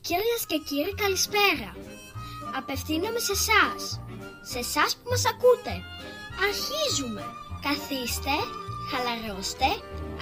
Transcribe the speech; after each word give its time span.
Κυρίες 0.00 0.42
και 0.46 0.58
κύριοι 0.68 0.94
καλησπέρα. 1.02 1.70
Απευθύνομαι 2.58 3.18
σε 3.28 3.32
εσάς, 3.40 4.00
σε 4.50 4.58
εσάς 4.58 4.90
που 4.96 5.06
μας 5.12 5.24
ακούτε. 5.32 5.74
Αρχίζουμε. 6.46 7.24
Καθίστε, 7.68 8.34
χαλαρώστε, 8.90 9.68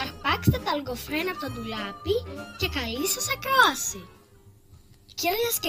αρπάξτε 0.02 0.58
τα 0.64 0.70
αλγοφρένα 0.74 1.30
από 1.30 1.40
το 1.44 1.48
ντουλάπι 1.52 2.14
και 2.60 2.68
καλή 2.78 3.06
σας 3.14 3.26
ακρόαση. 3.34 4.01
Κυρίες 5.15 5.56
και 5.60 5.69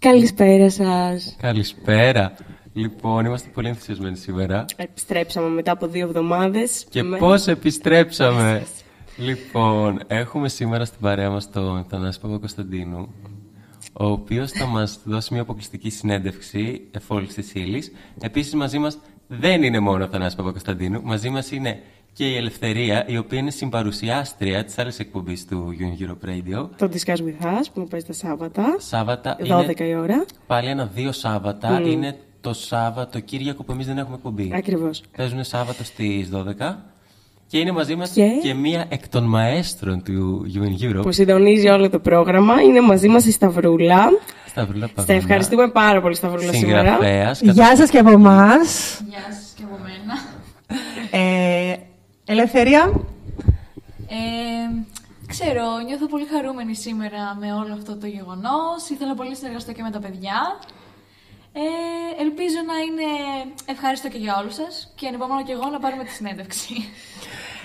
Καλησπέρα 0.00 0.70
σας. 0.70 1.36
Καλησπέρα. 1.40 2.34
Λοιπόν, 2.72 3.24
είμαστε 3.24 3.48
πολύ 3.54 3.68
ενθουσιασμένοι 3.68 4.16
σήμερα. 4.16 4.64
Επιστρέψαμε 4.76 5.48
μετά 5.48 5.72
από 5.72 5.86
δύο 5.86 6.06
εβδομάδες. 6.06 6.84
Και 6.90 7.02
με- 7.02 7.18
πώς 7.18 7.46
επιστρέψαμε; 7.46 8.66
Λοιπόν, 9.16 10.00
έχουμε 10.06 10.48
σήμερα 10.48 10.84
στην 10.84 11.00
παρέα 11.00 11.30
μας 11.30 11.50
τον 11.50 11.84
Θανάση 11.88 12.20
Παπακοσταντίνου, 12.20 13.08
ο 13.92 14.06
οποίος 14.06 14.50
θα 14.50 14.66
μας 14.66 15.00
δώσει 15.04 15.32
μια 15.32 15.42
αποκλειστική 15.42 15.90
συνέντευξη 15.90 16.88
εφόλης 16.90 17.34
της 17.34 17.54
ύλης. 17.54 17.92
Επίσης 18.20 18.54
μαζί 18.54 18.78
μας 18.78 18.98
δεν 19.26 19.62
είναι 19.62 19.80
μόνο 19.80 20.04
ο 20.04 20.08
Θανάσης 20.08 20.36
Παπακοσταντίνου, 20.36 21.02
μαζί 21.02 21.28
μας 21.28 21.50
είναι 21.50 21.82
και 22.12 22.28
η 22.28 22.36
Ελευθερία, 22.36 23.06
η 23.08 23.16
οποία 23.16 23.38
είναι 23.38 23.50
συμπαρουσιάστρια 23.50 24.64
της 24.64 24.78
άλλης 24.78 24.98
εκπομπής 24.98 25.46
του 25.46 25.76
Young 25.78 26.02
Europe 26.02 26.28
Radio. 26.28 26.68
Το 26.76 26.88
Discuss 26.92 27.16
With 27.16 27.44
Us 27.44 27.64
που 27.74 27.80
μου 27.80 27.88
παίζει 27.88 28.06
τα 28.06 28.12
Σάββατα. 28.12 28.76
Σάββατα 28.78 29.36
12 29.40 29.80
είναι 29.80 29.88
η 29.88 29.94
ώρα. 29.94 30.24
πάλι 30.46 30.68
ένα-δύο 30.68 31.12
Σάββατα. 31.12 31.80
Είναι 31.80 32.18
το 32.40 32.52
Σάββατο 32.52 33.20
Κύριακο 33.20 33.64
που 33.64 33.72
εμείς 33.72 33.86
δεν 33.86 33.98
έχουμε 33.98 34.14
εκπομπή. 34.14 34.50
Ακριβώς. 34.54 35.02
Παίζουν 35.16 35.44
Σάββατο 35.44 35.84
στις 35.84 36.28
12 36.28 36.91
και 37.52 37.58
είναι 37.58 37.72
μαζί 37.72 37.94
μας 37.96 38.10
και, 38.10 38.28
Και- 38.42 38.54
μία 38.54 38.84
εκ 38.88 39.08
των 39.08 39.24
μαέστρων 39.24 40.02
του 40.02 40.46
UN 40.54 40.84
Europe. 40.84 41.02
Που 41.02 41.12
συντονίζει 41.12 41.68
όλο 41.68 41.90
το 41.90 41.98
πρόγραμμα. 41.98 42.60
Είναι 42.60 42.80
μαζί 42.80 43.08
μας 43.08 43.24
η 43.24 43.30
Σταυρούλα. 43.30 44.08
Σταυρούλα 44.46 44.86
Σε 44.86 44.92
Παγωνά, 44.92 45.18
ευχαριστούμε 45.18 45.68
πάρα 45.68 46.00
πολύ 46.00 46.14
Σταυρούλα 46.14 46.52
σήμερα. 46.52 46.80
Συγγραφέας. 46.82 47.40
Γεια 47.40 47.76
σας 47.76 47.90
και 47.90 47.98
από 47.98 48.10
εμάς. 48.10 49.00
Γεια 49.08 49.24
σας 49.30 49.52
και 49.56 49.62
από 49.64 49.78
μένα. 49.82 50.14
Ε, 51.10 51.76
ελευθερία. 52.24 52.92
Ε, 54.08 54.84
ξέρω, 55.26 55.64
νιώθω 55.86 56.06
πολύ 56.06 56.24
χαρούμενη 56.32 56.74
σήμερα 56.74 57.36
με 57.40 57.52
όλο 57.52 57.72
αυτό 57.72 57.96
το 57.96 58.06
γεγονός. 58.06 58.88
Ήθελα 58.90 59.14
πολύ 59.14 59.28
να 59.28 59.34
συνεργαστώ 59.34 59.72
και 59.72 59.82
με 59.82 59.90
τα 59.90 59.98
παιδιά. 59.98 60.38
Ε, 61.52 61.60
ελπίζω 62.22 62.60
να 62.70 62.76
είναι 62.86 63.08
ευχάριστο 63.64 64.08
και 64.08 64.18
για 64.18 64.36
όλους 64.40 64.54
σας 64.54 64.92
και 64.94 65.06
ανυπομονώ 65.06 65.42
και 65.44 65.52
εγώ 65.52 65.68
να 65.70 65.78
πάρουμε 65.78 66.04
τη 66.04 66.10
συνέντευξη. 66.10 66.74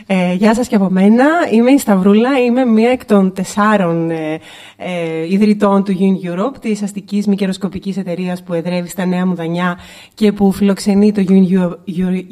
Ε, 0.06 0.34
γεια 0.34 0.54
σας 0.54 0.68
και 0.68 0.76
από 0.76 0.90
μένα. 0.90 1.26
Είμαι 1.52 1.72
η 1.72 1.78
Σταυρούλα. 1.78 2.40
Είμαι 2.40 2.66
μία 2.66 2.90
εκ 2.90 3.06
των 3.06 3.34
τεσσάρων 3.34 4.10
ε, 4.10 4.40
ε, 4.78 5.32
ιδρυτών 5.32 5.84
του 5.84 5.98
UN 6.00 6.30
Europe, 6.30 6.58
της 6.62 6.82
αστικής 6.82 7.28
μη 7.28 7.36
καιροσκοπικής 7.36 7.98
εταιρείας 7.98 8.44
που 8.44 8.54
εδρεύει 8.54 8.88
στα 8.88 9.06
Νέα 9.06 9.26
Μουδανιά 9.26 9.80
και 10.14 10.32
που 10.32 10.52
φιλοξενεί 10.52 11.12
το 11.12 11.24
UN 11.28 11.58
Europe, 11.58 11.76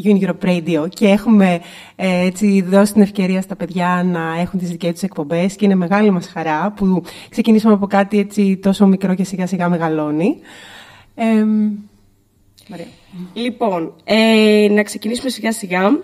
UN 0.06 0.28
Europe 0.28 0.50
Radio. 0.50 0.90
Και 0.90 1.08
έχουμε 1.08 1.60
ε, 1.96 2.26
έτσι 2.26 2.62
δώσει 2.62 2.94
την 2.94 3.02
ευκαιρία 3.02 3.42
στα 3.42 3.56
παιδιά 3.56 4.04
να 4.06 4.40
έχουν 4.42 4.60
τις 4.60 4.70
δικές 4.70 4.92
τους 4.92 5.02
εκπομπές 5.02 5.56
και 5.56 5.66
είναι 5.66 5.76
μεγάλη 5.76 6.12
μας 6.12 6.28
χαρά 6.28 6.72
που 6.72 7.04
ξεκινήσαμε 7.30 7.74
από 7.74 7.88
κάτι 7.88 8.20
έτσι 8.20 8.58
τόσο 8.58 8.88
μικρό 8.88 9.16
και 9.16 9.24
σιγά 9.24 9.48
σιγά 9.48 9.70
μεγαλώνει. 9.70 10.38
Ε, 11.16 11.24
Μαρία. 12.68 12.86
Λοιπόν, 13.34 13.94
ε, 14.04 14.68
να 14.72 14.84
ξεκινήσουμε 14.84 15.30
σιγά 15.30 15.52
σιγά. 15.52 16.00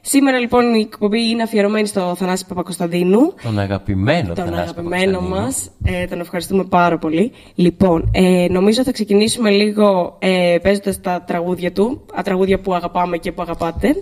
Σήμερα 0.00 0.38
λοιπόν 0.38 0.74
η 0.74 0.80
εκπομπή 0.80 1.28
είναι 1.28 1.42
αφιερωμένη 1.42 1.86
στο 1.86 2.14
Θανάση 2.16 2.46
Παπακοσταντίνου. 2.46 3.34
Τον 3.42 3.58
αγαπημένο 3.58 4.34
Τον 4.34 4.44
Θανάση 4.44 4.62
αγαπημένο 4.62 5.12
Παπακοσταντίνου. 5.12 5.42
μας, 5.42 5.70
ε, 5.84 6.06
τον 6.06 6.20
ευχαριστούμε 6.20 6.64
πάρα 6.64 6.98
πολύ. 6.98 7.32
Λοιπόν, 7.54 8.10
ε, 8.12 8.46
νομίζω 8.50 8.82
θα 8.82 8.92
ξεκινήσουμε 8.92 9.50
λίγο 9.50 10.16
ε, 10.18 10.56
παίζοντας 10.62 11.00
τα 11.00 11.22
τραγούδια 11.26 11.72
του, 11.72 12.06
τα 12.14 12.22
τραγούδια 12.22 12.60
που 12.60 12.74
αγαπάμε 12.74 13.16
και 13.16 13.32
που 13.32 13.42
αγαπάτε. 13.42 13.94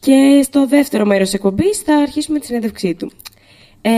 Και 0.00 0.40
στο 0.44 0.66
δεύτερο 0.66 1.04
μέρος 1.04 1.24
της 1.24 1.34
εκπομπής 1.34 1.78
θα 1.78 1.96
αρχίσουμε 1.96 2.38
τη 2.38 2.46
συνέντευξή 2.46 2.94
του. 2.94 3.10
Ε, 3.80 3.90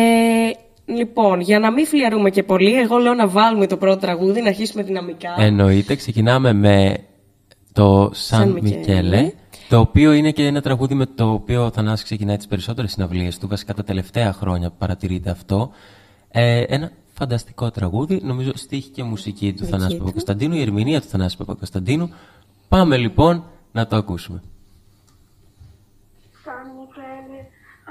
λοιπόν, 0.84 1.40
για 1.40 1.58
να 1.58 1.72
μην 1.72 1.86
φλιαρούμε 1.86 2.30
και 2.30 2.42
πολύ, 2.42 2.80
εγώ 2.80 2.96
λέω 2.96 3.14
να 3.14 3.28
βάλουμε 3.28 3.66
το 3.66 3.76
πρώτο 3.76 3.96
τραγούδι, 3.96 4.40
να 4.40 4.48
αρχίσουμε 4.48 4.82
δυναμικά. 4.82 5.34
Εννοείται, 5.38 5.94
ξεκινάμε 5.94 6.52
με 6.52 6.96
το 7.76 8.10
Σαν 8.12 8.40
Σαν 8.40 8.50
Μικέλε, 8.52 8.76
Μικέλε. 8.76 9.32
το 9.68 9.78
οποίο 9.78 10.12
είναι 10.12 10.30
και 10.30 10.46
ένα 10.46 10.60
τραγούδι 10.60 10.94
με 10.94 11.06
το 11.06 11.30
οποίο 11.32 11.64
ο 11.64 11.70
Θανάσης 11.70 12.04
ξεκινάει 12.04 12.36
τις 12.36 12.46
περισσότερες 12.46 12.92
συναυλίες 12.92 13.38
του, 13.38 13.48
βασικά 13.48 13.74
τα 13.74 13.84
τελευταία 13.84 14.32
χρόνια 14.32 14.68
που 14.68 14.74
παρατηρείται 14.78 15.30
αυτό. 15.30 15.70
Ε, 16.28 16.60
ένα 16.60 16.90
φανταστικό 17.12 17.70
τραγούδι, 17.70 18.20
νομίζω 18.22 18.50
στίχη 18.54 18.90
και 18.90 19.02
μουσική 19.02 19.52
του 19.52 19.64
Θανάση 19.64 19.92
του. 19.92 19.98
Παπακοσταντίνου, 19.98 20.54
η 20.54 20.60
ερμηνεία 20.60 21.00
του 21.00 21.06
Θανάση 21.06 21.36
Παπακοσταντίνου. 21.36 22.10
Πάμε 22.68 22.96
λοιπόν 22.96 23.44
να 23.72 23.86
το 23.86 23.96
ακούσουμε. 23.96 24.42
San 26.44 26.66
Michele 26.78 27.38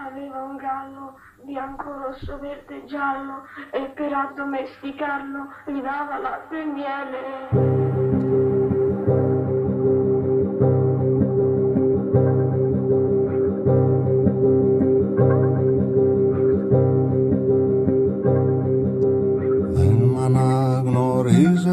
aveva 0.07 0.39
un 0.49 0.55
gallo 0.67 1.03
bianco, 1.49 1.87
rosso, 2.01 2.33
verde 2.45 2.73
e 2.79 2.83
giallo 2.93 3.35
e 3.79 3.81
per 3.97 4.11
addomesticarlo 4.23 5.41
gli 5.71 5.81
dava 5.89 6.15
latte 6.25 6.55
e 6.63 6.65
miele. 6.75 8.34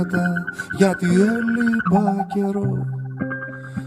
Αναγνωρίζετε 0.03 0.45
γιατί 0.77 1.07
έλειπα 1.07 2.27
καιρό. 2.35 2.87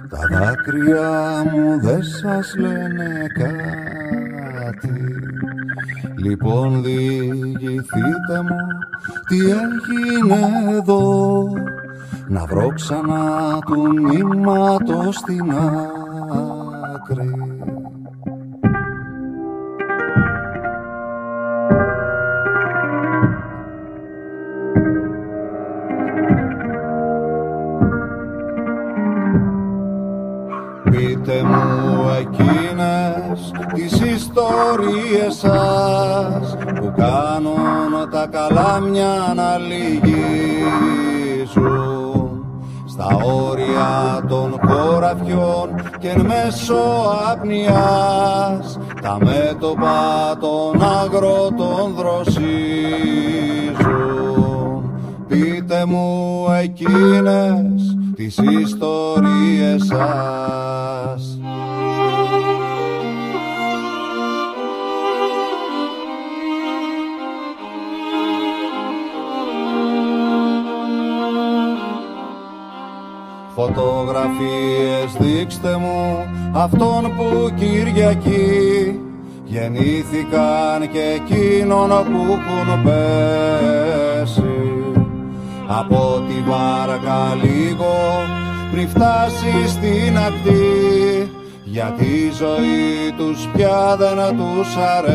Τα 0.10 0.20
δάκρυα 0.32 1.44
μου 1.52 1.80
δεν 1.80 2.04
σας 2.04 2.56
λένε 2.58 3.28
κάτι. 3.34 5.00
Λοιπόν 6.18 6.84
διηγηθείτε 6.84 8.42
μου 8.42 8.58
τι 9.28 9.38
έγινε 9.38 10.40
εδώ. 10.76 11.54
Να 12.28 12.46
βρω 12.46 12.72
ξανά 12.76 13.60
του 13.66 13.88
νήματος 13.94 15.16
στην 15.16 15.52
άκρη 16.94 17.75
Πείτε 31.26 31.44
μου 31.44 32.10
εκείνες 32.20 33.52
τις 33.74 33.92
ιστορίες 33.92 35.36
σας 35.36 36.58
που 36.76 36.94
κάνουν 36.98 38.10
τα 38.12 38.28
καλάμια 38.32 39.34
να 39.36 39.58
λυγίζουν. 39.58 40.06
Στα 42.86 43.08
όρια 43.24 44.24
των 44.28 44.60
χωραφιών 44.68 45.70
και 46.00 46.10
εν 46.10 46.22
μέσω 46.22 46.84
απνιάς 47.32 48.80
τα 49.02 49.18
μέτωπα 49.20 50.38
των 50.40 50.84
αγρότων 50.84 51.94
δροσίζουν 51.96 53.45
Πείτε 55.68 55.86
μου 55.86 56.46
εκείνες 56.62 57.98
τις 58.16 58.38
ιστορίες 58.38 59.86
σας. 59.86 61.40
Φωτογραφίες 73.56 75.14
δείξτε 75.20 75.78
μου 75.78 76.26
αυτόν 76.54 77.04
που 77.04 77.54
Κυριακή 77.56 79.00
γεννήθηκαν 79.46 80.90
και 80.92 81.00
εκείνον 81.00 81.90
που 81.90 82.32
έχουν 82.32 82.84
πέσει 82.84 84.85
από 85.68 86.24
τη 86.28 86.50
βάρκα 86.50 87.36
λίγο 87.44 87.94
πριν 88.72 88.90
φτάσει 88.90 89.68
στην 89.68 90.18
ακτή. 90.18 91.32
Γιατί 91.64 92.06
η 92.06 92.32
ζωή 92.38 93.12
τους 93.18 93.48
πια 93.54 93.96
δεν 93.98 94.38
τους 94.38 94.76
αρέσει. 94.76 95.14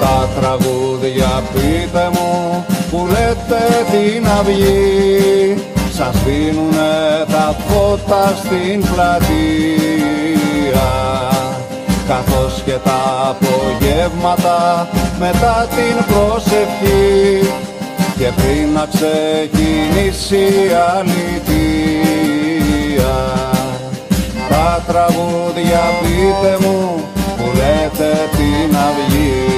Τα 0.00 0.28
τραγούδια 0.40 1.42
πείτε 1.52 2.10
μου 2.12 2.64
που 2.90 3.06
λέτε 3.06 3.64
την 3.90 4.26
αυγή 4.38 5.56
σας 5.96 6.16
δίνουνε 6.24 7.24
τα 7.32 7.56
φώτα 7.66 8.34
στην 8.44 8.80
πλατεία. 8.80 9.28
Καθώς 12.08 12.62
και 12.64 12.76
τα 12.84 13.00
απογεύματα 13.30 14.88
μετά 15.18 15.68
την 15.70 16.04
προσευχή. 16.04 17.50
Και 18.18 18.30
πριν 18.36 18.72
να 18.74 18.86
ξεκινήσει 18.94 20.36
η 20.36 20.70
αλήθεια 20.98 21.56
τα 24.48 24.84
τραγούδια 24.86 25.82
πείτε 26.00 26.56
μου 26.60 27.04
που 27.36 27.44
λέτε 27.54 28.28
την 28.36 28.76
αυγή 28.76 29.55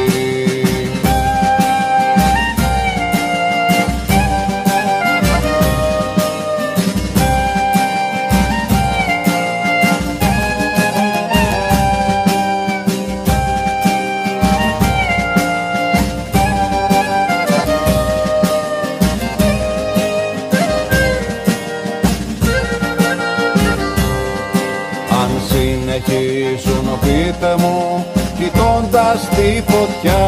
πείτε 27.28 27.54
μου 27.58 28.06
κοιτώντας 28.38 29.28
τη 29.28 29.62
φωτιά 29.72 30.26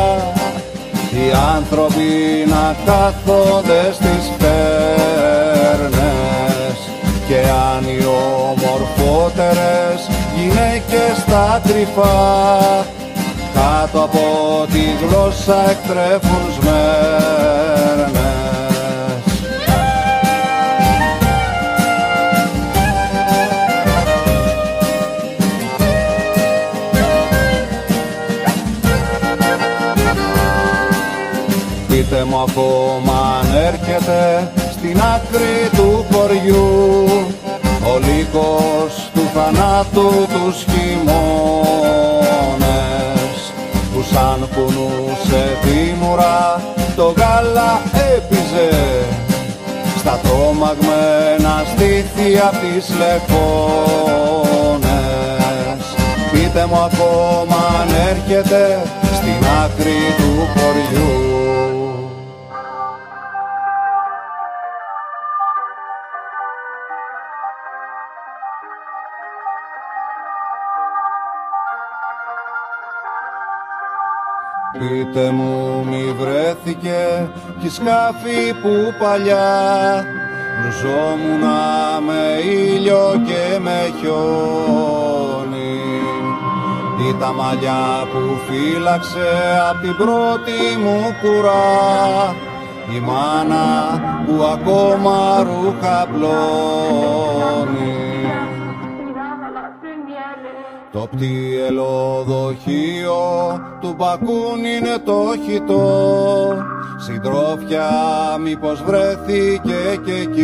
οι 1.13 1.27
άνθρωποι 1.57 2.11
να 2.47 2.77
κάθονται 2.87 3.93
στις 3.93 4.33
φέρνες. 4.39 5.79
Και 7.29 7.41
αν 7.73 7.83
οι 7.85 8.05
ομορφότερες 8.51 9.99
γυναίκες 10.37 11.15
στα 11.21 11.61
κρυφά 11.67 12.19
κάτω 13.55 13.99
από 14.03 14.25
τη 14.73 14.85
γλώσσα 15.01 15.71
εκτρέφουν 15.71 16.45
σμέρνες 16.61 18.10
Πείτε 32.21 32.33
μου 32.33 32.41
ακόμα 32.49 33.17
αν 33.41 33.49
έρχεται 33.55 34.53
στην 34.71 35.01
άκρη 35.15 35.57
του 35.77 36.07
χωριού. 36.13 36.69
Ο 37.85 37.99
λύκος 37.99 39.11
του 39.15 39.25
θανάτου 39.35 40.09
τους 40.33 40.57
χειμώνες 40.71 41.13
που 43.93 44.01
σαν 44.13 44.49
κουνούσε 44.55 45.45
τη 45.63 45.79
μουρά 46.01 46.61
το 46.97 47.15
γάλα 47.17 47.81
έπιζε. 48.15 48.71
Στα 49.99 50.21
τρόμαγμένα 50.23 51.65
στήθη 51.73 52.39
απ' 52.39 52.61
τις 52.61 52.87
λεχόνες 52.99 53.41
Πείτε 56.33 56.67
μου 56.67 56.77
ακόμα 56.77 57.59
αν 57.81 57.89
έρχεται 58.11 58.63
στην 59.17 59.41
άκρη 59.65 60.01
του 60.19 60.31
χωριού 60.55 61.31
Πείτε 74.79 75.31
μου 75.31 75.85
μη 75.89 76.15
βρέθηκε 76.19 77.31
κι 77.61 77.71
σκάφη 77.71 78.55
που 78.63 78.95
παλιά 78.99 80.05
Μπρουζόμουνα 80.61 82.01
με 82.07 82.41
ήλιο 82.45 83.23
και 83.27 83.59
με 83.59 83.93
χιόνι. 84.01 85.79
Ή 87.09 87.15
τα 87.21 87.33
μαλλιά 87.33 88.09
που 88.13 88.21
φύλαξε 88.47 89.29
απ' 89.71 89.81
την 89.81 89.97
πρώτη 89.97 90.77
μου 90.83 91.17
κουρά. 91.21 92.35
Η 92.95 93.01
μάνα 93.01 94.01
που 94.27 94.35
ακόμα 94.45 95.43
ρούχα 95.43 96.07
πλώνει 96.13 98.00
το 100.93 101.09
πτυελοδοχείο 101.11 103.19
του 103.81 103.95
Μπακούν 103.99 104.65
είναι 104.65 104.99
το 105.05 105.25
χιτό. 105.45 106.57
Συντρόφια 106.97 107.91
μήπως 108.43 108.83
βρέθηκε 108.83 110.01
και 110.05 110.13
εκείνο. 110.13 110.39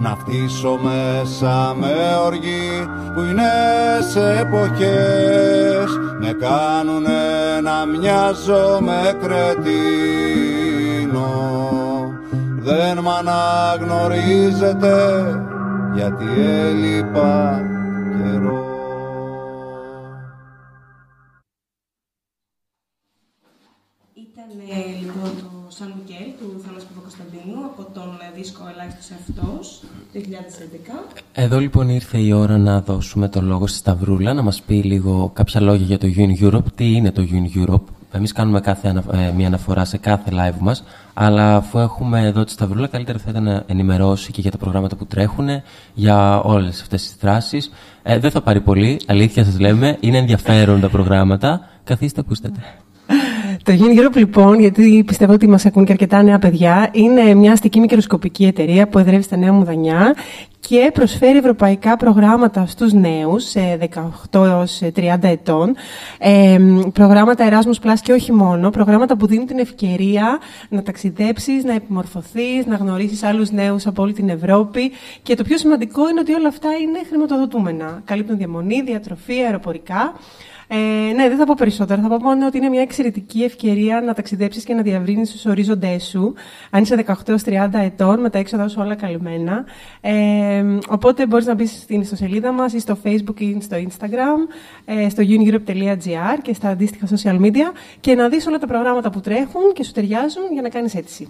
Να 0.00 0.16
φτύσω 0.16 0.78
μέσα 0.82 1.74
με 1.78 1.94
οργή 2.24 2.88
που 3.14 3.20
είναι 3.20 3.52
σε 4.10 4.38
εποχές. 4.40 5.98
Με 6.20 6.32
κάνουνε 6.32 7.60
να 7.62 7.86
μοιάζω 7.86 8.78
με 8.80 9.18
κρετίνο. 9.22 9.62
Δεν 12.58 12.98
μ' 12.98 13.08
αναγνωρίζετε 13.08 14.94
γιατί 15.94 16.24
έλειπα 16.40 17.60
καιρό. 18.16 18.72
Ήταν 24.14 24.46
λοιπόν 25.00 25.30
το 25.40 25.70
Σαν 25.70 25.92
Μικέλ 25.96 26.28
του 26.38 26.60
Θανάση 26.66 26.86
Παπακοσταντίνου 26.86 27.64
από 27.64 27.82
τον 27.94 28.10
δίσκο 28.34 28.62
Ελάχιστος 28.72 29.18
Αυτός 29.18 29.82
2011. 30.14 31.16
Εδώ 31.32 31.58
λοιπόν 31.58 31.88
ήρθε 31.88 32.18
η 32.18 32.32
ώρα 32.32 32.58
να 32.58 32.80
δώσουμε 32.80 33.28
το 33.28 33.40
λόγο 33.40 33.66
στη 33.66 33.78
Σταυρούλα 33.78 34.32
να 34.34 34.42
μας 34.42 34.62
πει 34.62 34.74
λίγο 34.74 35.30
κάποια 35.34 35.60
λόγια 35.60 35.86
για 35.86 35.98
το 35.98 36.06
Un 36.16 36.42
Europe. 36.44 36.72
Τι 36.74 36.92
είναι 36.92 37.12
το 37.12 37.22
Un 37.30 37.58
Europe. 37.58 38.03
Εμείς 38.16 38.32
κάνουμε 38.32 38.60
κάθε, 38.60 39.02
ε, 39.12 39.30
μια 39.36 39.46
αναφορά 39.46 39.84
σε 39.84 39.98
κάθε 39.98 40.30
live 40.32 40.58
μας, 40.58 40.84
αλλά 41.14 41.56
αφού 41.56 41.78
έχουμε 41.78 42.20
εδώ 42.26 42.44
τη 42.44 42.50
Σταυρούλα, 42.50 42.86
καλύτερα 42.86 43.18
θα 43.18 43.30
ήταν 43.30 43.42
να 43.42 43.62
ενημερώσει 43.66 44.32
και 44.32 44.40
για 44.40 44.50
τα 44.50 44.58
προγράμματα 44.58 44.96
που 44.96 45.06
τρέχουν, 45.06 45.48
για 45.94 46.40
όλες 46.40 46.80
αυτές 46.80 47.02
τις 47.02 47.16
δράσεις. 47.20 47.70
Ε, 48.02 48.18
δεν 48.18 48.30
θα 48.30 48.40
πάρει 48.40 48.60
πολύ, 48.60 49.00
αλήθεια 49.06 49.44
σας 49.44 49.58
λέμε, 49.58 49.96
είναι 50.00 50.18
ενδιαφέρον 50.18 50.80
τα 50.80 50.88
προγράμματα. 50.88 51.60
Καθίστε, 51.84 52.20
ακούστε. 52.20 52.50
Το 53.64 53.72
Gene 53.72 54.00
Europe, 54.00 54.16
λοιπόν, 54.16 54.60
γιατί 54.60 55.02
πιστεύω 55.06 55.32
ότι 55.32 55.48
μας 55.48 55.66
ακούν 55.66 55.84
και 55.84 55.92
αρκετά 55.92 56.22
νέα 56.22 56.38
παιδιά, 56.38 56.88
είναι 56.92 57.34
μια 57.34 57.52
αστική 57.52 57.80
μικροσκοπική 57.80 58.44
εταιρεία 58.44 58.88
που 58.88 58.98
εδρεύει 58.98 59.22
στα 59.22 59.36
Νέα 59.36 59.52
Μουδανιά 59.52 60.14
και 60.60 60.90
προσφέρει 60.94 61.38
ευρωπαϊκά 61.38 61.96
προγράμματα 61.96 62.66
στους 62.66 62.92
νέους, 62.92 63.52
18 64.30 64.44
έως 64.44 64.80
30 64.94 65.28
ετών, 65.28 65.74
ε, 66.18 66.58
προγράμματα 66.92 67.48
Erasmus 67.50 67.86
Plus 67.86 67.98
και 68.02 68.12
όχι 68.12 68.32
μόνο, 68.32 68.70
προγράμματα 68.70 69.16
που 69.16 69.26
δίνουν 69.26 69.46
την 69.46 69.58
ευκαιρία 69.58 70.38
να 70.68 70.82
ταξιδέψεις, 70.82 71.64
να 71.64 71.74
επιμορφωθείς, 71.74 72.66
να 72.66 72.76
γνωρίσεις 72.76 73.22
άλλους 73.22 73.50
νέους 73.50 73.86
από 73.86 74.02
όλη 74.02 74.12
την 74.12 74.28
Ευρώπη 74.28 74.92
και 75.22 75.34
το 75.34 75.42
πιο 75.42 75.58
σημαντικό 75.58 76.08
είναι 76.08 76.20
ότι 76.20 76.32
όλα 76.32 76.48
αυτά 76.48 76.68
είναι 76.82 76.98
χρηματοδοτούμενα. 77.08 78.02
Καλύπτουν 78.04 78.36
διαμονή, 78.36 78.82
διατροφή, 78.82 79.34
αεροπορικά. 79.44 80.12
Ε, 80.76 81.12
ναι, 81.12 81.28
δεν 81.28 81.36
θα 81.36 81.44
πω 81.44 81.54
περισσότερα. 81.56 82.02
Θα 82.02 82.08
πω 82.08 82.16
μόνο 82.16 82.46
ότι 82.46 82.56
είναι 82.56 82.68
μια 82.68 82.80
εξαιρετική 82.80 83.42
ευκαιρία 83.42 84.00
να 84.00 84.14
ταξιδέψεις 84.14 84.64
και 84.64 84.74
να 84.74 84.82
διαβρύνεις 84.82 85.30
τους 85.30 85.44
ορίζοντές 85.44 86.04
σου. 86.04 86.34
Αν 86.70 86.82
είσαι 86.82 87.04
18-30 87.24 87.68
ετών, 87.72 88.20
με 88.20 88.30
τα 88.30 88.38
έξοδα 88.38 88.68
σου 88.68 88.80
όλα 88.80 88.94
καλυμμένα. 88.94 89.64
Ε, 90.00 90.64
οπότε 90.88 91.26
μπορείς 91.26 91.46
να 91.46 91.54
μπεις 91.54 91.70
στην 91.70 92.00
ιστοσελίδα 92.00 92.52
μας 92.52 92.72
ή 92.72 92.78
στο 92.78 92.98
Facebook 93.04 93.40
ή 93.40 93.58
στο 93.60 93.76
Instagram, 93.76 94.54
ε, 94.84 95.08
στο 95.08 95.22
unieurope.gr 95.26 96.38
και 96.42 96.54
στα 96.54 96.68
αντίστοιχα 96.68 97.06
social 97.16 97.40
media 97.40 97.72
και 98.00 98.14
να 98.14 98.28
δεις 98.28 98.46
όλα 98.46 98.58
τα 98.58 98.66
προγράμματα 98.66 99.10
που 99.10 99.20
τρέχουν 99.20 99.72
και 99.72 99.84
σου 99.84 99.92
ταιριάζουν 99.92 100.52
για 100.52 100.62
να 100.62 100.68
κάνεις 100.68 100.94
αίτηση. 100.94 101.28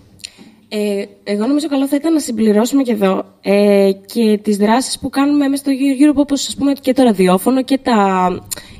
Ε, 0.76 1.04
εγώ 1.24 1.46
νομίζω 1.46 1.68
καλό 1.68 1.88
θα 1.88 1.96
ήταν 1.96 2.12
να 2.12 2.18
συμπληρώσουμε 2.18 2.82
και 2.82 2.92
εδώ 2.92 3.24
ε, 3.40 3.90
και 4.06 4.38
τις 4.42 4.56
δράσεις 4.56 4.98
που 4.98 5.10
κάνουμε 5.10 5.48
μέσα 5.48 5.62
στο 5.62 5.72
Europe 5.72 6.16
όπως 6.16 6.48
ας 6.48 6.54
πούμε 6.54 6.72
και 6.72 6.92
το 6.92 7.02
ραδιόφωνο 7.02 7.62
και 7.62 7.78
τα, 7.78 8.28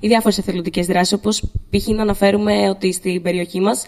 οι 0.00 0.08
διάφορες 0.08 0.38
εθελοντικές 0.38 0.86
δράσεις 0.86 1.12
όπως 1.12 1.42
π.χ. 1.70 1.86
να 1.88 2.02
αναφέρουμε 2.02 2.68
ότι 2.68 2.92
στην 2.92 3.22
περιοχή 3.22 3.60
μας 3.60 3.84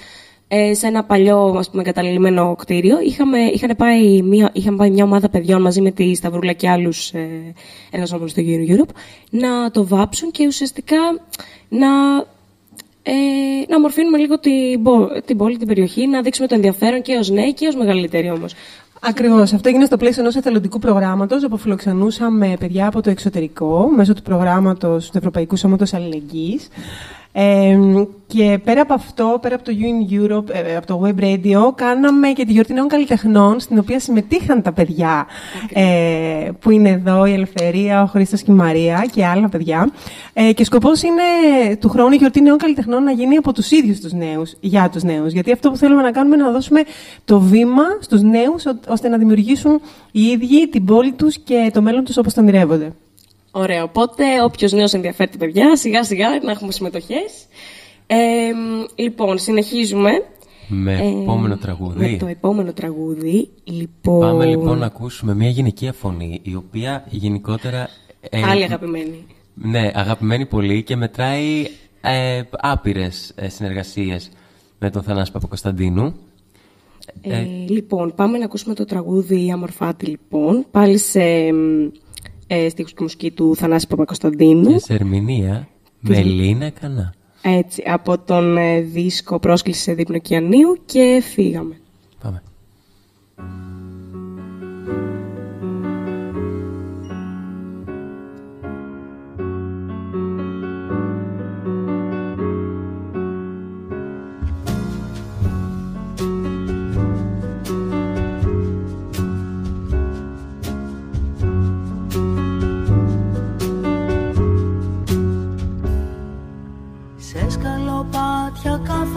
ε, 0.49 0.75
σε 0.75 0.87
ένα 0.87 1.05
παλιό 1.05 1.55
ας 1.59 1.71
πούμε, 1.71 1.83
εγκαταλειμμένο 1.83 2.55
κτίριο 2.59 3.01
είχαμε, 3.01 3.39
είχαν 3.39 3.77
πάει 3.77 4.23
μια, 4.23 4.51
είχαμε 4.53 4.77
πάει 4.77 4.91
μια 4.91 5.05
ομάδα 5.05 5.29
παιδιών 5.29 5.63
μαζί 5.63 5.81
με 5.81 5.91
τη 5.91 6.15
Σταυρούλα 6.15 6.53
και 6.53 6.69
άλλους 6.69 7.13
ε, 7.13 7.55
εργαζόμενους 7.91 8.31
στο 8.31 8.43
Europe 8.45 8.95
να 9.31 9.71
το 9.71 9.87
βάψουν 9.87 10.31
και 10.31 10.47
ουσιαστικά 10.47 10.97
να 11.69 11.89
ε, 13.09 13.13
να 13.69 13.77
ομορφύνουμε 13.77 14.19
λίγο 14.19 14.39
την, 14.39 14.83
πο- 14.83 15.09
την 15.25 15.37
πόλη, 15.37 15.57
την 15.57 15.67
περιοχή, 15.67 16.07
να 16.07 16.21
δείξουμε 16.23 16.47
το 16.47 16.55
ενδιαφέρον 16.55 17.03
και 17.03 17.15
ως 17.15 17.31
νέοι 17.31 17.55
και 17.55 17.67
ως 17.67 17.77
μεγαλύτεροι 17.77 18.31
όμως. 18.31 18.55
Ακριβώς. 19.01 19.53
Αυτό 19.53 19.69
έγινε 19.69 19.85
στο 19.85 19.97
πλαίσιο 19.97 20.23
ενός 20.23 20.35
εθελοντικού 20.35 20.79
προγράμματος, 20.79 21.45
όπου 21.45 21.57
φιλοξενούσαμε 21.57 22.57
παιδιά 22.59 22.87
από 22.87 23.03
το 23.03 23.11
εξωτερικό, 23.11 23.91
μέσω 23.97 24.15
του 24.15 24.23
προγράμματος 24.23 25.11
του 25.11 25.19
Ευρωπαϊκού 25.19 25.57
Σώματος 25.57 25.95
Αλληλεγγύης. 25.95 26.69
Ε, 27.39 27.79
και 28.27 28.59
πέρα 28.65 28.81
από 28.81 28.95
αυτό, 28.95 29.39
πέρα 29.43 29.55
από 29.55 29.65
το 29.65 29.73
UN 29.81 30.13
Europe, 30.15 30.49
ε, 30.51 30.77
από 30.77 30.87
το 30.87 31.03
Web 31.05 31.21
Radio, 31.23 31.73
κάναμε 31.75 32.29
και 32.29 32.45
τη 32.45 32.53
γιορτή 32.53 32.73
νέων 32.73 32.89
καλλιτεχνών, 32.89 33.61
στην 33.61 33.79
οποία 33.79 34.01
συμμετείχαν 34.01 34.63
τα 34.63 34.73
παιδιά 34.73 35.27
ε, 35.73 36.51
που 36.61 36.71
είναι 36.71 36.89
εδώ, 36.89 37.27
η 37.27 37.33
Ελευθερία, 37.33 38.03
ο 38.03 38.07
Χρήστος 38.07 38.43
και 38.43 38.51
η 38.51 38.55
Μαρία 38.55 39.07
και 39.13 39.25
άλλα 39.27 39.49
παιδιά. 39.49 39.91
Ε, 40.33 40.53
και 40.53 40.65
σκοπός 40.65 41.03
είναι 41.03 41.23
του 41.81 41.89
χρόνου 41.89 42.13
η 42.13 42.17
γιορτή 42.17 42.41
νέων 42.41 42.59
καλλιτεχνών 42.59 43.03
να 43.03 43.11
γίνει 43.11 43.37
από 43.37 43.53
τους 43.53 43.71
ίδιους 43.71 44.01
τους 44.01 44.13
νέους, 44.13 44.55
για 44.61 44.89
τους 44.93 45.03
νέους. 45.03 45.33
Γιατί 45.33 45.53
αυτό 45.53 45.71
που 45.71 45.77
θέλουμε 45.77 46.03
να 46.03 46.11
κάνουμε 46.11 46.35
είναι 46.35 46.45
να 46.45 46.51
δώσουμε 46.51 46.83
το 47.25 47.41
βήμα 47.41 47.83
στους 48.01 48.23
νέους, 48.23 48.67
ω- 48.67 48.79
ώστε 48.89 49.09
να 49.09 49.19
δημιουργήσουν 49.19 49.81
οι 50.13 50.21
ίδιοι 50.23 50.69
την 50.69 50.85
πόλη 50.85 51.13
τους 51.13 51.39
και 51.39 51.71
το 51.73 51.83
μέλλον 51.83 52.05
τους 52.05 52.17
όπως 52.17 52.35
το 52.35 52.41
ονειρεύονται. 52.41 52.93
Ωραία, 53.59 53.83
οπότε 53.83 54.25
όποιος 54.43 54.73
νέος 54.73 54.93
ενδιαφέρεται 54.93 55.37
παιδιά, 55.37 55.77
σιγά 55.77 56.05
σιγά 56.05 56.29
να 56.43 56.51
έχουμε 56.51 56.73
συμμετοχές. 56.73 57.47
Ε, 58.07 58.17
λοιπόν, 58.95 59.39
συνεχίζουμε. 59.39 60.11
Με 60.69 60.93
Ε, 60.93 61.23
επόμενο 61.23 61.57
τραγούδι. 61.57 62.11
Με 62.11 62.17
το 62.17 62.27
επόμενο 62.27 62.73
τραγούδι. 62.73 63.51
Λοιπόν, 63.65 64.21
Πάμε 64.21 64.45
λοιπόν 64.45 64.79
να 64.79 64.87
ακούσουμε 64.87 65.35
μια 65.35 65.49
γυναικεία 65.49 65.93
φωνή, 65.93 66.41
η 66.43 66.55
οποία 66.55 67.05
γενικότερα... 67.09 67.89
ε, 68.31 68.43
Άλλη 68.43 68.63
αγαπημένη. 68.63 69.27
Ναι, 69.55 69.91
αγαπημένη 69.95 70.47
πολύ 70.47 70.83
και 70.83 70.97
μετράει 70.97 71.67
ε, 72.01 72.43
άπειρες 72.51 73.33
ε, 73.37 73.49
συνεργασίες 73.49 74.31
με 74.79 74.91
τον 74.91 75.03
Θανάση 75.03 75.33
Παπακοσταντίνου. 75.33 76.15
Ε, 77.21 77.45
λοιπόν, 77.69 78.13
πάμε 78.15 78.39
να 78.39 78.45
ακούσουμε 78.45 78.75
το 78.75 78.85
τραγούδι 78.85 79.51
Αμορφάτη, 79.53 80.07
λοιπόν. 80.07 80.67
Πάλι 80.71 80.99
σε 80.99 81.53
μ, 81.53 81.89
ε, 82.47 82.69
στίχους 82.69 82.93
και 82.93 83.03
μουσική 83.03 83.31
του 83.31 83.57
Θανάση 83.57 83.87
Παπακοσταντίνου. 83.87 84.73
Και 84.73 84.79
σε 84.79 84.95
ερμηνεία 84.95 85.69
με 86.01 86.23
Λίνα 86.23 86.71
Κανά. 86.71 87.15
Έτσι, 87.43 87.83
από 87.87 88.19
τον 88.19 88.57
ε, 88.57 88.81
δίσκο 88.81 89.39
«Πρόσκληση 89.39 89.81
σε 89.81 89.95
δείπνο 89.95 90.19
Κιανίου» 90.19 90.79
και 90.85 91.23
φύγαμε. 91.25 91.81
Πάμε. 92.23 92.43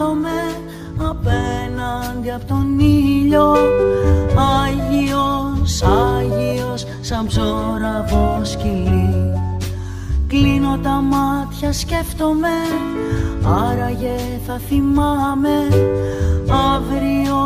κάθομαι 0.00 0.40
απέναντι 0.98 2.30
από 2.30 2.44
τον 2.44 2.78
ήλιο 2.78 3.54
Άγιος, 4.34 5.82
Άγιος, 5.82 6.86
σαν 7.00 7.26
ψωραβό 7.26 8.40
σκυλί. 8.42 9.32
Κλείνω 10.26 10.78
τα 10.82 10.90
μάτια, 10.90 11.72
σκέφτομαι, 11.72 12.48
άραγε 13.42 14.16
θα 14.46 14.60
θυμάμαι. 14.68 15.68
Αύριο, 16.74 17.38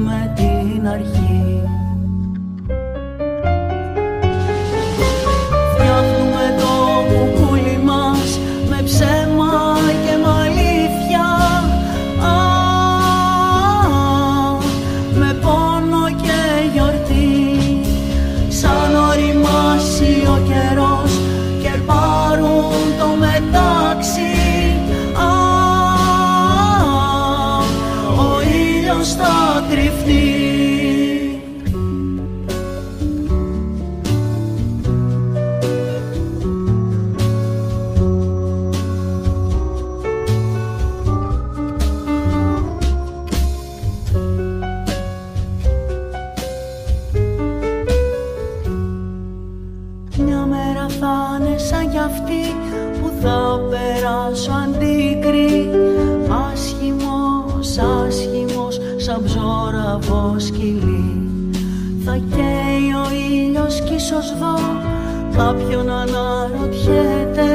κάποιον 65.38 65.86
να 65.86 65.98
αναρωτιέται. 66.00 67.48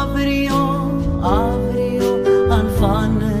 Αύριο, 0.00 0.90
αύριο, 1.20 2.22
αν 2.50 2.70
φάνε 2.80 3.40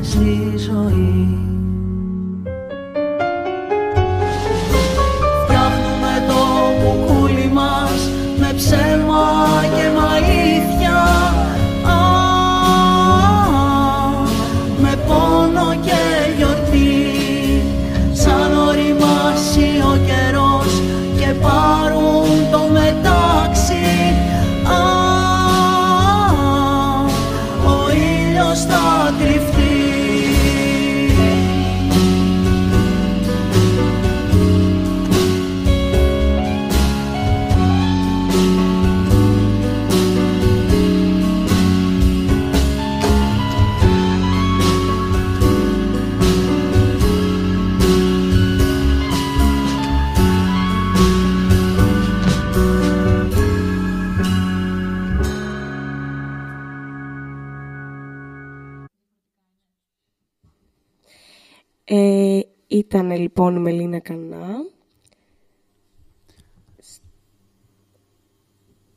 λοιπόν 63.34 63.56
η 63.56 63.60
Μελίνα 63.60 63.98
Κανά. 63.98 64.46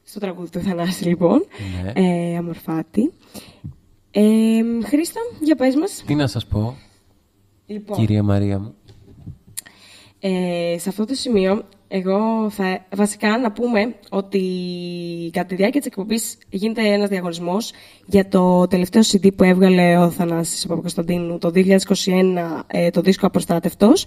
Στο 0.03 0.19
τραγούδι 0.19 0.49
του 0.49 0.59
Θανάση, 0.59 1.03
λοιπόν. 1.07 1.45
Ναι. 1.83 1.91
Ε, 1.95 2.37
αμορφάτη. 2.37 3.11
Ε, 4.11 4.61
Χρήστα, 4.83 5.19
για 5.41 5.55
πες 5.55 5.75
μας. 5.75 6.03
Τι 6.07 6.15
να 6.15 6.27
σας 6.27 6.45
πω, 6.45 6.75
Λοιπόν, 7.65 7.97
κυρία 7.97 8.23
Μαρία 8.23 8.59
μου. 8.59 8.75
ε, 10.19 10.75
σε 10.79 10.89
αυτό 10.89 11.05
το 11.05 11.13
σημείο, 11.15 11.63
εγώ 11.87 12.49
θα 12.49 12.85
βασικά 12.95 13.37
να 13.37 13.51
πούμε 13.51 13.95
ότι 14.09 14.41
κατά 15.33 15.45
τη 15.45 15.55
διάρκεια 15.55 15.79
της 15.79 15.89
εκπομπής 15.89 16.37
γίνεται 16.49 16.81
ένας 16.81 17.09
διαγωνισμός 17.09 17.71
για 18.05 18.27
το 18.27 18.67
τελευταίο 18.67 19.01
CD 19.01 19.35
που 19.35 19.43
έβγαλε 19.43 19.97
ο 19.97 20.09
Θανάσης 20.09 20.65
Παπακοσταντίνου 20.65 21.37
το 21.37 21.51
2021, 21.53 22.63
ε, 22.67 22.89
το 22.89 23.01
δίσκο 23.01 23.25
Απροστάτευτος. 23.25 24.05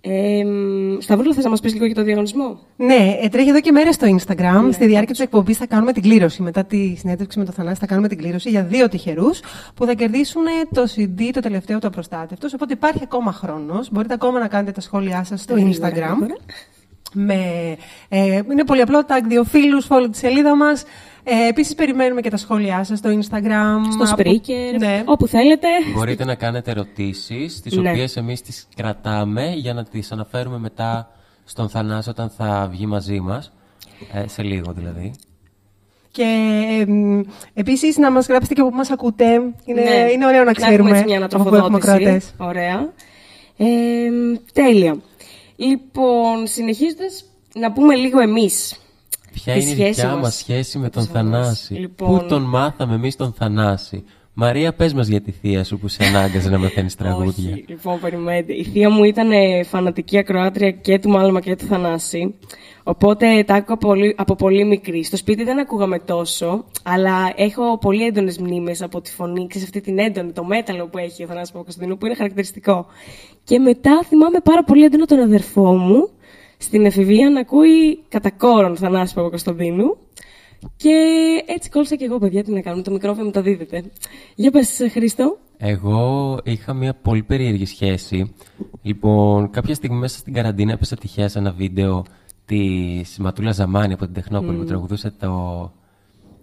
Ε, 0.00 0.44
μ, 0.44 0.98
Σταυρούλα, 1.00 1.34
θες 1.34 1.44
να 1.44 1.50
μας 1.50 1.60
πεις 1.60 1.72
λίγο 1.72 1.84
για 1.86 1.94
το 1.94 2.02
διαγωνισμό; 2.02 2.58
Ναι, 2.76 3.18
ε, 3.22 3.28
τρέχει 3.28 3.48
εδώ 3.48 3.60
και 3.60 3.72
μέρες 3.72 3.94
στο 3.94 4.06
Instagram. 4.06 4.62
Ναι, 4.64 4.72
Στη 4.72 4.86
διάρκεια 4.86 5.12
της 5.14 5.20
εκπομπής 5.20 5.56
θα 5.56 5.66
κάνουμε 5.66 5.92
την 5.92 6.02
κλήρωση. 6.02 6.42
Μετά 6.42 6.64
τη 6.64 6.94
συνέντευξη 6.96 7.38
με 7.38 7.44
τον 7.44 7.54
Θανάση, 7.54 7.80
θα 7.80 7.86
κάνουμε 7.86 8.08
την 8.08 8.18
κλήρωση 8.18 8.50
για 8.50 8.62
δύο 8.64 8.88
τυχερούς 8.88 9.40
που 9.74 9.84
θα 9.84 9.94
κερδίσουν 9.94 10.42
το 10.72 10.82
CD 10.96 11.30
το 11.32 11.40
τελευταίο 11.40 11.78
του 11.78 11.86
απροστάτευτο. 11.86 12.48
Οπότε 12.54 12.72
υπάρχει 12.72 13.00
ακόμα 13.02 13.32
χρόνος. 13.32 13.90
Μπορείτε 13.90 14.14
ακόμα 14.14 14.38
να 14.38 14.48
κάνετε 14.48 14.72
τα 14.72 14.80
σχόλιά 14.80 15.24
σας 15.24 15.40
στο 15.40 15.54
Γρήγορα, 15.54 15.88
Instagram. 15.90 15.92
γρήγορα. 15.94 16.36
Με, 17.18 17.34
ε, 18.08 18.40
είναι 18.50 18.64
πολύ 18.64 18.80
απλό, 18.80 19.02
tag 19.08 19.20
δύο 19.28 19.44
φίλους, 19.44 19.86
follow 19.90 20.08
τη 20.10 20.16
σελίδα 20.16 20.56
μας. 20.56 20.84
Ε, 21.24 21.48
Επίσης, 21.48 21.74
περιμένουμε 21.74 22.20
και 22.20 22.30
τα 22.30 22.36
σχόλιά 22.36 22.84
σας 22.84 22.98
στο 22.98 23.10
Instagram. 23.10 23.78
Στο 23.92 24.12
από- 24.12 24.22
Spreaker, 24.22 24.78
Ναι. 24.78 25.02
όπου 25.04 25.26
θέλετε. 25.26 25.68
Μπορείτε 25.94 26.24
να 26.24 26.34
κάνετε 26.34 26.70
ερωτήσεις, 26.70 27.60
τις 27.60 27.76
Ναι. 27.76 27.90
οποίες 27.90 28.16
εμείς 28.16 28.42
τις 28.42 28.68
κρατάμε 28.76 29.52
για 29.54 29.74
να 29.74 29.84
τις 29.84 30.12
αναφέρουμε 30.12 30.58
μετά 30.58 31.10
στον 31.44 31.68
Θανάση 31.68 32.08
όταν 32.10 32.30
θα 32.36 32.68
βγει 32.70 32.86
μαζί 32.86 33.20
μας. 33.20 33.52
Ε, 34.12 34.28
σε 34.28 34.42
λίγο 34.42 34.72
δηλαδή. 34.72 35.12
Και 36.10 36.22
ε, 36.80 37.20
επίσης 37.54 37.96
να 37.96 38.10
μας 38.10 38.26
γράψετε 38.26 38.54
και 38.54 38.60
από 38.60 38.70
πού 38.70 38.76
μας 38.76 38.90
ακούτε. 38.90 39.24
Είναι, 39.64 39.80
Ναι. 39.80 40.10
είναι 40.12 40.26
ωραίο 40.26 40.44
να 40.44 40.50
έχουμε 40.50 40.66
ξέρουμε 40.66 40.90
έτσι 40.90 41.04
μια 41.04 41.24
από 41.24 41.26
πού 41.28 41.42
έχουμε 41.42 41.56
ανατροφοδότηση. 41.58 42.02
κρατές. 42.04 42.34
Ωραία. 42.36 42.92
Ε, 43.56 43.64
τέλεια. 44.52 44.96
Λοιπόν, 45.56 46.46
συνεχίζοντας 46.46 47.24
να 47.54 47.72
πούμε 47.72 47.94
λίγο 47.94 48.20
εμείς. 48.20 48.76
Ποια 49.32 49.54
τη 49.54 49.60
είναι 49.60 49.70
η 49.70 49.74
σχέση 49.74 49.88
δικιά 49.90 50.08
μας 50.12 50.20
μας 50.20 50.34
σχέση 50.36 50.78
με 50.78 50.88
τον 50.90 51.04
τον 51.04 51.12
Θανάση; 51.14 51.42
Θανάση. 51.42 51.74
Λοιπόν- 51.74 52.18
Πού 52.20 52.26
τον 52.26 52.42
μάθαμε 52.42 52.94
εμείς 52.94 53.16
τον 53.16 53.32
Θανάση; 53.32 54.04
Μαρία, 54.32 54.74
πες 54.74 54.92
μας 54.94 55.08
για 55.08 55.20
τη 55.20 55.30
θεία 55.30 55.64
σου 55.64 55.78
που 55.78 55.88
σε 55.88 56.04
ανάγκαζε 56.04 56.50
να 56.50 56.58
μαθαίνεις 56.58 56.94
τραγούδια. 57.02 57.50
Όχι, 57.52 57.64
λοιπόν, 57.68 58.00
περιμένετε. 58.00 58.52
Η 58.52 58.64
θεία 58.64 58.90
μου 58.90 59.04
ήταν 59.04 59.30
ε, 59.32 59.62
φανατική 59.64 60.18
ακροάτρια 60.18 60.70
και 60.70 60.98
του 60.98 61.08
Μάλωμα 61.08 61.40
και 61.40 61.56
του 61.56 61.64
Θανάση. 61.66 62.34
Οπότε 62.88 63.44
τα 63.46 63.54
άκουγα 63.54 63.76
πολύ, 63.76 64.14
από 64.18 64.34
πολύ 64.34 64.64
μικρή. 64.64 65.04
Στο 65.04 65.16
σπίτι 65.16 65.44
δεν 65.44 65.58
ακούγαμε 65.58 65.98
τόσο, 65.98 66.64
αλλά 66.82 67.32
έχω 67.36 67.78
πολύ 67.78 68.04
έντονες 68.04 68.38
μνήμες 68.38 68.82
από 68.82 69.00
τη 69.00 69.12
φωνή, 69.12 69.46
ξέρεις, 69.46 69.66
αυτή 69.66 69.80
την 69.80 69.98
έντονη, 69.98 70.32
το 70.32 70.44
μέταλλο 70.44 70.86
που 70.88 70.98
έχει 70.98 71.24
ο 71.24 71.26
Θανάσης 71.26 71.52
Παπακοσταντίνου, 71.52 71.98
που 71.98 72.06
είναι 72.06 72.14
χαρακτηριστικό. 72.14 72.86
Και 73.44 73.58
μετά 73.58 74.02
θυμάμαι 74.04 74.38
πάρα 74.42 74.64
πολύ 74.64 74.84
έντονα 74.84 75.06
τον 75.06 75.18
αδερφό 75.18 75.76
μου 75.76 76.08
στην 76.56 76.84
εφηβεία 76.84 77.30
να 77.30 77.40
ακούει 77.40 78.02
κατά 78.08 78.30
κόρον 78.30 78.76
Θανάση 78.76 79.14
Παπακοσταντίνου. 79.14 79.96
Και 80.76 80.94
έτσι 81.46 81.70
κόλλησα 81.70 81.96
και 81.96 82.04
εγώ, 82.04 82.18
παιδιά, 82.18 82.44
τι 82.44 82.52
να 82.52 82.60
κάνουμε. 82.60 82.82
Το 82.82 82.90
μικρόφωνο 82.90 83.24
μου 83.24 83.30
τα 83.30 83.42
δίδεται. 83.42 83.84
Για 84.34 84.50
πες, 84.50 84.86
Χρήστο. 84.90 85.38
Εγώ 85.58 86.38
είχα 86.44 86.74
μια 86.74 86.94
πολύ 87.02 87.22
περίεργη 87.22 87.66
σχέση. 87.66 88.34
Λοιπόν, 88.82 89.50
κάποια 89.50 89.74
στιγμή 89.74 89.96
μέσα 89.96 90.18
στην 90.18 90.32
καραντίνα 90.32 90.72
έπεσα 90.72 90.96
τυχαία 90.96 91.28
σε 91.28 91.38
ένα 91.38 91.52
βίντεο 91.52 92.04
τη 92.46 93.02
Ματούλα 93.18 93.52
Ζαμάνη 93.52 93.92
από 93.92 94.04
την 94.04 94.14
Τεχνόπολη 94.14 94.56
που 94.58 94.64
τραγουδούσε 94.64 95.10
το. 95.10 95.72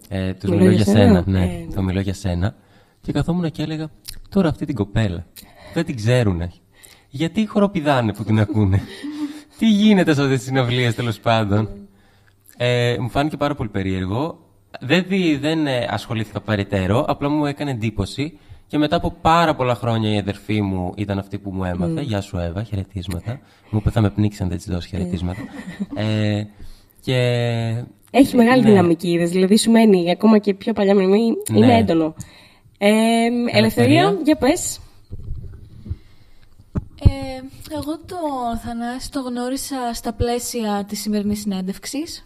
Ε, 0.08 0.32
τους 0.34 0.50
μιλώ, 0.50 0.70
για 0.70 0.84
σένα. 0.84 1.22
Ναι, 1.26 1.44
Ε, 1.44 1.66
το 1.74 1.82
μιλώ 1.82 2.00
για 2.00 2.14
σένα. 2.14 2.54
Και 3.00 3.12
καθόμουν 3.12 3.50
και 3.50 3.62
έλεγα, 3.62 3.90
τώρα 4.28 4.48
αυτή 4.48 4.66
την 4.66 4.74
κοπέλα. 4.74 5.26
Δεν 5.74 5.84
την 5.84 5.96
ξέρουνε. 5.96 6.50
Γιατί 7.08 7.46
χοροπηδάνε 7.46 8.12
που 8.12 8.24
την 8.24 8.40
ακούνε; 8.40 8.80
Τι 9.58 9.68
γίνεται 9.70 10.14
σε 10.14 10.20
αυτές 10.22 10.36
τις 10.38 10.46
συναυλίες 10.46 10.94
τέλος 10.94 11.20
πάντων; 11.20 11.68
Ε, 12.56 12.96
μου 13.00 13.08
φάνηκε 13.10 13.36
πάρα 13.36 13.54
πολύ 13.54 13.68
περίεργο. 13.68 14.38
Δεν, 14.80 15.04
δι- 15.08 15.40
δεν 15.40 15.66
ε, 15.66 15.86
ασχολήθηκα 15.90 16.40
παρετέρω, 16.40 17.04
απλά 17.08 17.28
μου 17.28 17.46
έκανε 17.46 17.70
εντύπωση. 17.70 18.38
Και 18.66 18.78
μετά 18.78 18.96
από 18.96 19.14
πάρα 19.20 19.54
πολλά 19.54 19.74
χρόνια 19.74 20.14
η 20.14 20.18
αδερφή 20.18 20.62
μου 20.62 20.92
ήταν 20.96 21.18
αυτή 21.18 21.38
που 21.38 21.50
μου 21.50 21.64
έμαθε. 21.64 22.00
Γεια 22.00 22.20
σου, 22.20 22.36
Εύα, 22.38 22.62
χαιρετίσματα. 22.62 23.40
Μου 23.70 23.78
είπε 23.78 23.90
θα 23.90 24.00
με 24.00 24.10
πνίξει 24.10 24.42
αν 24.42 24.48
δεν 24.48 24.58
της 24.58 24.66
δώσει 24.66 24.88
χαιρετίσματα. 24.88 25.40
ε, 25.94 26.42
και. 27.00 27.16
Έχεις 28.10 28.34
μεγάλη 28.34 28.62
Ναι. 28.62 28.68
δυναμική, 28.70 29.10
είδες, 29.10 29.30
δηλαδή 29.30 29.56
σου 29.58 29.70
μένει 29.70 30.10
ακόμα 30.10 30.38
και 30.38 30.54
πιο 30.54 30.72
παλιά 30.72 30.94
μνημή, 30.94 31.26
είναι 31.54 31.66
Ναι. 31.66 31.76
έντονο. 31.78 32.14
Ε, 32.78 32.90
ελευθερία, 33.52 34.18
για 34.24 34.36
πες. 34.36 34.78
Ε, 37.00 37.40
εγώ 37.74 37.98
το 38.06 38.16
Θανάση 38.64 39.10
το 39.10 39.20
γνώρισα 39.20 39.76
στα 39.92 40.12
πλαίσια 40.12 40.84
της 40.88 41.00
σημερινής 41.00 41.40
συνέντευξης. 41.40 42.24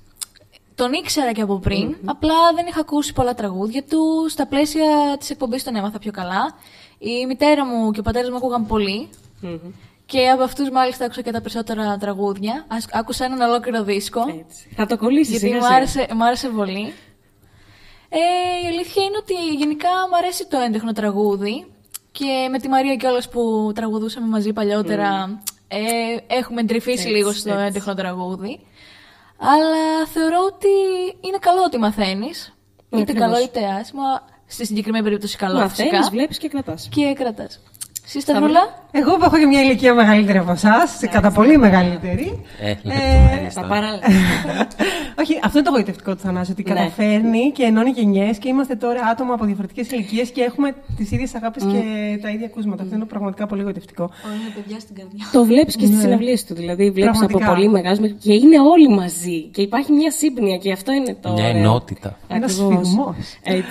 Τον 0.79 0.93
ήξερα 0.93 1.33
και 1.33 1.41
από 1.43 1.59
πριν, 1.59 1.97
απλά 2.05 2.35
δεν 2.55 2.67
είχα 2.67 2.81
ακούσει 2.81 3.13
πολλά 3.13 3.35
τραγούδια 3.35 3.83
του. 3.85 4.27
Στα 4.29 4.47
πλαίσια 4.47 5.17
της 5.19 5.31
εκπομπής 5.31 5.65
τον 5.65 5.77
έμαθα 5.77 5.99
πιο 5.99 6.11
καλά. 6.13 6.55
Η 6.99 7.27
μητέρα 7.27 7.65
μου 7.67 7.91
και 7.91 8.01
ο 8.01 8.03
πατέρας 8.03 8.31
μου 8.31 8.37
ακούγαν 8.37 8.67
πολύ. 8.67 9.09
Και 10.07 10.29
από 10.29 10.43
αυτούς 10.43 10.71
μάλιστα 10.71 11.05
άκουσα 11.05 11.23
και 11.23 11.31
τα 11.31 11.41
περισσότερα 11.41 11.97
τραγούδια. 11.97 12.65
Ας- 12.69 12.87
Άκουσα 12.93 13.25
έναν 13.25 13.41
ολόκληρο 13.51 13.83
δίσκο. 13.83 14.21
Έτσι. 14.21 14.69
Θα 14.77 14.87
το 14.87 14.97
κολλήσεις 14.97 15.31
Γιατί 15.31 15.47
σιγά 15.47 15.57
μου 15.59 15.63
σιγά. 15.65 15.77
άρεσε, 15.77 16.07
μου 16.15 16.25
άρεσε 16.25 16.49
πολύ. 16.49 16.93
Ε, 18.09 18.19
η 18.65 18.67
αλήθεια 18.67 19.03
είναι 19.05 19.17
ότι 19.21 19.35
γενικά 19.57 19.89
μου 20.11 20.17
αρέσει 20.17 20.47
το 20.47 20.59
έντεχνο 20.59 20.93
τραγούδι 20.93 21.67
και 22.13 22.49
με 22.51 22.59
τη 22.59 22.69
Μαρία 22.69 22.97
κιόλας 22.97 23.29
που 23.29 23.73
τραγουδούσαμε 23.75 24.27
μαζί 24.27 24.53
παλιότερα 24.53 25.41
ε, 25.69 25.79
έχουμε 26.27 26.61
εντρυφήσει 26.61 26.97
Έτσι, 27.03 27.09
λίγο 27.09 27.33
στο 27.33 27.53
έτσι. 27.53 27.65
έντεχνο 27.65 27.95
τραγούδι. 27.95 28.61
Αλλά 29.39 30.07
θεωρώ 30.13 30.39
ότι 30.47 30.69
είναι 31.21 31.39
καλό 31.41 31.63
ότι 31.63 31.79
μαθαίνεις. 31.79 32.53
Ναι, 32.89 33.01
είτε 33.01 33.13
ακριβώς. 33.13 33.31
καλό 33.33 33.45
είτε 33.45 33.65
άσχημα. 33.81 34.23
Στη 34.47 34.67
συγκεκριμένη 34.67 35.05
περίπτωση 35.05 35.37
καλό 35.37 35.59
Μαθαίνεις, 35.59 35.93
φυσικά. 35.93 36.11
βλέπεις 36.11 36.39
και 36.39 36.49
κρατάς. 36.49 36.89
Και 36.91 37.13
κρατάς. 37.13 37.61
Εσύ 38.09 38.21
Σταυρούλα. 38.21 38.61
Εγώ 38.91 39.17
που 39.17 39.25
έχω 39.25 39.39
και 39.39 39.47
μια 39.47 39.63
ηλικία 39.63 39.95
μεγαλύτερη 39.95 40.39
από 40.39 40.51
εσάς, 40.51 40.99
κατά 41.11 41.31
πολύ 41.31 41.59
μεγαλύτερη. 41.59 42.45
Ε, 42.61 42.71
Ε, 42.71 42.77
λεπτομέρειες 42.83 43.55
Τα 43.55 43.61
τώρα. 43.61 43.75
παράλληλα. 43.75 44.03
Όχι, 45.21 45.39
αυτό 45.45 45.59
είναι 45.59 45.69
το 45.69 45.75
γοητευτικό 45.75 46.13
του 46.15 46.21
Θανάση, 46.21 46.51
ότι 46.51 46.63
Ναι. 46.67 46.75
καταφέρνει 46.75 47.53
και 47.53 47.63
ενώνει 47.63 47.91
γενιές 47.91 48.39
και 48.39 48.49
είμαστε 48.49 48.75
τώρα 48.75 49.01
άτομα 49.13 49.35
από 49.35 49.45
διαφορετικές 49.45 49.91
ηλικίες 49.91 50.31
και 50.31 50.41
έχουμε 50.43 50.75
τις 50.97 51.11
ίδιες 51.11 51.35
αγάπη 51.35 51.59
και 51.61 51.83
τα 52.23 52.29
ίδια 52.31 52.47
ακούσματα. 52.47 52.83
Αυτό 52.83 52.95
είναι 52.95 53.05
πραγματικά 53.05 53.47
πολύ 53.47 53.63
γοητευτικό. 53.63 54.03
Όλα 54.03 54.35
είναι 54.35 54.53
παιδιά 54.63 54.81
στην 54.81 54.95
καρδιά. 54.97 55.25
Το 55.33 55.45
βλέπεις 55.45 55.77
και 55.77 55.85
στις 55.85 55.97
Ναι. 55.97 56.03
συναυλίες 56.03 56.45
του, 56.45 56.55
δηλαδή 56.55 56.91
βλέπεις 56.91 57.19
από 57.19 57.27
Πραγματικά. 57.27 57.55
πολύ 57.55 57.69
μεγάλους 57.69 57.99
μέχρι- 57.99 58.17
και 58.17 58.33
είναι 58.33 58.59
όλοι 58.61 58.89
μαζί 58.89 59.41
και 59.43 59.63
υπάρχει 59.63 59.93
μια 59.93 60.11
σύμπνοια 60.11 60.57
και 60.57 60.73
αυτό 60.73 60.93
είναι 60.93 61.17
το 61.21 61.33
Μια 61.33 61.49
ωραίο. 61.49 61.59
ενότητα. 61.59 62.17
Ένας 62.29 62.59
Ακριβώς. 62.61 62.87
σφιγμός. 62.87 63.17
Έτσι. 63.43 63.63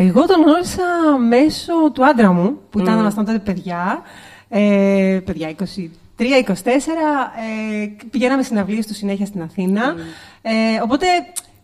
Εγώ 0.00 0.26
τον 0.26 0.42
γνώρισα 0.42 0.82
μέσω 1.28 1.72
του 1.92 2.04
άντρα 2.06 2.32
μου, 2.32 2.58
που 2.70 2.78
ήταν 2.78 2.96
Mm. 2.96 3.00
ήμασταν 3.00 3.24
τότε 3.24 3.38
παιδιά. 3.38 4.02
Ε, 4.48 5.20
παιδιά, 5.24 5.48
23-24. 5.48 7.32
Ε, 7.82 7.86
πηγαίναμε 8.10 8.42
συναυλίες 8.42 8.86
του 8.86 8.94
συνέχεια 8.94 9.26
στην 9.26 9.42
Αθήνα. 9.42 9.94
Ε, 10.42 10.52
οπότε, 10.82 11.06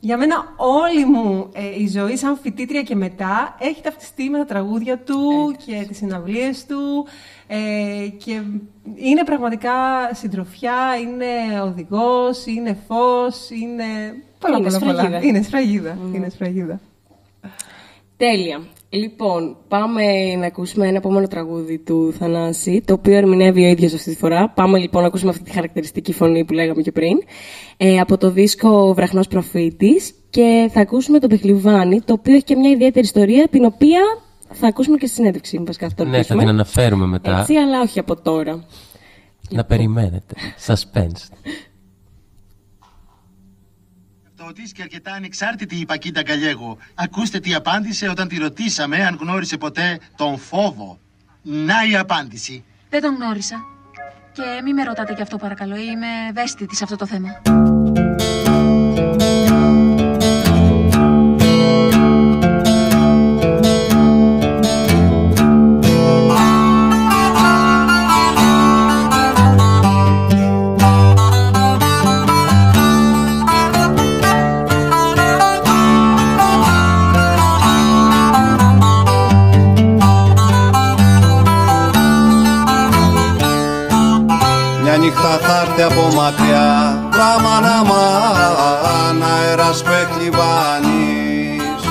για 0.01 0.17
μένα 0.17 0.37
όλη 0.57 1.05
μου 1.05 1.49
ε, 1.53 1.81
η 1.83 1.89
ζωή 1.89 2.17
σαν 2.17 2.39
φοιτήτρια 2.43 2.83
και 2.83 2.95
μετά 2.95 3.57
έχει 3.59 3.83
ταυτιστεί 3.83 4.29
με 4.29 4.39
τα 4.39 4.45
τραγούδια 4.45 4.99
του 4.99 5.55
και 5.67 5.85
τις 5.89 5.97
συναυλίες 5.97 6.67
του. 6.67 7.07
Ε, 7.47 7.57
και 8.25 8.41
είναι 8.95 9.25
πραγματικά 9.25 9.73
συντροφιά, 10.13 10.79
είναι 11.01 11.61
οδηγός, 11.61 12.47
είναι 12.47 12.77
φως, 12.89 13.51
είναι 13.51 13.85
πολλά 14.39 14.57
Είναι 14.59 14.67
πολλά 14.67 14.79
πολλά. 14.79 14.93
σφραγίδα. 14.95 15.27
Είναι 15.27 15.43
σφραγίδα. 15.43 15.99
Είναι 16.15 16.29
σφραγίδα. 16.29 16.81
Τέλεια. 18.17 18.61
Λοιπόν, 18.89 19.57
πάμε 19.69 20.35
να 20.37 20.47
ακούσουμε 20.47 20.87
ένα 20.87 20.97
επόμενο 20.97 21.27
τραγούδι 21.29 21.79
του 21.79 22.13
Θανάση, 22.19 22.83
το 22.87 22.93
οποίο 22.93 23.17
ερμηνεύει 23.17 23.65
ο 23.65 23.69
ίδιος 23.69 23.95
αυτή 23.95 24.11
τη 24.11 24.17
φορά. 24.17 24.51
Πάμε 24.51 24.79
λοιπόν 24.79 25.01
να 25.03 25.09
ακούσουμε 25.09 25.31
αυτή 25.31 25.43
τη 25.45 25.51
χαρακτηριστική 25.51 26.13
φωνή 26.13 26.45
που 26.45 26.53
λέγαμε 26.53 26.83
και 26.83 26.93
πριν, 26.93 27.19
ε, 27.77 27.99
από 27.99 28.17
το 28.19 28.31
δίσκο 28.31 28.95
Βραχνός 28.95 29.29
Προφήτης 29.29 30.15
και 30.31 30.71
θα 30.73 30.81
ακούσουμε 30.81 31.19
το 31.19 31.27
Πεχλιβάνι, 31.27 32.01
το 32.01 32.13
οποίο 32.13 32.35
έχει 32.35 32.45
και 32.45 32.57
μια 32.57 32.71
ιδιαίτερη 32.71 33.05
ιστορία, 33.07 33.49
την 33.49 33.65
οποία 33.65 34.01
θα 34.51 34.67
ακούσουμε 34.67 34.97
και 34.97 35.07
στη 35.07 35.15
συνέντευξη, 35.15 35.63
βασικά 35.67 35.87
αυτό 35.87 36.05
Ναι, 36.05 36.11
θα 36.11 36.17
ελπίζουμε. 36.17 36.41
την 36.41 36.49
αναφέρουμε 36.51 37.07
μετά. 37.07 37.39
Έτσι, 37.41 37.55
αλλά 37.55 37.81
όχι 37.81 37.99
από 37.99 38.21
τώρα. 38.23 38.65
Να 39.51 39.65
περιμένετε. 39.65 40.35
Suspense. 40.67 41.29
Ταυτότης 44.55 44.73
και 44.73 44.83
αρκετά 44.83 45.13
ανεξάρτητη 45.13 45.77
η 45.77 45.85
Πακίτα 45.85 46.23
Γκαλιέγο. 46.23 46.79
Ακούστε 46.95 47.41
τι 47.41 47.55
απάντησε 47.55 48.09
όταν 48.09 48.29
τη 48.29 48.37
ρωτήσαμε 48.37 49.05
αν 49.05 49.19
γνώρισε 49.21 49.57
ποτέ 49.57 49.99
τον 50.17 50.39
φόβο. 50.39 50.99
Να 51.43 51.75
η 51.91 51.97
απάντηση. 51.97 52.65
Δεν 52.91 53.01
τον 53.01 53.15
γνώρισα. 53.15 53.65
Και 54.33 54.43
μη 54.65 54.75
με 54.75 54.83
ρωτάτε 54.83 55.15
γι' 55.15 55.23
αυτό 55.23 55.37
παρακαλώ, 55.37 55.77
είμαι 55.77 56.07
ευαίσθητη 56.29 56.77
σε 56.77 56.85
αυτό 56.85 56.97
το 56.97 57.07
θέμα. 57.07 57.64
Μακριά 87.39 87.45
Πράμα 87.45 87.61
να 87.61 87.83
μαν 87.85 89.23
αέρας 89.23 89.83
λιβάνεις 90.21 91.83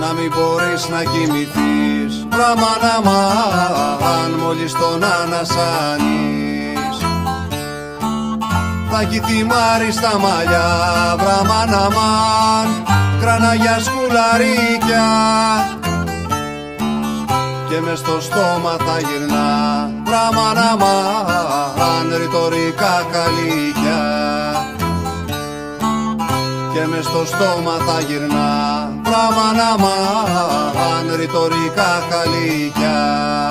Να 0.00 0.12
μην 0.12 0.32
μπορείς 0.34 0.88
να 0.88 1.02
κοιμηθείς. 1.02 2.26
Πράμα 2.28 2.76
να 2.80 3.10
μαν 3.10 4.30
μόλις 4.42 4.72
τον 4.72 5.04
ανασάνεις 5.04 6.96
Θα 8.90 9.00
έχει 9.00 9.20
θυμάρεις 9.20 9.94
στα 9.94 10.18
μαλλιά. 10.18 11.14
Πράμα 11.16 11.66
να 11.66 11.88
μαν 11.96 12.84
Κραναγιά 13.20 13.78
σκουλαρίκια 13.78 15.06
και 17.76 17.82
μες 17.82 17.98
στο 17.98 18.20
στόμα 18.20 18.76
θα 18.78 18.98
γυρνά. 18.98 19.90
Πράμα 20.04 20.52
να 20.54 20.76
μαν 20.76 22.16
ρητορικά 22.18 23.06
καλύκια. 23.12 24.00
Και 26.72 26.86
μες 26.86 27.04
στο 27.04 27.24
στόμα 27.26 27.76
θα 27.86 28.00
γυρνά. 28.00 28.92
Πράμα 29.02 29.52
να 29.56 29.76
μαν 30.74 31.16
ρητορικά 31.16 32.02
καλύκια 32.10 33.45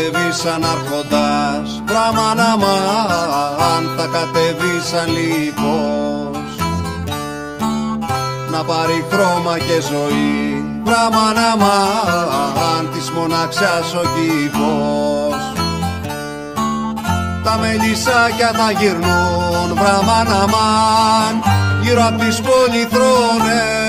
κατεβεί 0.00 0.32
σαν 0.32 0.64
αρχοντάς. 0.64 1.82
Πράμα 1.84 2.34
να 2.34 2.56
μαν 2.56 3.82
θα 3.96 4.06
κατεβεί 4.12 4.80
σαν 4.90 5.08
λίπος. 5.16 6.52
Να 8.50 8.64
πάρει 8.64 9.04
χρώμα 9.10 9.58
και 9.58 9.80
ζωή. 9.90 10.64
Πράμα 10.84 11.32
να 11.32 11.64
μαν 11.64 12.88
της 12.92 13.10
μοναξιάς 13.10 13.94
ο 13.94 14.02
κήπος. 14.14 15.42
Τα 17.44 17.58
μελισσάκια 17.58 18.50
θα 18.52 18.70
γυρνούν 18.70 19.74
Πράμα 19.74 20.24
να 20.24 20.38
μαν 20.38 21.42
Γύρω 21.82 22.06
απ' 22.06 22.20
τις 22.20 22.40
πολυθρόνες 22.40 23.79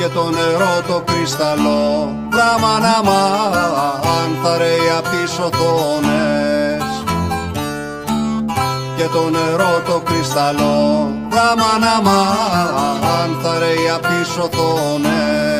και 0.00 0.08
το 0.08 0.30
νερό 0.30 0.82
το 0.86 1.02
κρυσταλλό. 1.04 2.14
Πράμα 2.30 2.78
να 2.78 3.02
μαν 3.10 4.38
θα 4.42 4.56
ρέει 4.58 4.90
απ' 4.98 5.08
τις 5.08 5.38
οθόνες 5.38 6.84
και 8.96 9.04
το 9.12 9.30
νερό 9.30 9.82
το 9.86 10.02
κρυσταλλό. 10.04 11.12
Πράμα 11.28 11.70
να 11.80 12.10
μαν 12.10 13.38
θα 13.42 13.58
ρέει 13.58 13.90
απ' 13.94 14.06
τις 14.06 14.36
οθόνες 14.36 15.59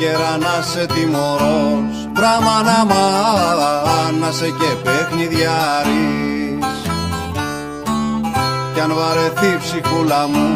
Αγέρα 0.00 0.36
να 0.38 0.62
σε 0.62 0.86
τιμωρός. 0.86 2.08
Πράμα 2.12 2.62
να 2.62 2.84
μαν 2.84 4.18
να 4.20 4.30
σε 4.30 4.46
και 4.46 4.70
παιχνιδιάρης 4.84 6.76
Κι 8.74 8.80
αν 8.80 8.94
βαρεθεί 8.94 9.58
ψυχούλα 9.58 10.28
μου 10.28 10.48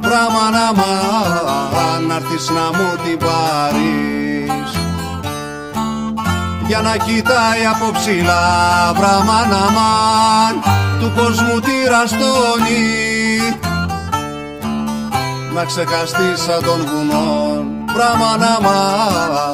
Πράμα 0.00 0.44
να 0.56 0.72
μαν 0.80 2.06
να 2.06 2.14
έρθεις 2.14 2.48
να 2.48 2.64
μου 2.78 2.96
την 3.04 3.18
πάρεις. 3.18 4.70
Για 6.66 6.80
να 6.80 6.96
κοιτάει 6.96 7.66
από 7.74 7.90
ψηλά 7.92 8.92
Πράμα 8.98 9.46
να 9.46 9.70
μαν 9.76 10.54
του 11.00 11.12
κόσμου 11.16 11.60
τη 11.60 11.88
ραστόνι 11.90 12.88
να 15.54 15.64
ξεχαστείς 15.64 16.40
σαν 16.42 16.62
των 16.62 16.86
βουνών 16.86 17.79
Πράμα 17.94 18.36
να 18.36 18.60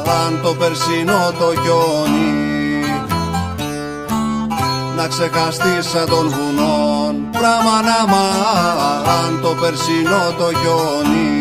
μαν 0.07 0.41
το 0.43 0.55
περσινό 0.55 1.33
το 1.39 1.61
χιόνι 1.63 2.85
Να 4.97 5.07
ξεχαστείς 5.09 5.89
σαν 5.91 6.07
των 6.09 6.29
βουνών 6.29 7.31
Πράμα 7.31 7.83
να 7.83 8.13
μαν 9.07 9.41
το 9.43 9.49
περσινό 9.61 10.35
το 10.39 10.59
χιόνι 10.59 11.36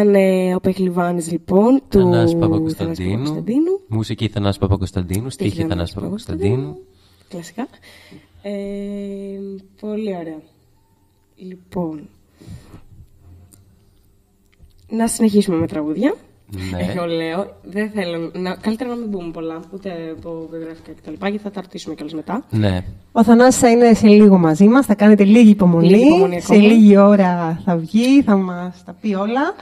Ήταν 0.00 0.14
ε, 0.14 0.54
ο 0.54 0.60
Πεχλιβάνης 0.60 1.30
λοιπόν 1.30 1.82
του 1.88 1.98
Θανάσης 1.98 2.12
Θανάσης 2.14 2.36
Παπακοσταντίνου. 2.38 3.12
Παπακοσταντίνου. 3.12 3.80
Μουσική 3.88 4.28
Θανάση 4.28 4.58
Παπακοσταντίνου. 4.58 5.30
Στίχη 5.30 5.50
Στίχη 5.50 5.68
Θανάση 5.68 5.92
Θανάση 5.92 5.94
Παπακοσταντίνου. 5.94 6.76
Κλασικά. 7.28 7.68
Ε, 8.42 8.50
πολύ 9.80 10.16
ωραία. 10.16 10.40
Λοιπόν, 11.36 12.08
να 14.88 15.06
συνεχίσουμε 15.06 15.56
με 15.56 15.66
τραγούδια. 15.66 16.14
Ναι. 16.70 16.86
Εγώ 16.90 17.06
λέω, 17.06 17.56
δεν 17.62 17.90
θέλω 17.90 18.30
να, 18.34 18.54
καλύτερα 18.54 18.90
να 18.90 18.96
μην 18.96 19.10
πούμε 19.10 19.30
πολλά, 19.30 19.60
ούτε 19.74 19.90
από 20.16 20.48
βιογραφικά 20.50 20.92
κτλ. 20.92 21.12
Γιατί 21.20 21.38
θα 21.38 21.50
τα 21.50 21.60
ρωτήσουμε 21.60 21.94
κιόλας 21.94 22.14
μετά. 22.14 22.44
Ναι. 22.50 22.84
Ο 23.12 23.24
Θανάσης 23.24 23.60
θα 23.60 23.70
είναι 23.70 23.94
σε 23.94 24.06
λίγο 24.06 24.38
μαζί 24.38 24.68
μας, 24.68 24.86
θα 24.86 24.94
κάνετε 24.94 25.24
λίγη 25.24 25.50
υπομονή. 25.50 25.88
Λίγη 25.88 26.06
υπομονή 26.06 26.40
σε 26.40 26.54
ακόμα. 26.54 26.72
λίγη 26.72 26.96
ώρα 26.96 27.60
θα 27.64 27.76
βγει, 27.76 28.22
θα 28.22 28.36
μας 28.36 28.82
τα 28.84 28.92
πει 29.00 29.14
όλα. 29.14 29.54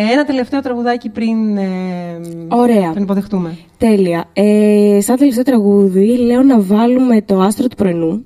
Ε, 0.00 0.12
ένα 0.12 0.24
τελευταίο 0.24 0.60
τραγουδάκι 0.60 1.08
πριν 1.08 1.56
ε, 1.56 2.20
Ωραία. 2.48 2.92
τον 2.92 3.02
υποδεχτούμε. 3.02 3.58
Τέλεια. 3.76 4.30
Ε, 4.32 4.98
σαν 5.00 5.16
τελευταίο 5.16 5.42
τραγούδι, 5.42 6.16
λέω 6.18 6.42
να 6.42 6.60
βάλουμε 6.60 7.22
το 7.22 7.40
άστρο 7.40 7.66
του 7.66 7.76
πρωινού. 7.76 8.24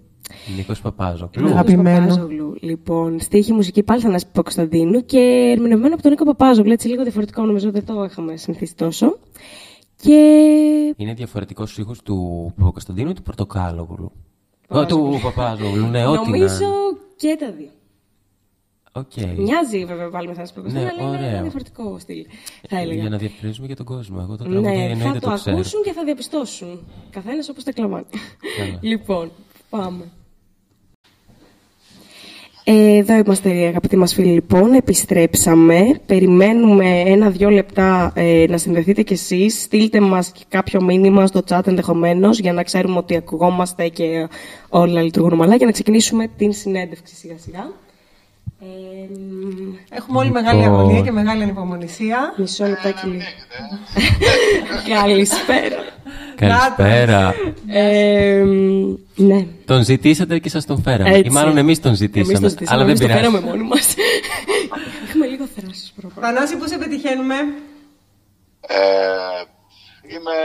Νίκος 0.56 0.80
Παπάζο. 0.80 1.30
Αγαπημένο. 1.44 2.06
Παπάζογλου. 2.06 2.54
Λοιπόν, 2.60 3.20
στίχη 3.20 3.52
μουσική 3.52 3.82
πάλι 3.82 4.00
Θανάση 4.00 4.26
Παπακοσταντίνου 4.26 5.04
και 5.04 5.18
ερμηνευμένο 5.56 5.94
από 5.94 6.02
τον 6.02 6.10
Νίκο 6.10 6.24
Παπάζογλου. 6.24 6.72
Έτσι 6.72 6.88
λίγο 6.88 7.02
διαφορετικό, 7.02 7.42
νομίζω 7.42 7.70
δεν 7.70 7.84
το 7.84 8.04
είχαμε 8.04 8.36
συνηθίσει 8.36 8.76
τόσο. 8.76 9.18
Και. 9.96 10.14
Είναι 10.96 11.14
διαφορετικός 11.14 11.78
ήχος 11.78 12.02
του 12.02 12.52
Παπακοσταντίνου 12.58 13.10
ή 13.10 13.12
του 13.12 13.22
Πορτοκάλογλου; 13.22 14.12
Ω, 14.68 14.86
του 14.86 15.20
Παπάζογλου, 15.22 15.86
ναι, 15.86 16.06
ό,τι 16.06 16.30
να 16.30 16.36
νομίζω 16.36 16.64
είναι. 16.64 16.98
και 17.16 17.36
τα 17.40 17.52
δύο. 17.58 17.68
Οκ. 18.94 19.12
Μοιάζει 19.36 19.84
βέβαια 19.84 20.08
πάλι 20.10 20.26
με 20.28 20.34
Θανάση 20.34 20.52
Παπακωνσταντίνου, 20.54 20.94
Ναι, 20.96 21.02
αλλά 21.02 21.08
είναι 21.08 21.18
ωραίο. 21.18 21.30
ένα 21.32 21.42
διαφορετικό 21.42 21.98
στυλ. 21.98 22.26
Θα 22.68 22.78
έλεγα. 22.78 23.00
Για 23.00 23.10
να 23.10 23.16
διευκρινίσουμε 23.16 23.66
για 23.66 23.76
τον 23.76 23.86
κόσμο. 23.86 24.16
Εγώ 24.20 24.36
το 24.36 24.44
τραγούδι 24.44 24.60
Ναι, 24.60 24.74
θα 24.76 24.82
εννοείται 24.82 25.18
το, 25.18 25.28
το 25.28 25.34
ξέρω. 25.34 25.56
ακούσουν 25.56 25.82
και 25.82 25.92
θα 25.92 26.04
διαπιστώσουν. 26.04 26.80
Καθένας 27.10 27.48
όπως 27.48 27.64
τα 27.64 27.72
εκλαμβάνει. 27.72 28.04
Καλά. 28.58 28.78
λοιπόν, 28.92 29.30
πάμε. 29.70 30.04
Ε, 32.64 32.96
Εδώ 32.96 33.14
είμαστε 33.14 33.50
αγαπητοί 33.66 33.96
μας 33.96 34.14
φίλοι 34.14 34.32
λοιπόν, 34.32 34.72
επιστρέψαμε, 34.72 36.00
περιμένουμε 36.06 37.00
ένα-δυο 37.00 37.50
λεπτά 37.50 38.12
ε, 38.14 38.44
να 38.48 38.58
συνδεθείτε 38.58 39.02
κι 39.02 39.12
εσείς, 39.12 39.62
στείλτε 39.62 40.00
μας 40.00 40.32
και 40.32 40.44
κάποιο 40.48 40.82
μήνυμα 40.82 41.26
στο 41.26 41.40
chat 41.48 41.66
ενδεχομένως 41.66 42.38
για 42.38 42.52
να 42.52 42.62
ξέρουμε 42.62 42.96
ότι 42.98 43.16
ακουγόμαστε 43.16 43.88
και 43.88 44.28
όλα 44.68 45.02
λειτουργούν 45.02 45.32
ομαλά 45.32 45.56
για 45.56 45.66
να 45.66 45.72
ξεκινήσουμε 45.72 46.28
την 46.36 46.52
συνέντευξη 46.52 47.14
σιγά 47.14 47.38
σιγά. 47.38 47.72
Ε, 48.64 48.64
μ, 49.14 49.74
Έχουμε 49.90 50.18
όλοι 50.18 50.30
μεγάλη 50.30 50.60
Λοιπόν. 50.62 50.78
αγωνία 50.78 51.00
και 51.00 51.10
μεγάλη 51.12 51.42
ανυπομονησία. 51.42 52.34
μισό 52.36 52.64
λεπτάκι 52.66 53.06
λίγο. 53.06 53.22
Καλησπέρα. 54.94 55.76
Καλησπέρα. 56.36 57.34
Ε, 57.68 58.42
μ, 58.44 58.94
ναι. 59.16 59.46
Τον 59.64 59.84
ζητήσατε 59.84 60.38
και 60.38 60.48
σας 60.48 60.64
τον 60.64 60.82
φέραμε. 60.82 61.10
Έτσι. 61.10 61.26
Ή 61.26 61.30
μάλλον 61.30 61.56
εμείς 61.56 61.78
τον 61.80 61.86
Εμείς 61.86 62.00
ζητήσαμε. 62.00 62.38
το 62.38 62.48
ζητήσαμε, 62.48 62.76
αλλά 62.82 62.84
δεν 62.86 62.88
εμείς 62.96 63.00
το 63.00 63.06
πειράζει. 63.06 63.24
φέραμε 63.26 63.46
μόνοι 63.48 63.62
μας. 63.68 63.94
Έχουμε 65.08 65.26
λίγο 65.26 65.46
θράσεις 65.46 65.92
προπάνω. 66.00 66.26
Θανάση, 66.26 66.56
πού 66.56 66.66
σε 66.68 66.78
πετυχαίνουμε; 66.78 67.34
Ε, 68.60 68.76
είμαι 70.14 70.36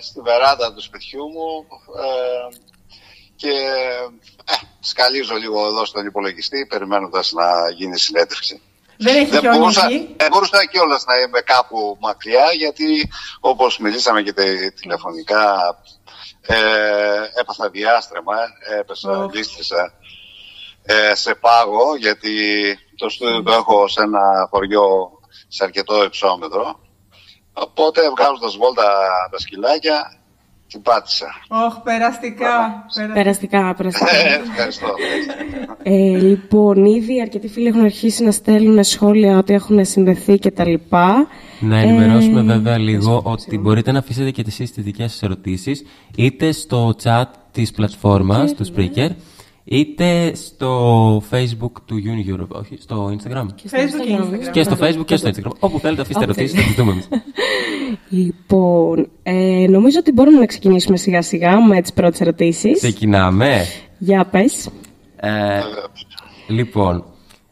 στη 0.00 0.20
βεράντα 0.20 0.72
του 0.74 0.82
σπιτιού 0.82 1.22
μου 1.34 1.48
ε, 2.04 2.56
και 3.38 3.48
ε, 4.44 4.54
σκαλίζω 4.80 5.34
λίγο 5.34 5.66
εδώ 5.66 5.84
στον 5.84 6.06
υπολογιστή 6.06 6.66
περιμένοντας 6.66 7.32
να 7.32 7.70
γίνει 7.76 7.94
η 7.94 7.98
συνέντευξη. 7.98 8.62
Δεν 8.96 9.16
έχει 9.16 9.30
Δεν 9.30 9.40
χιόνι 9.40 9.58
μπορούσα, 9.58 9.84
εκεί. 9.84 10.14
δεν 10.16 10.28
μπορούσα 10.32 10.66
κιόλας 10.66 11.04
να 11.04 11.18
είμαι 11.18 11.40
κάπου 11.40 11.96
μακριά 12.00 12.52
γιατί 12.52 13.10
όπως 13.40 13.78
μιλήσαμε 13.78 14.22
και 14.22 14.32
τε- 14.32 14.74
τηλεφωνικά 14.74 15.54
ε, 16.40 16.56
έπαθα 17.40 17.70
διάστρεμα, 17.70 18.36
έπεσα, 18.78 19.10
Οχ. 19.10 19.32
λύστησα 19.34 19.92
ε, 20.82 21.14
σε 21.14 21.34
πάγο 21.34 21.96
γιατί 21.96 22.34
το 22.96 23.08
στούντιο 23.08 23.42
το 23.42 23.52
έχω 23.52 23.88
σε 23.88 24.02
ένα 24.02 24.48
χωριό 24.50 25.10
σε 25.48 25.64
αρκετό 25.64 26.04
υψόμετρο. 26.04 26.80
Οπότε 27.52 28.10
βγάζοντας 28.10 28.56
βόλτα 28.56 28.84
τα 29.30 29.38
σκυλάκια 29.38 30.17
την 30.68 30.82
πάτησα. 30.82 31.26
Όχ, 31.48 31.82
περαστικά. 31.82 32.84
περαστικά. 32.94 33.14
Περαστικά, 33.14 33.74
περαστικά. 33.74 34.16
Ε, 34.16 34.40
ευχαριστώ. 34.50 34.86
Ε, 35.82 35.92
λοιπόν, 36.16 36.84
ήδη 36.84 37.20
αρκετοί 37.20 37.48
φίλοι 37.48 37.66
έχουν 37.66 37.84
αρχίσει 37.84 38.24
να 38.24 38.30
στέλνουν 38.30 38.84
σχόλια 38.84 39.38
ότι 39.38 39.54
έχουν 39.54 39.84
συνδεθεί 39.84 40.38
και 40.38 40.50
τα 40.50 40.68
λοιπά. 40.68 41.26
Να 41.60 41.78
ενημερώσουμε 41.78 42.40
Ε, 42.40 42.42
βέβαια 42.42 42.78
λίγο 42.78 43.20
ότι 43.24 43.58
μπορείτε 43.58 43.92
να 43.92 43.98
αφήσετε 43.98 44.30
και 44.30 44.44
εσείς 44.46 44.72
τις 44.72 44.84
δικές 44.84 45.10
σας 45.10 45.22
ερωτήσεις 45.22 45.84
είτε 46.16 46.52
στο 46.52 46.94
chat 47.02 47.24
της 47.52 47.70
πλατφόρμας 47.70 48.54
του 48.54 48.66
Spreaker 48.74 49.08
είτε 49.70 50.34
στο 50.34 51.22
facebook 51.30 51.72
του 51.84 51.96
Uni 52.04 52.46
όχι, 52.48 52.76
στο 52.80 53.16
Instagram. 53.16 53.46
Facebook 53.70 54.04
και 54.04 54.18
Instagram. 54.18 54.50
Και 54.52 54.62
στο 54.62 54.76
facebook 54.80 55.04
και 55.04 55.16
στο 55.16 55.30
Instagram. 55.30 55.50
Όπου 55.58 55.78
θέλετε 55.78 56.02
αφήστε 56.02 56.24
Όπου 56.24 56.30
ερωτήσεις, 56.30 56.60
θα 56.60 56.66
τις 56.66 56.74
δούμε 56.74 56.92
εμείς. 56.92 57.08
Λοιπόν, 58.08 59.08
ε, 59.22 59.66
νομίζω 59.68 59.98
ότι 59.98 60.12
μπορούμε 60.12 60.38
να 60.38 60.46
ξεκινήσουμε 60.46 60.96
σιγά 60.96 61.22
σιγά 61.22 61.66
με 61.66 61.80
τις 61.80 61.92
πρώτες 61.92 62.20
ερωτήσεις. 62.20 62.78
Ξεκινάμε. 62.78 63.64
Για 63.98 64.24
πες. 64.24 64.68
Ε, 65.16 65.60
λοιπόν, 66.48 67.04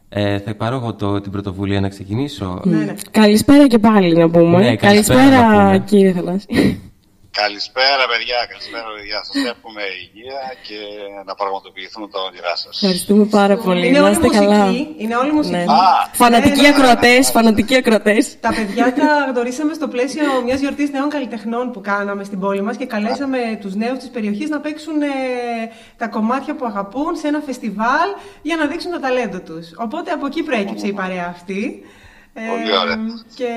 ε, 0.09 0.39
θα 0.39 0.55
πάρω 0.55 0.75
εγώ 0.75 0.93
το, 0.93 1.21
την 1.21 1.31
πρωτοβουλία 1.31 1.81
να 1.81 1.89
ξεκινήσω. 1.89 2.61
Ναι, 2.63 2.77
ναι. 2.77 2.93
Καλησπέρα 3.11 3.67
και 3.67 3.79
πάλι 3.79 4.15
να 4.15 4.29
πούμε. 4.29 4.57
Ναι, 4.57 4.75
καλησπέρα 4.75 5.41
να 5.47 5.63
πούμε. 5.63 5.83
κύριε 5.85 6.11
Θανάση. 6.11 6.79
Καλησπέρα 7.43 8.03
παιδιά, 8.11 8.37
καλησπέρα 8.51 8.89
παιδιά. 8.95 9.19
Σας 9.27 9.35
εύχομαι 9.53 9.83
υγεία 10.03 10.41
και 10.67 10.79
να 11.27 11.33
πραγματοποιηθούν 11.41 12.05
τα 12.13 12.19
όνειρά 12.27 12.53
σας. 12.63 12.73
Ευχαριστούμε 12.81 13.25
πάρα 13.39 13.55
πολύ. 13.65 13.87
Είναι 13.87 13.99
Να 13.99 14.03
όλοι 14.05 14.13
είστε 14.15 14.27
μουσικοί. 14.27 14.45
καλά. 14.45 14.63
Είναι 15.03 15.15
όλοι 15.21 15.31
μουσικοί. 15.37 15.55
Ναι. 15.55 15.65
Φανατικοί 16.21 16.61
Ναι, 16.61 16.67
ναι. 16.67 16.73
ακροατές, 16.75 17.23
φανατικοί 17.31 17.75
ακροατές. 17.75 18.23
Τα 18.39 18.51
παιδιά 18.57 18.85
τα 18.93 19.09
γνωρίσαμε 19.31 19.73
στο 19.73 19.87
πλαίσιο 19.87 20.23
μιας 20.45 20.59
γιορτής 20.59 20.89
νέων 20.89 21.09
καλλιτεχνών 21.09 21.65
που 21.73 21.81
κάναμε 21.81 22.23
στην 22.23 22.39
πόλη 22.39 22.61
μας 22.61 22.75
και 22.77 22.85
καλέσαμε 22.85 23.39
τους 23.61 23.73
νέους 23.75 23.97
της 23.99 24.09
περιοχής 24.09 24.49
να 24.49 24.59
παίξουν 24.59 25.01
ε, 25.01 25.07
τα 25.97 26.07
κομμάτια 26.07 26.55
που 26.55 26.65
αγαπούν 26.65 27.15
σε 27.21 27.27
ένα 27.27 27.39
φεστιβάλ 27.45 28.09
για 28.41 28.55
να 28.55 28.65
δείξουν 28.65 28.91
το 28.91 28.99
ταλέντο 28.99 29.39
τους. 29.39 29.65
Οπότε 29.77 30.11
από 30.11 30.25
εκεί 30.25 30.43
προέκυψε 30.43 30.87
η 30.87 30.93
παρέα 30.93 31.27
αυτή. 31.35 31.61
Ε, 32.39 32.49
Πολύ 32.51 32.71
ωραία. 32.83 32.97
Και 33.39 33.49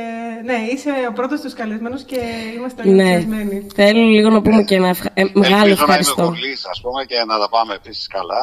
ναι, 0.49 0.59
είσαι 0.73 0.91
ο 1.11 1.13
πρώτος 1.19 1.41
τους 1.41 1.55
καλεσμένος 1.61 2.03
και 2.11 2.21
είμαστε 2.57 2.81
όλοι 2.83 2.93
Ναι. 2.95 3.03
ενθουσιασμένοι. 3.03 3.67
Θέλω 3.75 4.03
λίγο 4.17 4.29
να 4.37 4.41
πούμε 4.43 4.63
και 4.69 4.75
ένα 4.75 4.89
ευχα... 4.89 5.09
ε, 5.15 5.23
μεγάλο 5.25 5.35
Ελπίζω 5.35 5.55
να 5.57 5.63
είμαι 5.65 5.73
ευχαριστώ. 5.73 6.23
κολλής, 6.23 6.61
ας 6.73 6.79
πούμε, 6.85 7.01
και 7.11 7.17
να 7.31 7.37
τα 7.43 7.49
πάμε 7.55 7.73
επίσης 7.81 8.07
καλά. 8.17 8.41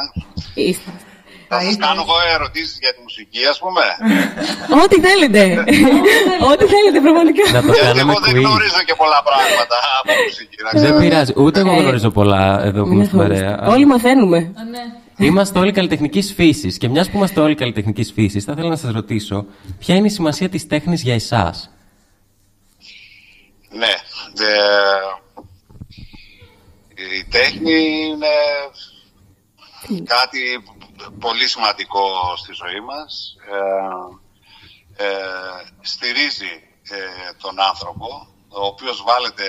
Είστε. 0.53 0.91
Θα 1.49 1.59
σας 1.61 1.77
κάνω 1.85 2.01
εγώ 2.05 2.15
ερωτήσεις 2.35 2.77
για 2.83 2.91
τη 2.95 2.99
μουσική, 3.05 3.41
ας 3.53 3.57
πούμε. 3.63 3.83
Ό,τι 4.83 4.97
θέλετε. 5.07 5.41
Ό,τι 6.51 6.65
θέλετε, 6.73 6.99
πραγματικά. 7.07 7.43
Να 7.57 7.61
το 7.67 7.71
Γιατί 7.73 7.85
κάνουμε 7.87 8.11
εγώ 8.13 8.19
δεν 8.27 8.33
quiz. 8.35 8.43
γνωρίζω 8.45 8.81
και 8.89 8.95
πολλά 9.01 9.19
πράγματα 9.29 9.77
από 9.99 10.11
μουσική. 10.27 10.57
να 10.63 10.69
Δεν 10.73 10.79
ξέρετε. 10.81 11.01
πειράζει. 11.03 11.33
Ούτε 11.43 11.57
εγώ 11.63 11.73
Ε, 11.77 11.79
γνωρίζω 11.81 12.09
πολλά 12.19 12.43
εδώ 12.69 12.79
που 12.83 12.87
Μην 12.89 12.97
είμαστε 12.97 13.15
αγχώνεστε. 13.17 13.45
παρέα. 13.45 13.73
Όλοι 13.73 13.85
μαθαίνουμε. 13.93 14.39
Α, 15.17 15.23
ναι. 15.23 15.25
Είμαστε 15.25 15.59
όλοι 15.59 15.71
καλλιτεχνικής 15.71 16.33
φύσης. 16.33 16.77
Και 16.77 16.87
μιας 16.87 17.09
που 17.09 17.17
είμαστε 17.17 17.39
όλοι 17.39 17.55
καλλιτεχνικής 17.55 18.11
φύσης, 18.11 18.43
θα 18.43 18.51
ήθελα 18.51 18.69
να 18.69 18.75
σας 18.75 18.91
ρωτήσω, 18.91 19.45
ποια 19.79 19.95
είναι 19.95 20.07
η 20.07 20.09
σημασία 20.09 20.49
της 20.49 20.67
τέχνης 20.67 21.01
για 21.01 21.13
εσάς; 21.13 21.69
Ναι. 23.69 23.93
ε, 24.45 25.15
η 27.19 27.23
τέχνη 27.25 28.05
είναι 28.05 28.35
κάτι 30.03 30.63
πολύ 31.19 31.47
σημαντικό 31.47 32.35
στη 32.37 32.53
ζωή 32.53 32.81
μας. 32.81 33.35
Ε, 33.51 35.03
ε, 35.03 35.07
στηρίζει 35.81 36.53
ε, 36.89 36.97
τον 37.41 37.59
άνθρωπο, 37.61 38.27
ο 38.47 38.65
οποίος 38.65 39.03
βάλεται 39.03 39.45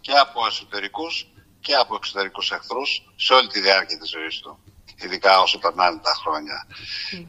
και 0.00 0.12
από 0.12 0.46
εσωτερικούς 0.46 1.26
και 1.60 1.74
από 1.74 1.94
εξωτερικούς 1.94 2.50
εχθρούς 2.50 3.12
σε 3.16 3.32
όλη 3.34 3.48
τη 3.48 3.60
διάρκεια 3.60 3.98
της 3.98 4.10
ζωής 4.10 4.40
του. 4.40 4.58
Ειδικά 5.02 5.40
όσο 5.40 5.58
περνάνε 5.58 5.98
τα 5.98 6.14
χρόνια. 6.14 6.66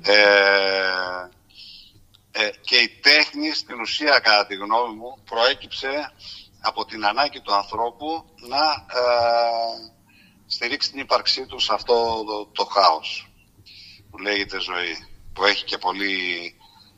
Ε, 0.01 1.29
ε, 2.31 2.49
και 2.61 2.77
η 2.77 2.89
τέχνη 2.89 3.53
στην 3.53 3.79
ουσία 3.79 4.19
κατά 4.19 4.45
τη 4.45 4.55
γνώμη 4.55 4.95
μου 4.95 5.23
προέκυψε 5.25 6.11
από 6.61 6.85
την 6.85 7.05
ανάγκη 7.05 7.41
του 7.41 7.53
ανθρώπου 7.53 8.25
να 8.47 8.65
ε, 8.99 9.91
στηρίξει 10.45 10.91
την 10.91 10.99
ύπαρξή 10.99 11.45
του 11.45 11.59
σε 11.59 11.73
αυτό 11.73 12.23
το, 12.23 12.45
το 12.45 12.65
χάος 12.65 13.29
που 14.09 14.17
λέγεται 14.17 14.59
ζωή 14.59 15.07
που 15.33 15.45
έχει 15.45 15.63
και 15.63 15.77
πολύ, 15.77 16.55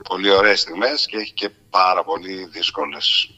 πολύ 0.10 0.30
ωραίες 0.30 0.62
στιγμές 0.62 1.06
και 1.06 1.18
έχει 1.18 1.34
και 1.34 1.50
πάρα 1.50 2.04
πολύ 2.04 2.46
δύσκολες. 2.46 3.30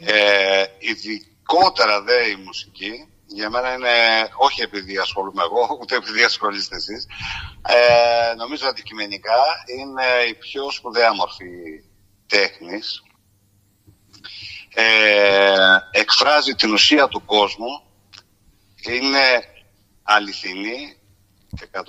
Ε, 0.00 0.64
ειδικότερα 0.78 2.02
δε 2.02 2.28
η 2.28 2.36
μουσική 2.36 3.09
για 3.32 3.50
μένα 3.50 3.74
είναι, 3.74 4.28
όχι 4.36 4.62
επειδή 4.62 4.98
ασχολούμαι 4.98 5.42
εγώ, 5.42 5.68
ούτε 5.80 5.96
επειδή 5.96 6.22
ασχολείστε 6.22 6.76
εσείς, 6.76 7.06
ε, 7.66 8.34
νομίζω 8.34 8.68
αντικειμενικά 8.68 9.42
είναι 9.78 10.06
η 10.28 10.34
πιο 10.34 10.70
σπουδαία 10.70 11.14
μορφή 11.14 11.84
τέχνης. 12.26 13.02
Ε, 14.74 15.78
εκφράζει 15.90 16.54
την 16.54 16.72
ουσία 16.72 17.08
του 17.08 17.24
κόσμου, 17.24 17.82
είναι 18.88 19.44
αληθινή 20.02 20.96
100% 21.72 21.82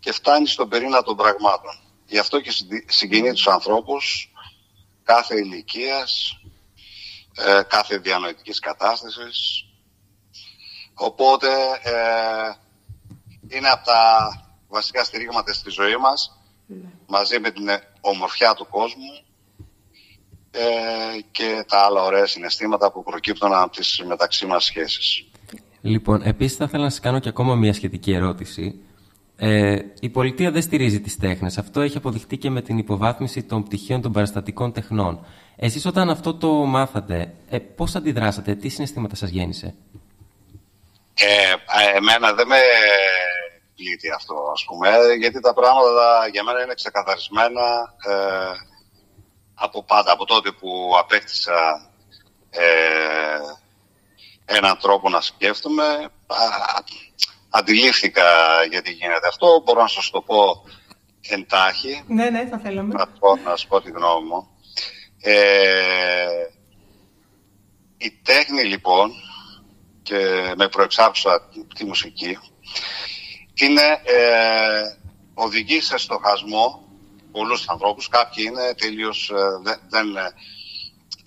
και 0.00 0.12
φτάνει 0.12 0.46
στον 0.46 0.68
πυρήνα 0.68 1.02
των 1.02 1.16
πραγμάτων. 1.16 1.80
Γι' 2.06 2.18
αυτό 2.18 2.40
και 2.40 2.52
συγκινεί 2.86 3.32
τους 3.32 3.48
ανθρώπους 3.48 4.32
κάθε 5.02 5.36
ηλικίας, 5.36 6.40
ε, 7.34 7.62
κάθε 7.68 7.98
διανοητικής 7.98 8.58
κατάστασης. 8.58 9.67
Οπότε 10.98 11.46
ε, 11.82 11.96
είναι 13.56 13.68
από 13.68 13.84
τα 13.84 14.28
βασικά 14.68 15.04
στηρίγματα 15.04 15.52
στη 15.52 15.70
ζωή 15.70 15.96
μας, 15.96 16.40
μαζί 17.06 17.38
με 17.40 17.50
την 17.50 17.68
ομορφιά 18.00 18.54
του 18.54 18.66
κόσμου 18.70 19.22
ε, 20.50 21.20
και 21.30 21.64
τα 21.68 21.78
άλλα 21.78 22.02
ωραία 22.02 22.26
συναισθήματα 22.26 22.92
που 22.92 23.02
προκύπτουν 23.02 23.52
από 23.52 23.76
τις 23.76 24.02
μεταξύ 24.06 24.46
μας 24.46 24.64
σχέσεις. 24.64 25.28
Λοιπόν, 25.80 26.22
επίσης 26.22 26.56
θα 26.56 26.64
ήθελα 26.64 26.82
να 26.82 26.90
σας 26.90 27.00
κάνω 27.00 27.18
και 27.18 27.28
ακόμα 27.28 27.54
μια 27.54 27.72
σχετική 27.72 28.12
ερώτηση. 28.12 28.82
Ε, 29.36 29.78
η 30.00 30.08
πολιτεία 30.08 30.50
δεν 30.50 30.62
στηρίζει 30.62 31.00
τις 31.00 31.16
τέχνες. 31.16 31.58
Αυτό 31.58 31.80
έχει 31.80 31.96
αποδειχτεί 31.96 32.36
και 32.36 32.50
με 32.50 32.62
την 32.62 32.78
υποβάθμιση 32.78 33.42
των 33.42 33.62
πτυχίων 33.62 34.00
των 34.00 34.12
παραστατικών 34.12 34.72
τεχνών. 34.72 35.26
Εσείς 35.56 35.86
όταν 35.86 36.10
αυτό 36.10 36.34
το 36.34 36.52
μάθατε, 36.52 37.34
ε, 37.48 37.58
πώς 37.58 37.94
αντιδράσατε, 37.94 38.54
τι 38.54 38.68
συναισθήματα 38.68 39.16
σας 39.16 39.30
γέννησε; 39.30 39.74
Ε, 41.20 41.54
εμένα 41.96 42.32
δεν 42.32 42.46
με 42.46 42.60
πλήττει 43.74 44.10
αυτό, 44.10 44.34
ας 44.52 44.64
πούμε, 44.64 44.88
γιατί 45.18 45.40
τα 45.40 45.54
πράγματα 45.54 46.28
για 46.32 46.42
μένα 46.42 46.62
είναι 46.62 46.74
ξεκαθαρισμένα 46.74 47.94
ε, 48.08 48.14
από 49.54 49.84
πάντα, 49.84 50.12
από 50.12 50.24
τότε 50.24 50.50
που 50.52 50.92
απέκτησα 50.98 51.90
ε, 52.50 52.64
έναν 54.44 54.78
τρόπο 54.78 55.08
να 55.08 55.20
σκέφτομαι. 55.20 56.10
αντιλήφθηκα 57.50 58.24
γιατί 58.70 58.92
γίνεται 58.92 59.28
αυτό, 59.28 59.62
μπορώ 59.64 59.80
να 59.82 59.88
σας 59.88 60.10
το 60.10 60.20
πω 60.20 60.64
εντάχει. 61.28 62.04
Ναι, 62.06 62.30
ναι, 62.30 62.46
θα 62.46 62.58
θέλαμε. 62.58 62.94
Να, 62.94 63.06
πω, 63.06 63.36
να 63.36 63.50
σας 63.50 63.66
πω 63.66 63.80
τη 63.80 63.90
γνώμη 63.90 64.28
μου. 64.28 64.48
Ε, 65.20 66.46
η 67.96 68.10
τέχνη 68.22 68.62
λοιπόν 68.62 69.12
και 70.08 70.54
με 70.56 70.68
προεξάρχουσα 70.68 71.48
τη 71.74 71.84
μουσική 71.84 72.38
είναι 73.54 74.00
ε, 74.04 74.82
οδηγεί 75.34 75.80
σε 75.80 75.96
στοχασμό 75.96 76.88
πολλούς 77.32 77.68
ανθρώπους. 77.68 78.08
Κάποιοι 78.08 78.44
είναι 78.48 78.74
τελείως, 78.74 79.30
ε, 79.30 79.78
δεν, 79.88 80.16
ε, 80.16 80.32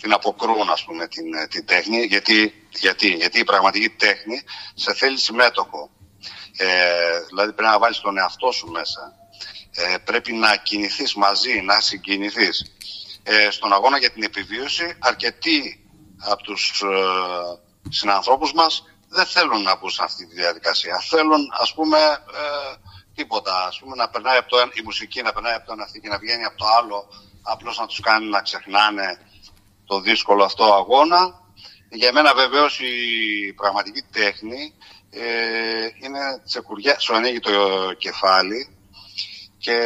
την 0.01 0.13
αποκρούν 0.13 0.69
ας 0.69 0.83
πούμε 0.83 1.07
την, 1.07 1.33
ε, 1.33 1.47
την 1.47 1.65
τέχνη 1.65 2.03
γιατί, 2.03 2.53
γιατί, 2.79 3.07
γιατί 3.07 3.39
η 3.39 3.43
πραγματική 3.43 3.89
τέχνη 3.89 4.41
σε 4.73 4.93
θέλει 4.93 5.17
συμμέτοχο. 5.17 5.89
Ε, 6.57 7.19
δηλαδή 7.27 7.53
πρέπει 7.53 7.71
να 7.71 7.79
βάλεις 7.79 7.99
τον 7.99 8.17
εαυτό 8.17 8.51
σου 8.51 8.67
μέσα. 8.67 9.15
Ε, 9.71 9.97
πρέπει 9.97 10.33
να 10.33 10.55
κινηθείς 10.55 11.15
μαζί, 11.15 11.61
να 11.61 11.79
συγκινηθείς. 11.79 12.75
Ε, 13.23 13.49
στον 13.49 13.73
αγώνα 13.73 13.97
για 13.97 14.11
την 14.11 14.23
επιβίωση 14.23 14.95
αρκετοί 14.99 15.85
από 16.17 16.43
τους 16.43 16.81
ε, 16.81 17.69
συνανθρώπους 17.91 18.53
μας 18.53 18.83
δεν 19.07 19.25
θέλουν 19.25 19.61
να 19.61 19.77
μπουν 19.77 19.89
σε 19.89 20.03
αυτή 20.03 20.27
τη 20.27 20.35
διαδικασία. 20.35 20.99
Θέλουν 21.09 21.51
ας 21.59 21.73
πούμε 21.73 21.97
ε, 21.97 22.75
τίποτα, 23.15 23.65
ας 23.65 23.79
πούμε 23.79 23.95
να 23.95 24.09
περνάει 24.09 24.37
από 24.37 24.49
το 24.49 24.57
ένα, 24.57 24.71
η 24.73 24.81
μουσική 24.83 25.21
να 25.21 25.33
περνάει 25.33 25.53
από 25.53 25.65
το 25.65 25.73
ένα 25.73 25.87
και 26.01 26.07
να 26.07 26.17
βγαίνει 26.17 26.43
από 26.43 26.57
το 26.57 26.65
άλλο 26.79 27.07
απλώς 27.41 27.77
να 27.77 27.85
τους 27.85 27.99
κάνει 27.99 28.25
να 28.25 28.41
ξεχνάνε 28.41 29.19
το 29.85 29.99
δύσκολο 29.99 30.43
αυτό 30.43 30.73
αγώνα. 30.73 31.39
Για 31.89 32.13
μένα 32.13 32.33
βεβαίως 32.33 32.79
η 32.79 33.53
πραγματική 33.53 34.01
τέχνη 34.11 34.73
ε, 35.09 35.87
είναι 36.01 36.19
τσεκουριά, 36.45 36.99
σου 36.99 37.15
ανοίγει 37.15 37.39
το 37.39 37.51
κεφάλι 37.97 38.77
και 39.57 39.79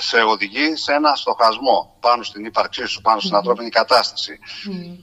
σε 0.00 0.22
οδηγεί 0.22 0.76
σε 0.76 0.92
ένα 0.92 1.14
στοχασμό 1.14 1.96
πάνω 2.00 2.22
στην 2.22 2.44
ύπαρξή 2.44 2.86
σου, 2.86 3.00
πάνω 3.00 3.20
στην 3.20 3.34
ανθρώπινη 3.34 3.68
κατάσταση. 3.68 4.38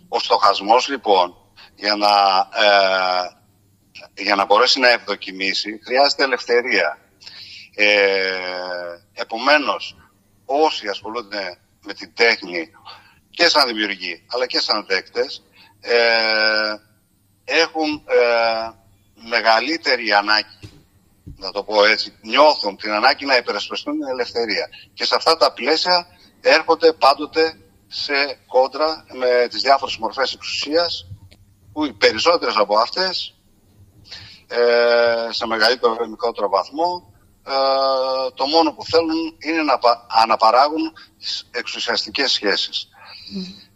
Ο 0.08 0.20
στοχασμός 0.20 0.88
λοιπόν 0.88 1.36
για 1.76 1.96
να, 1.96 2.08
ε, 4.14 4.24
για 4.24 4.36
να 4.36 4.46
μπορέσει 4.46 4.80
να 4.80 4.90
ευδοκιμήσει 4.90 5.80
χρειάζεται 5.86 6.24
ελευθερία. 6.24 6.98
Ε, 7.76 8.40
επομένως, 9.14 9.96
όσοι 10.46 10.88
ασχολούνται 10.88 11.60
με 11.86 11.94
την 11.94 12.14
τέχνη 12.14 12.70
και 13.30 13.48
σαν 13.48 13.68
δημιουργοί 13.68 14.24
αλλά 14.28 14.46
και 14.46 14.60
σαν 14.60 14.86
δέκτες 14.88 15.44
ε, 15.80 15.98
έχουν 17.46 18.04
ε, 18.06 18.70
μεγαλύτερη 19.30 20.14
ανάγκη 20.14 20.77
να 21.36 21.52
το 21.52 21.64
πω 21.64 21.86
έτσι, 21.86 22.18
νιώθουν 22.22 22.78
την 22.78 22.92
ανάγκη 22.92 23.26
να 23.26 23.38
υπερασπιστούν 23.38 23.94
την 23.94 24.08
ελευθερία. 24.08 24.70
Και 24.94 25.06
σε 25.06 25.16
αυτά 25.16 25.38
τα 25.38 25.54
πλαίσια 25.54 26.08
έρχονται 26.42 26.94
πάντοτε 26.94 27.58
σε 27.88 28.40
κόντρα 28.48 29.06
με 29.14 29.48
τις 29.50 29.62
διάφορες 29.62 29.98
μορφές 29.98 30.34
εξουσίας 30.34 31.06
που 31.74 31.86
οι 31.86 31.94
περισσότερες 31.94 32.56
από 32.56 32.78
αυτές 32.78 33.36
ε, 34.48 35.32
σε 35.32 35.46
μεγαλύτερο 35.48 35.98
ή 36.06 36.08
μικρότερο 36.08 36.50
βαθμό 36.50 37.14
ε, 37.48 38.32
το 38.34 38.46
μόνο 38.46 38.74
που 38.74 38.84
θέλουν 38.86 39.36
είναι 39.40 39.62
να 39.62 39.80
αναπαράγουν 40.22 40.94
τις 41.20 41.50
εξουσιαστικές 41.52 42.32
σχέσεις. 42.32 42.90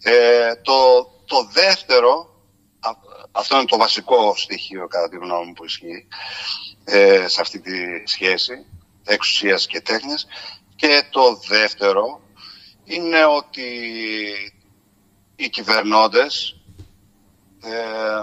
Ε, 0.02 0.56
το, 0.56 1.10
το 1.26 1.44
δεύτερο, 1.52 2.30
αυτό 3.32 3.56
είναι 3.56 3.66
το 3.66 3.78
βασικό 3.78 4.36
στοιχείο 4.36 4.88
κατά 4.88 5.10
τη 5.10 5.16
γνώμη 5.16 5.46
μου 5.46 5.54
που 5.54 5.66
ισχύει, 5.66 6.08
ε, 6.84 7.28
σε 7.28 7.42
αυτή 7.42 7.60
τη 7.60 7.72
σχέση 8.04 8.66
εξουσίας 9.04 9.68
και 9.68 9.82
τέχνης. 9.82 10.28
Και 10.76 11.04
το 11.10 11.36
δεύτερο 11.48 12.22
είναι 12.84 13.26
ότι 13.26 13.70
οι 15.36 15.50
κυβερνώντες 15.50 16.62
ε, 17.64 18.22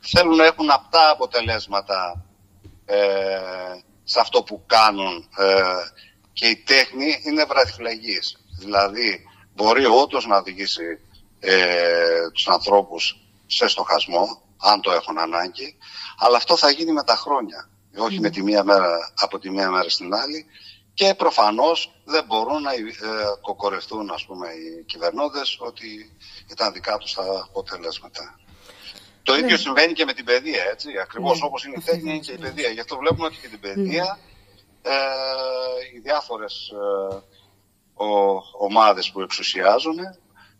θέλουν 0.00 0.36
να 0.36 0.44
έχουν 0.44 0.70
απτά 0.70 1.10
αποτελέσματα 1.10 2.24
ε, 2.84 2.98
σε 4.04 4.20
αυτό 4.20 4.42
που 4.42 4.62
κάνουν 4.66 5.28
ε, 5.36 5.62
και 6.32 6.46
η 6.46 6.56
τέχνη 6.56 7.20
είναι 7.24 7.44
βραδιφλαγής. 7.44 8.36
Δηλαδή 8.58 9.24
μπορεί 9.54 9.84
όντως 9.86 10.26
να 10.26 10.36
οδηγήσει 10.36 11.00
ε, 11.40 12.30
τους 12.32 12.48
ανθρώπους 12.48 13.18
σε 13.46 13.68
στοχασμό, 13.68 14.42
αν 14.56 14.80
το 14.80 14.90
έχουν 14.92 15.18
ανάγκη, 15.18 15.76
αλλά 16.18 16.36
αυτό 16.36 16.56
θα 16.56 16.70
γίνει 16.70 16.92
με 16.92 17.02
τα 17.02 17.16
χρόνια 17.16 17.70
όχι 17.96 18.20
με 18.20 18.30
τη 18.30 18.42
μία 18.42 18.64
μέρα, 18.64 19.12
από 19.14 19.38
τη 19.38 19.50
μία 19.50 19.70
μέρα 19.70 19.88
στην 19.88 20.14
άλλη 20.14 20.46
και 20.94 21.14
προφανώς 21.14 21.92
δεν 22.04 22.24
μπορούν 22.24 22.62
να 22.62 22.72
ε, 22.72 22.76
κοκορευτούν 23.40 24.10
ας 24.10 24.24
πούμε, 24.24 24.48
οι 24.48 24.84
κυβερνώντες 24.84 25.56
ότι 25.60 26.16
ήταν 26.50 26.72
δικά 26.72 26.96
τους 26.96 27.14
τα 27.14 27.46
αποτελέσματα. 27.48 28.40
Το 29.22 29.34
ίδιο 29.34 29.50
ναι. 29.50 29.56
συμβαίνει 29.56 29.92
και 29.92 30.04
με 30.04 30.12
την 30.12 30.24
παιδεία, 30.24 30.64
έτσι. 30.72 30.88
Ακριβώς 31.02 31.40
ναι. 31.40 31.46
όπως 31.46 31.64
είναι 31.64 31.74
η 31.78 31.82
τέχνη 31.82 32.20
και 32.20 32.32
η 32.32 32.38
παιδεία. 32.38 32.68
Γι' 32.68 32.80
αυτό 32.80 32.96
βλέπουμε 32.96 33.26
ότι 33.26 33.36
και 33.40 33.48
την 33.48 33.60
παιδεία 33.60 34.18
ε, 34.82 34.92
οι 35.94 35.98
διάφορες 35.98 36.70
ε, 36.70 37.14
ο, 37.94 38.06
ομάδες 38.58 39.10
που 39.10 39.20
εξουσιάζουν 39.20 39.98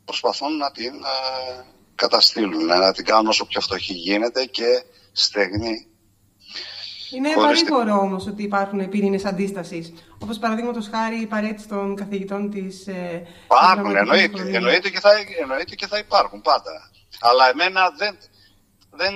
προσπαθούν 0.04 0.56
να 0.56 0.70
την 0.70 0.94
ε, 0.94 1.64
καταστήλουν, 1.94 2.64
να 2.64 2.92
την 2.92 3.04
κάνουν 3.04 3.26
όσο 3.26 3.46
πιο 3.46 3.60
φτωχή 3.60 3.92
γίνεται 3.92 4.44
και 4.44 4.84
στεγνή 5.12 5.89
είναι 7.16 7.34
παρήγορο 7.34 7.98
όμως 7.98 8.26
ότι 8.26 8.42
υπάρχουν 8.42 8.88
πυρήνες 8.88 9.24
αντίστασης. 9.24 9.92
Όπως 10.18 10.38
παραδείγματος 10.38 10.88
χάρη 10.88 11.20
η 11.20 11.26
παρέτηση 11.26 11.68
των 11.68 11.96
καθηγητών 11.96 12.50
της. 12.50 12.86
Ε, 12.86 13.26
υπάρχουν, 13.44 13.96
εννοείται, 13.96 14.56
εννοείται, 14.56 14.90
και 14.90 15.00
θα, 15.00 15.10
εννοείται 15.40 15.74
και 15.74 15.86
θα 15.86 15.98
υπάρχουν 15.98 16.40
πάντα. 16.40 16.90
Αλλά 17.20 17.50
εμένα 17.50 17.90
δεν, 17.96 18.16
δεν 18.90 19.14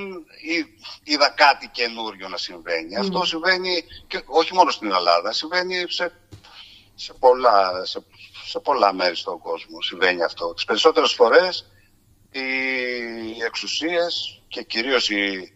είδα 1.02 1.28
κάτι 1.28 1.68
καινούριο 1.68 2.28
να 2.28 2.36
συμβαίνει. 2.36 2.96
Αυτό 2.96 3.24
συμβαίνει 3.24 3.84
και 4.06 4.22
όχι 4.26 4.54
μόνο 4.54 4.70
στην 4.70 4.92
Ελλάδα, 4.92 5.32
συμβαίνει 5.32 5.84
σε, 5.88 6.12
σε, 6.94 7.12
πολλά, 7.18 7.84
σε, 7.84 8.04
σε 8.46 8.58
πολλά 8.58 8.92
μέρη 8.92 9.16
στον 9.16 9.38
κόσμο. 9.38 9.82
Συμβαίνει 9.82 10.22
αυτό. 10.22 10.54
Τις 10.54 10.64
περισσότερες 10.64 11.12
φορές 11.12 11.70
οι 12.30 13.42
εξουσίες 13.46 14.42
και 14.48 14.62
κυρίως 14.62 15.10
οι 15.10 15.52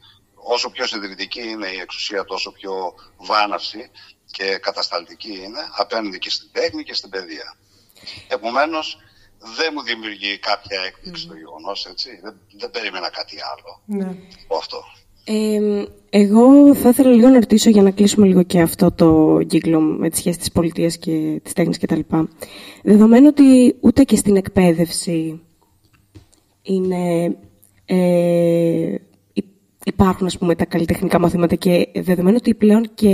όσο 0.55 0.70
πιο 0.70 0.86
συντηρητική 0.86 1.44
είναι 1.49 1.68
η 1.76 1.78
εξουσία, 1.80 2.24
τόσο 2.24 2.53
πιο 2.53 2.72
βάναυση 3.16 3.90
και 4.30 4.59
κατασταλτική 4.62 5.34
είναι 5.44 5.62
απέναντι 5.76 6.18
και 6.18 6.30
στην 6.30 6.49
τέχνη 6.53 6.82
και 6.82 6.94
στην 6.94 7.11
παιδεία. 7.11 7.57
Επομένως, 8.28 8.99
δεν 9.57 9.70
μου 9.74 9.82
δημιουργεί 9.82 10.38
κάποια 10.38 10.80
έκπληξη 10.80 11.24
mm. 11.26 11.30
το 11.30 11.36
γεγονός, 11.36 11.86
έτσι. 11.86 12.20
Δεν, 12.22 12.34
δεν 12.61 12.70
περίμενα 12.70 13.11
κάτι 13.11 13.36
άλλο 13.53 13.82
ναι. 13.84 14.16
αυτό. 14.59 14.80
Ε, 15.24 15.84
εγώ 16.11 16.74
θα 16.74 16.88
ήθελα 16.88 17.11
λίγο 17.11 17.28
να 17.28 17.34
ρωτήσω 17.34 17.70
για 17.70 17.82
να 17.82 17.90
κλείσουμε 17.90 18.26
λίγο 18.26 18.42
και 18.42 18.61
αυτό 18.61 18.92
το 18.92 19.38
κύκλο 19.46 19.80
με 19.80 20.11
τη 20.11 20.16
σχέση 20.16 20.38
της 20.38 20.53
πολιτείας 20.53 20.96
και 20.99 21.40
της 21.42 21.53
τέχνης 21.53 21.78
κτλ. 21.78 22.01
Δεδομένου 22.82 23.26
ότι 23.26 23.76
ούτε 23.80 24.03
και 24.03 24.16
στην 24.16 24.36
εκπαίδευση 24.36 25.40
είναι 26.62 27.36
ε, 27.84 28.94
υπάρχουν 29.89 30.26
ας 30.26 30.39
πούμε, 30.39 30.55
τα 30.55 30.64
καλλιτεχνικά 30.64 31.20
μαθήματα 31.20 31.55
και 31.55 31.89
δεδομένου 31.95 32.36
ότι 32.41 32.55
πλέον 32.55 32.91
και 32.95 33.09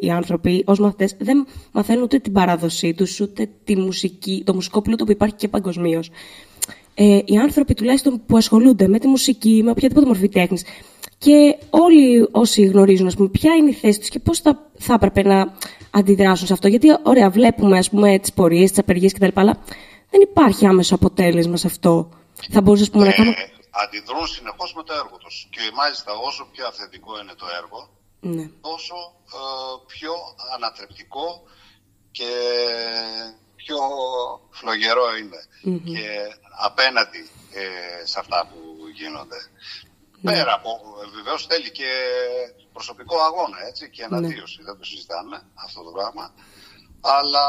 οι 0.00 0.10
άνθρωποι 0.10 0.62
ως 0.66 0.78
μαθητές 0.78 1.16
δεν 1.18 1.46
μαθαίνουν 1.72 2.02
ούτε 2.02 2.18
την 2.18 2.32
παράδοσή 2.32 2.94
τους, 2.94 3.20
ούτε 3.20 3.48
τη 3.64 3.76
μουσική, 3.76 4.42
το 4.46 4.54
μουσικό 4.54 4.82
πλούτο 4.82 5.04
που 5.04 5.10
υπάρχει 5.10 5.34
και 5.34 5.48
παγκοσμίως. 5.48 6.10
Ε, 6.94 7.18
οι 7.24 7.36
άνθρωποι 7.36 7.74
τουλάχιστον 7.74 8.22
που 8.26 8.36
ασχολούνται 8.36 8.88
με 8.88 8.98
τη 8.98 9.06
μουσική, 9.06 9.60
με 9.64 9.70
οποιαδήποτε 9.70 10.06
μορφή 10.06 10.28
τέχνης 10.28 10.64
και 11.18 11.56
όλοι 11.70 12.28
όσοι 12.30 12.62
γνωρίζουν 12.62 13.06
ας 13.06 13.14
πούμε, 13.14 13.28
ποια 13.28 13.54
είναι 13.54 13.70
η 13.70 13.72
θέση 13.72 13.98
τους 13.98 14.08
και 14.08 14.18
πώς 14.18 14.38
θα, 14.38 14.70
θα 14.78 14.94
έπρεπε 14.94 15.22
να 15.22 15.52
αντιδράσουν 15.90 16.46
σε 16.46 16.52
αυτό. 16.52 16.68
Γιατί, 16.68 16.88
ωραία, 17.02 17.30
βλέπουμε 17.30 17.78
ας 17.78 17.90
πούμε, 17.90 18.18
τις 18.18 18.32
πορείες, 18.32 18.70
τις 18.70 18.78
απεργίες 18.78 19.12
κτλ. 19.12 19.28
Αλλά 19.34 19.58
δεν 20.10 20.20
υπάρχει 20.22 20.66
άμεσο 20.66 20.94
αποτέλεσμα 20.94 21.56
σε 21.56 21.66
αυτό. 21.66 22.08
Θα 22.50 22.60
μπορούσε 22.60 22.82
ας 22.82 22.90
πούμε, 22.90 23.04
να 23.04 23.12
κάνω 23.12 23.30
αντιδρούν 23.82 24.26
συνεχώς 24.26 24.74
με 24.74 24.82
το 24.82 24.92
έργο 24.94 25.16
τους. 25.16 25.46
Και 25.50 25.60
μάλιστα 25.74 26.12
όσο 26.12 26.48
πιο 26.52 26.66
αυθεντικό 26.66 27.20
είναι 27.20 27.34
το 27.34 27.46
έργο, 27.60 27.90
Ναι. 28.20 28.46
τόσο 28.60 28.94
ε, 29.34 29.40
πιο 29.86 30.12
ανατρεπτικό 30.54 31.42
και 32.10 32.30
πιο 33.56 33.78
φλογερό 34.50 35.16
είναι. 35.16 35.40
Μμμ. 35.62 35.84
Και 35.84 36.08
απέναντι 36.58 37.30
ε, 37.52 38.06
σε 38.06 38.18
αυτά 38.18 38.48
που 38.50 38.58
γίνονται. 38.94 39.36
Πέρα 40.22 40.52
από, 40.54 40.70
βεβαίως 41.14 41.46
θέλει 41.46 41.70
και 41.70 41.90
προσωπικό 42.72 43.16
αγώνα, 43.20 43.58
έτσι, 43.68 43.90
και 43.90 44.02
εναντίωση, 44.02 44.62
δεν 44.62 44.78
το 44.78 44.84
συζητάμε 44.84 45.42
αυτό 45.54 45.82
το 45.82 45.90
πράγμα. 45.90 46.34
Αλλά 47.00 47.46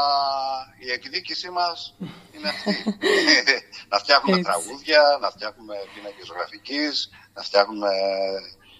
η 0.86 0.90
εκδίκησή 0.92 1.50
μας 1.50 1.94
είναι 2.34 2.48
αυτή. 2.48 2.76
να 3.92 3.98
φτιάχνουμε 3.98 4.38
Έτσι. 4.38 4.50
τραγούδια, 4.50 5.18
να 5.20 5.30
φτιάχνουμε 5.30 5.74
πίνακες 5.94 6.28
γραφικής, 6.34 7.10
να 7.34 7.42
φτιάχνουμε 7.42 7.88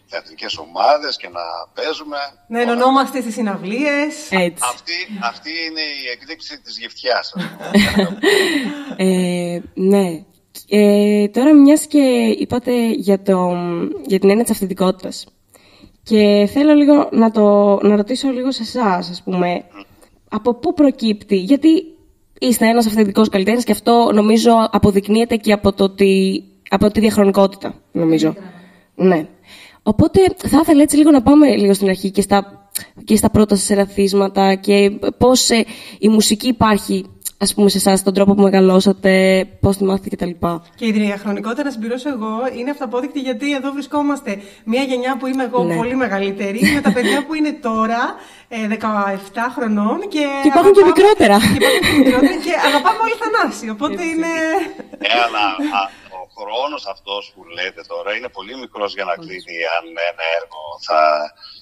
θεατρικές 0.07 0.59
ομάδες 0.59 1.17
και 1.17 1.29
να 1.29 1.45
παίζουμε. 1.75 2.19
Να 2.49 2.61
ενωνόμαστε 2.61 3.21
στις 3.21 3.35
συναυλίες. 3.35 4.31
Έτσι. 4.31 4.63
Αυτή, 4.73 4.99
αυτή 5.23 5.51
είναι 5.51 5.81
η 5.81 6.09
εκδίκηση 6.13 6.61
της 6.61 6.79
γυφτιάς. 6.79 7.35
ας 7.37 7.45
πούμε. 7.45 8.19
Ε, 9.01 9.61
ναι. 9.75 10.25
Ε, 10.69 11.29
τώρα 11.29 11.55
μιας 11.55 11.87
και 11.87 12.35
είπατε 12.39 12.91
για, 12.91 13.23
το, 13.23 13.57
για 14.07 14.19
την 14.19 14.29
έννοια 14.29 14.45
της 14.45 14.53
αυθεντικότητας. 14.53 15.27
Και 16.03 16.49
θέλω 16.53 16.75
λίγο 16.75 17.09
να, 17.13 17.31
το, 17.31 17.79
να 17.83 17.97
ρωτήσω 17.97 18.29
λίγο 18.29 18.53
σε 18.53 18.63
εσάς, 18.63 19.11
ας 19.11 19.23
πούμε, 19.23 19.65
από 20.29 20.55
πού 20.55 20.75
προκύπτει, 20.75 21.37
γιατί 21.37 21.69
είστε 22.41 22.67
ένας 22.67 22.87
αυθεντικός 22.87 23.29
καλλιτέχνης 23.29 23.65
και 23.65 23.73
αυτό 23.73 24.11
νομίζω 24.15 24.69
αποδεικνύεται 24.71 25.37
και 25.37 25.53
από, 25.53 25.73
το 25.73 25.85
ότι, 25.85 26.45
από 26.69 26.91
τη 26.91 27.01
διαχρονικότητα, 27.01 27.75
νομίζω. 27.93 28.35
Ναι. 28.95 29.27
Οπότε 29.83 30.21
θα 30.37 30.59
ήθελα 30.63 30.83
έτσι 30.83 30.97
λίγο 30.97 31.11
να 31.11 31.23
πάμε 31.23 31.57
λίγο 31.57 31.75
στην 31.75 31.89
αρχή 31.89 32.11
και 32.11 32.21
στα, 32.21 32.71
και 33.05 33.17
στα 33.17 33.31
πρώτα 33.31 33.57
σας 33.57 33.71
εραθίσματα 33.71 34.55
και 34.55 34.99
πώς 35.19 35.51
ε, 35.51 35.65
η 35.99 36.09
μουσική 36.09 36.49
υπάρχει, 36.49 37.05
ας 37.41 37.55
πούμε, 37.55 37.69
σε 37.69 37.77
εσάς, 37.77 38.03
τον 38.03 38.15
τρόπο 38.15 38.35
που 38.35 38.43
μεγαλώσατε, 38.43 39.13
πώς 39.61 39.77
τη 39.77 39.85
μάθετε 39.85 40.09
κτλ. 40.17 40.31
Και 40.75 40.87
η 40.87 40.93
διαχρονικότητα, 40.93 41.63
να 41.65 41.71
συμπληρώσω 41.71 42.09
εγώ, 42.09 42.35
είναι 42.59 42.71
αυταπόδεικτη 42.71 43.21
γιατί 43.21 43.55
εδώ 43.55 43.69
βρισκόμαστε 43.73 44.31
μια 44.65 44.83
γενιά 44.83 45.17
που 45.19 45.27
είμαι 45.27 45.45
εγώ 45.45 45.63
Ναι. 45.65 45.77
πολύ 45.77 45.95
μεγαλύτερη, 45.95 46.61
με 46.75 46.81
τα 46.81 46.93
παιδιά 46.93 47.19
που 47.27 47.35
είναι 47.35 47.53
τώρα 47.69 48.01
ε, 48.49 48.57
17 48.69 48.75
χρονών 49.55 49.99
και. 50.15 50.25
Και 50.43 50.49
υπάρχουν 50.53 50.73
και 50.73 50.81
αγαπάμε- 50.83 50.97
μικρότερα. 50.97 51.37
Και 51.53 51.59
υπάρχουν 51.63 51.87
και 51.89 51.97
μικρότερα 51.99 52.37
και 52.47 52.55
αγαπάμε 52.69 53.01
όλοι 53.07 53.17
Θανάση. 53.23 53.67
Οπότε 53.77 54.01
είναι. 54.13 54.33
Ε, 55.09 55.11
αλλά 55.27 55.45
α, 55.79 55.81
ο 56.21 56.23
χρόνος 56.39 56.83
αυτός 56.95 57.23
που 57.35 57.41
λέτε 57.57 57.83
τώρα 57.93 58.11
είναι 58.17 58.29
πολύ 58.37 58.55
μικρός 58.63 58.91
για 58.97 59.07
να 59.11 59.15
κρίνει 59.25 59.57
αν 59.77 59.85
ένα 60.11 60.25
έργο 60.39 60.63
θα, 60.89 61.01
α, 61.01 61.07
δηλαδή, 61.27 61.58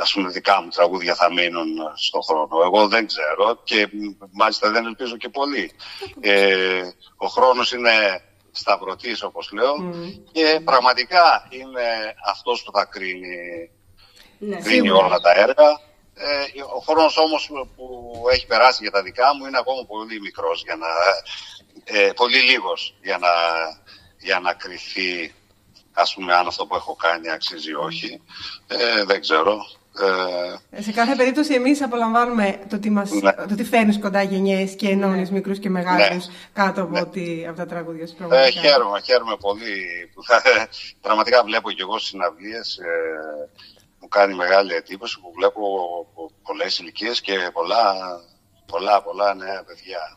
ας 0.00 0.12
πούμε 0.12 0.28
δικά 0.28 0.62
μου 0.62 0.68
τραγούδια 0.68 1.14
θα 1.14 1.32
μείνουν 1.32 1.68
στον 1.94 2.22
χρόνο. 2.22 2.62
Εγώ 2.64 2.88
δεν 2.88 3.06
ξέρω 3.06 3.60
και 3.64 3.88
μ, 3.92 4.26
μάλιστα 4.30 4.70
δεν 4.70 4.86
ελπίζω 4.86 5.16
και 5.16 5.28
πολύ. 5.28 5.72
Ε, 6.20 6.82
ο 7.16 7.26
χρόνος 7.26 7.72
είναι 7.72 8.22
σταυρωτής 8.52 9.22
όπως 9.22 9.52
λέω 9.52 9.74
και 10.32 10.60
πραγματικά 10.64 11.46
είναι 11.50 12.14
αυτός 12.26 12.62
που 12.62 12.72
θα 12.72 12.84
κρίνει, 12.84 13.70
Ναι. 14.38 14.56
κρίνει 14.56 14.90
όλα 14.90 15.20
τα 15.20 15.30
έργα. 15.30 15.90
Ε, 16.14 16.62
ο 16.76 16.78
χρόνος 16.78 17.16
όμως 17.16 17.50
που 17.76 18.12
έχει 18.32 18.46
περάσει 18.46 18.78
για 18.82 18.90
τα 18.90 19.02
δικά 19.02 19.34
μου 19.36 19.46
είναι 19.46 19.58
ακόμα 19.58 19.84
πολύ 19.86 20.20
μικρός 20.20 20.62
για 20.62 20.76
να, 20.76 20.88
ε, 21.84 22.10
πολύ 22.12 22.38
λίγος 22.38 22.94
για 23.02 23.18
να, 23.18 23.28
για 24.18 24.40
να 24.40 24.52
κρυθεί 24.52 25.34
ας 25.92 26.14
πούμε 26.14 26.34
αν 26.34 26.46
αυτό 26.46 26.66
που 26.66 26.74
έχω 26.76 26.94
κάνει 26.96 27.30
αξίζει 27.30 27.70
ή 27.70 27.74
όχι. 27.74 28.20
Ε, 28.66 29.04
δεν 29.04 29.20
ξέρω. 29.20 29.58
Ε, 30.74 30.82
Σε 30.82 30.92
κάθε 30.92 31.14
περίπτωση, 31.14 31.54
εμείς 31.54 31.82
απολαμβάνουμε 31.82 32.58
το 32.68 32.76
ότι, 32.76 32.90
μας, 32.90 33.10
Ναι. 33.10 33.32
το 33.32 33.46
ότι 33.52 33.64
φέρνεις 33.64 33.98
κοντά 33.98 34.22
γενιές 34.22 34.74
και 34.74 34.88
ενώνεις 34.88 35.30
μικρούς 35.30 35.58
και 35.58 35.70
μεγάλους 35.70 36.26
κάτω 36.52 36.82
από, 36.82 37.00
ότι, 37.00 37.44
από 37.48 37.56
τα 37.56 37.66
τραγούδια 37.66 38.06
σου. 38.06 38.14
ε, 38.14 38.16
πραγματικά. 38.16 38.60
χαίρομαι, 38.60 39.00
χαίρομαι 39.00 39.36
πολύ. 39.36 40.10
που 40.14 40.24
θα- 40.24 40.42
πραγματικά 41.06 41.42
βλέπω 41.44 41.70
και 41.70 41.82
εγώ 41.82 41.98
στις 41.98 42.08
συναυλίες 42.10 42.76
ε, 42.78 43.50
μου 44.00 44.08
κάνει 44.08 44.34
μεγάλη 44.34 44.74
εντύπωση 44.74 45.20
που 45.20 45.32
βλέπω 45.36 45.62
πολλές 46.42 46.78
ηλικίες 46.78 47.20
και 47.20 47.50
πολλά, 47.52 47.94
πολλά, 48.66 49.02
πολλά 49.02 49.34
νέα 49.34 49.62
παιδιά. 49.64 50.16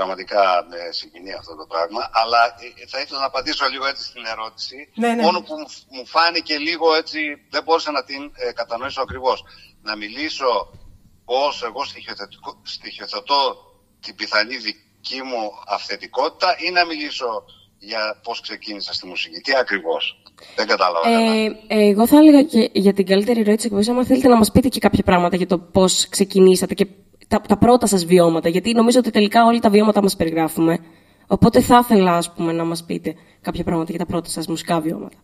Πραγματικά 0.00 0.42
με 0.70 0.78
συγκινεί 0.98 1.32
αυτό 1.40 1.52
το 1.60 1.66
πράγμα. 1.72 2.02
Αλλά 2.20 2.40
ε, 2.82 2.86
θα 2.92 2.98
ήθελα 3.02 3.18
να 3.24 3.26
απαντήσω 3.32 3.64
λίγο 3.72 3.86
έτσι 3.92 4.04
στην 4.10 4.24
ερώτηση. 4.34 4.76
Ναι, 5.02 5.10
ναι. 5.14 5.22
Μόνο 5.26 5.38
που 5.46 5.54
μου- 5.58 5.72
μου 5.94 6.06
φάνηκε 6.14 6.54
λίγο 6.68 6.86
έτσι, 7.00 7.18
δεν 7.54 7.62
μπόρεσα 7.64 7.90
να 7.90 8.02
την 8.04 8.22
ε, 8.34 8.52
κατανοήσω 8.60 9.00
ακριβώς. 9.06 9.38
Να 9.82 9.96
μιλήσω 9.96 10.50
πώς 11.24 11.62
εγώ 11.68 11.84
στοιχειοθετικό- 11.84 12.58
στοιχειοθετώ 12.62 13.40
την 14.04 14.14
πιθανή 14.14 14.56
δική 14.56 15.22
μου 15.28 15.42
αυθεντικότητα 15.76 16.48
ή 16.66 16.70
να 16.70 16.84
μιλήσω 16.86 17.44
για 17.78 18.20
πώς 18.22 18.40
ξεκίνησα 18.40 18.92
στη 18.92 19.06
μουσική. 19.06 19.40
Τι 19.40 19.52
ακριβώς. 19.54 20.22
Δεν 20.56 20.66
κατάλαβα. 20.66 21.04
καλά. 21.10 21.34
Ε, 21.34 21.44
ε, 21.66 21.88
εγώ 21.88 22.06
θα 22.06 22.16
έλεγα 22.16 22.42
και 22.42 22.70
για 22.72 22.92
την 22.92 23.06
καλύτερη 23.06 23.42
ροή 23.42 23.54
τη 23.56 23.64
εκπομπή, 23.66 23.90
άμα 23.90 24.04
θέλετε 24.04 24.28
να 24.28 24.36
μας 24.36 24.50
πείτε 24.50 24.68
και 24.68 24.80
κάποια 24.80 25.02
πράγματα 25.02 25.36
για 25.36 25.46
το 25.46 25.58
πώς 25.58 26.08
ξεκινήσατε 26.08 26.74
και 26.74 26.86
τα, 27.30 27.40
τα 27.40 27.56
πρώτα 27.56 27.86
σας 27.86 28.04
βιώματα. 28.04 28.48
Γιατί 28.48 28.72
νομίζω 28.72 28.98
ότι 28.98 29.10
τελικά 29.10 29.44
όλοι 29.44 29.60
τα 29.60 29.70
βιώματα 29.70 30.02
μας 30.02 30.16
περιγράφουμε. 30.16 30.78
Οπότε 31.26 31.60
θα 31.60 31.78
ήθελα, 31.82 32.16
ας 32.16 32.32
πούμε, 32.32 32.52
να 32.52 32.64
μας 32.64 32.84
πείτε 32.84 33.14
κάποια 33.40 33.64
πράγματα 33.64 33.90
για 33.90 33.98
τα 33.98 34.06
πρώτα 34.06 34.28
σας 34.28 34.46
μουσικά 34.46 34.80
βιώματα. 34.80 35.16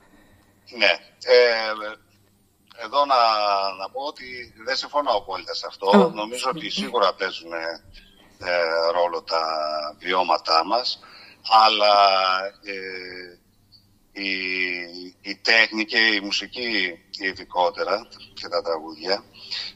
Ναι. 0.79 0.93
Ε, 1.35 1.73
εδώ 2.85 3.05
να, 3.05 3.21
να 3.81 3.91
πω 3.93 4.01
ότι 4.07 4.25
δεν 4.67 4.77
συμφωνώ 4.77 5.11
απόλυτα 5.11 5.55
σε 5.55 5.67
αυτό. 5.69 5.91
Α, 5.91 6.11
Νομίζω 6.15 6.51
ότι 6.55 6.71
σίγουρα 6.71 7.15
παίζουν 7.15 7.53
ε, 7.53 8.53
ρόλο 8.93 9.23
τα 9.23 9.43
βιώματά 9.99 10.65
μας, 10.65 11.01
αλλά 11.67 11.95
ε, 12.65 13.39
η, 14.23 14.31
η 15.21 15.37
τέχνη 15.43 15.85
και 15.85 15.99
η 15.99 16.21
μουσική 16.21 16.99
ειδικότερα 17.19 18.09
και 18.35 18.49
τα 18.49 18.63
τραγούδια 18.63 19.25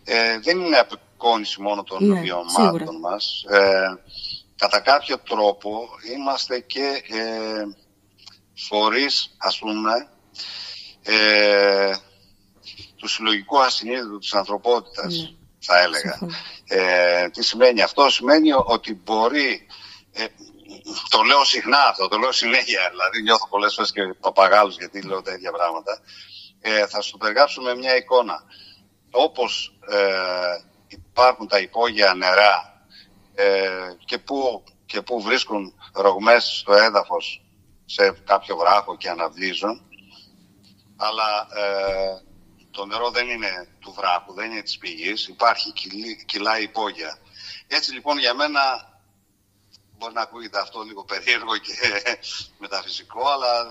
ε, 0.04 0.38
δεν 0.38 0.60
είναι 0.60 0.78
απεικόνηση 1.20 1.60
μόνο 1.62 1.82
των 1.82 2.06
Ναι, 2.06 2.20
βιωμάτων 2.20 2.78
σίγουρα. 2.78 2.98
μας. 2.98 3.44
Ε, 3.48 3.98
κατά 4.56 4.80
κάποιο 4.80 5.18
τρόπο 5.18 5.88
είμαστε 6.14 6.60
και 6.60 7.02
ε, 7.10 7.64
φορείς, 8.68 9.34
ας 9.38 9.58
πούμε, 9.58 10.08
ε, 11.02 11.94
του 12.96 13.08
συλλογικού 13.08 13.60
ασυνείδητου 13.60 14.18
της 14.18 14.34
ανθρωπότητας, 14.34 15.14
Ναι. 15.14 15.30
θα 15.58 15.78
έλεγα. 15.80 16.10
Συμφωνώ. 16.10 16.32
Ε, 16.68 17.28
τι 17.28 17.44
σημαίνει 17.44 17.82
αυτό, 17.82 18.10
σημαίνει 18.10 18.50
ότι 18.52 19.00
μπορεί, 19.04 19.66
ε, 20.12 20.24
το 21.08 21.22
λέω 21.22 21.44
συχνά 21.44 21.78
αυτό, 21.88 22.08
το 22.08 22.18
λέω 22.18 22.32
συνέχεια, 22.32 22.88
δηλαδή 22.90 23.22
νιώθω 23.22 23.48
πολλές 23.48 23.74
φορές 23.74 23.92
και 23.92 24.02
παπαγάλους 24.20 24.76
γιατί 24.76 25.02
λέω 25.02 25.22
τα 25.22 25.32
ίδια 25.32 25.52
πράγματα, 25.52 26.00
ε, 26.60 26.86
θα 26.86 27.00
σου 27.00 27.16
περιγράψω 27.18 27.62
με 27.62 27.74
μια 27.74 27.96
εικόνα. 27.96 28.42
Όπως 29.10 29.78
ε, 29.88 29.98
υπάρχουν 30.90 31.48
τα 31.48 31.58
υπόγεια 31.60 32.14
νερά 32.14 32.84
ε, 33.34 33.94
και, 34.04 34.18
που, 34.18 34.64
και 34.86 35.02
που 35.02 35.20
βρίσκουν 35.22 35.74
ρογμές 35.92 36.44
στο 36.44 36.72
έδαφος 36.72 37.44
σε 37.84 38.10
κάποιο 38.10 38.56
βράχο 38.56 38.96
και 38.96 39.08
αναβλύζουν, 39.08 39.82
αλλά 40.96 41.46
ε, 41.54 42.22
το 42.70 42.86
νερό 42.86 43.10
δεν 43.10 43.28
είναι 43.28 43.68
του 43.78 43.92
βράχου, 43.92 44.32
δεν 44.32 44.50
είναι 44.50 44.62
της 44.62 44.78
πηγής, 44.78 45.28
υπάρχει, 45.28 45.72
κυλί- 45.72 46.24
κυλάει 46.24 46.62
υπόγεια. 46.62 47.18
Έτσι 47.66 47.92
λοιπόν 47.92 48.18
για 48.18 48.34
μένα 48.34 48.60
μπορεί 49.98 50.12
να 50.14 50.20
ακούγεται 50.20 50.60
αυτό 50.60 50.82
λίγο 50.82 51.04
περίεργο 51.04 51.56
και 51.56 51.72
μεταφυσικό, 52.64 53.28
αλλά 53.28 53.66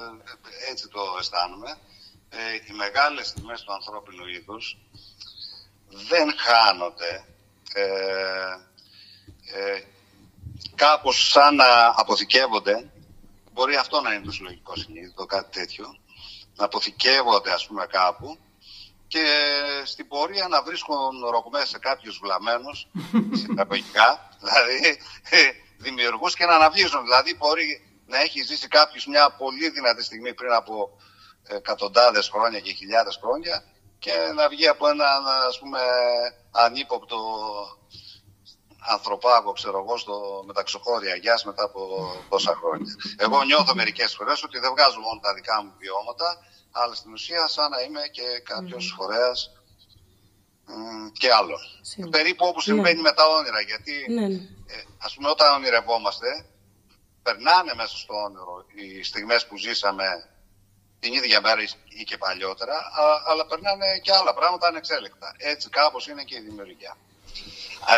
έτσι 0.70 0.88
το 0.88 1.02
αισθάνομαι. 1.20 1.78
Ε, 2.30 2.54
οι 2.68 2.74
μεγάλες 2.76 3.34
τιμές 3.34 3.62
του 3.62 3.74
ανθρώπινου 3.74 4.28
είδους 4.28 4.78
δεν 5.90 6.34
χάνονται 6.38 7.26
ε, 7.74 7.84
ε, 9.54 9.84
κάπως 10.76 11.30
σαν 11.30 11.56
να 11.56 11.94
αποθηκεύονται 11.96 12.90
μπορεί 13.54 13.76
αυτό 13.76 14.02
να 14.02 14.14
είναι 14.14 14.26
το 14.26 14.32
συλλογικό 14.32 14.76
συνείδητο, 14.76 15.26
κάτι 15.26 15.60
τέτοιο 15.60 15.98
να 16.56 16.66
αποθηκεύονται 16.66 17.52
ας 17.52 17.68
πούμε 17.68 17.86
κάπου 17.86 18.38
και 19.08 19.26
στην 19.84 20.08
πορεία 20.08 20.48
να 20.48 20.64
βρίσκουν 20.64 21.26
ρογμές 21.32 21.70
σε 21.70 21.80
κάποιους 21.80 22.20
βλαμμένους 22.22 22.88
συνταγωγικά, 23.34 24.10
δηλαδή 24.40 25.00
δημιουργούς 25.78 26.36
και 26.36 26.46
να 26.46 26.56
αναβλύζουν. 26.56 27.02
Δηλαδή 27.04 27.36
μπορεί 27.36 28.02
να 28.08 28.18
έχει 28.22 28.44
ζήσει 28.44 28.68
κάποιος 28.68 29.06
μια 29.06 29.30
πολύ 29.32 29.70
δυνατή 29.70 30.04
στιγμή 30.04 30.34
πριν 30.34 30.52
από 30.52 30.98
εκατοντάδες 31.48 32.30
χρόνια 32.30 32.60
και 32.60 32.74
χιλιάδες 32.74 33.20
χρόνια 33.22 33.64
και 34.00 34.14
να 34.36 34.50
βγει 34.50 34.68
από 34.68 34.88
ένα 34.88 35.08
ας 35.48 35.60
πούμε 35.60 35.80
ανύποπτο 36.52 37.18
ανθρωπάγο, 38.88 39.52
ξέρω 39.52 39.78
εγώ, 39.80 39.98
στο 39.98 40.44
μεταξοχώρια 40.46 41.16
γεια 41.16 41.40
μετά 41.46 41.64
από 41.64 41.82
τόσα 42.30 42.56
χρόνια. 42.56 42.94
Εγώ 43.18 43.44
νιώθω 43.44 43.76
μερικές 43.76 44.16
φορές 44.16 44.44
ότι 44.44 44.60
δεν 44.60 44.72
βγάζω 44.72 45.00
μόνο 45.00 45.20
τα 45.20 45.34
δικά 45.34 45.64
μου 45.64 45.74
βιώματα, 45.78 46.38
αλλά 46.72 46.94
στην 46.96 47.12
ουσία 47.14 47.48
σαν 47.48 47.70
να 47.70 47.82
είμαι 47.82 48.02
και 48.12 48.28
κάποιος 48.44 48.86
mm. 48.92 48.96
φορέας 48.98 49.52
και 51.20 51.34
άλλο. 51.34 51.58
Περίπου 52.10 52.46
όπως 52.48 52.64
συμβαίνει 52.64 53.02
με 53.02 53.12
τα 53.12 53.26
όνειρα. 53.28 53.62
Γιατί 53.62 54.06
ναι, 54.10 54.28
ναι. 54.28 54.34
Ε, 54.68 54.84
ας 54.98 55.14
πούμε 55.14 55.30
όταν 55.30 55.56
ονειρευόμαστε, 55.56 56.46
περνάνε 57.24 57.74
μέσα 57.76 57.98
στο 57.98 58.14
όνειρο 58.24 58.66
οι 58.76 59.04
στιγμές 59.04 59.48
που 59.48 59.58
ζήσαμε 59.58 60.06
την 61.00 61.14
ίδια 61.14 61.42
μέρα 61.42 61.62
ή 62.00 62.04
και 62.04 62.18
παλιότερα, 62.18 62.76
αλλά 63.30 63.46
περνάνε 63.46 64.00
και 64.04 64.12
άλλα 64.14 64.34
πράγματα 64.34 64.68
ανεξέλεκτα. 64.68 65.36
Έτσι 65.38 65.70
κάπως 65.70 66.08
είναι 66.08 66.24
και 66.24 66.36
η 66.36 66.40
δημιουργία. 66.40 66.98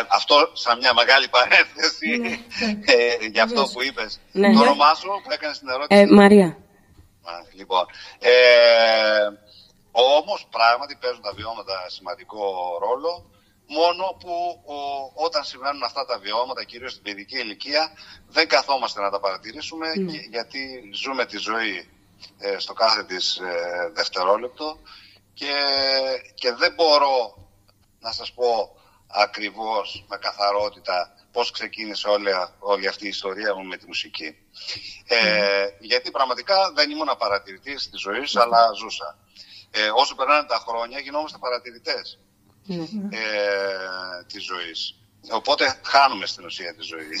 Αυτό 0.08 0.50
σαν 0.52 0.78
μια 0.78 0.94
μεγάλη 0.94 1.28
παρένθεση 1.28 2.16
ναι, 2.16 2.28
ναι. 2.28 2.92
ε, 2.92 3.26
για 3.26 3.42
αυτό 3.42 3.68
που 3.72 3.82
είπες. 3.82 4.20
Ναι. 4.32 4.52
Το 4.52 4.60
όνομά 4.60 4.94
σου 4.94 5.08
που 5.24 5.30
έκανες 5.32 5.58
την 5.58 5.68
ερώτηση. 5.68 6.00
Ε, 6.00 6.06
Μαρία. 6.06 6.56
Λοιπόν, 7.54 7.86
ε, 8.18 8.32
όμως 9.90 10.46
πράγματι 10.50 10.96
παίζουν 11.00 11.22
τα 11.22 11.32
βιώματα 11.32 11.86
σημαντικό 11.88 12.44
ρόλο 12.80 13.30
μόνο 13.66 14.16
που 14.20 14.62
ο, 14.64 14.76
όταν 15.24 15.44
συμβαίνουν 15.44 15.82
αυτά 15.82 16.04
τα 16.04 16.18
βιώματα, 16.18 16.64
κυρίως 16.64 16.90
στην 16.90 17.02
παιδική 17.02 17.38
ηλικία, 17.38 17.92
δεν 18.28 18.48
καθόμαστε 18.48 19.00
να 19.00 19.10
τα 19.10 19.20
παρατηρήσουμε 19.20 19.86
ναι. 19.94 20.12
γιατί 20.30 20.90
ζούμε 20.92 21.26
τη 21.26 21.38
ζωή 21.38 21.76
ε, 21.76 21.84
στο 22.58 22.72
κάθε 22.72 23.04
της 23.04 23.36
ε, 23.36 23.90
δευτερόλεπτο 23.94 24.78
και, 25.34 25.54
και 26.34 26.52
δεν 26.52 26.74
μπορώ 26.74 27.48
να 28.00 28.12
σας 28.12 28.32
πω 28.32 28.76
ακριβώς 29.06 30.04
με 30.08 30.16
καθαρότητα 30.16 31.14
πώς 31.32 31.50
ξεκίνησε 31.50 32.08
όλη, 32.08 32.30
όλη 32.58 32.88
αυτή 32.88 33.04
η 33.04 33.08
ιστορία 33.08 33.54
μου 33.54 33.64
με 33.64 33.76
τη 33.76 33.86
μουσική. 33.86 34.36
Ε, 35.06 35.66
γιατί 35.80 36.10
πραγματικά 36.10 36.72
δεν 36.74 36.90
ήμουν 36.90 37.14
παρατηρητής 37.18 37.90
της 37.90 38.00
ζωής, 38.00 38.36
αλλά 38.36 38.72
ζούσα. 38.76 39.18
Ε, 39.70 39.88
όσο 39.94 40.14
περνάνε 40.14 40.46
τα 40.46 40.64
χρόνια 40.68 40.98
γινόμαστε 40.98 41.38
παρατηρητές 41.38 42.18
ε, 43.10 44.24
της 44.26 44.44
ζωής. 44.44 44.96
Οπότε 45.30 45.80
χάνουμε 45.84 46.26
στην 46.26 46.44
ουσία 46.44 46.74
τη 46.74 46.82
ζωή. 46.82 47.10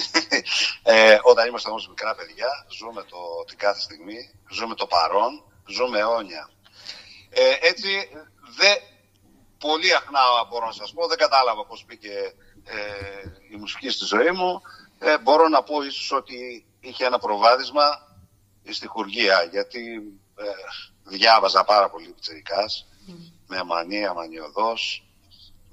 Ε, 0.82 1.18
όταν 1.22 1.48
είμαστε 1.48 1.68
όμως 1.68 1.88
μικρά 1.88 2.14
παιδιά, 2.14 2.66
ζούμε 2.78 3.02
το, 3.02 3.44
την 3.46 3.58
κάθε 3.58 3.80
στιγμή, 3.80 4.30
ζούμε 4.50 4.74
το 4.74 4.86
παρόν, 4.86 5.44
ζούμε 5.66 5.98
αιώνια. 5.98 6.50
Ε, 7.30 7.56
έτσι, 7.60 8.08
δε, 8.56 8.74
πολύ 9.58 9.94
αχνά 9.94 10.20
μπορώ 10.48 10.66
να 10.66 10.72
σας 10.72 10.92
πω, 10.92 11.06
δεν 11.06 11.18
κατάλαβα 11.18 11.66
πώς 11.66 11.84
μπήκε 11.86 12.34
ε, 12.64 12.76
η 13.52 13.56
μουσική 13.56 13.90
στη 13.90 14.04
ζωή 14.04 14.30
μου. 14.30 14.60
Ε, 14.98 15.18
μπορώ 15.18 15.48
να 15.48 15.62
πω 15.62 15.82
ίσως 15.82 16.12
ότι 16.12 16.66
είχε 16.80 17.04
ένα 17.04 17.18
προβάδισμα 17.18 18.16
στη 18.70 18.86
χουργία, 18.86 19.42
γιατί 19.42 20.02
ε, 20.36 20.44
διάβαζα 21.04 21.64
πάρα 21.64 21.90
πολύ 21.90 22.08
πιτσερικάς, 22.08 22.86
mm. 23.08 23.12
με 23.46 23.62
μανία, 23.62 24.14
μανιωδός. 24.14 25.06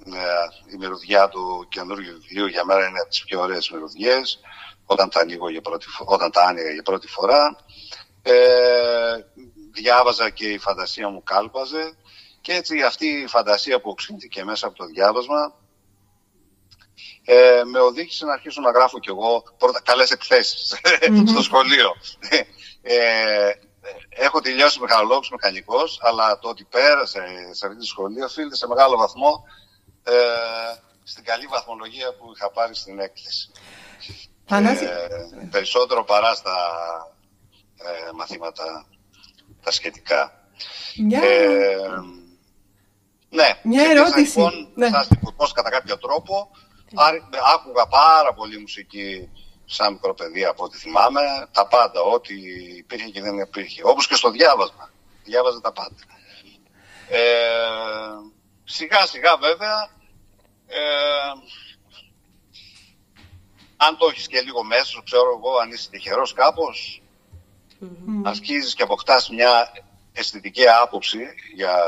Ε, 0.05 0.73
η 0.73 0.77
μυρωδιά 0.77 1.29
του 1.29 1.67
καινούργιου 1.69 2.13
βιβλίου 2.13 2.47
για 2.47 2.65
μένα 2.65 2.87
είναι 2.87 2.99
από 2.99 3.09
τις 3.09 3.23
πιο 3.23 3.41
ωραίες 3.41 3.69
μυρωδιές, 3.69 4.39
όταν 4.85 5.09
τα, 5.09 5.23
για 5.49 5.61
πρώτη, 5.61 5.85
όταν 6.05 6.31
τα 6.31 6.43
άνοιγα 6.43 6.71
για 6.71 6.83
πρώτη 6.83 7.07
φορά. 7.07 7.55
Ε, 8.21 9.15
διάβαζα 9.71 10.29
και 10.29 10.47
η 10.47 10.57
φαντασία 10.57 11.09
μου 11.09 11.23
κάλπαζε 11.23 11.97
και 12.41 12.53
έτσι 12.53 12.81
αυτή 12.81 13.07
η 13.07 13.27
φαντασία 13.27 13.81
που 13.81 13.89
οξύνθηκε 13.89 14.43
μέσα 14.43 14.67
από 14.67 14.77
το 14.77 14.85
διάβασμα 14.85 15.53
ε, 17.25 17.61
με 17.63 17.79
οδήγησε 17.79 18.25
να 18.25 18.33
αρχίσω 18.33 18.61
να 18.61 18.71
γράφω 18.71 18.99
κι 18.99 19.09
εγώ 19.09 19.43
πρώτα 19.57 19.81
καλές 19.81 20.09
στο 21.31 21.41
σχολείο. 21.41 21.91
Ε, 22.81 23.51
έχω 24.09 24.39
τελειώσει 24.39 24.79
μηχανολόγος 24.81 25.29
μηχανικός, 25.29 25.99
αλλά 26.01 26.39
το 26.39 26.49
ότι 26.49 26.63
πέρασε 26.63 27.21
σε 27.51 27.65
αυτή 27.65 27.79
τη 27.79 27.85
σχολή 27.85 28.23
οφείλεται 28.23 28.55
σε 28.55 28.67
μεγάλο 28.67 28.97
βαθμό 28.97 29.43
ε, 30.03 30.13
στην 31.03 31.23
καλή 31.23 31.45
βαθμολογία 31.45 32.13
που 32.13 32.31
είχα 32.35 32.51
πάρει 32.51 32.75
στην 32.75 32.99
έκθεση. 32.99 33.51
Ε, 34.51 34.67
περισσότερο 35.51 36.03
παρά 36.03 36.35
στα 36.35 36.55
ε, 37.77 38.11
μαθήματα 38.15 38.85
τα 39.63 39.71
σχετικά. 39.71 40.43
Ε, 41.21 41.77
ναι, 43.29 43.59
Μια 43.63 43.89
ερώτηση. 43.89 44.37
Λοιπόν, 44.37 44.69
ναι. 44.75 44.89
Σαν 44.89 45.07
κατά 45.53 45.69
κάποιο 45.69 45.97
τρόπο, 45.97 46.51
άκουγα 47.55 47.87
πάρα 47.87 48.33
πολύ 48.33 48.59
μουσική 48.59 49.29
σαν 49.65 49.93
μικρό 49.93 50.13
παιδί 50.13 50.45
από 50.45 50.63
ό,τι 50.63 50.77
θυμάμαι, 50.77 51.21
τα 51.51 51.67
πάντα, 51.67 52.01
ό,τι 52.01 52.33
υπήρχε 52.77 53.09
και 53.09 53.21
δεν 53.21 53.37
υπήρχε. 53.37 53.81
Όπως 53.83 54.07
και 54.07 54.15
στο 54.15 54.31
διάβασμα. 54.31 54.91
Διάβαζα 55.23 55.61
τα 55.61 55.71
πάντα. 55.71 56.03
Ε, 57.09 57.19
σιγά 58.69 59.05
σιγά 59.05 59.37
βέβαια, 59.37 59.89
ε, 60.67 60.79
αν 63.77 63.97
το 63.97 64.07
έχεις 64.07 64.27
και 64.27 64.41
λίγο 64.41 64.63
μέσα 64.63 65.01
ξέρω 65.03 65.37
εγώ, 65.37 65.57
αν 65.57 65.71
είσαι 65.71 65.89
τυχερός 65.89 66.33
κάπως, 66.33 67.01
mm-hmm. 67.81 68.21
ασκήσεις 68.23 68.73
και 68.73 68.83
αποκτάς 68.83 69.29
μια 69.29 69.71
αισθητική 70.13 70.67
άποψη 70.67 71.19
για 71.55 71.83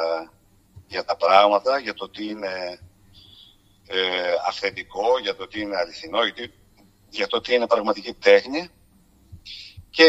για 0.91 1.05
τα 1.05 1.15
πράγματα, 1.15 1.79
για 1.79 1.93
το 1.93 2.09
τι 2.09 2.27
είναι 2.27 2.79
ε, 3.87 4.33
αυθεντικό, 4.47 5.19
για 5.21 5.35
το 5.35 5.47
τι 5.47 5.61
είναι 5.61 5.77
αληθινό, 5.77 6.19
για 7.09 7.27
το 7.27 7.41
τι 7.41 7.53
είναι 7.53 7.67
πραγματική 7.67 8.13
τέχνη. 8.13 8.69
Και 9.89 10.07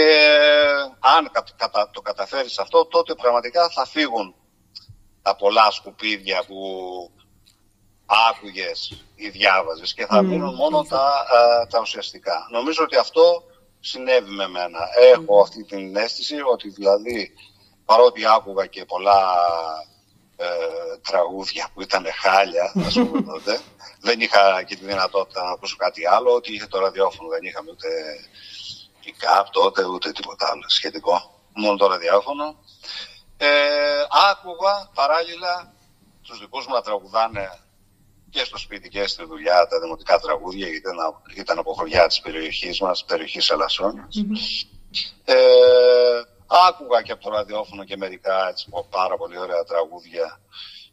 αν 1.01 1.31
κατα, 1.57 1.91
το 1.91 2.01
καταφέρεις 2.01 2.59
αυτό, 2.59 2.87
τότε 2.87 3.15
πραγματικά 3.15 3.69
θα 3.69 3.87
φύγουν 3.87 4.35
τα 5.23 5.37
πολλά 5.37 5.71
σκουπίδια 5.71 6.45
που 6.47 6.57
άκουγες 8.31 9.05
ή 9.15 9.29
διάβαζες 9.29 9.95
και 9.95 10.07
θα 10.07 10.23
μείνουν 10.23 10.55
μόνο 10.55 10.83
τα, 10.83 11.27
τα 11.71 11.81
ουσιαστικά. 11.81 12.49
Νομίζω 12.51 12.83
ότι 12.83 12.97
αυτό 12.97 13.43
συνέβη 13.81 14.31
με 14.31 14.49
μένα. 14.49 14.79
Έχω 15.15 15.41
αυτή 15.41 15.65
την 15.65 15.97
αίσθηση 15.97 16.37
ότι 16.53 16.69
δηλαδή 16.69 17.33
παρότι 17.85 18.27
άκουγα 18.27 18.67
και 18.67 18.85
πολλά 18.85 19.21
ε, 20.37 20.47
τραγούδια 21.03 21.71
που 21.75 21.83
ήταν 21.83 22.05
χάλια, 22.21 22.73
ας 22.87 22.95
πούμε 23.01 23.23
τότε. 23.23 23.61
δεν 24.01 24.21
είχα 24.21 24.63
και 24.63 24.77
τη 24.77 24.85
δυνατότητα 24.85 25.43
να 25.43 25.51
ακούσω 25.51 25.77
κάτι 25.77 26.07
άλλο, 26.07 26.35
ότι 26.35 26.55
είχε 26.55 26.67
το 26.67 26.79
ραδιόφωνο, 26.79 27.29
δεν 27.29 27.43
είχαμε 27.43 27.71
ούτε 27.71 27.89
pick-up 29.05 29.45
τότε, 29.51 29.85
ούτε 29.85 30.13
τίποτα 30.13 30.49
άλλο 30.53 30.63
σχετικό. 30.67 31.41
Μόνο 31.55 31.77
το 31.77 31.87
ραδιόφωνο. 31.87 32.57
Ε, 33.45 34.05
άκουγα 34.31 34.91
παράλληλα 34.95 35.75
τους 36.23 36.39
δικούς 36.39 36.67
μου 36.67 36.75
να 36.75 36.83
τραγουδάνε 36.83 37.59
και 38.31 38.45
στο 38.45 38.59
σπίτι 38.59 38.89
και 38.89 39.07
στη 39.07 39.25
δουλειά 39.25 39.67
τα 39.67 39.81
δημοτικά 39.81 40.19
τραγούδια, 40.19 40.67
γιατί 40.67 40.77
ήταν, 40.77 40.97
ήταν 41.37 41.59
από 41.59 41.73
χωριά 41.73 42.07
της 42.07 42.21
περιοχής 42.21 42.81
μας, 42.81 43.05
περιοχής 43.05 43.53
Ε, 45.25 45.35
Άκουγα 46.69 47.03
και 47.03 47.13
από 47.13 47.23
το 47.23 47.31
ραδιόφωνο 47.31 47.85
και 47.85 47.97
μερικά 47.97 48.49
έτσι, 48.49 48.71
πάρα 48.91 49.17
πολύ 49.17 49.39
ωραία 49.39 49.65
τραγούδια 49.65 50.41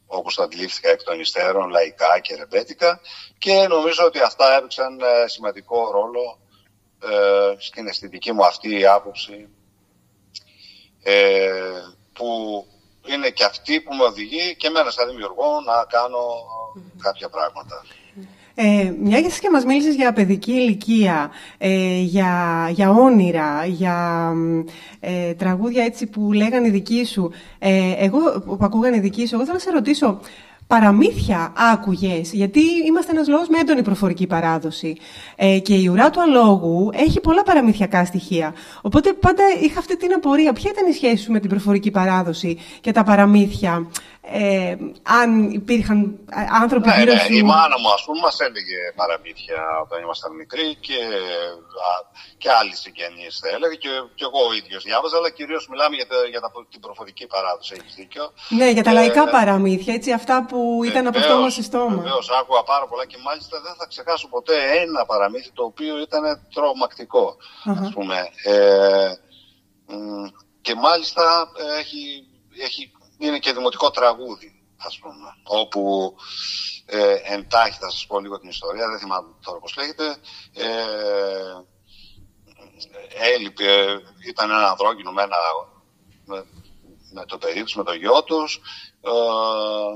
όπως 0.08 0.36
το 0.36 0.44
αντιλήφθηκα 0.44 0.90
εκ 0.90 1.04
των 1.04 1.20
υστέρων, 1.20 1.70
λαϊκά 1.70 2.20
και 2.20 2.36
ρεμπέτικα. 2.36 3.00
Και 3.38 3.68
νομίζω 3.68 4.06
ότι 4.06 4.20
αυτά 4.20 4.56
έπαιξαν 4.58 5.00
ε, 5.00 5.28
σημαντικό 5.28 5.92
ρόλο 5.92 6.40
ε, 7.00 7.56
στην 7.58 7.88
αισθητική 7.88 8.32
μου 8.32 8.46
αυτή 8.46 8.80
η 8.80 8.86
άποψη. 8.86 9.50
Ε, 11.04 11.82
που 12.20 12.30
είναι 13.12 13.30
και 13.30 13.44
αυτή 13.44 13.82
που 13.82 13.96
με 13.96 14.04
οδηγεί 14.04 14.56
και 14.58 14.68
εμένα 14.68 14.90
σαν 14.90 15.08
δημιουργό 15.10 15.50
να 15.66 15.86
κάνω 15.96 16.24
κάποια 17.06 17.30
πράγματα. 17.30 17.76
Ε, 18.62 18.94
μια 19.00 19.22
και 19.22 19.50
μας 19.52 19.66
μίλησες 19.66 19.96
για 19.96 20.14
παιδική 20.14 20.52
ηλικία, 20.52 21.32
ε, 21.58 22.00
για, 22.00 22.34
για 22.72 22.90
όνειρα, 22.90 23.66
για 23.66 24.32
ε, 25.00 25.34
τραγούδια 25.34 25.84
έτσι 25.84 26.08
που 26.08 26.32
λέγανε 26.34 26.68
οι 26.68 26.72
δικοί 26.72 27.06
σου. 27.06 27.32
Ε, 27.60 27.94
εγώ 27.98 28.42
που 28.46 28.58
ακούγανε 28.62 28.96
οι 28.96 29.00
δικοί 29.00 29.28
σου, 29.28 29.36
εγώ 29.36 29.44
θέλω 29.44 29.58
να 29.58 29.64
σε 29.64 29.72
ρωτήσω 29.72 30.20
παραμύθια 30.70 31.54
άκουγες, 31.74 32.34
γιατί 32.34 32.60
είμαστε 32.88 33.12
ένας 33.12 33.28
λόγος 33.28 33.48
με 33.48 33.58
έντονη 33.60 33.82
προφορική 33.82 34.28
παράδοση. 34.28 34.98
Ε, 35.36 35.60
και 35.60 35.74
η 35.74 35.88
ουρά 35.88 36.10
του 36.10 36.22
αλόγου 36.22 36.90
έχει 36.94 37.20
πολλά 37.20 37.44
παραμύθιακά 37.44 38.06
στοιχεία. 38.06 38.54
Οπότε 38.82 39.14
πάντα 39.14 39.44
είχα 39.62 39.80
αυτή 39.80 39.98
την 39.98 40.14
απορία. 40.14 40.54
Ποια 40.54 40.72
ήταν 40.74 40.90
η 40.90 40.94
σχέση 40.94 41.24
σου 41.24 41.32
με 41.32 41.40
την 41.40 41.50
προφορική 41.50 41.92
παράδοση 41.92 42.58
και 42.82 42.92
τα 42.92 43.04
παραμύθια; 43.04 43.88
Ε, 44.22 44.76
αν 45.04 45.52
υπήρχαν 45.52 46.20
ε, 46.32 46.48
άνθρωποι 46.62 46.88
ναι, 46.88 46.96
γύρω 46.98 47.14
ναι, 47.14 47.20
σου. 47.20 47.34
Η 47.34 47.44
μάνα 47.44 47.78
μου, 47.80 47.90
ας 47.98 48.04
πούμε, 48.06 48.20
μας 48.20 48.40
έλεγε 48.40 48.80
παραμύθια 48.96 49.62
όταν 49.84 50.02
ήμασταν 50.04 50.32
μικροί 50.42 50.76
και, 50.86 51.00
α, 51.90 51.92
και 52.38 52.50
άλλοι 52.60 52.76
συγγενείς 52.76 53.40
θα 53.42 53.48
έλεγε 53.56 53.76
και, 53.84 53.90
και 54.18 54.26
εγώ 54.30 54.42
ο 54.50 54.54
ίδιος 54.60 54.84
διάβαζα, 54.84 55.18
αλλά 55.18 55.30
κυρίως 55.38 55.68
μιλάμε 55.72 55.96
για, 55.96 56.08
τα, 56.08 56.16
για 56.34 56.42
τα, 56.44 56.50
την 56.74 56.80
προφορική 56.86 57.26
παράδοση, 57.34 57.72
έχεις 57.80 57.96
δίκιο. 57.96 58.26
Ναι, 58.50 58.70
για 58.76 58.84
τα 58.84 58.92
Ε, 58.92 58.94
λαϊκά 58.94 59.24
παραμύθια, 59.38 59.94
έτσι, 59.94 60.12
αυτά 60.12 60.46
που 60.50 60.60
ήταν 60.90 61.08
από 61.08 61.20
Βεβαίως, 61.20 61.34
στόμα 61.34 61.50
σε 61.50 61.64
στόμα. 61.70 61.96
Βεβαίως, 62.02 62.30
άκουγα 62.40 62.64
πάρα 62.64 62.86
πολλά 62.88 63.06
και 63.06 63.18
μάλιστα 63.28 63.56
δεν 63.66 63.74
θα 63.80 63.86
ξεχάσω 63.92 64.28
ποτέ 64.36 64.56
ένα 64.84 65.06
παραμύθι 65.06 65.52
το 65.58 65.64
οποίο 65.64 65.94
ήταν 66.08 66.24
τρομακτικό, 66.54 67.26
Αχα. 67.70 67.82
ας 67.82 67.90
πούμε. 67.96 68.18
Ε, 68.44 69.10
μ, 69.86 70.26
και 70.62 70.76
μάλιστα 70.76 71.24
ε, 71.64 71.80
έχει, 71.80 72.02
έχει, 72.68 72.92
είναι 73.20 73.40
και 73.40 73.54
δημοτικό 73.54 73.90
τραγούδι, 73.90 74.64
ας 74.78 75.00
πούμε, 75.00 75.36
όπου 75.44 76.16
ε, 76.86 77.16
εντάχει 77.34 77.78
θα 77.80 77.90
σας 77.90 78.06
πω 78.06 78.20
λίγο 78.20 78.40
την 78.40 78.50
ιστορία, 78.50 78.90
δεν 78.90 79.00
θυμάμαι 79.00 79.34
τώρα 79.44 79.60
πώς 79.60 79.76
λέγεται, 79.78 80.18
ε, 80.54 81.64
έλειπε, 83.36 84.02
ήταν 84.28 84.50
ένα 84.50 84.70
ανδρόγυνο 84.70 85.12
με, 85.12 85.22
ένα, 85.22 85.38
με, 86.26 86.46
με 87.12 87.26
το 87.26 87.38
παιδί 87.38 87.64
τους, 87.64 87.76
με 87.76 87.84
το 87.84 87.94
γιο 87.94 88.24
τους 88.24 88.62
ε, 89.02 89.10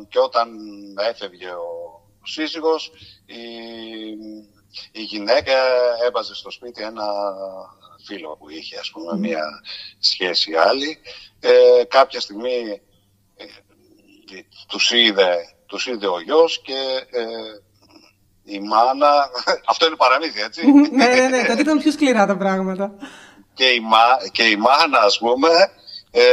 και 0.09 0.19
όταν 0.19 0.49
έφευγε 0.97 1.49
ο 1.49 2.01
σύζυγος 2.23 2.91
η, 3.25 3.41
η 4.91 5.01
γυναίκα 5.01 5.53
έβαζε 6.05 6.35
στο 6.35 6.51
σπίτι 6.51 6.83
ένα 6.83 7.05
φίλο 8.05 8.37
που 8.39 8.49
είχε 8.49 8.77
ας 8.79 8.89
πούμε 8.89 9.17
μια 9.17 9.43
σχέση 9.99 10.53
άλλη. 10.53 10.97
Ε, 11.39 11.83
κάποια 11.87 12.19
στιγμή 12.19 12.51
ε, 12.51 12.81
τους 14.67 14.91
είδε, 14.91 15.35
τους 15.65 15.87
είδε 15.87 16.07
ο 16.07 16.19
γιος 16.19 16.61
και 16.61 17.07
ε, 17.09 17.25
η 18.43 18.59
μάνα 18.59 19.29
αυτό 19.71 19.85
είναι 19.85 19.95
παραμύθι 19.95 20.41
έτσι 20.41 20.71
ναι, 20.71 21.05
ναι, 21.05 21.27
ναι, 21.27 21.45
τότε 21.45 21.61
ήταν 21.61 21.79
πιο 21.79 21.91
σκληρά 21.91 22.25
τα 22.25 22.37
πράγματα. 22.37 22.91
και 23.53 23.65
η, 23.65 23.79
μα, 23.79 24.29
και 24.31 24.43
η 24.43 24.55
μάνα, 24.55 24.99
ας 24.99 25.17
πούμε, 25.17 25.49
ε, 26.11 26.23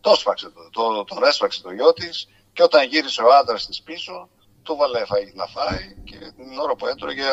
το 0.00 0.10
έσφαξε, 0.10 0.50
το, 0.50 0.70
το, 0.70 1.04
τον 1.04 1.24
έσφαξε 1.24 1.62
το 1.62 1.72
γιο 1.72 1.92
της 1.92 2.28
και 2.52 2.62
όταν 2.62 2.86
γύρισε 2.86 3.22
ο 3.22 3.34
άντρας 3.34 3.66
της 3.66 3.82
πίσω, 3.82 4.28
του 4.62 4.76
βάλε 4.76 5.00
φαΐ 5.00 5.30
να 5.34 5.46
φάει 5.46 5.94
και 6.04 6.18
την 6.36 6.58
ώρα 6.58 6.74
που 6.74 6.86
έτρωγε, 6.86 7.30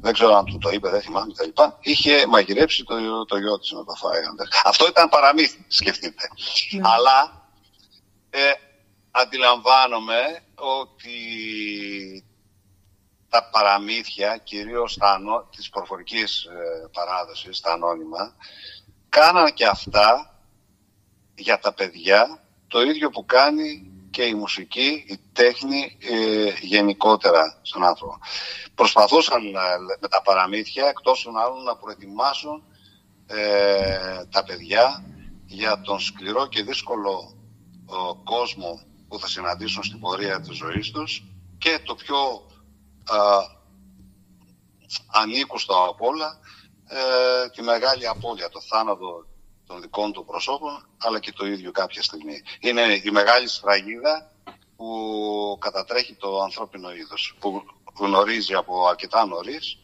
δεν 0.00 0.12
ξέρω 0.12 0.34
αν 0.34 0.44
του 0.44 0.58
το 0.58 0.70
είπε, 0.70 0.88
δεν 0.88 1.00
θυμάμαι 1.00 1.32
τα 1.32 1.44
λοιπά, 1.44 1.78
είχε 1.80 2.26
μαγειρέψει 2.26 2.84
το, 2.84 3.24
το 3.24 3.36
γιο 3.36 3.58
της 3.58 3.70
να 3.72 3.84
το 3.84 3.94
φάει. 3.94 4.20
Αυτό 4.64 4.86
ήταν 4.86 5.08
παραμύθι, 5.08 5.64
σκεφτείτε. 5.68 6.28
Αλλά 6.94 7.18
ε, 7.26 7.43
αντιλαμβάνομαι 9.10 10.42
ότι 10.54 11.18
τα 13.28 13.48
παραμύθια, 13.50 14.36
κυρίως 14.36 14.96
τα 14.96 15.10
ανώ, 15.10 15.48
της 15.56 15.68
προφορικής 15.68 16.44
ε, 16.44 16.88
παράδοσης, 16.92 17.60
τα 17.60 17.72
ανώνυμα, 17.72 18.36
κάναν 19.08 19.52
και 19.54 19.66
αυτά 19.66 20.38
για 21.34 21.58
τα 21.58 21.74
παιδιά 21.74 22.44
το 22.66 22.82
ίδιο 22.82 23.10
που 23.10 23.24
κάνει 23.24 23.94
και 24.10 24.22
η 24.22 24.34
μουσική, 24.34 25.04
η 25.08 25.18
τέχνη 25.32 25.98
ε, 26.00 26.52
γενικότερα 26.60 27.58
στον 27.62 27.84
άνθρωπο. 27.84 28.18
Προσπαθούσαν 28.74 29.44
ε, 29.44 29.60
με 30.00 30.08
τα 30.08 30.22
παραμύθια, 30.22 30.86
εκτός 30.88 31.22
των 31.22 31.36
άλλων, 31.36 31.62
να 31.62 31.76
προετοιμάσουν 31.76 32.62
ε, 33.26 34.24
τα 34.30 34.44
παιδιά 34.44 35.04
για 35.46 35.80
τον 35.80 36.00
σκληρό 36.00 36.46
και 36.46 36.62
δύσκολο 36.62 37.10
ο, 37.10 37.33
κόσμο 38.24 38.80
που 39.08 39.18
θα 39.18 39.26
συναντήσουν 39.28 39.82
στην 39.82 40.00
πορεία 40.00 40.40
της 40.40 40.56
ζωής 40.56 40.90
τους 40.90 41.24
και 41.58 41.78
το 41.84 41.94
πιο 41.94 42.16
α, 43.04 43.18
ανήκουστο 45.06 45.74
από 45.90 46.06
όλα 46.06 46.38
ε, 46.88 47.48
τη 47.48 47.62
μεγάλη 47.62 48.06
απώλεια, 48.06 48.48
το 48.48 48.60
θάνατο 48.60 49.26
των 49.66 49.80
δικών 49.80 50.12
του 50.12 50.24
προσώπων 50.24 50.86
αλλά 50.98 51.18
και 51.18 51.32
το 51.32 51.46
ίδιο 51.46 51.70
κάποια 51.70 52.02
στιγμή. 52.02 52.42
Είναι 52.60 53.00
η 53.04 53.10
μεγάλη 53.10 53.48
σφραγίδα 53.48 54.32
που 54.76 55.58
κατατρέχει 55.60 56.14
το 56.14 56.42
ανθρώπινο 56.42 56.94
είδος 56.94 57.36
που 57.40 57.62
γνωρίζει 57.98 58.54
από 58.54 58.86
αρκετά 58.86 59.26
νωρίς 59.26 59.78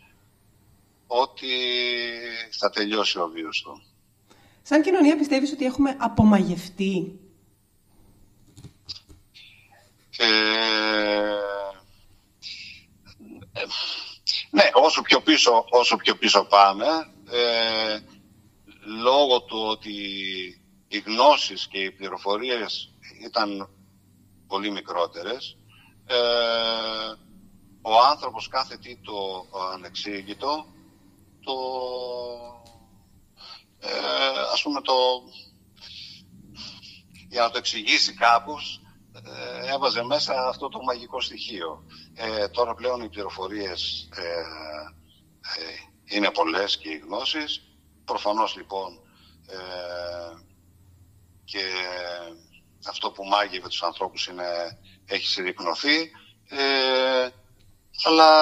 ότι 1.06 1.48
θα 2.58 2.70
τελειώσει 2.70 3.18
ο 3.18 3.28
βίος 3.28 3.62
του. 3.62 3.82
Σαν 4.62 4.82
κοινωνία 4.82 5.16
πιστεύεις 5.16 5.52
ότι 5.52 5.64
έχουμε 5.64 5.96
απομαγευτεί. 5.98 7.20
Ε, 10.23 10.27
ε, 13.53 13.64
ναι, 14.51 14.71
όσο 14.73 15.03
πιο 15.03 15.21
πίσω, 15.21 15.64
όσο 15.71 15.97
πιο 15.97 16.16
πίσω 16.16 16.45
πάμε, 16.45 16.87
ε, 17.31 17.99
λόγω 19.03 19.43
του 19.43 19.59
ότι 19.68 19.93
οι 20.89 20.99
γνώσεις 20.99 21.66
και 21.68 21.79
οι 21.79 21.91
πληροφορίες 21.91 22.95
ήταν 23.25 23.68
πολύ 24.47 24.71
μικρότερες, 24.71 25.57
ε, 26.07 26.16
ο 27.83 27.99
άνθρωπος 28.11 28.49
κάθε 28.49 28.77
τι 28.77 28.97
το 28.97 29.47
ανεξήγητο, 29.73 30.66
το, 31.45 31.55
ε, 33.79 33.89
ας 34.53 34.62
πούμε 34.62 34.81
το, 34.81 34.95
για 37.29 37.43
να 37.43 37.51
το 37.51 37.59
εξηγήσει 37.59 38.14
κάπως, 38.14 38.80
ε, 38.80 38.80
έβαζε 39.74 40.02
μέσα 40.02 40.48
αυτό 40.48 40.68
το 40.68 40.82
μαγικό 40.82 41.20
στοιχείο. 41.20 41.84
Ε, 42.14 42.48
τώρα 42.48 42.74
πλέον 42.74 43.02
οι 43.02 43.08
πληροφορίες 43.08 44.08
ε, 44.14 44.22
ε, 45.61 46.14
είναι 46.16 46.30
πολλές 46.30 46.78
και 46.78 46.88
οι 46.88 46.98
γνώσεις. 46.98 47.62
Προφανώς 48.04 48.56
λοιπόν 48.56 49.00
ε, 49.46 50.38
και 51.44 51.62
αυτό 52.88 53.11
που 53.11 53.24
μάγευε 53.24 53.68
τους 53.68 53.82
ανθρώπους 53.82 54.26
είναι, 54.26 54.78
έχει 55.06 55.26
συρρυκνωθεί. 55.26 56.11
Ε, 56.48 57.28
αλλά 58.04 58.32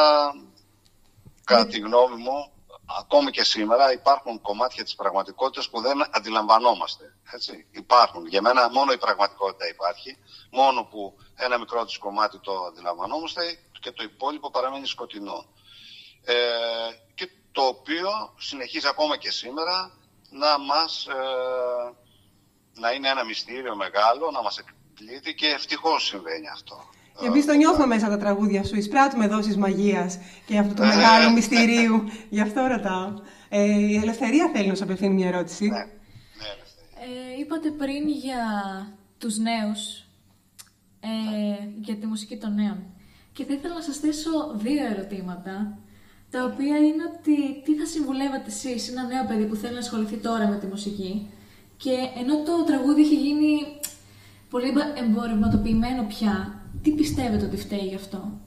κατά 1.44 1.66
τη 1.66 1.78
γνώμη 1.78 2.22
μου 2.22 2.52
ακόμη 2.96 3.30
και 3.30 3.44
σήμερα 3.44 3.92
υπάρχουν 3.92 4.40
κομμάτια 4.40 4.84
της 4.84 4.94
πραγματικότητας 4.94 5.70
που 5.70 5.80
δεν 5.80 6.16
αντιλαμβανόμαστε. 6.16 7.04
Έτσι. 7.32 7.66
Υπάρχουν. 7.70 8.26
Για 8.26 8.42
μένα 8.42 8.70
μόνο 8.70 8.92
η 8.92 8.98
πραγματικότητα 8.98 9.68
υπάρχει. 9.68 10.18
Μόνο 10.50 10.84
που 10.84 11.18
ένα 11.36 11.58
μικρό 11.58 11.84
της 11.84 11.98
κομμάτι 11.98 12.38
το 12.38 12.64
αντιλαμβανόμαστε 12.64 13.58
και 13.80 13.92
το 13.92 14.02
υπόλοιπο 14.02 14.50
παραμένει 14.50 14.86
σκοτεινό. 14.86 15.44
Ε, 16.24 16.34
και 17.14 17.30
το 17.52 17.62
οποίο 17.62 18.34
συνεχίζει 18.38 18.86
ακόμα 18.86 19.16
και 19.16 19.30
σήμερα 19.30 19.98
να 20.30 20.58
μας 20.58 21.06
ε, 21.06 21.94
να 22.74 22.92
είναι 22.92 23.08
ένα 23.08 23.24
μυστήριο 23.24 23.76
μεγάλο, 23.76 24.30
να 24.30 24.42
μας 24.42 24.58
εκπλήττει 24.58 25.34
και 25.34 25.46
ευτυχώς 25.46 26.06
συμβαίνει 26.06 26.48
αυτό. 26.48 26.88
Εμείς 27.26 27.46
το 27.46 27.52
νιώθουμε 27.52 27.86
μέσα 27.86 28.08
τα 28.08 28.16
τραγούδια 28.16 28.64
σου. 28.64 28.76
Εισπράττουμε 28.76 29.26
δόσεις 29.26 29.56
μαγείας 29.56 30.18
και 30.46 30.58
αυτού 30.58 30.74
του 30.74 30.82
Ε, 30.82 30.86
μεγάλου 30.86 31.28
ε, 31.28 31.32
μυστηρίου. 31.32 32.04
Γι' 32.28 32.40
αυτό 32.40 32.66
ρωτάω. 32.66 33.12
Ε, 33.48 33.62
η 33.62 33.96
Ελευθερία 33.96 34.50
θέλει 34.54 34.68
να 34.68 34.74
σου 34.74 34.84
απευθύνει 34.84 35.14
μια 35.14 35.28
ερώτηση. 35.28 35.70
Ε, 37.00 37.40
είπατε 37.40 37.70
πριν 37.70 38.08
για 38.08 38.42
τους 39.18 39.38
νέους, 39.38 40.04
ε, 41.00 41.66
για 41.80 41.96
τη 41.96 42.06
μουσική 42.06 42.36
των 42.36 42.54
νέων. 42.54 42.78
Και 43.32 43.44
θα 43.44 43.54
ήθελα 43.54 43.74
να 43.74 43.80
σας 43.80 43.96
θέσω 43.96 44.30
δύο 44.54 44.84
ερωτήματα, 44.84 45.78
τα 46.30 46.44
οποία 46.44 46.76
είναι 46.78 47.04
ότι 47.16 47.62
τι 47.64 47.74
θα 47.74 47.86
συμβουλεύατε 47.86 48.44
εσείς, 48.46 48.88
ένα 48.88 49.02
νέο 49.02 49.24
παιδί 49.28 49.44
που 49.44 49.54
θέλει 49.54 49.72
να 49.72 49.78
ασχοληθεί 49.78 50.16
τώρα 50.16 50.48
με 50.48 50.56
τη 50.56 50.66
μουσική, 50.66 51.30
και 51.76 51.94
ενώ 52.20 52.42
το 52.42 52.64
τραγούδι 52.66 53.00
έχει 53.00 53.14
γίνει 53.14 53.52
πολύ 54.50 54.72
εμπορευματοποιημένο 55.04 56.02
πια, 56.02 56.57
τι 56.82 56.90
πιστεύετε 56.90 57.44
ότι 57.44 57.56
φταίει 57.56 57.86
γι' 57.86 57.94
αυτό; 57.94 58.40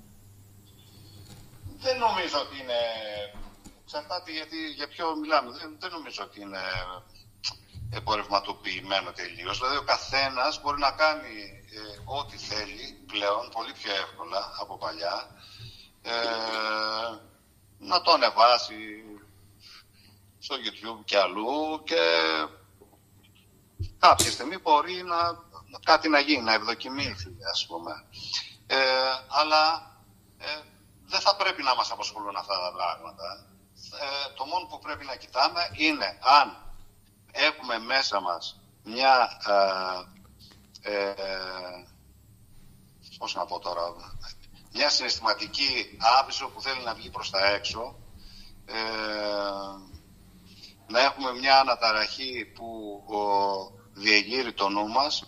Δεν 1.78 1.98
νομίζω 1.98 2.40
ότι 2.40 2.56
είναι. 2.62 2.82
Εξαρτάται 3.84 4.32
γιατί, 4.32 4.70
για 4.76 4.88
ποιο 4.88 5.16
μιλάμε. 5.16 5.52
Δεν, 5.52 5.76
δεν 5.80 5.92
νομίζω 5.92 6.24
ότι 6.24 6.42
είναι 6.42 6.64
εμπορευματοποιημένο 7.92 9.12
τελείως. 9.12 9.58
Δηλαδή, 9.58 9.78
ο 9.78 9.84
καθένας 9.84 10.62
μπορεί 10.62 10.80
να 10.80 10.92
κάνει 10.92 11.36
ε, 11.80 12.02
ό,τι 12.20 12.38
θέλει 12.38 13.04
πλέον 13.08 13.50
πολύ 13.56 13.74
πιο 13.74 13.92
εύκολα 13.92 14.52
από 14.62 14.78
παλιά. 14.78 15.28
Ε, 16.02 16.12
να 17.78 18.02
το 18.02 18.12
ανεβάσει 18.12 19.04
στο 20.40 20.56
YouTube 20.56 21.02
και 21.06 21.18
αλλού 21.18 21.84
και 21.84 22.02
κάποια 24.00 24.32
στιγμή 24.32 24.58
μπορεί 24.58 25.04
να, 25.04 25.18
κάτι 25.86 26.10
να 26.10 26.20
γίνει, 26.20 26.44
να 26.44 26.54
ευδοκιμήσει 26.54 27.38
ας 27.52 27.66
πούμε. 27.68 28.06
Ε, 28.68 28.78
αλλά 29.28 29.92
ε, 30.38 30.62
δεν 31.06 31.20
θα 31.20 31.36
πρέπει 31.36 31.64
να 31.64 31.76
μας 31.76 31.92
απασχολούν 31.92 32.36
αυτά 32.36 32.54
τα 32.60 32.72
πράγματα. 32.72 33.46
Ε, 34.02 34.34
το 34.36 34.46
μόνο 34.46 34.66
που 34.66 34.80
πρέπει 34.80 35.06
να 35.06 35.16
κοιτάμε 35.16 35.70
είναι 35.74 36.20
αν 36.22 36.58
έχουμε 37.32 37.80
μέσα 37.80 38.20
μας 38.22 38.62
μια 38.84 39.38
ε, 40.82 40.92
ε, 40.94 41.14
πώς 43.18 43.36
να 43.36 43.46
πω 43.46 43.60
τώρα, 43.60 43.82
μια 44.74 44.90
συναισθηματική 44.90 45.98
άβυσο 46.20 46.48
που 46.48 46.62
θέλει 46.62 46.84
να 46.84 46.94
βγει 46.94 47.10
προς 47.10 47.30
τα 47.30 47.46
έξω, 47.46 47.96
ε, 48.66 48.74
να 50.88 51.00
έχουμε 51.00 51.34
μια 51.34 51.60
αναταραχή 51.60 52.46
που 52.46 53.02
ο, 53.08 53.22
διεγείρει 53.94 54.54
το 54.54 54.70
νου 54.70 54.88
μας 54.88 55.24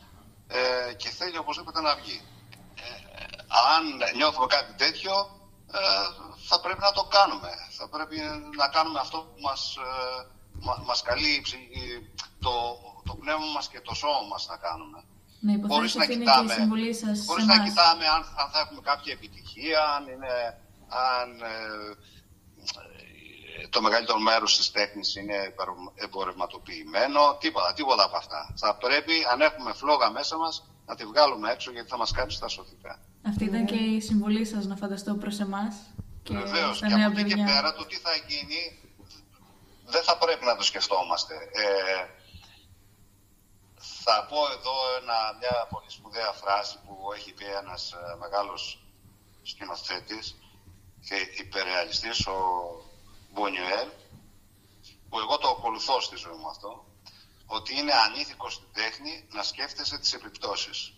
ε, 0.48 0.94
και 0.94 1.10
θέλει 1.10 1.38
οπωσδήποτε 1.38 1.82
να 1.82 1.96
βγει. 1.96 2.22
Ε, 2.76 2.90
αν 3.76 3.84
νιώθουμε 4.16 4.46
κάτι 4.46 4.74
τέτοιο, 4.74 5.14
ε, 5.72 5.80
θα 6.50 6.60
πρέπει 6.60 6.80
να 6.80 6.92
το 6.92 7.04
κάνουμε. 7.04 7.52
Θα 7.78 7.90
πρέπει 7.90 8.18
να 8.58 8.68
κάνουμε 8.68 9.00
αυτό 9.00 9.18
που 9.18 9.42
μας, 9.42 9.76
ε, 9.76 10.82
μας 10.86 11.02
καλεί 11.02 11.44
το, 12.40 12.52
το 13.06 13.16
πνεύμα 13.16 13.46
μας 13.56 13.68
και 13.68 13.82
το 13.82 13.94
σώμα 13.94 14.22
μας 14.32 14.48
να 14.48 14.58
κάνουμε. 14.58 15.04
Ναι, 15.46 15.68
χωρίς 15.68 15.96
να 15.96 16.06
κοιτάμε, 16.06 16.54
χωρίς 17.28 17.46
να 17.46 17.64
κοιτάμε 17.64 18.06
αν, 18.16 18.22
αν, 18.42 18.50
θα 18.52 18.60
έχουμε 18.60 18.82
κάποια 18.82 19.14
επιτυχία, 19.14 19.82
αν, 19.96 20.04
είναι, 20.08 20.36
αν 20.88 21.42
ε, 21.42 21.96
το 23.74 23.82
μεγαλύτερο 23.82 24.20
μέρος 24.20 24.58
της 24.58 24.72
τέχνης 24.72 25.16
είναι 25.16 25.54
εμπορευματοποιημένο, 25.96 27.38
τίποτα, 27.40 27.74
τίποτα 27.74 28.04
από 28.04 28.18
αυτά. 28.18 28.54
Θα 28.56 28.76
πρέπει, 28.76 29.14
αν 29.32 29.42
έχουμε 29.42 29.74
φλόγα 29.74 30.12
μέσα 30.12 30.38
μας, 30.38 30.54
να 30.86 30.96
τη 30.96 31.06
βγάλουμε 31.06 31.52
έξω 31.52 31.72
γιατί 31.72 31.90
θα 31.90 31.98
μας 31.98 32.12
κάψει 32.12 32.40
τα 32.40 32.48
σωθικά. 32.48 33.00
Αυτή 33.28 33.44
ήταν 33.46 33.66
και 33.66 33.76
η 33.76 34.02
συμβολή 34.02 34.46
σας 34.46 34.66
να 34.66 34.76
φανταστώ 34.76 35.14
προς 35.16 35.40
εμάς 35.40 35.76
και 36.24 36.34
Βεβαίως, 36.34 36.80
και 36.80 37.04
από 37.04 37.20
εκεί 37.20 37.34
και 37.34 37.44
πέρα 37.44 37.74
το 37.74 37.86
τι 37.86 37.96
θα 37.96 38.12
γίνει 38.28 38.62
δεν 39.86 40.04
θα 40.04 40.18
πρέπει 40.18 40.46
να 40.46 40.56
το 40.56 40.64
σκεφτόμαστε. 40.64 41.34
Ε, 41.52 42.06
θα 44.04 44.26
πω 44.30 44.38
εδώ 44.58 44.76
ένα, 45.02 45.18
μια 45.40 45.68
πολύ 45.70 45.90
σπουδαία 45.90 46.32
φράση 46.32 46.76
που 46.86 46.96
έχει 47.16 47.34
πει 47.34 47.46
ένας 47.62 47.92
ε, 47.92 48.16
μεγάλος 48.20 48.84
σκηνοθέτης 49.44 50.36
και 51.08 51.16
υπερρεαλιστής, 51.44 52.28
ο 52.28 52.38
Μπονιουέλ, 53.34 53.88
που 55.10 55.20
εγώ 55.20 55.38
το 55.38 55.48
ακολουθώ 55.48 56.00
στη 56.00 56.16
ζωή 56.16 56.36
μου 56.38 56.50
αυτό, 56.50 56.86
ότι 57.46 57.78
είναι 57.78 57.94
ανήθικο 57.94 58.50
στην 58.50 58.68
τέχνη 58.74 59.28
να 59.32 59.44
σκέφτεσαι 59.44 59.98
τις 59.98 60.14
επιπτώσεις. 60.14 60.94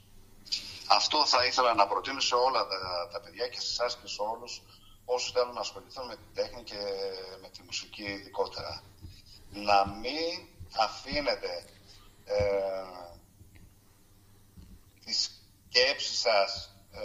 Αυτό 0.88 1.26
θα 1.26 1.46
ήθελα 1.46 1.74
να 1.74 1.88
προτείνω 1.88 2.20
σε 2.20 2.36
όλα 2.36 2.68
τα, 2.68 3.10
τα 3.12 3.20
παιδιά 3.20 3.48
και 3.48 3.60
σε 3.60 3.68
εσάς 3.72 3.98
και 3.98 4.08
σε 4.08 4.22
όλους 4.22 4.62
όσους 5.06 5.32
θέλουν 5.32 5.54
να 5.54 5.60
ασχοληθούν 5.60 6.06
με 6.06 6.16
την 6.16 6.34
τέχνη 6.34 6.64
και 6.64 6.78
με 7.42 7.50
τη 7.50 7.64
μουσική 7.64 8.04
ειδικότερα. 8.04 8.84
Να 9.50 9.88
μην 9.88 10.48
αφήνετε 10.78 11.66
ε, 12.26 12.84
τις 15.06 15.30
σκέψεις 15.70 16.20
σας 16.20 16.76
ε, 16.92 17.00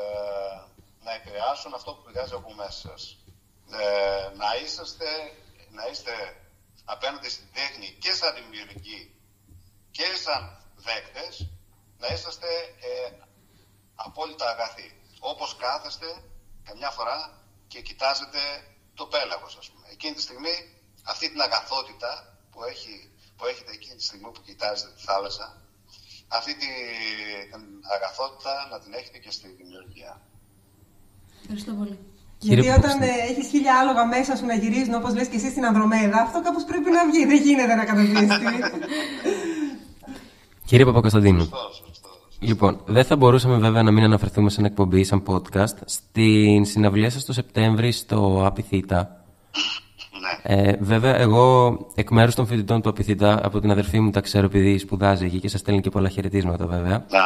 να 1.05 1.13
επηρεάσουν 1.15 1.75
αυτό 1.75 1.95
που 1.95 2.03
πηγάζει 2.03 2.35
από 2.35 2.55
μέσα 2.55 2.71
σας. 2.89 3.19
Ε, 3.73 4.37
να, 4.37 4.57
είσαστε, 4.63 5.09
να 5.71 5.87
είστε 5.91 6.13
απέναντι 6.85 7.29
στην 7.29 7.47
τέχνη 7.53 7.97
και 7.99 8.13
σαν 8.13 8.35
δημιουργικοί 8.35 9.15
και 9.91 10.07
σαν 10.25 10.43
δέκτες, 10.77 11.49
να 11.99 12.07
είσαστε 12.07 12.47
ε, 12.81 13.13
απόλυτα 13.95 14.51
αγαθοί. 14.51 14.95
Όπως 15.19 15.57
κάθεστε 15.57 16.23
καμιά 16.65 16.91
φορά 16.91 17.45
και 17.69 17.81
κοιτάζετε 17.81 18.39
το 18.95 19.07
πέλαγος, 19.07 19.57
ας 19.57 19.71
πούμε. 19.71 19.87
Εκείνη 19.91 20.15
τη 20.15 20.23
στιγμή, 20.23 20.55
αυτή 21.03 21.31
την 21.31 21.41
αγαθότητα 21.41 22.39
που, 22.51 22.65
έχει, 22.65 23.11
που 23.37 23.47
έχετε 23.47 23.73
εκείνη 23.73 23.97
τη 23.97 24.05
στιγμή 24.05 24.31
που 24.31 24.43
κοιτάζετε 24.43 24.93
τη 24.95 25.03
θάλασσα, 25.03 25.63
αυτή 26.29 26.57
την 26.57 26.71
αγαθότητα 27.95 28.69
να 28.71 28.81
την 28.81 28.93
έχετε 28.93 29.19
και 29.19 29.31
στη 29.31 29.49
δημιουργία. 29.49 30.21
Ευχαριστώ 31.41 31.73
πολύ. 31.73 32.10
Γιατί 32.41 32.69
όταν 32.69 33.03
ε, 33.03 33.07
έχεις 33.31 33.49
χίλια 33.49 33.79
άλογα 33.81 34.07
μέσα 34.07 34.37
σου 34.37 34.47
να 34.47 34.55
γυρίζουν 34.55 34.95
όπως 34.95 35.15
λες 35.15 35.27
και 35.27 35.37
εσύ 35.37 35.51
στην 35.51 35.67
Ανδρομέδα, 35.67 36.21
αυτό 36.21 36.43
κάπως 36.43 36.65
πρέπει 36.65 36.91
να 36.91 37.07
βγει. 37.11 37.27
Δεν 37.27 37.43
γίνεται 37.43 37.75
να 37.75 37.85
καταδείξει. 37.85 38.27
Κύριε 40.69 40.85
Παπακοσταντίνου. 40.85 41.51
Λοιπόν, 42.39 42.81
δεν 42.87 43.05
θα 43.05 43.17
μπορούσαμε 43.17 43.57
βέβαια 43.57 43.83
να 43.83 43.91
μην 43.91 44.05
αναφερθούμε 44.05 44.51
σε 44.51 44.61
ένα 44.61 44.69
εκπομπή 44.69 45.05
σαν 45.05 45.23
podcast 45.27 45.77
στην 45.85 46.65
συναυλία 46.65 47.11
σας 47.11 47.25
το 47.25 47.33
Σεπτέμβρη 47.33 47.93
στο 47.93 48.43
Απιθύτα 48.47 49.21
ναι. 50.21 50.55
Ε, 50.55 50.77
βέβαια, 50.81 51.17
εγώ 51.17 51.77
εκ 51.95 52.11
μέρους 52.11 52.35
των 52.35 52.47
φοιτητών 52.47 52.83
του 52.83 52.89
Απιθύτα, 52.89 53.41
από 53.43 53.61
την 53.61 53.71
αδερφή 53.71 54.01
μου 54.01 54.11
τα 54.11 54.21
ξέρω 54.21 54.47
επειδή 54.47 54.79
σπουδάζει 54.79 55.25
εκεί 55.25 55.41
και 55.41 55.49
σας 55.49 55.61
στέλνει 55.61 55.81
και 55.81 55.91
πολλά 55.91 56.09
χαιρετίσματα 56.09 56.67
βέβαια. 56.67 57.07
Να, 57.11 57.25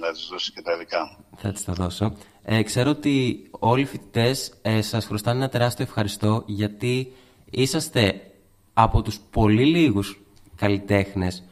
να 0.00 0.12
τη 0.12 0.20
δώσει 0.30 0.52
και 0.52 0.62
τα 0.62 0.76
δικά 0.76 0.98
μου. 0.98 1.24
Θα 1.36 1.52
της 1.52 1.64
τα 1.64 1.72
δώσω. 1.72 2.12
Ε, 2.46 2.62
ξέρω 2.62 2.90
ότι 2.90 3.46
όλοι 3.50 3.80
οι 3.80 3.84
φοιτητές 3.84 4.52
ε, 4.62 4.82
σας 4.82 5.04
χρωστάνε 5.04 5.38
ένα 5.38 5.48
τεράστιο 5.48 5.84
ευχαριστώ 5.84 6.42
γιατί 6.46 7.12
είσαστε 7.50 8.20
από 8.72 9.02
τους 9.02 9.20
πολύ 9.30 9.64
λίγους 9.64 10.20
καλλιτέχνες 10.56 11.42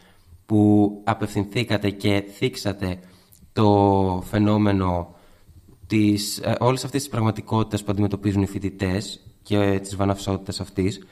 που 0.47 0.91
απευθυνθήκατε 1.05 1.91
και 1.91 2.25
θίξατε 2.35 2.99
το 3.53 4.23
φαινόμενο 4.27 5.15
της, 5.87 6.39
ε, 6.39 6.55
όλης 6.61 6.85
αυτής 6.85 7.01
της 7.03 7.11
πραγματικότητας 7.11 7.83
που 7.85 7.91
αντιμετωπίζουν 7.91 8.43
οι 8.43 8.47
φοιτητές 8.47 9.21
και 9.43 9.79
της 9.83 9.97
βαναυσότητας 9.97 10.61
αυτής, 10.61 11.07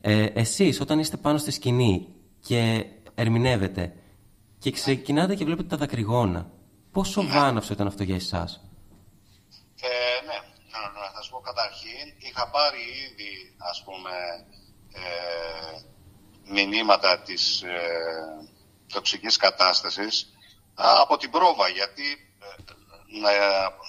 ε, 0.00 0.24
εσείς 0.24 0.80
όταν 0.80 0.98
είστε 0.98 1.16
πάνω 1.16 1.38
στη 1.38 1.50
σκηνή 1.50 2.06
και 2.40 2.84
ερμηνεύετε 3.14 3.92
και 4.58 4.70
ξεκινάτε 4.70 5.34
και 5.34 5.44
βλέπετε 5.44 5.68
τα 5.68 5.76
δακρυγόνα, 5.76 6.50
πόσο 6.92 7.22
βάναυσο 7.22 7.72
ήταν 7.72 7.86
αυτό 7.86 8.02
για 8.02 8.14
εσάς; 8.14 8.71
Καταρχήν, 11.42 12.14
είχα 12.18 12.48
πάρει 12.48 12.80
ήδη 12.80 13.54
ας 13.70 13.82
πούμε 13.84 14.12
ε, 14.92 15.80
μηνύματα 16.44 17.18
της 17.18 17.62
ε, 17.62 18.48
τοξικής 18.92 19.36
κατάστασης 19.36 20.32
από 20.74 21.16
την 21.16 21.30
πρόβα, 21.30 21.68
γιατί 21.68 22.08
ε, 22.40 22.72
να, 23.20 23.30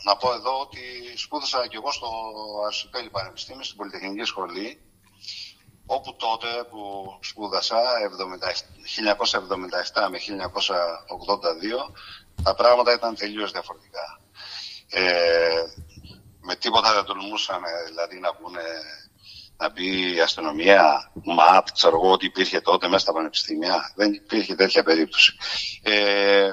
να 0.04 0.18
πω 0.18 0.34
εδώ 0.34 0.60
ότι 0.60 0.82
σπούδασα 1.16 1.68
και 1.68 1.76
εγώ 1.76 1.92
στο 1.92 2.10
Αρσιπέλη 2.66 3.10
Πανεπιστήμιο, 3.10 3.64
στην 3.64 3.78
Πολυτεχνική 3.78 4.24
Σχολή, 4.24 4.82
όπου 5.86 6.16
τότε 6.16 6.48
που 6.70 6.80
σπούδασα, 7.22 7.82
1977 9.96 10.10
με 10.10 10.18
1982, 10.18 11.94
τα 12.44 12.56
πράγματα 12.56 12.94
ήταν 12.94 13.16
τελείως 13.16 13.52
διαφορετικά. 13.52 14.20
Ε, 14.90 15.64
με 16.44 16.56
τίποτα 16.56 16.94
δεν 16.94 17.04
τολμούσαν 17.04 17.62
δηλαδή 17.88 18.20
να 18.20 18.34
πούνε 18.36 18.62
να 19.58 19.70
μπει 19.70 20.16
η 20.16 20.22
αστυνομία, 20.22 21.12
ΜΑΤ, 21.14 21.68
ξέρω 21.74 21.96
εγώ 21.96 22.12
ότι 22.12 22.26
υπήρχε 22.26 22.62
τότε 22.62 22.88
μέσα 22.88 23.00
στα 23.00 23.14
πανεπιστήμια. 23.14 23.92
Δεν 23.96 24.14
υπήρχε 24.14 24.56
τέτοια 24.56 24.84
περίπτωση. 24.84 25.34
Ε, 25.84 26.52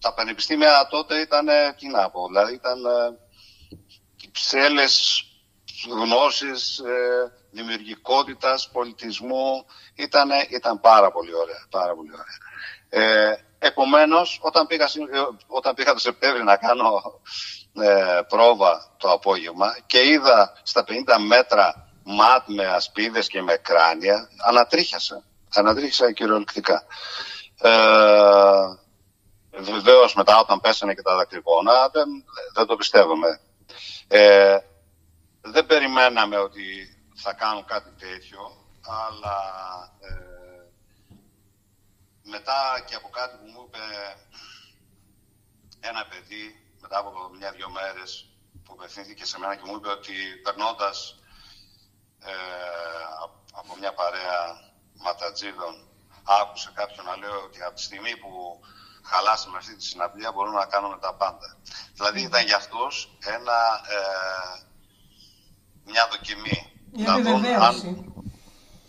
τα 0.00 0.14
πανεπιστήμια 0.14 0.86
τότε 0.90 1.16
ήταν, 1.16 1.46
τι 1.78 1.88
να 1.88 2.10
πω, 2.10 2.26
δηλαδή 2.26 2.54
ήταν 2.54 2.84
ε, 2.84 3.18
ψέλες 4.32 5.24
γνώσεις, 5.88 6.78
ε, 6.78 7.32
δημιουργικότητας, 7.50 8.70
πολιτισμού, 8.72 9.64
ήταν, 9.94 10.30
ήταν 10.50 10.80
πάρα 10.80 11.10
πολύ 11.10 11.34
ωραία, 11.34 11.66
πάρα 11.70 11.94
πολύ 11.94 12.10
ωραία. 12.12 12.38
Ε, 12.88 13.36
επομένως, 13.62 14.38
όταν 14.42 14.66
πήγα, 14.66 14.84
ε, 14.84 15.20
όταν 15.46 15.74
πήγα 15.74 15.92
το 15.92 15.98
Σεπτέμβριο 15.98 16.44
να 16.44 16.56
κάνω 16.56 17.20
ε, 17.80 18.20
πρόβα 18.28 18.94
το 18.96 19.10
απόγευμα 19.10 19.76
και 19.86 20.06
είδα 20.06 20.52
στα 20.62 20.84
50 20.88 20.92
μέτρα 21.26 21.88
ματ 22.04 22.42
με 22.46 22.66
ασπίδες 22.66 23.28
και 23.28 23.42
με 23.42 23.56
κράνια, 23.56 24.28
ανατρίχιασα. 24.46 25.24
Ανατρίχιασα 25.54 26.12
κυριολεκτικά. 26.12 26.84
Ε, 27.60 27.70
Βεβαίως 29.52 30.14
μετά 30.14 30.38
όταν 30.38 30.60
πέσανε 30.60 30.94
και 30.94 31.02
τα 31.02 31.16
δακτυλικόνα 31.16 31.88
δεν, 31.88 32.08
δεν 32.54 32.66
το 32.66 32.76
πιστεύουμε. 32.76 33.40
Ε, 34.08 34.56
δεν 35.40 35.66
περιμέναμε 35.66 36.36
ότι 36.36 36.62
θα 37.14 37.32
κάνουν 37.32 37.64
κάτι 37.64 37.90
τέτοιο, 37.98 38.40
αλλά 38.86 39.38
ε, 40.00 40.29
μετά 42.30 42.84
και 42.86 42.94
από 42.94 43.08
κάτι 43.08 43.36
που 43.36 43.48
μου 43.52 43.62
είπε 43.66 43.84
ένα 45.80 46.06
παιδί, 46.06 46.44
μετά 46.80 46.98
από 46.98 47.10
μια-δυο 47.38 47.70
μέρες 47.70 48.10
που 48.64 48.72
απευθύνθηκε 48.72 49.24
σε 49.24 49.38
μένα 49.38 49.54
και 49.56 49.66
μου 49.66 49.76
είπε 49.76 49.88
ότι 49.88 50.14
περνώντας 50.42 50.96
ε, 52.18 52.32
από 53.52 53.76
μια 53.80 53.92
παρέα 53.94 54.40
ματατζίδων 55.04 55.88
άκουσε 56.24 56.70
κάποιον 56.74 57.04
να 57.06 57.16
λέει 57.16 57.30
ότι 57.46 57.62
από 57.62 57.74
τη 57.74 57.82
στιγμή 57.82 58.16
που 58.16 58.60
χαλάσαμε 59.04 59.56
αυτή 59.56 59.76
τη 59.76 59.84
συναυλία 59.84 60.32
μπορούμε 60.32 60.58
να 60.58 60.66
κάνουμε 60.66 60.98
τα 60.98 61.14
πάντα. 61.14 61.56
Δηλαδή 61.94 62.20
ήταν 62.22 62.44
για 62.44 62.56
αυτούς 62.56 63.08
ένα, 63.20 63.58
ε, 63.96 64.62
μια 65.84 66.08
δοκιμή. 66.10 66.72
Μια 66.92 67.06
να 67.06 67.14
δουν 67.14 67.26
αν, 67.26 67.44
επιβεβαίωση. 67.44 67.86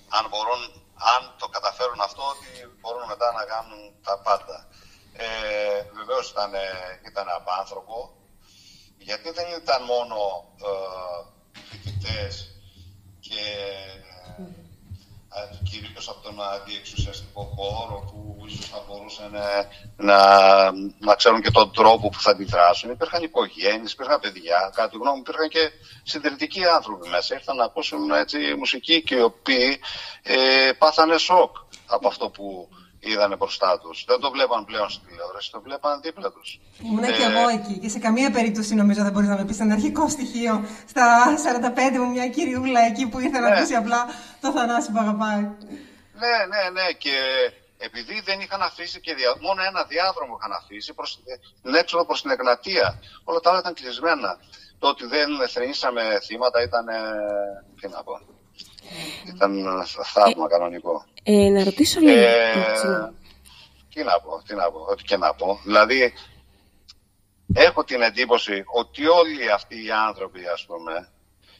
αν, 0.09 0.27
μπορούν, 0.29 0.80
αν 1.13 1.35
το 1.39 1.47
καταφέρουν 1.47 2.01
αυτό, 2.01 2.23
ότι 2.33 2.49
μπορούν 2.79 3.05
μετά 3.07 3.31
να 3.31 3.43
κάνουν 3.45 3.81
τα 4.03 4.19
πάντα. 4.25 4.67
Ε, 5.13 5.81
βεβαίως 5.97 6.29
ήταν, 6.29 6.53
ε, 6.53 7.01
ήταν 7.09 7.27
απάνθρωπο, 7.29 7.97
γιατί 8.97 9.29
δεν 9.31 9.47
ήταν 9.61 9.83
μόνο 9.83 10.17
ε, 10.69 11.59
φοιτητές 11.69 12.33
και 13.19 13.41
ε, 14.09 14.10
κυρίως 15.69 16.09
από 16.09 16.21
τον 16.21 16.41
αντιεξουσιαστικό 16.41 17.43
χώρο 17.55 17.99
που 18.11 18.45
ίσως 18.47 18.65
θα 18.65 18.83
μπορούσαν 18.87 19.33
ε, 19.35 19.67
να, 19.95 20.17
να 20.99 21.15
ξέρουν 21.15 21.41
και 21.41 21.51
τον 21.51 21.71
τρόπο 21.71 22.09
που 22.09 22.21
θα 22.21 22.31
αντιδράσουν. 22.31 22.89
Υπήρχαν 22.91 23.23
οικογένειες, 23.23 23.91
υπήρχαν 23.91 24.19
παιδιά, 24.19 24.71
κάτι 24.75 24.97
γνώμη 24.97 25.15
μου, 25.15 25.23
υπήρχαν 25.27 25.49
και 25.49 25.71
συντηρητικοί 26.03 26.65
άνθρωποι 26.65 27.09
μέσα. 27.09 27.35
Ήρθαν 27.35 27.55
να 27.55 27.63
ακούσουν 27.63 28.11
έτσι, 28.11 28.55
μουσική 28.57 29.03
και 29.03 29.15
οι 29.15 29.21
οποίοι 29.21 29.79
ε, 30.21 30.71
πάθανε 30.77 31.17
σοκ 31.17 31.55
από 31.85 32.07
αυτό 32.07 32.29
που 32.29 32.69
είδανε 33.09 33.35
μπροστά 33.35 33.79
τους. 33.79 34.03
Δεν 34.07 34.19
το 34.19 34.31
βλέπαν 34.31 34.65
πλέον 34.65 34.89
στην 34.89 35.07
τηλεόραση, 35.07 35.51
το 35.51 35.61
βλέπαν 35.61 36.01
δίπλα 36.01 36.31
τους. 36.31 36.59
Ήμουνα 36.83 37.07
και 37.11 37.23
Ε, 37.23 37.25
εγώ 37.31 37.47
εκεί 37.49 37.77
και 37.79 37.89
σε 37.89 37.99
καμία 37.99 38.31
περίπτωση 38.31 38.75
νομίζω 38.75 39.03
δεν 39.03 39.11
μπορεί 39.11 39.25
να 39.27 39.35
με 39.37 39.45
πεις 39.45 39.59
ένα 39.59 39.73
αρχικό 39.73 40.09
στοιχείο. 40.09 40.65
Στα 40.87 41.05
45 41.93 41.97
μου 41.97 42.09
μια 42.11 42.27
κυριούλα 42.29 42.79
εκεί 42.81 43.07
που 43.09 43.19
ήρθε 43.19 43.39
να 43.39 43.49
Ναι. 43.49 43.55
ακούσει 43.57 43.75
απλά 43.75 44.05
το 44.41 44.51
Θανάση 44.51 44.91
που 44.91 44.99
αγαπάει. 44.99 45.41
Ναι, 46.21 46.35
ναι, 46.51 46.69
ναι. 46.77 46.91
Και 46.97 47.15
επειδή 47.77 48.21
δεν 48.25 48.39
είχαν 48.39 48.61
αφήσει 48.61 48.99
και 49.01 49.13
δια... 49.13 49.35
μόνο 49.41 49.61
ένα 49.63 49.83
διάδρομο 49.83 50.37
είχαν 50.39 50.51
αφήσει 50.51 50.93
προς... 50.93 51.19
την 51.63 51.73
έξοδο 51.75 52.05
προς 52.05 52.21
την 52.21 52.31
Εγνατία. 52.31 52.99
Όλα 53.23 53.39
τα 53.39 53.49
άλλα 53.49 53.59
ήταν 53.59 53.73
κλεισμένα. 53.73 54.37
Το 54.79 54.87
ότι 54.87 55.05
δεν 55.05 55.27
θρυνήσαμε 55.53 56.19
θύματα 56.25 56.61
ήταν. 56.63 56.87
ε, 56.87 57.01
Τι 57.81 57.87
να 57.87 58.03
πω. 58.03 58.13
Ήταν 59.35 59.63
θαύμα 60.03 60.47
κανονικό. 60.47 61.05
Ε, 61.23 61.49
να 61.49 61.63
ρωτήσω 61.63 61.99
λίγο. 61.99 62.19
Ε, 62.19 62.51
Α, 62.51 62.75
συγγνώμη. 62.75 63.15
τι 63.93 64.03
να 64.03 64.19
πω, 64.19 64.41
τι 64.47 64.55
να 64.55 64.71
πω, 64.71 64.79
ό,τι 64.79 65.03
και 65.03 65.17
να 65.17 65.33
πω. 65.33 65.59
Δηλαδή, 65.63 66.13
έχω 67.53 67.83
την 67.83 68.01
εντύπωση 68.01 68.63
ότι 68.73 69.07
όλοι 69.07 69.51
αυτοί 69.51 69.85
οι 69.85 69.91
άνθρωποι, 69.91 70.47
ας 70.47 70.65
πούμε, 70.65 71.09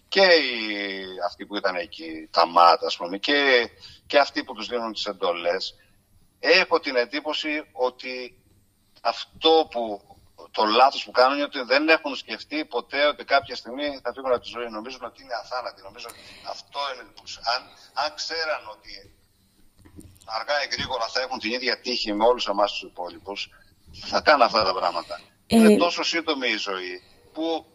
και 0.08 0.22
οι, 0.22 1.06
αυτοί 1.26 1.46
που 1.46 1.56
ήταν 1.56 1.76
εκεί, 1.76 2.28
τα 2.32 2.48
ΜΑΤ, 2.48 2.84
ας 2.84 2.98
πούμε, 2.98 3.18
και, 3.18 3.70
και 4.08 4.20
αυτοί 4.20 4.44
που 4.44 4.54
τους 4.54 4.68
δίνουν 4.68 4.94
τις 4.94 5.06
εντολές, 5.06 5.76
έχω 6.40 6.80
την 6.80 6.96
εντύπωση 6.96 7.64
ότι 7.72 8.36
αυτό 9.02 9.68
που 9.72 10.02
το 10.52 10.64
λάθος 10.66 11.04
που 11.06 11.12
κάνουν 11.12 11.36
είναι 11.36 11.44
ότι 11.44 11.62
δεν 11.62 11.90
έχουν 11.90 12.16
σκεφτεί 12.16 12.66
ποτέ 12.66 13.06
ότι 13.06 13.24
κάποια 13.24 13.56
στιγμή 13.56 14.00
θα 14.04 14.14
φύγουν 14.14 14.32
από 14.32 14.42
τη 14.42 14.50
ζωή. 14.50 14.70
Νομίζουν 14.70 15.04
ότι 15.04 15.22
είναι 15.24 15.34
αθάνατοι. 15.44 15.82
Νομίζω 15.82 16.08
ότι 16.10 16.20
αυτό 16.50 16.80
είναι 16.94 17.04
που 17.04 17.22
τους- 17.22 17.38
Αν, 17.38 17.62
αν 18.06 18.16
ξέραν 18.16 18.62
ότι 18.76 19.16
αργά 20.26 20.64
ή 20.64 20.68
γρήγορα 20.72 21.08
θα 21.08 21.22
έχουν 21.22 21.40
την 21.40 21.52
ίδια 21.52 21.80
τύχη 21.80 22.14
με 22.14 22.26
όλους 22.26 22.48
εμάς 22.48 22.72
τους 22.72 22.82
υπόλοιπους, 22.82 23.50
θα 24.06 24.22
κάνουν 24.22 24.42
αυτά 24.42 24.64
τα 24.64 24.74
πράγματα. 24.74 25.20
Ε, 25.48 25.56
Είναι 25.56 25.78
τόσο 25.78 26.04
σύντομη 26.04 26.48
η 26.50 26.56
ζωή 26.58 27.02
που 27.34 27.66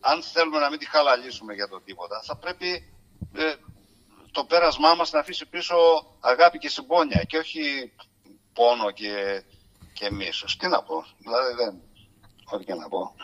αν 0.00 0.22
θέλουμε 0.22 0.58
να 0.58 0.70
μην 0.70 0.78
τη 0.78 0.88
χαλαλίσουμε 0.88 1.54
για 1.54 1.68
το 1.68 1.80
τίποτα, 1.80 2.22
θα 2.24 2.36
πρέπει 2.36 2.92
ε, 3.34 3.54
το 4.30 4.44
πέρασμά 4.44 4.94
μας 4.94 5.12
να 5.12 5.18
αφήσει 5.20 5.46
πίσω 5.46 5.76
αγάπη 6.20 6.58
και 6.58 6.68
συμπόνια 6.68 7.22
και 7.22 7.38
όχι 7.38 7.92
πόνο 8.52 8.90
και, 8.90 9.42
και 9.98 10.10
μίσος. 10.12 10.56
Τι 10.56 10.68
να 10.68 10.82
πω, 10.82 11.04
δηλαδή 11.18 11.54
δεν, 11.60 11.80
ό,τι 12.50 12.64
και 12.64 12.74
να 12.74 12.88
πω. 12.88 13.14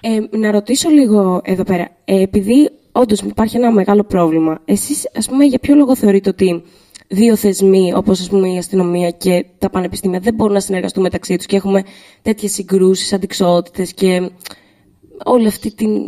Ε, 0.00 0.38
να 0.38 0.50
ρωτήσω 0.50 0.88
λίγο 0.88 1.40
εδώ 1.44 1.64
πέρα. 1.64 1.90
Ε, 2.04 2.20
επειδή 2.20 2.70
όντως 2.92 3.20
υπάρχει 3.20 3.56
ένα 3.56 3.72
μεγάλο 3.72 4.04
πρόβλημα, 4.04 4.60
εσείς 4.64 5.10
ας 5.16 5.28
πούμε 5.28 5.44
για 5.44 5.58
ποιο 5.58 5.74
λόγο 5.74 5.96
θεωρείτε 5.96 6.28
ότι 6.28 6.64
δύο 7.08 7.36
θεσμοί 7.36 7.94
όπως 7.94 8.20
ας 8.20 8.28
πούμε 8.28 8.48
η 8.48 8.58
αστυνομία 8.58 9.10
και 9.10 9.46
τα 9.58 9.70
πανεπιστήμια 9.70 10.20
δεν 10.20 10.34
μπορούν 10.34 10.54
να 10.54 10.60
συνεργαστούν 10.60 11.02
μεταξύ 11.02 11.36
τους 11.36 11.46
και 11.46 11.56
έχουμε 11.56 11.84
τέτοιες 12.22 12.52
συγκρούσεις, 12.52 13.12
αντικσότητες 13.12 13.92
και 13.92 14.30
όλη 15.24 15.46
αυτή 15.46 15.74
την, 15.74 16.06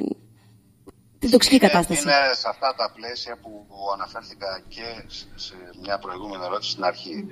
την 1.19 1.31
τοξική 1.31 1.59
κατάσταση. 1.59 2.03
Είναι 2.03 2.13
σε 2.33 2.49
αυτά 2.49 2.75
τα 2.77 2.93
πλαίσια 2.95 3.39
που 3.43 3.67
αναφέρθηκα 3.95 4.63
και 4.69 5.05
σε 5.35 5.55
μια 5.83 5.99
προηγούμενη 5.99 6.45
ερώτηση 6.45 6.71
στην 6.71 6.85
αρχή. 6.85 7.27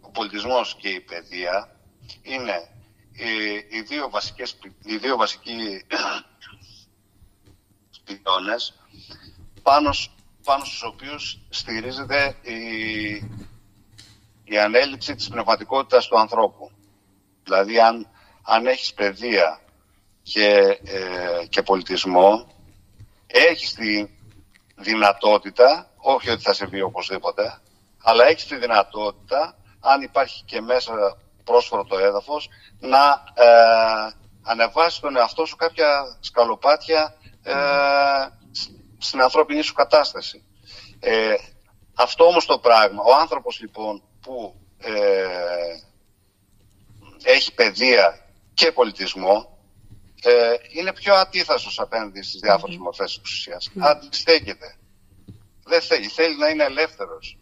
Ο 0.00 0.10
πολιτισμός 0.10 0.76
και 0.80 0.88
η 0.88 1.00
παιδεία 1.00 1.76
είναι 2.22 2.68
οι, 3.12 3.54
οι 3.76 3.80
δύο, 3.80 4.10
βασικές, 4.10 4.54
πι- 4.54 4.84
οι 4.84 4.96
δύο 4.96 5.16
βασικοί 5.16 5.84
πυλώνες 8.04 8.74
πάνω, 9.62 9.92
σ- 9.92 10.10
πάνω 10.44 10.64
στους 10.64 10.82
οποίους 10.82 11.38
στηρίζεται 11.48 12.36
η, 12.42 12.56
η 14.44 14.58
ανέλυψη 14.58 15.14
της 15.14 15.28
πνευματικότητας 15.28 16.06
του 16.06 16.18
ανθρώπου. 16.18 16.70
Δηλαδή 17.44 17.80
αν, 17.80 18.08
αν 18.42 18.66
έχεις 18.66 18.94
παιδεία 18.94 19.60
και, 20.22 20.78
ε, 20.84 21.46
και 21.48 21.62
πολιτισμό 21.62 22.46
έχεις 23.26 23.74
τη 23.74 24.06
δυνατότητα, 24.76 25.90
όχι 25.96 26.30
ότι 26.30 26.42
θα 26.42 26.52
σε 26.52 26.66
βγει 26.66 26.80
οπωσδήποτε, 26.82 27.60
αλλά 28.02 28.26
έχεις 28.26 28.46
τη 28.46 28.56
δυνατότητα, 28.56 29.56
αν 29.80 30.02
υπάρχει 30.02 30.44
και 30.44 30.60
μέσα 30.60 31.16
πρόσφορο 31.44 31.84
το 31.84 31.98
έδαφος, 31.98 32.48
να 32.78 33.22
ε, 33.34 34.12
ανεβάσεις 34.42 35.00
τον 35.00 35.16
εαυτό 35.16 35.44
σου 35.46 35.56
κάποια 35.56 36.16
σκαλοπάτια 36.20 37.14
ε, 37.42 37.52
σ- 38.50 38.70
στην 38.98 39.20
ανθρώπινη 39.22 39.62
σου 39.62 39.74
κατάσταση. 39.74 40.44
Ε, 41.00 41.34
αυτό 41.94 42.24
όμως 42.24 42.46
το 42.46 42.58
πράγμα, 42.58 43.02
ο 43.02 43.14
άνθρωπος 43.14 43.60
λοιπόν 43.60 44.02
που 44.20 44.54
ε, 44.78 45.26
έχει 47.22 47.54
παιδεία 47.54 48.26
και 48.54 48.72
πολιτισμό, 48.72 49.58
ε, 50.22 50.54
είναι 50.72 50.92
πιο 50.92 51.14
αντίθασος 51.14 51.80
απέναντι 51.80 52.22
στις 52.22 52.40
διάφορες 52.40 52.76
μορφές 52.76 53.16
εξουσίας. 53.16 53.70
Αντιστέκεται. 53.78 54.76
Δεν 55.64 55.80
θέλει. 55.80 56.06
Θέλει 56.08 56.36
να 56.36 56.48
είναι 56.48 56.64
ελεύθερος. 56.64 57.38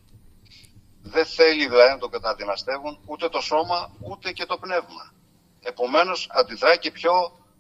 Δεν 1.03 1.27
θέλει 1.27 1.69
δηλαδή 1.69 1.91
να 1.91 1.99
τον 1.99 2.11
καταδυναστεύουν 2.11 2.99
ούτε 3.07 3.29
το 3.29 3.41
σώμα 3.41 3.91
ούτε 4.01 4.33
και 4.33 4.47
το 4.47 4.59
πνεύμα. 4.59 5.13
Επομένως 5.63 6.29
αντιδράει 6.31 6.79
και 6.79 6.91
πιο, 6.91 7.13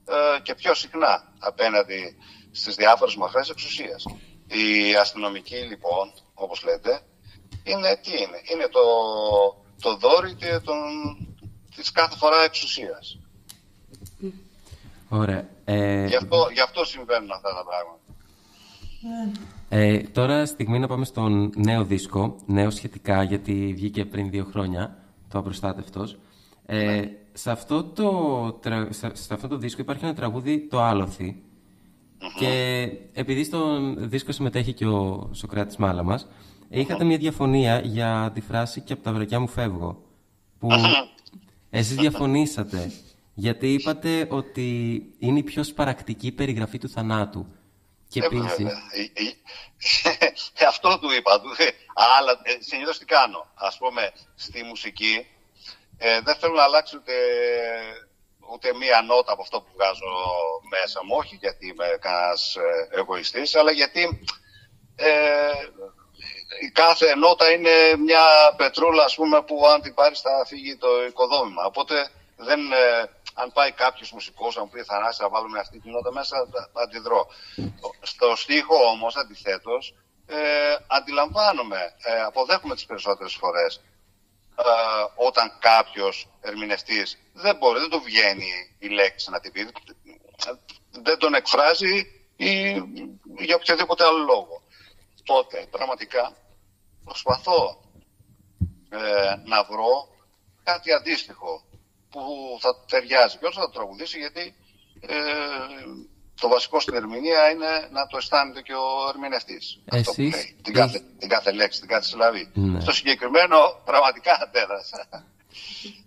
ε, 0.09 0.41
και 0.41 0.55
πιο 0.55 0.75
συχνά 0.75 1.33
απέναντι 1.39 2.17
στις 2.51 2.75
διάφορες 2.75 3.15
μορφές 3.17 3.49
εξουσίας. 3.49 4.05
Η 4.47 4.95
αστυνομική 4.95 5.57
λοιπόν, 5.57 6.13
όπως 6.35 6.63
λέτε, 6.65 7.01
είναι 7.65 7.97
τι 8.03 8.11
είναι; 8.11 8.41
Είναι 8.53 8.69
το, 8.69 8.81
το 9.83 9.97
δόρυ 9.97 10.35
τε- 10.35 10.63
των, 10.65 10.79
της 11.77 11.93
κάθε 11.93 12.17
φορά 12.17 12.43
εξουσίας. 12.43 13.19
Ωραία. 15.09 15.49
Ε, 15.65 16.07
Γι' 16.07 16.17
αυτό, 16.17 16.49
γι' 16.53 16.61
αυτό 16.61 16.85
συμβαίνουν 16.85 17.31
αυτά 17.31 17.55
τα 17.55 17.65
πράγματα. 17.65 17.99
Ε, 19.73 19.99
τώρα 19.99 20.47
στιγμή 20.47 20.79
να 20.79 20.87
πάμε 20.87 21.05
στον 21.05 21.53
νέο 21.57 21.85
δίσκο, 21.85 22.37
νέο 22.47 22.71
σχετικά 22.71 23.23
γιατί 23.23 23.73
βγήκε 23.77 24.05
πριν 24.05 24.31
δύο 24.31 24.45
χρόνια, 24.45 24.97
το 25.29 25.39
Απροστάτευτος. 25.39 26.19
Ε, 26.67 27.03
σε, 27.33 27.51
αυτό 27.51 27.85
το, 27.85 28.13
τρα- 28.53 28.93
σε, 28.93 29.11
σε 29.15 29.35
αυτό 29.35 29.49
το 29.49 29.57
δίσκο 29.57 29.81
υπάρχει 29.81 30.05
ένα 30.05 30.15
τραγούδι, 30.15 30.67
το 30.71 30.83
Άλοθη. 30.83 31.43
Και 32.39 32.83
επειδή 33.13 33.45
στον 33.45 33.97
δίσκο 34.09 34.33
συμμετέχει 34.33 34.73
και 34.73 34.87
ο 34.87 35.31
Σοκράτης 35.33 35.77
Μάλαμας, 35.77 36.29
είχατε 36.69 37.05
μια 37.05 37.17
διαφωνία 37.17 37.81
για 37.81 38.31
τη 38.35 38.41
φράση 38.41 38.81
«Και 38.81 38.93
από 38.93 39.03
τα 39.03 39.13
βρακιά 39.13 39.41
μου 39.41 39.49
φεύγω», 39.49 40.03
που 40.59 40.69
εσείς 41.71 41.97
διαφωνήσατε, 41.97 42.91
γιατί 43.35 43.73
είπατε 43.73 44.27
ότι 44.31 45.03
είναι 45.19 45.39
η 45.39 45.43
πιο 45.43 45.63
σπαρακτική 45.63 46.33
περιγραφή 46.33 46.79
του 46.79 46.89
θανάτου. 46.89 47.47
Και 48.11 48.21
Ε, 48.21 48.27
επίσης, 48.27 48.57
βέβαια. 48.57 48.83
Ε, 48.93 49.03
ε, 49.03 50.27
ε, 50.55 50.65
αυτό 50.67 50.99
του 50.99 51.11
είπα. 51.13 51.41
Του, 51.41 51.55
ε, 51.57 51.69
Αλλά 52.19 52.41
ε, 52.43 52.57
συνήθως 52.61 52.99
τι 52.99 53.05
κάνω. 53.05 53.51
Ας 53.55 53.77
πούμε, 53.79 54.13
στη 54.37 54.63
μουσική 54.63 55.27
ε, 56.03 56.21
δεν 56.21 56.35
θέλω 56.37 56.55
να 56.55 56.63
αλλάξω 56.63 56.99
ούτε, 57.01 57.15
ούτε 58.53 58.75
μία 58.75 59.03
νότα 59.03 59.33
από 59.33 59.43
αυτό 59.43 59.61
που 59.61 59.71
βγάζω 59.75 60.13
μέσα 60.71 61.05
μου. 61.05 61.17
Όχι 61.19 61.37
γιατί 61.41 61.67
είμαι 61.67 61.87
κανένας 62.01 62.57
ε, 62.57 62.99
εγωιστής, 62.99 63.55
αλλά 63.55 63.71
γιατί 63.71 64.25
ε, 64.97 65.53
η 66.61 66.69
κάθε 66.71 67.15
νότα 67.15 67.51
είναι 67.51 67.71
μια 68.05 68.25
πετρούλα 68.57 69.05
ας 69.05 69.15
πούμε, 69.15 69.43
που 69.43 69.67
αν 69.67 69.83
την 69.83 69.95
πάρεις 69.95 70.21
θα 70.21 70.45
φύγει 70.47 70.77
το 70.77 71.05
οικοδόμημα. 71.09 71.65
Οπότε 71.65 72.11
δεν, 72.37 72.73
ε, 72.73 73.11
αν 73.35 73.53
πάει 73.53 73.73
κάποιος 73.73 74.13
μουσικός, 74.13 74.57
αν 74.57 74.71
πει 74.71 74.83
Θανάση, 74.83 75.23
θα 75.23 75.29
βάλουμε 75.29 75.59
αυτή 75.59 75.81
την 75.81 75.91
νότα 75.91 76.13
μέσα, 76.13 76.49
θα, 76.53 76.71
θα 76.73 76.83
αντιδρώ. 76.83 77.27
Στο 78.01 78.37
στίχο 78.37 78.77
όμως, 78.85 79.17
αντιθέτως, 79.17 79.95
ε, 80.27 80.77
αντιλαμβάνομαι, 80.87 81.95
ε, 82.03 82.21
αποδέχομαι 82.21 82.75
τις 82.75 82.87
περισσότερες 82.87 83.35
φορές 83.35 83.81
ε, 84.57 84.63
όταν 85.15 85.53
κάποιος 85.59 86.29
ερμηνευτής 86.41 87.19
δεν 87.33 87.57
μπορεί, 87.57 87.81
δεν 87.81 87.89
το 87.89 88.01
βγαίνει 88.01 88.77
η 88.79 88.89
λέξη 88.89 89.31
να 89.31 89.41
την 89.41 89.53
πει, 89.53 89.69
δεν 90.91 91.19
τον 91.19 91.35
εκφράζει 91.35 92.23
ή 92.37 92.71
για 93.39 93.55
οποιοδήποτε 93.55 94.05
άλλο 94.05 94.19
λόγο. 94.19 94.63
Τότε 95.25 95.67
πραγματικά 95.71 96.37
προσπαθώ 97.05 97.81
ε, 98.91 99.35
να 99.45 99.65
βρω 99.65 100.09
κάτι 100.63 100.93
αντίστοιχο 100.93 101.65
που 102.11 102.23
θα 102.61 102.85
ταιριάζει. 102.91 103.39
Ποιος 103.39 103.55
θα 103.55 103.61
το 103.61 103.71
τραγουδήσει 103.71 104.19
γιατί 104.19 104.55
ε, 105.01 105.17
το 106.41 106.49
βασικό 106.49 106.81
στην 106.81 106.95
ερμηνεία 106.95 107.51
είναι 107.51 107.89
να 107.93 108.07
το 108.07 108.17
αισθάνεται 108.17 108.61
και 108.63 108.75
ο 108.75 109.09
ερμηνευτής. 109.09 109.81
Εσείς... 109.85 110.55
Την 110.63 110.75
κάθε, 110.75 111.03
την 111.19 111.29
κάθε 111.29 111.53
λέξη, 111.53 111.81
την 111.81 111.89
κάθε 111.89 112.07
συλλαβή. 112.07 112.51
Ναι. 112.55 112.81
Στο 112.81 112.93
συγκεκριμένο 112.93 113.59
πραγματικά 113.85 114.39
αντέδρασα. 114.43 115.09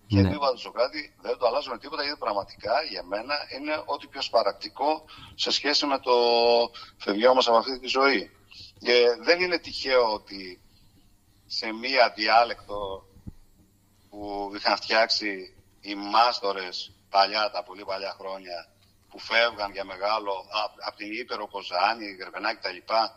Και 0.07 0.21
Ναι. 0.21 0.29
ναι. 0.29 0.35
είπα 0.35 0.55
στο 0.55 0.71
κάτι, 0.71 1.13
δεν 1.21 1.37
το 1.37 1.47
αλλάζω 1.47 1.71
με 1.71 1.77
τίποτα 1.77 2.03
γιατί 2.03 2.17
πραγματικά 2.19 2.73
για 2.91 3.03
μένα 3.03 3.35
είναι 3.57 3.81
ό,τι 3.85 4.07
πιο 4.07 4.21
σπαρακτικό 4.21 5.05
σε 5.35 5.51
σχέση 5.51 5.85
με 5.85 5.99
το 5.99 6.13
φευγιό 6.97 7.33
μας 7.33 7.47
από 7.47 7.57
αυτή 7.57 7.79
τη 7.79 7.87
ζωή. 7.87 8.31
Και 8.79 9.05
δεν 9.21 9.41
είναι 9.41 9.57
τυχαίο 9.57 10.13
ότι 10.13 10.61
σε 11.45 11.71
μία 11.71 12.13
διάλεκτο 12.15 13.05
που 14.09 14.51
είχαν 14.55 14.75
φτιάξει 14.77 15.55
οι 15.85 15.95
μάστορες 15.95 16.91
παλιά, 17.09 17.51
τα 17.51 17.63
πολύ 17.63 17.85
παλιά 17.85 18.15
χρόνια, 18.19 18.67
που 19.09 19.19
φεύγαν 19.19 19.71
για 19.71 19.83
μεγάλο, 19.83 20.45
από 20.87 20.97
την 20.97 21.11
Ήπειρο, 21.11 21.47
Κοζάνη, 21.47 22.05
Γερβενάκη 22.17 22.61
τα 22.61 22.71
λοιπά, 22.71 23.15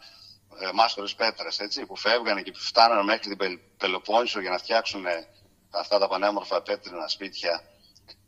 ε, 0.61 0.71
μάστορες 0.73 1.15
πέτρες, 1.15 1.59
έτσι, 1.59 1.87
που 1.87 1.97
φεύγανε 1.97 2.43
και 2.43 2.53
φτάνανε 2.55 3.03
μέχρι 3.03 3.29
την 3.29 3.37
Πελ- 3.37 3.61
Πελοπόννησο 3.77 4.41
για 4.41 4.51
να 4.51 4.59
φτιάξουν 4.59 5.07
ε, 5.07 5.27
αυτά 5.71 5.99
τα 5.99 6.09
πανέμορφα 6.09 6.63
πέτρινα 6.63 7.09
σπίτια, 7.09 7.63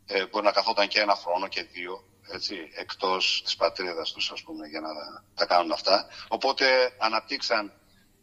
ε, 0.05 0.25
μπορεί 0.25 0.45
να 0.45 0.51
καθόταν 0.51 0.87
και 0.87 0.99
ένα 0.99 1.15
χρόνο 1.15 1.47
και 1.47 1.63
δύο, 1.63 2.03
έτσι, 2.31 2.55
εκτός 2.75 3.41
της 3.43 3.55
πατρίδας 3.55 4.11
τους, 4.11 4.31
ας 4.31 4.41
πούμε, 4.43 4.67
για 4.67 4.79
να 4.79 4.89
τα 5.35 5.45
κάνουν 5.45 5.71
αυτά. 5.71 6.07
Οπότε 6.27 6.95
αναπτύξαν 6.97 7.73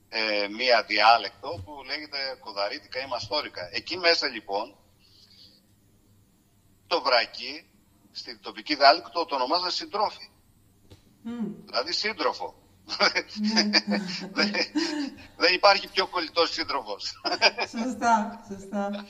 ε, 0.08 0.48
μία 0.48 0.82
διάλεκτο 0.82 1.62
που 1.64 1.82
λέγεται 1.86 2.36
κοδαρίτικα 2.40 3.00
ή 3.00 3.06
μαστόρικα. 3.06 3.68
Εκεί 3.72 3.96
μέσα 3.98 4.26
λοιπόν 4.28 4.76
το 6.86 7.02
βρακί 7.02 7.70
στην 8.12 8.40
τοπική 8.40 8.74
διάλεκτο 8.74 9.24
το 9.24 9.34
ονομάζαν 9.34 9.70
συντρόφι. 9.70 10.30
Δηλαδή 11.64 11.92
σύντροφο. 11.92 12.54
δεν, 14.32 14.52
δεν 15.36 15.54
υπάρχει 15.54 15.88
πιο 15.88 16.06
κολλητός 16.06 16.52
σύντροφος. 16.52 17.20
Σωστά, 17.78 18.44
σωστά. 18.48 19.04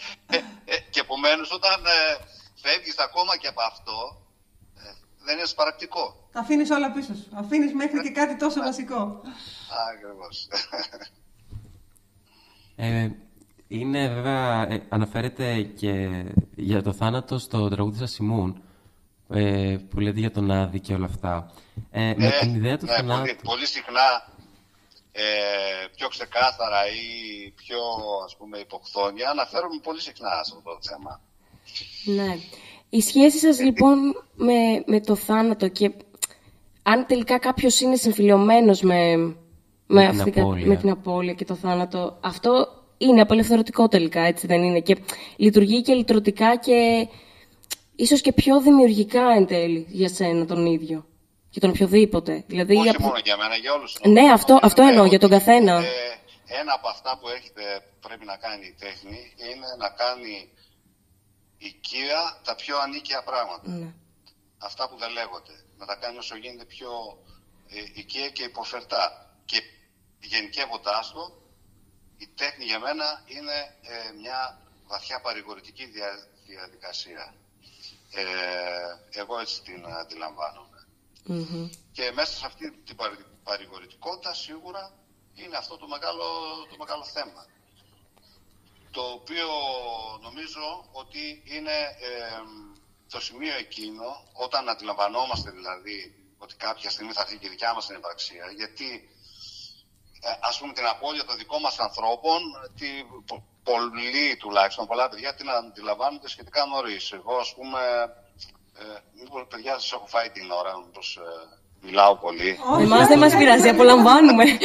Ε, 0.64 0.78
και 0.90 1.00
επομένως 1.00 1.52
όταν 1.52 1.84
ε, 1.86 2.24
φεύγεις 2.54 2.98
ακόμα 2.98 3.36
και 3.36 3.46
από 3.46 3.62
αυτό 3.62 4.26
ε, 4.74 4.92
δεν 5.24 5.36
είναι 5.36 5.46
σπαρακτικό. 5.46 6.28
Τα 6.32 6.40
αφήνεις 6.40 6.70
όλα 6.70 6.92
πίσω 6.92 7.14
σου. 7.14 7.28
Αφήνεις 7.34 7.74
μέχρι 7.74 8.02
και 8.02 8.10
κάτι 8.10 8.36
τόσο 8.36 8.62
βασικό. 8.62 9.22
Ακριβώς. 9.92 10.48
Ε, 13.68 13.76
είναι 13.78 14.08
βέβαια, 14.08 14.72
ε, 14.72 14.82
αναφέρεται 14.88 15.62
και 15.62 16.08
για 16.56 16.82
το 16.82 16.92
θάνατο 16.92 17.38
στο 17.38 17.68
τραγούδι 17.68 17.98
σας 17.98 18.10
Σιμούν, 18.10 18.62
ε, 19.28 19.76
που 19.90 20.00
λέτε 20.00 20.20
για 20.20 20.30
τον 20.30 20.50
Άδη 20.50 20.80
και 20.80 20.94
όλα 20.94 21.04
αυτά. 21.06 21.52
Ε, 21.90 22.14
με 22.16 22.26
Ε, 22.26 22.30
την 22.40 22.54
ιδέα 22.54 22.76
του 22.78 22.84
ναι, 22.86 22.92
θανάτου... 22.92 23.20
πολύ, 23.20 23.36
πολύ 23.42 23.66
συχνά 23.66 24.34
ε, 25.12 25.22
πιο 25.96 26.08
ξεκάθαρα 26.08 26.80
ή 26.86 27.50
πιο 27.50 27.78
ας 28.24 28.36
πούμε 28.36 28.58
υποχθόνια 28.58 29.30
αναφέρομαι 29.30 29.80
πολύ 29.82 30.00
συχνά 30.00 30.28
σε 30.42 30.52
αυτό 30.56 30.70
το 30.70 30.78
θέμα. 30.80 31.20
Ναι. 32.04 32.36
Η 32.88 33.00
σχέση 33.00 33.38
σας 33.38 33.60
λοιπόν 33.60 33.98
με, 34.34 34.82
με 34.86 35.00
το 35.00 35.14
θάνατο 35.14 35.68
και 35.68 35.92
αν 36.82 37.06
τελικά 37.06 37.38
κάποιος 37.38 37.80
είναι 37.80 37.96
συμφιλειωμένος 37.96 38.80
με, 38.80 39.16
με, 39.16 39.34
Με 39.86 40.08
την 40.10 40.18
αυτή 40.18 40.30
κα- 40.30 40.40
απώλεια. 40.42 40.66
με 40.66 40.76
την 40.76 40.90
απώλεια 40.90 41.34
και 41.34 41.44
το 41.44 41.54
θάνατο, 41.54 42.18
αυτό 42.20 42.75
είναι 42.98 43.20
απελευθερωτικό 43.20 43.88
τελικά, 43.88 44.20
έτσι 44.20 44.46
δεν 44.46 44.62
είναι. 44.62 44.80
Και 44.80 44.96
λειτουργεί 45.36 45.82
και 45.82 45.94
λυτρωτικά 45.94 46.56
και 46.56 47.08
ίσως 47.96 48.20
και 48.20 48.32
πιο 48.32 48.60
δημιουργικά 48.60 49.28
εν 49.36 49.46
τέλει 49.46 49.86
για 49.88 50.08
σένα 50.08 50.44
τον 50.46 50.66
ίδιο. 50.66 51.06
Για 51.50 51.60
τον 51.60 51.70
οποιοδήποτε. 51.70 52.44
Δηλαδή, 52.46 52.76
Όχι 52.76 52.88
από- 52.88 53.02
μόνο 53.02 53.18
για 53.24 53.36
μένα, 53.36 53.54
για 53.56 53.72
όλους. 53.72 53.96
Ναι, 54.04 54.32
αυτό, 54.32 54.58
αυτό 54.62 54.82
εννοώ, 54.82 55.04
για 55.04 55.18
τον 55.18 55.30
καθένα. 55.30 55.74
Ε, 55.76 55.88
ένα 56.60 56.72
από 56.72 56.88
αυτά 56.88 57.18
που 57.20 57.28
έχετε, 57.28 57.62
πρέπει 58.00 58.24
να 58.24 58.36
κάνει 58.36 58.66
η 58.66 58.74
τέχνη 58.78 59.18
είναι 59.48 59.66
να 59.78 59.88
κάνει 59.88 60.34
οικία 61.58 62.20
τα 62.44 62.54
πιο 62.54 62.78
ανίκαια 62.78 63.22
πράγματα. 63.22 63.70
Ναι. 63.70 63.92
Αυτά 64.58 64.88
που 64.88 64.96
δεν 64.98 65.10
λέγονται. 65.18 65.54
Να 65.78 65.86
τα 65.86 65.94
κάνει 66.02 66.16
όσο 66.18 66.36
γίνεται 66.36 66.64
πιο 66.64 66.90
ε, 67.68 67.78
οικία 68.00 68.28
και 68.36 68.42
υποφερτά. 68.42 69.04
Και 69.44 69.58
γενικεύοντάς 70.20 71.12
το, 71.12 71.22
η 72.18 72.26
τέχνη 72.34 72.64
για 72.64 72.78
μένα 72.78 73.22
είναι 73.26 73.76
ε, 73.82 74.12
μια 74.20 74.60
βαθιά 74.86 75.20
παρηγορητική 75.20 75.84
δια- 75.86 76.26
διαδικασία. 76.46 77.34
Ε, 78.10 79.20
εγώ 79.20 79.38
έτσι 79.38 79.62
την 79.62 79.86
αντιλαμβάνομαι. 79.86 80.86
Μμμ. 81.24 81.68
Και 81.92 82.12
μέσα 82.12 82.32
σε 82.36 82.46
αυτή 82.46 82.70
την 82.72 82.96
παρη- 82.96 83.26
παρηγορητικότητα 83.44 84.34
σίγουρα 84.34 84.92
είναι 85.34 85.56
αυτό 85.56 85.76
το 85.76 85.86
μεγάλο, 85.88 86.24
το 86.70 86.76
μεγάλο 86.78 87.04
θέμα. 87.04 87.46
Το 88.90 89.02
οποίο 89.02 89.48
νομίζω 90.22 90.88
ότι 90.92 91.42
είναι 91.44 91.76
ε, 92.00 92.40
το 93.10 93.20
σημείο 93.20 93.54
εκείνο, 93.56 94.24
όταν 94.32 94.68
αντιλαμβανόμαστε 94.68 95.50
δηλαδή 95.50 96.14
ότι 96.38 96.54
κάποια 96.54 96.90
στιγμή 96.90 97.12
θα 97.12 97.20
έρθει 97.20 97.38
και 97.38 97.46
η 97.46 97.48
δικιά 97.48 97.74
μας 97.74 97.86
την 97.86 97.96
υπαρξία, 97.96 98.50
γιατί 98.56 98.88
ε, 98.94 99.15
ας 100.40 100.58
πούμε 100.58 100.72
την 100.72 100.86
απώλεια 100.86 101.24
των 101.24 101.36
δικών 101.36 101.60
μας 101.60 101.78
ανθρώπων, 101.78 102.40
τη, 102.78 102.86
πο- 103.26 103.44
πολλοί 103.62 104.36
τουλάχιστον, 104.36 104.86
πολλά 104.86 105.08
παιδιά 105.08 105.34
την 105.34 105.50
αντιλαμβάνονται 105.50 106.28
σχετικά 106.28 106.64
νωρίς. 106.64 107.12
Εγώ 107.12 107.36
ας 107.36 107.54
πούμε, 107.54 107.80
ε, 108.78 108.84
μήπως 109.18 109.46
παιδιά 109.50 109.72
σας 109.72 109.92
έχω 109.92 110.06
φάει 110.06 110.30
την 110.30 110.50
ώρα, 110.50 110.72
μήπως 110.84 111.16
ε, 111.16 111.30
μιλάω 111.86 112.16
πολύ. 112.16 112.58
Εμάς 112.80 113.06
δεν 113.06 113.18
μας 113.18 113.34
πειράζει, 113.36 113.68
απολαμβάνουμε. 113.68 114.44
Ε, 114.44 114.56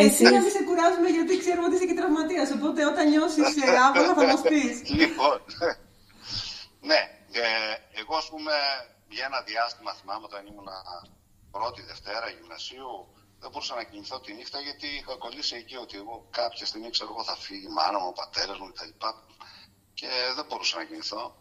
ε, 0.00 0.04
εσύ 0.04 0.22
να 0.22 0.40
μην 0.40 0.50
σε 0.50 0.62
κουράζουμε 0.68 1.08
γιατί 1.08 1.38
ξέρουμε 1.38 1.66
ότι 1.66 1.74
είσαι 1.76 1.86
και 1.86 1.98
τραυματίας, 2.00 2.50
οπότε 2.56 2.80
όταν 2.86 3.08
νιώσεις 3.08 3.48
ε, 3.62 3.76
άβολα 3.86 4.14
θα 4.14 4.24
μας 4.30 4.40
πεις. 4.50 4.74
Λοιπόν, 5.00 5.36
ναι, 6.90 7.00
ε, 7.32 7.46
εγώ 8.00 8.14
ας 8.16 8.28
πούμε 8.32 8.52
για 9.08 9.24
ένα 9.30 9.40
διάστημα 9.50 9.90
θυμάμαι 9.98 10.24
όταν 10.30 10.46
ήμουν 10.50 10.68
πρώτη 11.50 11.82
Δευτέρα 11.90 12.28
γυμνασίου 12.36 12.92
δεν 13.40 13.50
μπορούσα 13.50 13.74
να 13.74 13.82
κοιμηθώ 13.84 14.20
τη 14.20 14.32
νύχτα 14.32 14.60
γιατί 14.60 14.86
είχα 14.86 15.16
κολλήσει 15.16 15.56
εκεί 15.56 15.76
ότι 15.76 15.96
εγώ 15.96 16.28
κάποια 16.30 16.66
στιγμή 16.66 16.90
ξέρω 16.90 17.10
εγώ 17.12 17.24
θα 17.24 17.36
φύγει 17.36 17.66
η 17.66 17.68
μάνα 17.68 17.98
μου, 17.98 18.06
ο 18.08 18.12
πατέρας 18.12 18.58
μου 18.58 18.72
κτλ. 18.72 19.06
Και 19.94 20.08
δεν 20.34 20.44
μπορούσα 20.48 20.76
να 20.76 20.84
κοιμηθώ. 20.84 21.36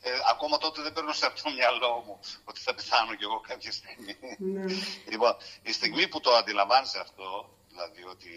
Ε, 0.00 0.10
ακόμα 0.30 0.58
τότε 0.58 0.82
δεν 0.82 0.92
παίρνω 0.92 1.12
σε 1.12 1.26
αυτό 1.26 1.42
το 1.42 1.50
μυαλό 1.54 2.02
μου 2.06 2.20
ότι 2.44 2.60
θα 2.60 2.74
πεθάνω 2.74 3.14
κι 3.14 3.24
εγώ 3.24 3.40
κάποια 3.40 3.72
στιγμή. 3.72 4.16
Λοιπόν, 5.12 5.36
η 5.62 5.72
στιγμή 5.72 6.08
που 6.08 6.20
το 6.20 6.30
αντιλαμβάνεσαι 6.34 6.98
αυτό, 6.98 7.58
δηλαδή 7.68 8.04
ότι 8.04 8.32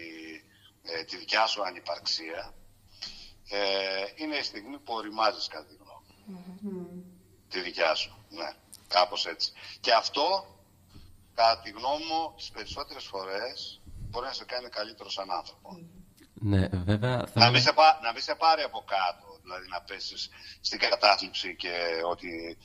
ε, 0.82 1.04
τη 1.04 1.16
δικιά 1.16 1.46
σου 1.46 1.62
ανυπαρξία, 1.62 2.54
ε, 3.48 4.04
είναι 4.14 4.36
η 4.36 4.42
στιγμή 4.42 4.78
που 4.78 4.94
οριμάζεις 4.94 5.46
κατά 5.46 5.64
τη 5.64 5.74
γνώμη 5.74 6.38
μου. 6.60 7.04
Τη 7.48 7.60
δικιά 7.60 7.94
σου, 7.94 8.26
ναι, 8.28 8.52
κάπως 8.88 9.26
έτσι. 9.26 9.52
Και 9.80 9.92
αυτό, 9.92 10.57
κατά 11.38 11.60
τη 11.62 11.70
γνώμη 11.70 12.04
μου, 12.10 12.22
τις 12.36 12.50
περισσότερες 12.50 13.04
φορές 13.04 13.80
μπορεί 14.10 14.26
να 14.26 14.32
σε 14.32 14.44
κάνει 14.44 14.68
καλύτερο 14.68 15.10
σαν 15.10 15.30
άνθρωπο. 15.30 15.68
Ναι, 16.50 16.68
βέβαια. 16.90 17.16
Να 17.16 17.26
Θέλω... 17.26 17.50
μην, 17.50 17.62
σε, 17.62 17.72
πά- 17.72 18.00
να 18.02 18.12
μην 18.12 18.22
σε 18.22 18.34
πάρει 18.34 18.62
από 18.62 18.84
κάτω, 18.94 19.26
δηλαδή 19.42 19.66
να 19.68 19.80
πέσεις 19.80 20.28
στην 20.60 20.78
κατάθλιψη 20.78 21.56
και 21.56 21.74
ότι 22.12 22.58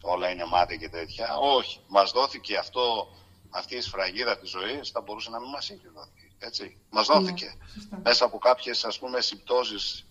όλα 0.00 0.30
είναι 0.30 0.44
μάτια 0.44 0.76
και 0.76 0.88
τέτοια. 0.88 1.36
Όχι, 1.36 1.80
μας 1.88 2.10
δόθηκε 2.10 2.56
αυτό, 2.56 3.08
αυτή 3.50 3.76
η 3.76 3.80
σφραγίδα 3.80 4.38
της 4.38 4.50
ζωής, 4.50 4.90
θα 4.90 5.00
μπορούσε 5.00 5.30
να 5.30 5.40
μην 5.40 5.50
μας 5.50 5.68
είχε 5.68 5.88
δοθεί. 5.94 6.32
Έτσι, 6.38 6.76
μας 6.90 7.06
δόθηκε. 7.06 7.54
Μέσα 8.02 8.24
από 8.24 8.38
κάποιες, 8.38 8.84
ας 8.84 8.98
πούμε, 8.98 9.20
συμπτώσεις 9.20 10.06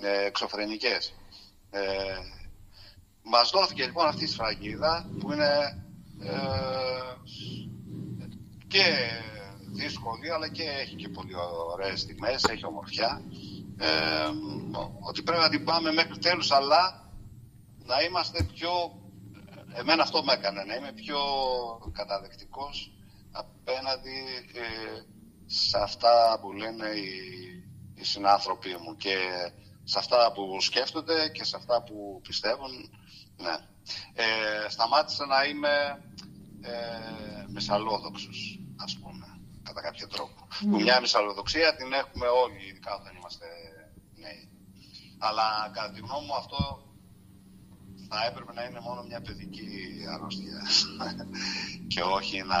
ε, 0.00 0.24
εξωφρενικές. 0.24 1.14
Ε, 1.70 2.18
μας 3.22 3.50
δόθηκε 3.50 3.84
λοιπόν 3.84 4.06
αυτή 4.06 4.24
η 4.24 4.26
σφραγίδα 4.26 5.10
που 5.20 5.32
είναι 5.32 5.44
ε, 5.46 5.85
και 8.66 8.84
δύσκολη 9.72 10.30
αλλά 10.30 10.48
και 10.48 10.62
έχει 10.62 10.96
και 10.96 11.08
πολύ 11.08 11.34
ωραίες 11.72 12.00
στιγμές, 12.00 12.44
έχει 12.44 12.66
ομορφιά. 12.66 13.22
Ε, 13.78 14.28
ότι 15.08 15.22
πρέπει 15.22 15.40
να 15.40 15.48
την 15.48 15.64
πάμε 15.64 15.92
μέχρι 15.92 16.18
τέλους 16.18 16.50
αλλά 16.50 17.10
να 17.84 18.02
είμαστε 18.02 18.42
πιο, 18.42 18.70
εμένα 19.74 20.02
αυτό 20.02 20.24
με 20.24 20.32
έκανε, 20.32 20.64
να 20.64 20.74
είμαι 20.74 20.92
πιο 20.92 21.18
καταδεκτικός 21.92 22.92
απέναντι 23.32 24.24
ε, 24.54 25.02
σε 25.46 25.78
αυτά 25.82 26.38
που 26.40 26.52
λένε 26.52 26.86
οι, 26.88 27.10
οι 27.94 28.04
συνάνθρωποι 28.04 28.68
μου 28.68 28.96
και 28.96 29.16
σε 29.84 29.98
αυτά 29.98 30.32
που 30.32 30.60
σκέφτονται 30.60 31.28
και 31.28 31.44
σε 31.44 31.56
αυτά 31.56 31.82
που 31.82 32.20
πιστεύουν. 32.22 32.90
Ναι. 33.36 33.56
Ε, 34.18 34.68
σταμάτησα 34.68 35.26
να 35.26 35.44
είμαι 35.44 36.04
ε, 36.60 37.44
μεσαλόδοξος, 37.46 38.60
ας 38.76 38.98
πούμε, 38.98 39.40
κατά 39.62 39.80
κάποιο 39.80 40.06
τρόπο. 40.08 40.46
Που 40.60 40.80
μια 40.80 41.00
μεσαλοδοξία 41.00 41.76
την 41.76 41.92
έχουμε 41.92 42.26
όλοι, 42.26 42.66
ειδικά 42.68 42.94
όταν 42.94 43.16
είμαστε 43.16 43.46
νέοι. 44.16 44.48
Αλλά 45.18 45.70
κατά 45.74 45.90
τη 45.90 46.00
γνώμη 46.00 46.26
μου 46.26 46.36
αυτό 46.36 46.86
θα 48.08 48.24
έπρεπε 48.28 48.52
να 48.52 48.64
είναι 48.64 48.80
μόνο 48.80 49.02
μια 49.02 49.20
παιδική 49.20 49.68
αρρώστια 50.12 50.62
και 51.92 52.02
όχι 52.02 52.42
να 52.42 52.60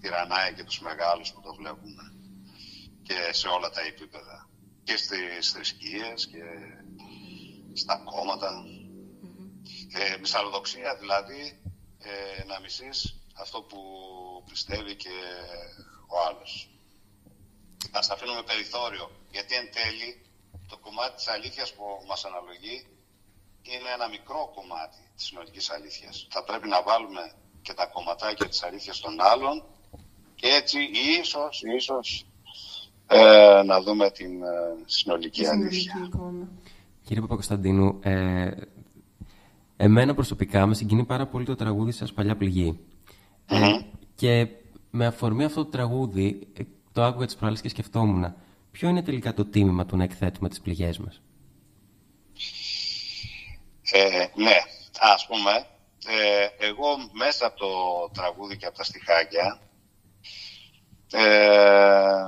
τυραννάει 0.00 0.52
και 0.54 0.64
τους 0.64 0.80
μεγάλους 0.80 1.32
που 1.32 1.40
το 1.40 1.54
βλέπουμε 1.54 2.12
και 3.02 3.14
σε 3.30 3.48
όλα 3.48 3.70
τα 3.70 3.80
επίπεδα 3.80 4.48
και 4.84 4.96
στις 4.96 5.50
θρησκείες 5.52 6.26
και 6.26 6.42
στα 7.72 8.02
κόμματα. 8.04 8.64
Ε, 9.98 10.18
μυσαλλοδοξία 10.20 10.96
δηλαδή 11.00 11.60
ε, 11.98 12.44
να 12.44 12.60
μισείς 12.60 13.16
αυτό 13.34 13.58
που 13.62 13.80
πιστεύει 14.48 14.94
και 14.94 15.14
ο 16.06 16.16
άλλος. 16.28 16.70
Ας 17.92 18.10
αφήνουμε 18.10 18.42
περιθώριο, 18.42 19.10
γιατί 19.30 19.54
εν 19.54 19.68
τέλει 19.72 20.10
το 20.68 20.76
κομμάτι 20.78 21.14
της 21.16 21.28
αλήθειας 21.28 21.74
που 21.74 21.84
μας 22.08 22.24
αναλογεί 22.24 22.86
είναι 23.62 23.90
ένα 23.94 24.08
μικρό 24.08 24.52
κομμάτι 24.54 24.98
της 25.16 25.24
συνολικής 25.24 25.70
αλήθειας. 25.70 26.26
Θα 26.30 26.44
πρέπει 26.44 26.68
να 26.68 26.82
βάλουμε 26.82 27.32
και 27.62 27.74
τα 27.74 27.86
κομματάκια 27.86 28.48
της 28.48 28.62
αλήθειας 28.62 28.98
των 29.00 29.20
άλλων 29.20 29.64
και 30.34 30.48
έτσι 30.48 30.78
ίσως, 31.20 31.62
ίσως 31.76 32.26
ε, 33.06 33.62
να 33.64 33.80
δούμε 33.80 34.10
την 34.10 34.42
ε, 34.42 34.76
συνολική 34.84 35.46
αλήθεια. 35.46 36.10
Κύριε 37.04 37.20
Παπακοσταντίνου, 37.22 37.98
ε, 38.02 38.50
εμένα 39.76 40.14
προσωπικά 40.14 40.66
με 40.66 40.74
συγκινεί 40.74 41.04
πάρα 41.04 41.26
πολύ 41.26 41.44
το 41.44 41.54
τραγούδι 41.54 41.92
σας 41.92 42.12
«Παλιά 42.12 42.36
Ε, 43.46 43.80
και 44.14 44.48
με 44.90 45.06
αφορμή 45.06 45.44
αυτό 45.44 45.64
το 45.64 45.70
τραγούδι, 45.70 46.48
ε, 46.52 46.62
το 46.92 47.02
άκουγα 47.04 47.26
τις 47.26 47.36
προάλλες 47.36 47.60
και 47.60 47.68
σκεφτόμουν, 47.68 48.34
ποιο 48.70 48.88
είναι 48.88 49.02
τελικά 49.02 49.34
το 49.34 49.44
τίμημα 49.44 49.86
του 49.86 49.96
να 49.96 50.04
εκθέτουμε 50.04 50.48
τις 50.48 50.60
πληγές 50.60 50.98
μας; 50.98 51.22
Ε, 53.92 54.26
ναι, 54.34 54.56
ας 55.00 55.26
πούμε, 55.26 55.66
ε, 56.06 56.66
εγώ 56.66 56.86
μέσα 57.12 57.46
από 57.46 57.58
το 57.58 57.68
τραγούδι 58.14 58.56
και 58.56 58.66
από 58.66 58.76
τα 58.76 58.84
στιχάκια, 58.84 59.60
ε, 61.12 62.22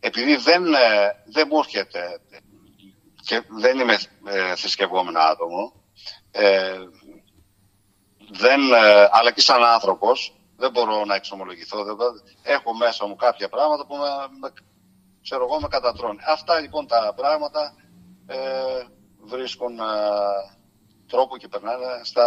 επειδή 0.00 0.36
δεν, 0.36 0.64
ε, 0.66 1.22
δεν 1.26 1.48
μου 1.50 1.58
έρχεται 1.58 2.20
και 3.24 3.42
δεν 3.60 3.78
είμαι 3.78 3.98
ε, 4.24 4.56
θρησκευόμενο 4.56 5.20
άτομο, 5.20 5.72
ε, 6.32 6.78
δεν, 8.30 8.60
ε, 8.72 9.08
αλλά 9.10 9.32
και 9.32 9.40
σαν 9.40 9.64
άνθρωπος, 9.64 10.34
δεν 10.56 10.70
μπορώ 10.70 11.04
να 11.04 11.14
εξομολογηθώ. 11.14 11.84
Δεν, 11.84 11.96
έχω 12.42 12.74
μέσα 12.74 13.06
μου 13.06 13.16
κάποια 13.16 13.48
πράγματα 13.48 13.86
που 13.86 13.96
με, 14.40 14.52
ξέρω 15.22 15.44
εγώ, 15.44 15.60
με 15.60 15.68
κατατρώνει. 15.68 16.18
Αυτά 16.26 16.60
λοιπόν 16.60 16.86
τα 16.86 17.12
πράγματα 17.16 17.74
ε, 18.26 18.84
βρίσκουν 19.24 19.78
ε, 19.78 19.82
τρόπο 21.06 21.36
και 21.36 21.48
περνάνε 21.48 22.00
στα, 22.02 22.26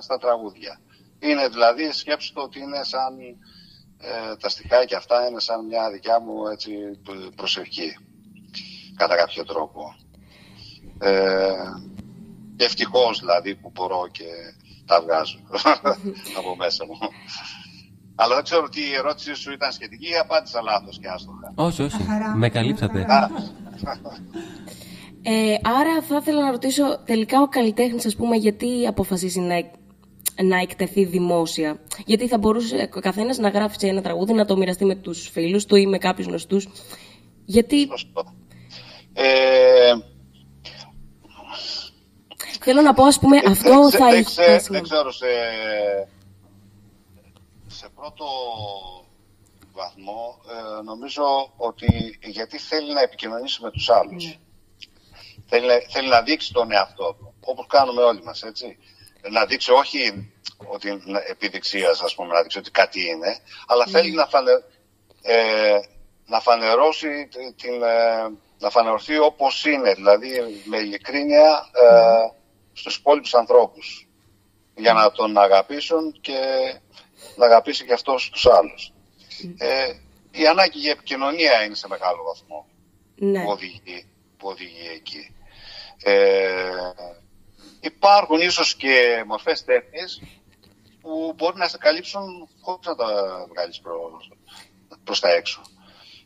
στα 0.00 0.18
τραγούδια. 0.18 0.80
Είναι 1.18 1.48
δηλαδή, 1.48 1.92
σκέψτε 1.92 2.40
ότι 2.40 2.60
είναι 2.60 2.82
σαν 2.82 3.18
ε, 3.98 4.36
τα 4.36 4.48
στιχάκια 4.48 4.96
αυτά 4.96 5.28
είναι 5.28 5.40
σαν 5.40 5.66
μια 5.66 5.90
δικιά 5.90 6.20
μου 6.20 6.46
έτσι, 6.46 6.72
προσευχή 7.36 7.96
κατά 8.96 9.16
κάποιο 9.16 9.44
τρόπο. 9.44 9.96
Ε, 10.98 11.52
και 12.56 12.64
ευτυχώς 12.64 13.18
δηλαδή 13.18 13.54
που 13.54 13.70
μπορώ 13.74 14.08
και 14.12 14.24
τα 14.86 15.00
βγάζω 15.00 15.38
από 16.38 16.56
μέσα 16.56 16.84
μου. 16.86 16.98
Αλλά 18.14 18.34
δεν 18.34 18.44
ξέρω 18.44 18.68
τι 18.68 18.80
η 18.80 18.94
ερώτησή 18.94 19.34
σου 19.34 19.52
ήταν 19.52 19.72
σχετική 19.72 20.08
ή 20.08 20.16
απάντησα 20.16 20.62
λάθος 20.62 20.98
και 20.98 21.08
άστοχα. 21.08 21.52
Όχι, 21.54 21.82
όχι. 21.82 21.96
Με 22.34 22.48
καλύψατε. 22.48 23.06
Ε, 25.26 25.54
άρα 25.62 26.02
θα 26.02 26.16
ήθελα 26.16 26.44
να 26.44 26.50
ρωτήσω 26.50 26.98
τελικά 27.04 27.40
ο 27.40 27.48
καλλιτέχνης 27.48 28.06
ας 28.06 28.16
πούμε 28.16 28.36
γιατί 28.36 28.86
αποφασίζει 28.86 29.40
να 29.40 29.54
να 30.42 30.56
εκτεθεί 30.56 31.04
δημόσια. 31.04 31.80
Γιατί 32.06 32.28
θα 32.28 32.38
μπορούσε 32.38 32.88
ο 32.96 33.00
καθένας 33.00 33.38
να 33.38 33.48
γράψει 33.48 33.86
ένα 33.86 34.02
τραγούδι, 34.02 34.32
να 34.32 34.44
το 34.44 34.56
μοιραστεί 34.56 34.84
με 34.84 34.94
τους 34.94 35.28
φίλους 35.28 35.66
του 35.66 35.76
ή 35.76 35.86
με 35.86 35.98
κάποιους 35.98 36.26
γνωστούς. 36.26 36.68
Γιατί. 37.44 37.88
Ε... 39.12 39.92
Θέλω 42.64 42.82
να 42.82 42.94
πω, 42.94 43.04
ας 43.04 43.18
πούμε, 43.18 43.40
αυτό 43.46 43.90
θα 43.90 44.06
έχει. 44.14 44.34
Δεν, 44.34 44.60
δεν 44.68 44.82
ξέρω, 44.82 45.12
σε, 45.12 45.26
σε 47.66 47.88
πρώτο 47.94 48.24
βαθμό 49.72 50.40
ε, 50.50 50.82
νομίζω 50.82 51.52
ότι 51.56 52.18
γιατί 52.22 52.58
θέλει 52.58 52.92
να 52.92 53.00
επικοινωνήσει 53.00 53.62
με 53.62 53.70
τους 53.70 53.90
άλλους. 53.90 54.24
Ναι. 54.24 54.34
Θέλει, 55.46 55.86
θέλει 55.88 56.08
να 56.08 56.22
δείξει 56.22 56.52
τον 56.52 56.72
εαυτό 56.72 57.14
του, 57.18 57.34
όπως 57.40 57.66
κάνουμε 57.68 58.02
όλοι 58.02 58.22
μας, 58.22 58.42
έτσι 58.42 58.78
να 59.30 59.44
δείξει 59.44 59.72
όχι 59.72 60.32
ότι 60.66 61.02
επιδειξίας, 61.30 62.02
ας 62.02 62.14
πούμε, 62.14 62.34
να 62.34 62.42
δείξει 62.42 62.58
ότι 62.58 62.70
κάτι 62.70 63.06
είναι, 63.06 63.38
αλλά 63.66 63.86
θέλει 63.86 64.12
να, 64.12 64.26
φανε, 64.26 64.50
ε, 65.22 65.78
να 66.26 66.40
φανερώσει 66.40 67.28
την, 67.56 67.82
ε, 67.82 68.28
να 68.58 68.70
φανερωθεί 68.70 69.18
όπως 69.18 69.64
είναι, 69.64 69.94
δηλαδή 69.94 70.30
με 70.64 70.76
ειλικρίνεια 70.76 71.68
ε, 71.72 72.42
στους 72.74 72.96
υπόλοιπους 72.96 73.34
ανθρώπους 73.34 74.08
για 74.76 74.92
να 74.92 75.12
τον 75.12 75.38
αγαπήσουν 75.38 76.20
και 76.20 76.40
να 77.36 77.44
αγαπήσει 77.44 77.84
και 77.84 77.92
αυτός 77.92 78.30
τους 78.30 78.46
άλλους. 78.46 78.92
Ε, 79.58 79.92
η 80.30 80.46
ανάγκη 80.46 80.78
για 80.78 80.90
επικοινωνία 80.90 81.64
είναι 81.64 81.74
σε 81.74 81.88
μεγάλο 81.88 82.22
βαθμό 82.22 82.66
ναι. 83.14 83.42
που, 83.42 83.50
οδηγεί, 83.50 84.06
που 84.38 84.48
οδηγεί 84.48 84.88
εκεί. 84.94 85.34
Ε, 86.02 86.70
υπάρχουν 87.80 88.40
ίσως 88.40 88.74
και 88.74 89.24
μορφές 89.26 89.64
τέχνης 89.64 90.22
που 91.00 91.34
μπορεί 91.36 91.56
να 91.56 91.68
σε 91.68 91.78
καλύψουν 91.78 92.48
χωρίς 92.60 92.86
να 92.86 92.94
τα 92.94 93.06
βγάλεις 93.48 93.80
προς, 93.80 94.30
προς 95.04 95.20
τα 95.20 95.30
έξω. 95.30 95.60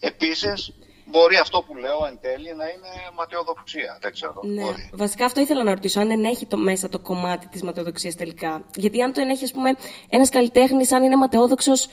Επίσης, 0.01 0.75
μπορεί 1.11 1.37
αυτό 1.37 1.63
που 1.63 1.77
λέω 1.77 2.07
εν 2.07 2.19
τέλει 2.21 2.55
να 2.55 2.65
είναι 2.65 2.91
ματαιοδοξία. 3.15 3.99
Δεν 4.01 4.13
ξέρω. 4.13 4.41
Ναι. 4.43 4.65
Βασικά 4.93 5.25
αυτό 5.25 5.41
ήθελα 5.41 5.63
να 5.63 5.75
ρωτήσω, 5.75 6.01
αν 6.01 6.11
ενέχει 6.11 6.47
το, 6.47 6.57
μέσα 6.57 6.89
το 6.89 6.99
κομμάτι 6.99 7.47
της 7.49 7.63
ματαιοδοξίας 7.63 8.15
τελικά. 8.15 8.65
Γιατί 8.75 9.03
αν 9.03 9.13
το 9.13 9.21
ενέχει, 9.21 9.45
ας 9.45 9.53
πούμε, 9.53 9.71
ένας 10.09 10.29
καλλιτέχνης, 10.29 10.93
αν 10.93 11.03
είναι 11.03 11.17
ματαιόδοξος, 11.17 11.89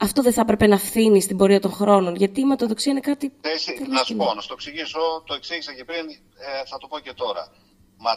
αυτό 0.00 0.22
δεν 0.22 0.32
θα 0.32 0.40
έπρεπε 0.40 0.66
να 0.66 0.78
φθήνει 0.78 1.20
στην 1.20 1.36
πορεία 1.36 1.60
των 1.60 1.72
χρόνων. 1.72 2.14
Γιατί 2.14 2.40
η 2.40 2.44
ματαιοδοξία 2.44 2.92
είναι 2.92 3.00
κάτι. 3.00 3.32
Εσύ, 3.40 3.86
να 3.88 4.02
σου 4.04 4.16
πω, 4.16 4.34
να 4.34 4.40
σου 4.40 4.48
το 4.48 4.54
εξηγήσω, 4.54 5.22
το 5.26 5.34
εξήγησα 5.34 5.74
και 5.74 5.84
πριν, 5.84 6.08
ε, 6.08 6.64
θα 6.66 6.78
το 6.78 6.86
πω 6.86 6.98
και 6.98 7.12
τώρα 7.12 7.52
μα, 7.96 8.12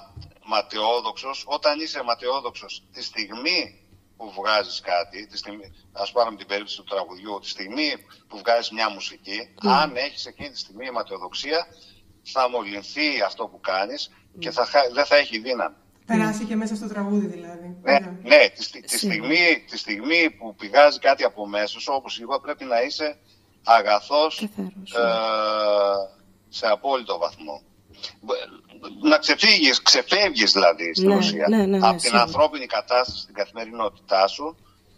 ματαιόδοξος, 0.45 1.43
όταν 1.47 1.79
είσαι 1.79 2.03
ματαιόδοξος 2.03 2.83
τη 2.93 3.03
στιγμή 3.03 3.80
που 4.21 4.31
βγάζεις 4.39 4.79
κάτι, 4.81 5.27
τη 5.27 5.37
στιγμή, 5.37 5.73
ας 5.91 6.11
πάρουμε 6.11 6.37
την 6.37 6.47
περίπτωση 6.47 6.77
του 6.77 6.83
τραγουδιού, 6.83 7.39
τη 7.41 7.49
στιγμή 7.49 7.89
που 8.27 8.37
βγάζεις 8.37 8.71
μια 8.71 8.89
μουσική, 8.89 9.39
mm. 9.63 9.67
αν 9.67 9.95
έχεις 9.95 10.25
εκείνη 10.25 10.49
τη 10.49 10.57
στιγμή 10.57 10.91
ματαιοδοξία, 10.91 11.67
θα 12.23 12.49
μολυνθεί 12.49 13.21
αυτό 13.25 13.47
που 13.47 13.59
κάνεις 13.59 14.11
και 14.39 14.51
θα, 14.51 14.67
δεν 14.93 15.05
θα 15.05 15.15
έχει 15.15 15.39
δύναμη. 15.39 15.75
Περάσει 16.05 16.43
και 16.45 16.55
μέσα 16.55 16.75
στο 16.75 16.87
τραγούδι 16.87 17.27
δηλαδή. 17.27 17.77
Ναι, 17.81 17.99
ναι 18.23 18.49
τη, 18.49 18.81
τη, 18.81 18.97
στιγμή, 18.97 19.63
τη 19.69 19.77
στιγμή 19.77 20.29
που 20.29 20.55
πηγάζει 20.55 20.99
κάτι 20.99 21.23
από 21.23 21.47
μέσα 21.47 21.79
σου, 21.79 21.93
όπως 21.95 22.19
είπα, 22.19 22.41
πρέπει 22.41 22.63
να 22.63 22.81
είσαι 22.81 23.17
αγαθός 23.63 24.41
ε, 24.41 24.49
σε 26.49 26.67
απόλυτο 26.67 27.17
βαθμό 27.17 27.61
να 29.01 29.17
ξεφύγεις, 29.17 29.81
ξεφεύγεις 29.81 30.51
δηλαδή 30.51 30.93
στην 30.93 31.07
ναι, 31.07 31.15
ουσία 31.15 31.47
ναι, 31.49 31.65
ναι, 31.65 31.87
από 31.87 32.01
την 32.01 32.15
ανθρώπινη 32.15 32.65
κατάσταση 32.65 33.21
στην 33.21 33.33
καθημερινότητά 33.33 34.27
σου 34.27 34.55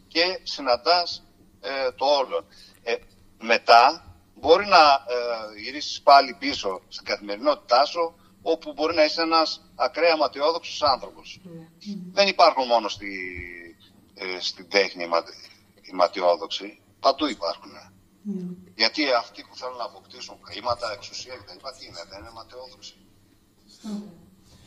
και 0.08 0.40
συναντάς 0.44 1.24
ε, 1.62 1.92
το 1.92 2.06
όλο. 2.06 2.46
Ε, 2.84 2.96
μετά 3.42 4.14
μπορεί 4.36 4.66
να 4.66 4.78
ε, 4.78 5.62
γυρίσεις 5.62 6.02
πάλι 6.02 6.36
πίσω 6.40 6.82
στην 6.88 7.06
καθημερινότητά 7.06 7.86
σου 7.86 8.16
όπου 8.42 8.74
μπορεί 8.74 8.96
να 8.96 9.04
είσαι 9.04 9.22
ένας 9.22 9.72
ακραία 9.76 10.18
ματιόδοξος 10.18 10.82
άνθρωπος. 10.82 11.42
Δεν 12.12 12.28
υπάρχουν 12.28 12.66
μόνο 12.68 12.88
στη, 12.88 13.12
ε, 14.14 14.40
στην 14.40 14.70
τέχνη 14.70 15.04
οι 15.82 15.94
ματιόδοξοι, 15.94 16.82
παντού 17.00 17.28
υπάρχουν. 17.28 17.72
Γιατί 18.76 19.12
αυτοί 19.12 19.44
που 19.50 19.56
θέλουν 19.56 19.78
να 19.78 19.84
αποκτήσουν 19.84 20.38
χρήματα, 20.42 20.92
εξουσία 20.92 21.36
κτλ. 21.36 21.68
Τι 21.78 21.86
είναι, 21.86 22.04
δεν 22.10 22.20
είναι 22.20 22.32
ματαιόδοξοι. 22.34 22.96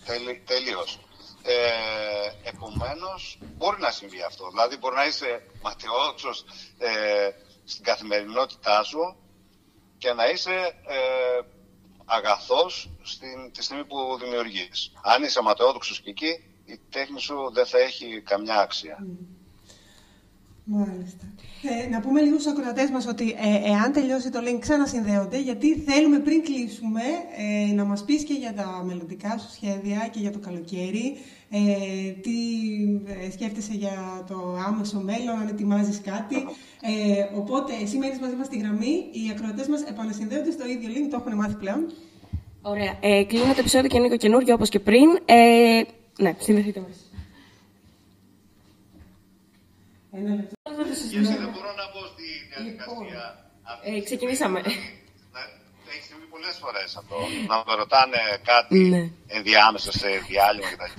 Τελει, 0.05 0.43
τελείως. 0.47 1.01
Ε, 1.43 2.49
επομένως, 2.49 3.39
μπορεί 3.57 3.81
να 3.81 3.91
συμβεί 3.91 4.23
αυτό. 4.23 4.51
Δηλαδή, 4.51 4.77
μπορεί 4.77 4.95
να 4.95 5.07
είσαι 5.07 5.43
ματαιόδοξος 5.63 6.45
ε, 6.79 7.31
στην 7.65 7.85
καθημερινότητά 7.85 8.83
σου 8.83 9.17
και 9.99 10.13
να 10.13 10.29
είσαι 10.29 10.55
ε, 10.87 11.41
αγαθός 12.05 12.91
στην, 13.03 13.53
τη 13.53 13.63
στιγμή 13.63 13.85
που 13.85 14.19
δημιουργείς. 14.21 14.93
Αν 15.03 15.23
είσαι 15.23 15.39
αματεόδοξος 15.39 16.01
και 16.01 16.11
εκεί, 16.11 16.33
η 16.65 16.81
τέχνη 16.91 17.21
σου 17.21 17.51
δεν 17.53 17.67
θα 17.67 17.79
έχει 17.79 18.21
καμιά 18.21 18.61
άξια. 18.61 19.07
Μάλιστα. 20.65 21.25
Ε, 21.69 21.89
να 21.89 22.01
πούμε 22.01 22.21
λίγο 22.21 22.39
στους 22.39 22.53
ακροατές 22.53 22.91
μας 22.91 23.07
ότι 23.07 23.31
ε, 23.31 23.71
εάν 23.71 23.93
τελειώσει 23.93 24.31
το 24.31 24.39
link 24.47 24.59
ξανασυνδέονται 24.61 25.41
γιατί 25.41 25.75
θέλουμε 25.75 26.19
πριν 26.19 26.43
κλείσουμε 26.43 27.03
ε, 27.69 27.73
να 27.73 27.85
μας 27.85 28.05
πεις 28.05 28.23
και 28.23 28.35
για 28.35 28.53
τα 28.55 28.83
μελλοντικά 28.87 29.39
σου 29.39 29.51
σχέδια 29.53 30.09
και 30.11 30.21
για 30.21 30.31
το 30.31 30.39
καλοκαίρι 30.39 31.17
ε, 31.51 32.11
τι 32.11 32.39
ε, 33.27 33.31
σκέφτεσαι 33.31 33.73
για 33.73 34.25
το 34.29 34.59
άμεσο 34.67 35.01
μέλλον, 35.01 35.41
αν 35.41 35.49
ετοιμάζεις 35.49 36.01
κάτι. 36.01 36.37
Ε, 36.81 37.39
οπότε 37.39 37.73
εσύ 37.83 37.99
μένεις 37.99 38.19
μαζί 38.19 38.35
μας 38.35 38.47
στη 38.47 38.59
γραμμή, 38.59 38.95
οι 39.13 39.31
ακροατές 39.31 39.67
μας 39.67 39.83
επανασυνδέονται 39.83 40.51
στο 40.51 40.67
ίδιο 40.69 40.89
link, 40.95 41.09
το 41.11 41.17
έχουν 41.21 41.35
μάθει 41.39 41.55
πλέον. 41.55 41.93
Ωραία. 42.63 42.99
Ε, 43.01 43.25
κλείνω 43.25 43.45
το 43.45 43.59
επεισόδιο 43.59 43.89
και 43.89 43.97
ανοίγω 43.97 44.17
καινούργιο 44.17 44.55
όπως 44.55 44.69
και 44.69 44.81
πριν. 44.81 45.09
Ε, 45.25 45.83
ναι, 46.19 46.35
συνδεθείτε 46.39 46.81
μας. 46.81 47.06
Ένα 50.19 50.33
λεπτό. 50.39 50.55
Και 51.13 51.19
εσύ 51.23 51.37
δεν 51.45 51.51
μπορώ 51.55 51.71
να 51.81 51.85
μπω 51.91 52.01
στη 52.15 52.27
διαδικασία. 52.53 53.23
αυτή 53.71 53.85
Ε, 53.89 53.93
της 53.99 54.05
ξεκινήσαμε. 54.09 54.59
στιγμή. 54.61 54.87
Ναι, 55.35 55.43
Έχει 55.93 56.05
συμβεί 56.11 56.27
πολλές 56.35 56.57
φορές 56.63 56.89
αυτό. 57.01 57.17
Να 57.51 57.55
με 57.67 57.73
ρωτάνε 57.83 58.21
κάτι 58.51 58.79
Ναι. 58.95 59.03
ενδιάμεσα 59.39 59.91
σε 60.01 60.09
διάλειμμα 60.29 60.69
κτλ. 60.73 60.95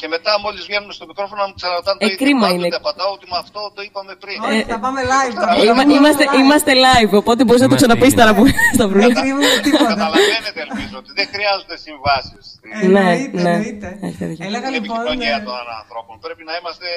Και 0.00 0.08
μετά, 0.16 0.32
μόλις 0.44 0.62
βγαίνουμε 0.68 0.92
στο 0.98 1.06
μικρόφωνο, 1.10 1.38
να 1.44 1.48
μου 1.50 1.56
ξαναρωτάνε 1.60 1.98
Ε, 2.00 2.04
το 2.04 2.12
ίδιο. 2.12 2.20
κρίμα 2.24 2.46
Πάντοτε 2.46 2.66
είναι. 2.66 2.76
απαντάω 2.82 3.10
ότι 3.18 3.26
με 3.32 3.38
αυτό 3.44 3.60
το 3.76 3.80
είπαμε 3.86 4.12
πριν. 4.22 4.36
Όχι, 4.48 4.62
θα 4.72 4.78
πάμε 4.84 5.00
live 5.12 5.34
τώρα. 5.40 5.52
Ε, 5.60 5.62
είμα- 5.68 5.86
είμαστε, 5.96 6.22
είμαστε 6.42 6.70
live, 6.86 7.12
οπότε 7.22 7.40
μπορείς 7.46 7.62
να 7.64 7.68
το 7.68 7.74
Είμαστε 7.74 7.80
ξαναπείς 7.80 8.10
ήδη. 8.12 8.18
τώρα 8.20 8.32
που 8.36 8.42
στα 8.76 8.84
Δεν 8.86 8.88
βρούλα. 8.90 9.14
κρύβουμε 9.20 9.48
τίποτα. 9.66 9.90
Καταλαβαίνετε, 9.94 10.58
ελπίζω, 10.66 10.96
ότι 11.02 11.10
δεν 11.18 11.26
χρειάζονται 11.34 11.76
συμβάσεις 11.86 12.42
στην 12.56 12.68
Εννοείται, 12.84 13.36
ναι. 13.44 13.50
εννοείται. 13.54 13.88
Έχετε 14.06 14.24
δίκιο. 14.30 14.44
Έλεγα 14.48 14.68
λοιπόν... 14.74 14.96
επικοινωνία 14.96 15.36
ε, 15.42 15.46
των 15.48 15.56
ανθρώπων. 15.82 16.14
Πρέπει 16.24 16.42
να 16.48 16.54
είμαστε 16.58 16.88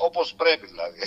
όπως 0.00 0.34
πρέπει, 0.34 0.66
δηλαδή. 0.72 1.02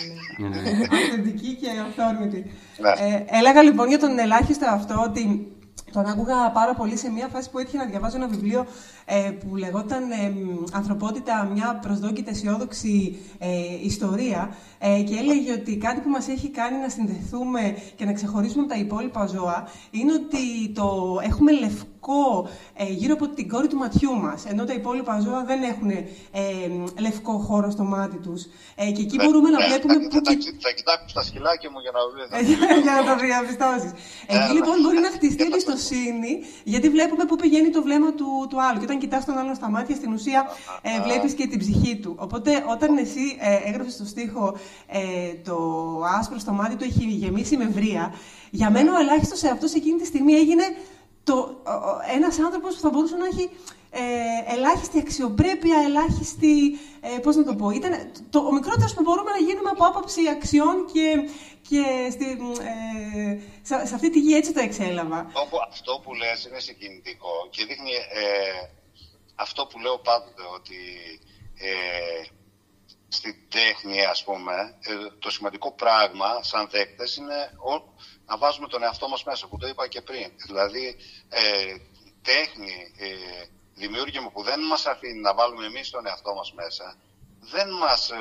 Αυθεντική 0.95 1.55
και 1.55 1.69
αυθόρμητη. 1.88 2.51
Ναι. 2.77 2.89
Ε, 2.89 3.26
έλεγα 3.27 3.61
λοιπόν 3.61 3.88
για 3.88 3.99
τον 3.99 4.19
ελάχιστο 4.19 4.65
αυτό 4.69 5.03
ότι 5.07 5.51
τον 5.91 6.05
άκουγα 6.05 6.51
πάρα 6.51 6.73
πολύ 6.73 6.97
σε 6.97 7.09
μια 7.09 7.27
φάση 7.27 7.49
που 7.49 7.59
έτυχε 7.59 7.77
να 7.77 7.85
διαβάζω 7.85 8.15
ένα 8.15 8.27
βιβλίο 8.27 8.59
ε, 8.59 9.01
που 9.39 9.55
λεγόταν 9.55 10.11
ε, 10.11 10.29
μ, 10.29 10.63
«Ανθρωπότητα, 10.73 11.49
μια 11.53 11.79
προσδόκητα 11.81 12.29
αισιόδοξη 12.29 13.17
ε, 13.39 13.47
ιστορία» 13.83 14.55
ε, 14.79 15.01
και 15.01 15.15
έλεγε 15.15 15.51
ότι 15.51 15.77
κάτι 15.77 15.99
που 16.01 16.09
μας 16.09 16.27
έχει 16.27 16.49
κάνει 16.49 16.77
να 16.77 16.89
συνδεθούμε 16.89 17.77
και 17.95 18.05
να 18.05 18.13
ξεχωρίσουμε 18.13 18.61
από 18.63 18.71
τα 18.73 18.79
υπόλοιπα 18.79 19.25
ζώα 19.25 19.67
είναι 19.91 20.13
ότι 20.13 20.69
το 20.73 21.19
έχουμε 21.23 21.51
λευκό 21.51 22.49
ε, 22.73 22.85
γύρω 22.85 23.13
από 23.13 23.27
την 23.27 23.47
κόρη 23.49 23.67
του 23.67 23.77
ματιού 23.77 24.13
μας, 24.15 24.45
ενώ 24.45 24.63
τα 24.65 24.73
υπόλοιπα 24.73 25.19
ζώα 25.19 25.43
δεν 25.43 25.63
έχουν 25.63 25.89
ε, 25.89 26.03
μ, 26.69 26.83
λευκό 26.99 27.33
χώρο 27.38 27.69
στο 27.71 27.83
μάτι 27.83 28.17
τους. 28.17 28.41
Ε, 28.75 28.91
και 28.91 29.01
εκεί 29.01 29.17
μπορούμε 29.23 29.49
να 29.49 29.59
Ναι, 29.59 29.65
βλέπουμε 29.67 29.93
θα, 29.93 29.99
που 29.99 30.11
θα, 30.11 30.21
και 30.21 30.51
θα, 30.51 30.57
θα 30.65 30.71
κοιτάξω 30.77 31.07
στα 31.07 31.23
σκυλάκια 31.23 31.69
μου 31.71 31.79
για 31.85 31.91
να 31.97 32.01
βρει. 32.11 32.23
Ε, 32.38 32.79
για 32.85 32.93
να 32.97 33.03
το 33.09 33.13
διαπιστώσεις. 33.25 33.91
Εκεί 34.35 34.51
λοιπόν 34.57 34.75
μπορεί 34.81 34.99
να 35.07 35.11
χτιστεί 35.15 35.43
εμπιστοσύνη, 35.49 36.31
γιατί 36.63 36.88
βλέπουμε 36.95 37.23
πού 37.29 37.35
πηγαίνει 37.35 37.69
το 37.69 37.81
βλέμμα 37.81 38.09
του, 38.19 38.29
του 38.49 38.57
άλλου. 38.65 38.77
Και 38.79 38.88
όταν 38.89 38.99
κοιτάς 39.02 39.26
τον 39.26 39.38
άλλον 39.38 39.56
στα 39.56 39.69
μάτια, 39.69 39.95
στην 39.95 40.14
ουσία 40.14 40.45
ε, 40.82 41.02
βλέπεις 41.02 41.34
και 41.34 41.48
την 41.48 41.60
ψυχή 41.60 41.99
του. 42.02 42.15
Οπότε 42.19 42.64
όταν 42.72 42.98
εσύ 42.98 43.38
ε, 43.40 43.69
έγραψες 43.69 43.94
στο 43.94 44.06
στίχο 44.06 44.57
ε, 44.88 45.34
το 45.44 45.57
άσπρο 46.19 46.40
στο 46.40 46.52
μάτι 46.52 46.76
του 46.76 46.84
έχει 46.84 47.03
γεμίσει 47.03 47.57
με 47.57 47.65
βρία, 47.65 48.14
για 48.49 48.69
μένα 48.69 48.94
ο 48.94 48.99
ελάχιστος 48.99 49.40
σε 49.40 49.49
αυτό 49.49 49.68
εκείνη 49.76 49.99
τη 49.99 50.06
στιγμή 50.06 50.34
έγινε 50.34 50.64
το, 51.23 51.61
ένας 52.15 52.40
άνθρωπος 52.40 52.76
που 52.76 52.82
θα 52.82 52.90
μπορούσε 52.90 53.15
να 53.15 53.26
έχει 53.26 53.49
ε, 53.91 54.53
ελάχιστη 54.53 54.99
αξιοπρέπεια, 54.99 55.78
ελάχιστη, 55.86 56.80
ε, 57.02 57.19
πώς 57.22 57.36
να 57.36 57.44
το 57.44 57.56
πω, 57.56 57.69
ήταν 57.69 58.11
το, 58.30 58.40
ο 58.40 58.52
μικρότερος 58.53 58.94
που 58.94 59.02
μπορούμε 59.02 59.32
να 59.32 59.38
γίνουμε 59.48 59.69
από 59.69 59.86
άποψη 59.86 60.22
αξιών 60.36 60.76
και, 60.94 61.07
και 61.69 61.84
στη, 62.11 62.26
ε, 62.72 63.40
σε, 63.61 63.86
σε 63.88 63.95
αυτή 63.95 64.10
τη 64.10 64.19
γη 64.19 64.34
έτσι 64.36 64.53
το 64.53 64.60
εξέλαβα. 64.60 65.19
Αυτό 65.28 65.41
που, 65.49 65.57
αυτό 65.69 65.91
που 66.03 66.14
λες 66.14 66.45
είναι 66.45 66.60
συγκινητικό 66.60 67.34
και 67.49 67.65
δείχνει 67.65 67.94
ε, 68.22 68.23
αυτό 69.36 69.66
που 69.66 69.80
λέω 69.80 69.98
πάντοτε 69.99 70.41
ότι 70.53 70.78
ε, 71.58 72.24
στην 73.08 73.36
τέχνη 73.49 74.06
ας 74.06 74.24
πούμε 74.24 74.53
ε, 74.82 74.94
το 75.20 75.30
σημαντικό 75.32 75.72
πράγμα 75.72 76.44
σαν 76.44 76.70
δέκτες 76.70 77.16
είναι 77.16 77.52
ο, 77.58 77.94
να 78.26 78.38
βάζουμε 78.38 78.68
τον 78.68 78.84
εαυτό 78.84 79.08
μας 79.08 79.24
μέσα 79.24 79.48
που 79.48 79.58
το 79.58 79.68
είπα 79.68 79.88
και 79.88 80.02
πριν. 80.02 80.32
Δηλαδή 80.45 80.95
ε, 81.30 81.76
τέχνη, 82.22 82.94
ε, 82.98 83.45
δημιούργημα 83.74 84.30
που 84.30 84.44
δεν 84.44 84.60
μας 84.60 84.86
αφήνει 84.86 85.20
να 85.20 85.34
βάλουμε 85.34 85.66
εμείς 85.66 85.90
τον 85.90 86.06
εαυτό 86.06 86.34
μας 86.34 86.53
μέσα 86.53 86.98
δεν 87.41 87.70
μας 87.70 88.10
ε, 88.10 88.18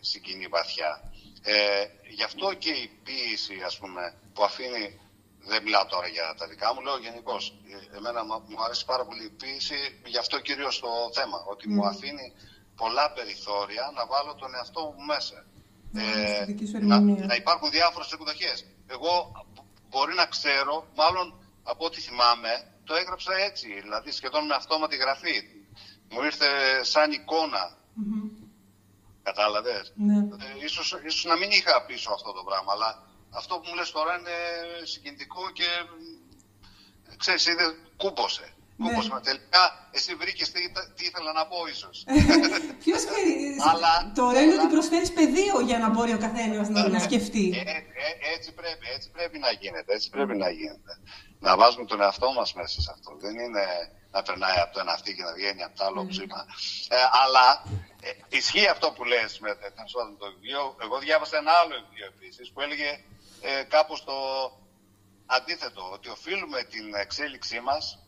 συγκινεί 0.00 0.46
βαθιά. 0.46 1.12
Ε, 1.42 1.86
γι' 2.08 2.22
αυτό 2.22 2.54
και 2.54 2.70
η 2.70 2.90
ποίηση 3.04 3.62
ας 3.64 3.78
πούμε 3.78 4.14
που 4.34 4.44
αφήνει 4.44 5.00
δεν 5.40 5.62
μιλάω 5.62 5.86
τώρα 5.86 6.06
για 6.06 6.34
τα 6.38 6.46
δικά 6.46 6.74
μου, 6.74 6.80
λέω 6.80 6.98
γενικώς. 6.98 7.54
Εμένα 7.96 8.24
μα- 8.24 8.42
μου 8.48 8.62
αρέσει 8.64 8.84
πάρα 8.84 9.04
πολύ 9.04 9.24
η 9.24 9.30
ποίηση, 9.30 10.00
γι' 10.04 10.18
αυτό 10.18 10.40
κυρίως 10.40 10.78
το 10.80 10.88
θέμα. 11.12 11.38
Ότι 11.52 11.68
μου 11.68 11.86
αφήνει 11.86 12.32
πολλά 12.76 13.12
περιθώρια 13.12 13.92
να 13.94 14.06
βάλω 14.06 14.34
τον 14.34 14.54
εαυτό 14.54 14.80
μου 14.96 15.04
μέσα. 15.04 15.44
Ναι, 15.90 16.02
στη 16.34 16.44
δική 16.44 16.66
σου 16.66 16.78
να, 16.86 16.94
ερμηνεία. 16.94 17.26
να 17.26 17.34
υπάρχουν 17.34 17.70
διάφορες 17.70 18.12
εκδοχές. 18.12 18.66
Εγώ 18.86 19.32
μπορεί 19.88 20.14
να 20.14 20.26
ξέρω, 20.26 20.86
μάλλον 20.96 21.26
από 21.62 21.84
ό,τι 21.84 22.00
θυμάμαι, 22.00 22.72
το 22.84 22.94
έγραψα 22.94 23.34
έτσι. 23.34 23.80
Δηλαδή 23.80 24.10
σχεδόν 24.10 24.46
με 24.46 24.54
αυτόματη 24.54 24.96
γραφή. 24.96 25.42
Μου 26.10 26.22
ήρθε 26.22 26.48
σαν 26.82 27.12
εικόνα. 27.12 27.76
Κατάλαβες; 29.22 29.92
Ναι. 29.96 30.16
Ε, 30.18 30.64
ίσως, 30.64 31.00
ίσως 31.04 31.24
να 31.24 31.36
μην 31.36 31.50
είχα 31.50 31.84
πίσω 31.84 32.12
αυτό 32.12 32.32
το 32.32 32.42
πράγμα, 32.42 32.72
αλλά 32.72 32.90
αυτό 33.30 33.54
που 33.58 33.64
μου 33.68 33.74
λες 33.74 33.90
τώρα 33.90 34.18
είναι 34.18 34.36
συγκινητικό 34.84 35.50
και 35.52 35.68
ε, 37.12 37.16
ξέρεις, 37.16 37.46
είδε, 37.46 37.64
κούμπωσε. 37.96 38.52
Ναι. 38.76 38.88
Κούμπωσε. 38.88 39.08
Μα 39.08 39.20
Τελικά 39.20 39.88
εσύ 39.90 40.14
βρήκες 40.14 40.50
τι, 40.50 40.60
τι 40.96 41.04
ήθελα 41.04 41.32
να 41.32 41.46
πω 41.46 41.66
ίσως. 41.66 42.04
Ποιος 42.84 43.02
Αλλά- 43.70 44.12
Το 44.14 44.24
ωραίο 44.24 44.42
είναι 44.42 44.54
ότι 44.54 44.66
προσφέρεις 44.66 45.12
πεδίο 45.12 45.60
για 45.60 45.78
να 45.78 45.88
μπορεί 45.88 46.12
ο 46.12 46.18
καθένας 46.18 46.68
να, 46.68 46.88
να 46.88 46.98
σκεφτεί. 46.98 47.46
Ε, 47.66 47.70
ε, 47.70 48.34
έτσι, 48.34 48.52
πρέπει, 48.52 48.86
έτσι 48.94 49.10
πρέπει 49.10 49.38
να 49.38 49.50
γίνεται, 49.50 49.94
έτσι 49.94 50.10
πρέπει 50.10 50.36
να 50.36 50.50
γίνεται. 50.50 50.92
Να 51.40 51.56
βάζουμε 51.56 51.84
τον 51.84 52.00
εαυτό 52.00 52.32
μας 52.32 52.54
μέσα 52.54 52.80
σε 52.80 52.90
αυτό. 52.94 53.16
Δεν 53.20 53.34
είναι 53.38 53.64
να 54.10 54.22
περνάει 54.22 54.58
από 54.64 54.72
το 54.74 54.80
ένα 54.80 54.92
αυτή 54.92 55.14
και 55.14 55.22
να 55.22 55.32
βγαίνει 55.32 55.62
από 55.62 55.76
το 55.78 55.84
άλλο 55.84 56.06
ψήμα. 56.06 56.40
Ε, 56.88 56.96
αλλά 57.22 57.46
ε, 58.02 58.10
ισχύει 58.38 58.66
αυτό 58.66 58.86
που 58.90 59.04
λες 59.04 59.38
με 59.38 59.50
ε, 59.50 59.70
τέλος 59.76 59.92
πάντων, 59.96 60.18
το 60.18 60.26
βιβλίο. 60.32 60.76
Εγώ 60.84 60.98
διάβασα 60.98 61.36
ένα 61.36 61.52
άλλο 61.60 61.74
βιβλίο 61.84 62.06
επίσης 62.14 62.50
που 62.52 62.60
έλεγε 62.60 62.90
ε, 63.40 63.62
κάπως 63.62 64.04
το 64.04 64.12
αντίθετο, 65.26 65.90
ότι 65.92 66.08
οφείλουμε 66.08 66.62
την 66.62 66.94
εξέλιξή 66.94 67.60
μας 67.60 68.06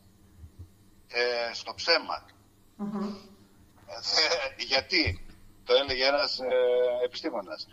ε, 1.08 1.54
στο 1.54 1.74
ψέμα. 1.74 2.26
Ε, 3.86 4.62
γιατί, 4.64 5.24
το 5.64 5.74
έλεγε 5.74 6.06
ένας 6.06 6.38
ε, 6.38 7.04
επιστήμονας 7.04 7.66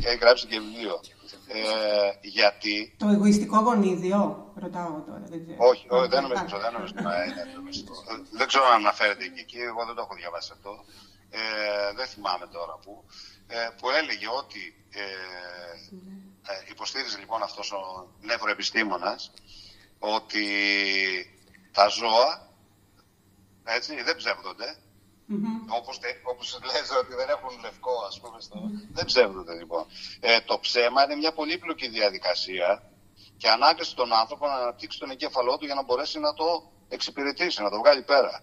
και 0.00 0.08
έχει 0.08 0.18
γράψει 0.18 0.46
και 0.46 0.60
βιβλίο. 0.60 1.00
Ε, 1.46 2.10
γιατί, 2.20 2.94
Το 2.98 3.08
εγωιστικό 3.08 3.58
γονίδιο, 3.58 4.52
ρωτάω 4.54 5.00
τώρα. 5.06 5.24
Δεν 5.32 5.40
ξέρω. 5.44 5.56
όχι, 5.70 5.86
όχι, 5.88 6.08
δεν 6.08 6.22
νομίζω, 6.22 6.58
δεν 6.64 6.72
νομίζω 6.72 6.92
να 7.08 7.24
είναι 7.24 7.44
το 7.54 7.60
μυστικό. 7.62 7.94
Ε, 8.10 8.36
Δεν 8.38 8.46
ξέρω 8.46 8.64
αν 8.64 8.72
αναφέρεται 8.72 9.26
και 9.34 9.40
εκεί, 9.40 9.58
εγώ 9.70 9.84
δεν 9.86 9.94
το 9.94 10.02
έχω 10.04 10.14
διαβάσει 10.14 10.50
αυτό. 10.56 10.72
Ε, 11.30 11.40
δεν 11.98 12.06
θυμάμαι 12.06 12.46
τώρα 12.46 12.74
που. 12.82 13.04
Ε, 13.46 13.68
που 13.78 13.90
έλεγε 13.90 14.28
ότι 14.42 14.62
ε, 16.48 16.52
ε, 16.52 16.64
υποστήριζε 16.70 17.18
λοιπόν 17.18 17.42
αυτός 17.42 17.72
ο 17.72 18.08
νευροεπιστήμονας 18.20 19.30
ότι 19.98 20.44
τα 21.72 21.88
ζώα 21.88 22.50
έτσι, 23.64 24.02
δεν 24.02 24.16
ψεύδονται. 24.16 24.76
Όπως, 25.68 25.98
τε- 25.98 26.20
όπως 26.22 26.60
λες 26.64 26.90
ότι 27.00 27.14
δεν 27.14 27.28
έχουν 27.28 27.60
λευκό 27.60 27.92
ας 28.08 28.20
πούμε 28.20 28.40
στο... 28.40 28.70
δεν 28.92 29.04
ψεύδονται 29.04 29.54
λοιπόν. 29.54 29.86
Ε, 30.20 30.40
το 30.40 30.58
ψέμα 30.58 31.04
είναι 31.04 31.14
μια 31.14 31.32
πολύπλοκη 31.32 31.88
διαδικασία 31.88 32.82
και 33.36 33.48
ανάγκασε 33.48 33.94
τον 33.94 34.12
άνθρωπο 34.12 34.46
να 34.46 34.52
αναπτύξει 34.54 34.98
τον 34.98 35.10
εγκέφαλό 35.10 35.56
του 35.58 35.64
για 35.64 35.74
να 35.74 35.82
μπορέσει 35.82 36.18
να 36.18 36.34
το 36.34 36.70
εξυπηρετήσει, 36.88 37.62
να 37.62 37.70
το 37.70 37.78
βγάλει 37.78 38.02
πέρα. 38.02 38.42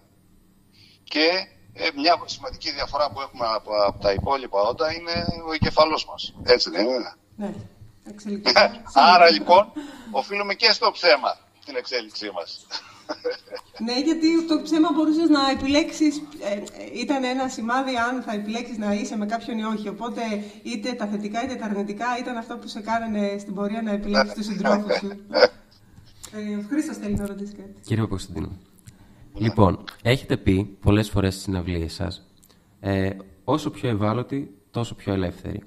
Και 1.04 1.46
ε, 1.72 1.88
μια 1.96 2.22
σημαντική 2.24 2.70
διαφορά 2.70 3.10
που 3.10 3.20
έχουμε 3.20 3.46
από, 3.46 3.70
από 3.76 3.98
τα 4.00 4.12
υπόλοιπα 4.12 4.60
όντα 4.60 4.92
είναι 4.94 5.26
ο 5.48 5.52
εγκεφαλός 5.52 6.06
μας. 6.06 6.34
Έτσι 6.44 6.70
δεν 6.70 6.86
είναι; 6.86 7.14
Ναι, 7.36 7.46
εξελικτικά. 7.46 7.73
Άρα 8.94 9.30
λοιπόν 9.30 9.72
οφείλουμε 10.10 10.54
και 10.54 10.70
στο 10.72 10.90
ψέμα 10.90 11.36
την 11.64 11.76
εξέλιξή 11.76 12.30
μας. 12.34 12.66
Ναι, 13.78 14.00
γιατί 14.00 14.46
το 14.46 14.62
ψέμα 14.62 14.88
μπορούσες 14.94 15.28
να 15.28 15.50
επιλέξεις. 15.50 16.16
Ε, 16.16 16.60
ήταν 17.00 17.24
ένα 17.24 17.48
σημάδι 17.48 17.96
αν 17.96 18.22
θα 18.22 18.32
επιλέξεις 18.32 18.78
να 18.78 18.92
είσαι 18.92 19.16
με 19.16 19.26
κάποιον 19.26 19.58
ή 19.58 19.64
όχι. 19.64 19.88
Οπότε 19.88 20.20
είτε 20.62 20.92
τα 20.92 21.06
θετικά 21.06 21.44
είτε 21.44 21.54
τα 21.54 21.64
αρνητικά 21.64 22.06
ήταν 22.18 22.36
αυτό 22.36 22.56
που 22.56 22.68
σε 22.68 22.80
κάνανε 22.80 23.36
στην 23.38 23.54
πορεία 23.54 23.82
να 23.82 23.90
επιλέξεις 23.90 24.34
τους 24.34 24.44
συντρόφους 24.46 24.96
σου. 24.98 25.08
Ε, 26.32 26.56
Ο 26.56 26.64
Χρήστος 26.68 26.96
θέλει 26.96 27.14
να 27.14 27.26
ρωτήσει 27.26 27.52
κάτι. 27.52 27.74
Κύριε 27.80 28.02
Παπακοσταντίνου. 28.02 28.60
Λοιπόν, 29.34 29.84
έχετε 30.02 30.36
πει 30.36 30.64
πολλές 30.80 31.10
φορές 31.10 31.32
στις 31.32 31.44
συναυλίες 31.44 31.94
σας 31.94 32.22
ε, 32.80 33.10
όσο 33.44 33.70
πιο 33.70 33.88
ευάλωτοι, 33.88 34.54
τόσο 34.70 34.94
πιο 34.94 35.12
ελεύθεροι. 35.12 35.62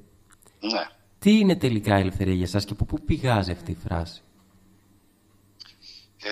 Ναι. 0.59 0.87
Τι 1.27 1.39
είναι 1.39 1.55
τελικά 1.55 1.97
η 1.97 2.01
ελευθερία 2.01 2.33
για 2.33 2.45
εσάς 2.45 2.65
και 2.65 2.73
από 2.73 2.85
πού 2.85 3.05
πηγάζει 3.05 3.51
αυτή 3.51 3.71
η 3.71 3.77
φράση; 3.87 4.21
Ε, 6.23 6.31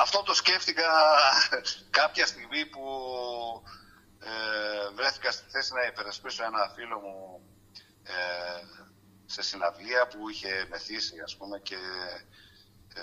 αυτό 0.00 0.22
το 0.22 0.34
σκέφτηκα 0.34 0.90
κάποια 1.90 2.26
στιγμή 2.26 2.66
που 2.66 2.84
ε, 4.18 4.94
βρέθηκα 4.94 5.30
στη 5.30 5.50
θέση 5.50 5.72
να 5.74 5.86
υπερασπίσω 5.86 6.44
ένα 6.44 6.72
φίλο 6.74 6.98
μου 6.98 7.40
ε, 8.02 8.12
σε 9.26 9.42
συναυλία 9.42 10.06
που 10.06 10.28
είχε 10.28 10.66
μεθύσει 10.70 11.20
ας 11.24 11.36
πούμε 11.36 11.58
και, 11.58 11.78
ε, 12.94 13.02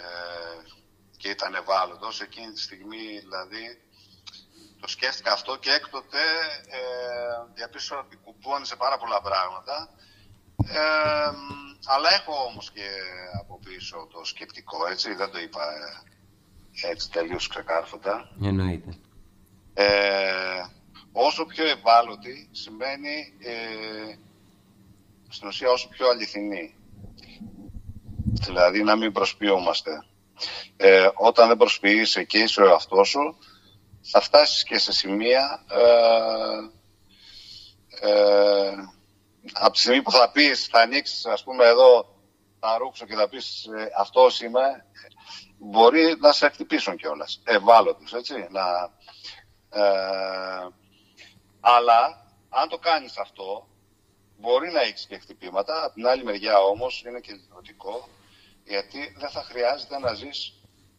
και 1.17 1.29
ήταν 1.29 1.53
ευάλωτος. 1.55 2.21
Εκείνη 2.21 2.51
τη 2.51 2.59
στιγμή 2.59 3.19
δηλαδή 3.19 3.81
το 4.79 4.87
σκέφτηκα 4.87 5.31
αυτό 5.31 5.57
και 5.57 5.71
έκτοτε 5.71 6.23
ε, 6.67 6.81
διαπίστωσα 7.53 8.01
ότι 8.01 8.15
κουμπώνει 8.15 8.67
πάρα 8.77 8.97
πολλά 8.97 9.21
πράγματα. 9.21 9.89
Ε, 10.67 11.31
αλλά 11.85 12.13
έχω 12.13 12.33
όμως 12.49 12.71
και 12.71 12.87
από 13.39 13.59
πίσω 13.65 14.07
το 14.13 14.25
σκεπτικό, 14.25 14.87
έτσι, 14.91 15.13
δεν 15.13 15.31
το 15.31 15.39
είπα 15.39 15.61
ε, 16.81 16.89
έτσι 16.89 17.11
τελείως 17.11 17.47
ξεκάρφωτα. 17.47 18.29
Εννοείται. 18.43 18.93
Ε, 19.73 20.65
όσο 21.11 21.45
πιο 21.45 21.65
ευάλωτη 21.67 22.49
σημαίνει 22.51 23.33
ε, 23.39 24.15
στην 25.29 25.47
ουσία 25.47 25.69
όσο 25.69 25.87
πιο 25.89 26.09
αληθινή. 26.09 26.75
Δηλαδή 28.23 28.83
να 28.83 28.95
μην 28.95 29.11
προσποιούμαστε. 29.11 30.05
Ε, 30.77 31.09
όταν 31.13 31.47
δεν 31.47 31.57
προσποιείσαι 31.57 32.23
και 32.23 32.37
είσαι 32.37 32.61
ο 32.61 32.67
εαυτός 32.67 33.09
σου, 33.09 33.37
θα 34.01 34.21
φτάσεις 34.21 34.63
και 34.63 34.77
σε 34.77 34.91
σημεία 34.91 35.63
ε, 35.69 36.69
ε, 38.09 38.73
από 39.51 39.71
τη 39.71 39.79
στιγμή 39.79 40.01
που 40.01 40.11
θα 40.11 40.31
πεις, 40.31 40.65
θα 40.65 40.79
ανοίξεις 40.79 41.25
ας 41.25 41.43
πούμε 41.43 41.65
εδώ 41.65 42.13
θα 42.59 42.77
ρούξω 42.77 43.05
και 43.05 43.15
θα 43.15 43.29
πεις 43.29 43.65
ε, 43.65 43.89
αυτός 43.97 44.41
είμαι, 44.41 44.85
μπορεί 45.57 46.17
να 46.19 46.31
σε 46.31 46.49
χτυπήσουν 46.49 46.95
κιόλας. 46.95 47.41
Ευάλωτος, 47.43 48.13
έτσι. 48.13 48.47
Να, 48.49 48.89
ε, 49.69 50.67
αλλά 51.59 52.27
αν 52.49 52.69
το 52.69 52.77
κάνεις 52.77 53.17
αυτό, 53.17 53.67
μπορεί 54.37 54.71
να 54.71 54.81
έχεις 54.81 55.05
και 55.05 55.17
χτυπήματα. 55.17 55.83
Από 55.83 55.93
την 55.93 56.07
άλλη 56.07 56.23
μεριά 56.23 56.57
όμως 56.59 57.03
είναι 57.07 57.19
και 57.19 57.33
δημοτικό, 57.33 58.09
γιατί 58.63 59.15
δεν 59.17 59.29
θα 59.29 59.43
χρειάζεται 59.43 59.99
να 59.99 60.13
ζεις 60.13 60.53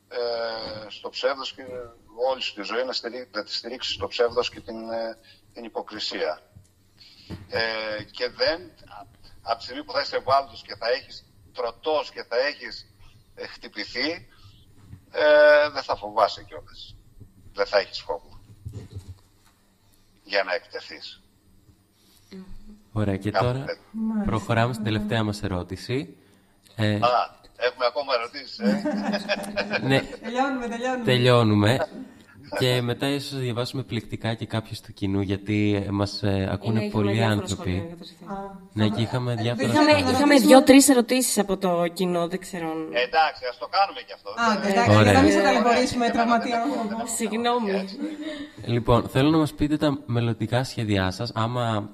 ε, 0.09 0.89
στο 0.89 1.09
ψεύδος 1.09 1.55
και 1.55 1.63
όλη 2.31 2.41
σου 2.43 2.55
τη 2.55 2.63
ζωή 2.63 2.85
να, 2.85 2.93
στηρί, 2.93 3.29
να 3.33 3.45
τη 3.45 3.55
στηρίξεις 3.55 3.95
στο 3.95 4.07
ψεύδος 4.07 4.51
και 4.51 4.61
την, 4.61 4.91
ε, 4.91 5.19
την 5.53 5.65
υποκρισία. 5.65 6.41
Ε, 7.49 8.03
και 8.11 8.29
δεν, 8.29 8.61
από 9.43 9.59
τη 9.59 9.65
στιγμή 9.65 9.85
που 9.85 9.93
θα 9.93 10.01
είσαι 10.01 10.17
ευάλωτος 10.17 10.63
και 10.63 10.75
θα 10.77 10.89
έχεις 10.89 11.25
τροτός 11.53 12.11
και 12.11 12.25
θα 12.29 12.37
έχεις 12.37 12.87
ε, 13.35 13.47
χτυπηθεί, 13.47 14.11
ε, 15.11 15.69
δεν 15.73 15.83
θα 15.83 15.97
φοβάσαι 15.97 16.43
κιόλας. 16.45 16.97
Δεν 17.53 17.67
θα 17.67 17.79
έχεις 17.79 18.01
φόβο 18.01 18.41
για 20.25 20.43
να 20.45 20.55
εκτεθείς. 20.55 21.21
Ωραία, 22.93 23.17
και 23.17 23.31
Κάπου 23.31 23.45
τώρα 23.45 23.59
έτσι. 23.59 23.79
προχωράμε 24.25 24.73
στην 24.73 24.85
τελευταία 24.85 25.23
μας 25.23 25.43
ερώτηση. 25.43 26.17
Ε, 26.77 26.95
Α, 26.95 26.99
έχουμε 27.57 27.87
ακόμα 27.87 28.13
ερωτήσεις, 28.15 28.59
ε; 28.59 28.83
ναι, 29.83 30.01
Τελειώνουμε, 30.01 30.69
τελειώνουμε. 30.69 31.05
τελειώνουμε. 31.05 31.89
Και 32.59 32.81
μετά 32.83 33.09
ίσως 33.09 33.39
διαβάσουμε 33.39 33.83
πληκτικά 33.83 34.35
και 34.35 34.47
κάποιους 34.47 34.81
του 34.81 34.93
κοινού, 34.93 35.21
γιατί 35.21 35.83
ε, 35.87 35.91
μας 35.91 36.23
ε, 36.23 36.49
ακούνε 36.53 36.79
είχαμε 36.79 36.91
πολλοί 36.91 37.13
διάφορα 37.13 37.47
σχόλια 37.47 37.75
άνθρωποι. 37.77 37.87
για 37.87 37.97
το 37.97 38.05
ζήτημα. 38.05 38.61
Ναι, 38.73 38.89
και 38.89 39.01
είχαμε 39.01 39.35
διάφορα 39.35 39.69
Είχαμε, 39.69 39.91
σχόλια. 39.91 40.11
είχαμε 40.11 40.39
δύο-τρεις 40.39 40.89
ερωτήσεις 40.89 41.39
από 41.39 41.57
το 41.57 41.87
κοινό, 41.93 42.29
δεν 42.29 42.39
ξέρω. 42.39 42.71
αν- 42.71 42.89
Ε, 42.93 43.01
εντάξει, 43.03 43.43
ας 43.51 43.59
το 43.59 43.69
κάνουμε 43.77 44.01
κι 44.07 44.13
αυτό. 44.13 44.31
Α, 44.31 44.69
εντάξει, 44.69 44.91
Ωραία. 44.91 45.03
για 45.03 45.13
να 45.13 45.21
μην 45.23 45.33
σε 45.33 45.43
ταλαιπωρήσουμε 45.43 46.11
τραυματία 46.11 46.63
άνθρωπο. 46.63 47.07
Συγγνώμη. 47.17 47.85
Λοιπόν, 48.67 49.09
θέλω 49.09 49.31
να 49.31 49.39
μας 49.39 49.53
πείτε 49.55 49.77
τα 49.77 49.99
μελλοντικά 50.07 50.65
σχέδιά 50.65 51.11
σας, 51.11 51.33
άμα, 51.35 51.91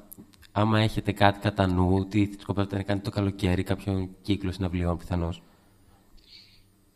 άμα 0.52 0.80
έχετε 0.80 1.12
κάτι 1.12 1.38
κατά 1.38 1.66
νου, 1.66 2.06
τι 2.08 2.30
σκοπεύετε 2.40 2.76
να 2.76 2.82
κάνετε 2.82 3.04
το 3.10 3.14
καλοκαίρι, 3.16 3.62
κάποιον 3.62 4.08
κύκλο 4.22 4.52
συναυλιών 4.52 4.96
πιθανώς. 4.98 5.42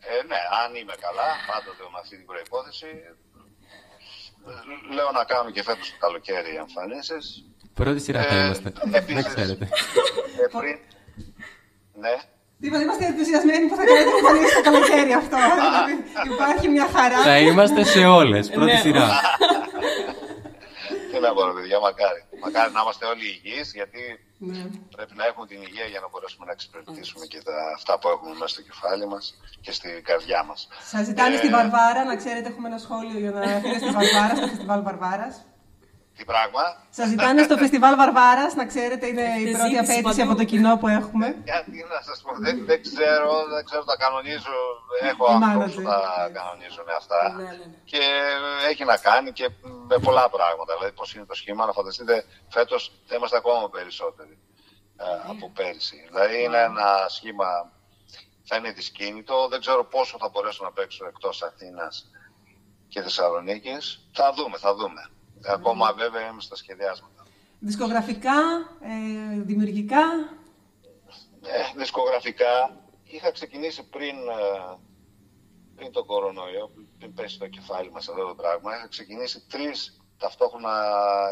Ε, 0.06 0.26
ναι, 0.30 0.40
αν 0.62 0.70
είμαι 0.80 0.94
καλά, 1.06 1.28
πάντοτε 1.50 1.82
με 1.92 1.98
αυτή 2.02 2.16
την 2.16 2.26
προϋπόθεση, 2.26 2.86
ε, 2.86 3.12
λέω 4.96 5.10
να 5.18 5.24
κάνω 5.24 5.50
και 5.50 5.62
φέτος 5.62 5.86
το 5.92 5.96
καλοκαίρι 6.06 6.52
εμφανίσεις. 6.64 7.24
Πρώτη 7.74 8.00
σειρά 8.00 8.22
θα 8.22 8.34
Ε, 8.34 8.44
είμαστε. 8.44 8.72
επίσης- 8.92 9.14
Δεν 9.14 9.24
ξέρετε. 9.34 9.64
Ε, 10.42 10.46
πριν... 10.58 10.76
Ναι. 12.02 12.14
Τίποτα, 12.60 12.82
είμαστε 12.82 13.04
ενθουσιασμένοι 13.04 13.64
που 13.68 13.76
θα 13.76 13.84
κάνετε 13.84 14.10
εμφανίσει 14.18 14.54
το 14.54 14.62
καλοκαίρι 14.68 15.12
αυτό. 15.22 15.36
Δηλαδή, 15.66 15.92
υπάρχει 16.34 16.68
μια 16.68 16.86
χαρά. 16.94 17.18
θα 17.22 17.38
είμαστε 17.38 17.84
σε 17.84 18.04
όλες, 18.20 18.50
πρώτη 18.50 18.72
Ναι. 18.72 18.78
σειρά. 18.84 19.06
Τι 21.14 21.20
να 21.26 21.32
πω, 21.34 21.40
ρε 21.48 21.52
παιδιά, 21.58 21.78
μακάρι. 21.86 22.20
Μακάρι 22.44 22.70
να 22.76 22.80
είμαστε 22.82 23.04
όλοι 23.12 23.24
υγιείς, 23.34 23.68
γιατί 23.78 24.02
Ναι. 24.38 24.64
πρέπει 24.96 25.14
να 25.20 25.24
έχουμε 25.30 25.46
την 25.46 25.60
υγεία 25.68 25.86
για 25.92 26.00
να 26.04 26.08
μπορέσουμε 26.10 26.44
να 26.48 26.52
εξυπηρετήσουμε 26.56 27.24
και 27.32 27.40
τα, 27.48 27.56
αυτά 27.78 27.92
που 27.98 28.08
έχουμε 28.14 28.30
μέσα 28.40 28.52
στο 28.54 28.62
κεφάλι 28.68 29.06
μας 29.12 29.24
και 29.64 29.72
στην 29.78 30.04
καρδιά 30.08 30.40
μας. 30.48 30.60
Σας 30.92 31.04
ζητάνε 31.08 31.34
Ε, 31.34 31.38
στη 31.38 31.48
Βαρβάρα, 31.56 32.02
να 32.10 32.16
ξέρετε, 32.16 32.48
έχουμε 32.52 32.68
ένα 32.72 32.78
σχόλιο 32.86 33.18
για 33.24 33.30
να 33.30 33.40
έρθετε 33.54 33.78
στη 33.78 33.90
Βαρβάρα, 33.98 34.34
στο 34.36 34.46
φεστιβάλ 34.46 34.82
Βαρβάρας. 34.88 35.34
Τι 36.16 36.24
πράγμα, 36.24 36.62
Σας 36.90 37.08
ζητάνε 37.08 37.42
στο 37.42 37.56
φεστιβάλ 37.56 37.94
Βαρβάρας, 37.96 38.54
να 38.54 38.66
ξέρετε, 38.66 39.06
είναι 39.06 39.20
η 39.20 39.24
Έχετε 39.24 39.50
πρώτη 39.50 39.74
ζήτηση 39.74 39.92
απέτηση 39.92 40.02
παντού. 40.18 40.30
από 40.30 40.34
το 40.40 40.44
κοινό 40.44 40.76
που 40.80 40.88
έχουμε. 40.88 41.26
γιατί 41.44 41.76
να 41.94 42.00
σας 42.08 42.20
πω, 42.24 42.30
δεν, 42.44 42.64
δεν 42.70 42.82
ξέρω, 42.82 43.32
δεν 43.54 43.64
ξέρω, 43.64 43.84
τα 43.84 43.96
κανονίζω, 43.96 44.56
έχω 45.10 45.24
Η 45.30 45.34
ανθρώπους 45.34 45.74
που 45.74 45.80
manager. 45.80 45.84
τα 45.84 46.30
κανονίζουν 46.38 46.86
αυτά. 47.00 47.20
Ναι, 47.36 47.42
ναι, 47.42 47.50
ναι. 47.50 47.78
Και 47.84 48.02
έχει 48.70 48.84
να 48.84 48.96
κάνει 48.96 49.32
και 49.32 49.46
με 49.90 49.98
πολλά 49.98 50.28
πράγματα. 50.36 50.74
Δηλαδή, 50.76 50.92
πώς 50.94 51.14
είναι 51.14 51.24
το 51.24 51.34
σχήμα, 51.34 51.66
να 51.66 51.72
φανταστείτε, 51.72 52.24
φέτος 52.48 52.80
θα 53.06 53.14
είμαστε 53.16 53.36
ακόμα 53.36 53.68
περισσότεροι 53.70 54.38
ε, 54.96 55.04
από 55.32 55.50
πέρυσι. 55.50 55.98
Δηλαδή, 56.10 56.42
είναι 56.44 56.58
ένα 56.70 56.88
σχήμα, 57.08 57.48
θα 58.48 58.56
είναι 58.56 58.70
δυσκίνητο. 58.70 59.48
Δεν 59.50 59.60
ξέρω 59.60 59.84
πόσο 59.84 60.16
θα 60.20 60.28
μπορέσω 60.28 60.64
να 60.64 60.72
παίξω 60.72 61.06
εκτός 61.06 61.42
Αθήνας 61.42 62.10
και 62.88 63.02
Θεσσαλονίκης. 63.02 64.08
Θα 64.12 64.32
δούμε, 64.36 64.56
θα 64.58 64.74
δούμε. 64.74 65.02
Ακόμα 65.46 65.92
βέβαια 65.92 66.28
είμαι 66.28 66.40
στα 66.40 66.56
σχεδιάσματα. 66.56 67.26
Δισκογραφικά, 67.58 68.40
ε, 68.80 69.40
δημιουργικά; 69.40 70.02
Ε, 71.42 71.72
δισκογραφικά 71.76 72.80
είχα 73.04 73.30
ξεκινήσει 73.30 73.88
πριν, 73.88 74.16
ε, 74.16 74.78
πριν 75.74 75.92
το 75.92 76.04
κορονοϊό, 76.04 76.70
πριν 76.98 77.14
πέσει 77.14 77.38
το 77.38 77.48
κεφάλι 77.48 77.90
μας 77.90 78.08
αυτό 78.08 78.26
το 78.26 78.34
πράγμα. 78.34 78.76
Είχα 78.76 78.88
ξεκινήσει 78.88 79.46
τρεις 79.48 80.00
ταυτόχρονα 80.18 80.84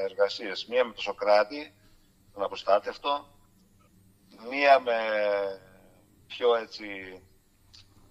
εργασίες. 0.02 0.66
Μία 0.66 0.84
με 0.84 0.92
το 0.92 1.00
Σοκράτη, 1.00 1.74
τον 2.32 2.42
Αποστάτευτο, 2.42 3.26
μία 4.50 4.80
με 4.80 4.98
πιο 6.26 6.54
έτσι 6.54 6.86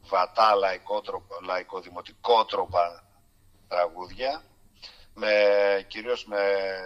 βατά 0.02 0.56
λαϊκότροπα, 0.56 1.36
λαϊκοδημοτικότροπα 1.46 3.04
τραγούδια 3.68 4.44
με, 5.14 5.86
κυρίως 5.88 6.26
με 6.26 6.38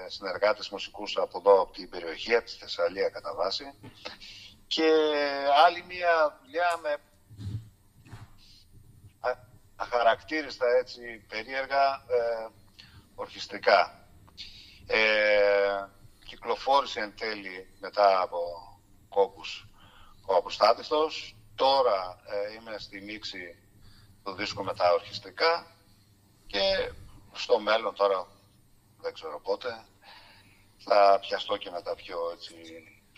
συνεργάτες 0.07 0.69
μουσικούς 0.69 1.17
από 1.17 1.37
εδώ, 1.37 1.61
από 1.61 1.71
την 1.71 1.89
περιοχή, 1.89 2.35
από 2.35 2.45
τη 2.45 2.51
Θεσσαλία 2.51 3.09
κατά 3.09 3.33
βάση 3.35 3.73
και 4.67 4.89
άλλη 5.65 5.83
μία 5.87 6.39
δουλειά 6.41 6.79
με 6.81 6.97
α- 9.19 9.39
αχαρακτήριστα 9.75 10.65
έτσι 10.79 11.25
περίεργα 11.27 11.93
ε, 12.07 12.47
ορχιστρικά. 13.15 14.07
Ε, 14.87 15.85
κυκλοφόρησε 16.25 16.99
εν 16.99 17.13
τέλει 17.17 17.67
μετά 17.79 18.21
από 18.21 18.39
κόπους 19.09 19.67
ο 20.25 20.35
Αποστάτευτος. 20.35 21.35
Τώρα 21.55 22.19
ε, 22.25 22.53
είμαι 22.53 22.77
στη 22.77 23.01
μίξη 23.01 23.57
του 24.23 24.33
δίσκου 24.33 24.63
με 24.63 24.73
τα 24.73 24.93
ορχιστρικά 24.93 25.67
και 26.47 26.91
στο 27.45 27.59
μέλλον 27.59 27.93
τώρα 28.01 28.19
δεν 29.03 29.13
ξέρω 29.13 29.37
πότε 29.47 29.69
θα 30.85 31.19
πιαστώ 31.23 31.57
και 31.57 31.69
με 31.75 31.81
τα 31.81 31.93
πιο 32.01 32.17
έτσι, 32.33 32.53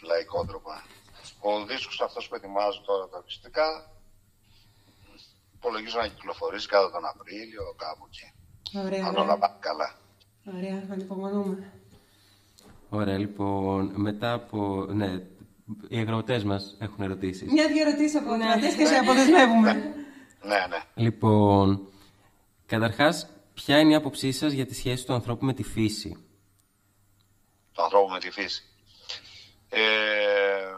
λαϊκότροπα. 0.09 0.75
Ο 1.39 1.65
δίσκος 1.65 2.01
αυτός 2.01 2.27
που 2.27 2.35
ετοιμάζω 2.35 2.81
τώρα 2.89 3.07
τα 3.07 3.17
ορχιστρικά 3.17 3.67
υπολογίζω 5.55 5.97
να 5.99 6.07
κυκλοφορήσει 6.07 6.67
κάτω 6.67 6.87
τον 6.91 7.05
Απρίλιο, 7.05 7.63
κάπου 7.83 8.03
εκεί. 8.09 8.27
Ωραία, 8.85 9.05
Αν 9.07 9.15
όλα 9.15 9.21
ωραία. 9.21 9.37
πάνε 9.37 9.57
καλά. 9.59 9.89
Ωραία, 10.55 10.87
ανυπομονούμε. 10.91 11.71
Ωραία, 12.89 13.17
λοιπόν, 13.17 13.91
μετά 13.95 14.33
από... 14.33 14.85
Ναι, 14.89 15.09
οι 15.87 15.97
αγροτές 15.97 16.43
μας 16.43 16.75
έχουν 16.79 17.03
ερωτήσεις. 17.03 17.51
Μια-δυο 17.51 17.81
ερωτήσεις 17.87 18.15
από 18.21 18.33
ακροατέ 18.33 18.75
και 18.77 18.85
σε 18.85 18.95
αποδεσμεύουμε. 18.95 19.71
Ναι, 20.41 20.59
ναι. 20.69 20.79
Λοιπόν, 20.93 21.87
καταρχάς, 22.65 23.36
ποια 23.57 23.79
είναι 23.79 23.91
η 23.91 23.95
άποψή 23.95 24.31
σας 24.31 24.51
για 24.51 24.65
τη 24.65 24.73
σχέση 24.73 25.05
του 25.05 25.13
ανθρώπου 25.13 25.45
με 25.45 25.53
τη 25.53 25.63
φύση; 25.63 26.25
Του 27.73 27.83
ανθρώπου 27.83 28.11
με 28.11 28.19
τη 28.19 28.31
φύση. 28.31 28.63
Ε, 29.69 30.73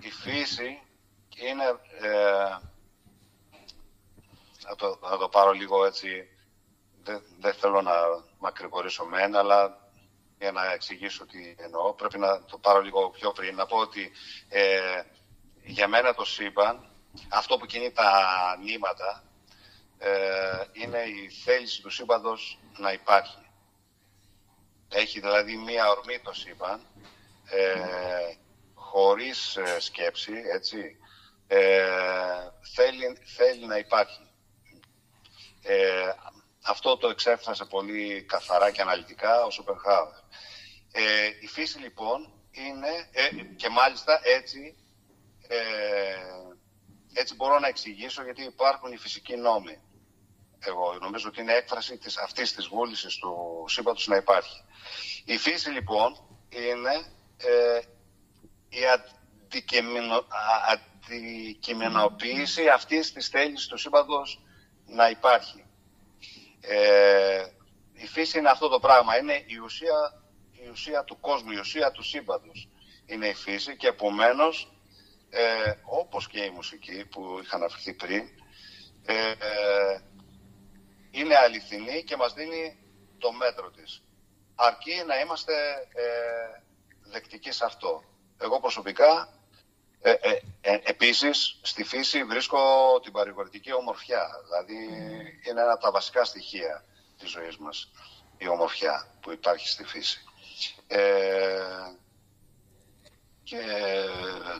η 0.00 0.10
φύση 0.10 0.82
είναι... 1.36 1.64
Ε, 2.00 2.58
θα, 4.58 4.74
το, 4.76 4.98
θα 5.02 5.18
το 5.18 5.28
πάρω 5.28 5.52
λίγο 5.52 5.84
έτσι... 5.84 6.08
Δεν, 7.04 7.22
δεν 7.40 7.54
θέλω 7.54 7.82
να 7.82 7.92
μακρηγορήσω 8.38 9.04
μένα, 9.04 9.38
αλλά 9.38 9.90
για 10.38 10.52
να 10.52 10.72
εξηγήσω 10.72 11.26
τι 11.26 11.54
εννοώ, 11.56 11.94
πρέπει 11.94 12.18
να 12.18 12.44
το 12.44 12.58
πάρω 12.58 12.80
λίγο 12.80 13.10
πιο 13.10 13.32
πριν. 13.32 13.54
Να 13.54 13.66
πω 13.66 13.76
ότι 13.76 14.10
ε, 14.48 15.02
για 15.62 15.88
μένα 15.88 16.14
το 16.14 16.24
σύμπαν, 16.24 16.88
αυτό 17.28 17.56
που 17.56 17.66
κινεί 17.66 17.92
τα 17.92 18.10
νήματα, 18.62 19.24
ε, 19.28 19.31
είναι 20.72 20.98
η 20.98 21.28
θέληση 21.44 21.82
του 21.82 21.90
σύμπαντος 21.90 22.58
να 22.78 22.92
υπάρχει. 22.92 23.38
Έχει 24.88 25.20
δηλαδή 25.20 25.56
μία 25.56 25.90
ορμή 25.90 26.18
το 26.18 26.32
σύμπαν, 26.32 26.86
ε, 27.50 28.34
χωρίς 28.74 29.56
ε, 29.56 29.80
σκέψη, 29.80 30.32
έτσι, 30.54 30.96
ε, 31.46 31.84
θέλει, 32.74 33.18
θέλει 33.36 33.66
να 33.66 33.78
υπάρχει. 33.78 34.30
Ε, 35.62 36.12
αυτό 36.62 36.96
το 36.96 37.08
εξέφρασε 37.08 37.64
πολύ 37.64 38.22
καθαρά 38.22 38.70
και 38.70 38.80
αναλυτικά 38.80 39.44
ο 39.44 39.50
Σοπενχάουερ. 39.50 40.14
Ε, 40.92 41.26
η 41.40 41.46
φύση 41.46 41.78
λοιπόν 41.78 42.32
είναι, 42.50 43.08
ε, 43.12 43.42
και 43.56 43.68
μάλιστα 43.68 44.20
έτσι, 44.22 44.76
ε, 45.48 45.58
έτσι 47.12 47.34
μπορώ 47.34 47.58
να 47.58 47.68
εξηγήσω 47.68 48.22
γιατί 48.22 48.42
υπάρχουν 48.42 48.92
οι 48.92 48.96
φυσικοί 48.96 49.36
νόμοι. 49.36 49.80
Εγώ 50.66 50.98
νομίζω 51.00 51.28
ότι 51.28 51.40
είναι 51.40 51.52
έκφραση 51.52 51.98
της, 51.98 52.16
αυτής 52.18 52.54
της 52.54 52.66
βούλησης 52.66 53.16
του 53.16 53.64
σύμπαντος 53.68 54.06
να 54.06 54.16
υπάρχει. 54.16 54.64
Η 55.24 55.36
φύση 55.38 55.70
λοιπόν 55.70 56.16
είναι 56.48 57.06
ε, 57.36 57.80
η 58.68 58.80
αντικειμενο, 58.86 60.26
αντικειμενοποίηση 60.70 62.68
αυτής 62.68 63.12
της 63.12 63.28
θέλησης 63.28 63.66
του 63.66 63.76
σύμπαντος 63.78 64.40
να 64.86 65.08
υπάρχει. 65.08 65.64
Ε, 66.60 67.44
η 67.92 68.06
φύση 68.06 68.38
είναι 68.38 68.50
αυτό 68.50 68.68
το 68.68 68.78
πράγμα, 68.80 69.16
είναι 69.18 69.42
η 69.46 69.56
ουσία 69.56 70.22
η 70.64 70.68
ουσία 70.68 71.04
του 71.04 71.20
κόσμου, 71.20 71.50
η 71.50 71.58
ουσία 71.58 71.90
του 71.90 72.02
σύμπαντος 72.02 72.68
είναι 73.06 73.26
η 73.26 73.34
φύση 73.34 73.76
και 73.76 73.86
επομένως 73.86 74.72
ε, 75.30 75.72
όπως 75.84 76.28
και 76.28 76.40
η 76.40 76.50
μουσική 76.50 77.06
που 77.06 77.38
είχα 77.42 77.56
αναφερθεί 77.56 77.94
πριν 77.94 78.28
ε, 79.04 79.34
είναι 81.12 81.36
αληθινή 81.36 82.02
και 82.04 82.16
μας 82.16 82.32
δίνει 82.32 82.78
το 83.18 83.32
μέτρο 83.32 83.70
της. 83.70 84.02
Αρκεί 84.54 85.02
να 85.06 85.20
είμαστε 85.20 85.52
ε, 85.92 86.04
δεκτικοί 87.10 87.52
σε 87.52 87.64
αυτό. 87.64 88.02
Εγώ 88.38 88.60
προσωπικά 88.60 89.28
ε, 90.04 90.10
ε, 90.10 90.40
ε, 90.60 90.78
επίσης 90.82 91.58
στη 91.62 91.84
φύση 91.84 92.24
βρίσκω 92.24 92.58
την 93.02 93.12
παρηγορητική 93.12 93.72
ομορφιά. 93.72 94.28
Δηλαδή 94.44 94.84
είναι 95.48 95.60
ένα 95.60 95.72
από 95.72 95.82
τα 95.82 95.90
βασικά 95.90 96.24
στοιχεία 96.24 96.84
της 97.18 97.30
ζωής 97.30 97.56
μας 97.56 97.90
η 98.38 98.48
ομορφιά 98.48 99.06
που 99.20 99.32
υπάρχει 99.32 99.68
στη 99.68 99.84
φύση. 99.84 100.24
Ε, 100.86 101.94
και 103.42 103.60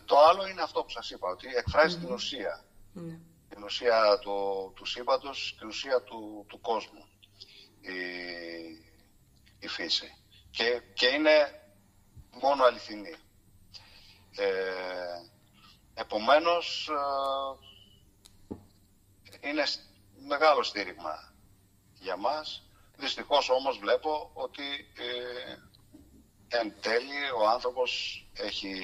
το 0.04 0.18
άλλο 0.18 0.46
είναι 0.46 0.62
αυτό 0.62 0.82
που 0.82 0.90
σας 0.90 1.10
είπα, 1.10 1.28
ότι 1.28 1.46
εκφράζει 1.54 1.98
την 1.98 2.12
ουσία. 2.12 2.64
Ναι. 2.92 3.18
Την 3.54 3.64
ουσία 3.64 4.18
του, 4.18 4.72
του 4.76 4.84
σύμπαντος, 4.84 5.56
την 5.58 5.68
ουσία 5.68 6.02
του, 6.02 6.44
του 6.48 6.60
κόσμου. 6.60 7.08
Η, 7.80 7.96
η 9.58 9.68
φύση. 9.68 10.16
Και, 10.50 10.82
και 10.94 11.06
είναι 11.06 11.62
μόνο 12.42 12.64
αληθινή. 12.64 13.14
Ε, 14.36 15.22
επομένως, 15.94 16.88
ε, 19.40 19.48
είναι 19.48 19.64
μεγάλο 20.26 20.62
στήριγμα 20.62 21.34
για 22.00 22.16
μας. 22.16 22.62
Δυστυχώς 22.96 23.48
όμως 23.50 23.78
βλέπω 23.78 24.30
ότι 24.34 24.62
ε, 24.96 25.56
εν 26.58 26.74
τέλει 26.80 27.30
ο 27.38 27.48
άνθρωπος 27.48 28.22
έχει, 28.32 28.74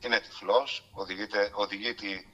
είναι 0.00 0.20
τυφλός, 0.20 0.88
οδηγείται, 0.92 1.50
οδηγεί 1.54 1.94
τη, 1.94 2.26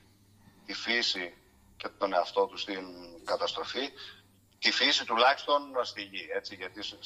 φύση 0.74 1.35
και 1.81 1.89
τον 1.98 2.12
εαυτό 2.12 2.47
του 2.47 2.57
στην 2.59 2.85
καταστροφή. 3.24 3.89
Τη 4.59 4.70
φύση 4.70 5.05
τουλάχιστον 5.07 5.61
στη 5.82 6.02
γη, 6.02 6.28
έτσι, 6.36 6.55
γιατί 6.55 6.82
σε, 6.82 6.98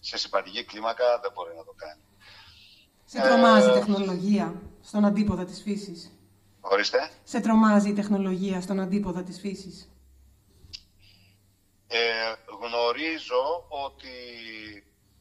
σε 0.00 0.16
συμπαντική 0.18 0.64
κλίμακα 0.64 1.18
δεν 1.22 1.32
μπορεί 1.34 1.54
να 1.56 1.64
το 1.64 1.74
κάνει. 1.76 2.02
Σε 3.04 3.20
τρομάζει 3.20 3.66
η 3.66 3.70
ε, 3.70 3.74
τεχνολογία 3.74 4.62
στον 4.82 5.04
αντίποδα 5.04 5.44
της 5.44 5.62
φύσης; 5.62 6.12
Ορίστε. 6.60 7.10
Σε 7.24 7.40
τρομάζει 7.40 7.88
η 7.88 7.92
τεχνολογία 7.92 8.60
στον 8.60 8.80
αντίποδα 8.80 9.22
της 9.22 9.40
φύσης; 9.40 9.88
Ε, 11.86 11.98
γνωρίζω 12.60 13.66
ότι 13.68 14.14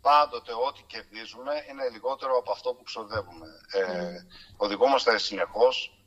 πάντοτε 0.01 0.51
ό,τι 0.67 0.81
κερδίζουμε 0.87 1.53
είναι 1.69 1.89
λιγότερο 1.91 2.37
από 2.37 2.51
αυτό 2.51 2.73
που 2.73 2.83
ξοδεύουμε. 2.83 3.47
Ε, 3.71 4.25
οδηγούμαστε 4.57 5.17
συνεχώς, 5.17 6.03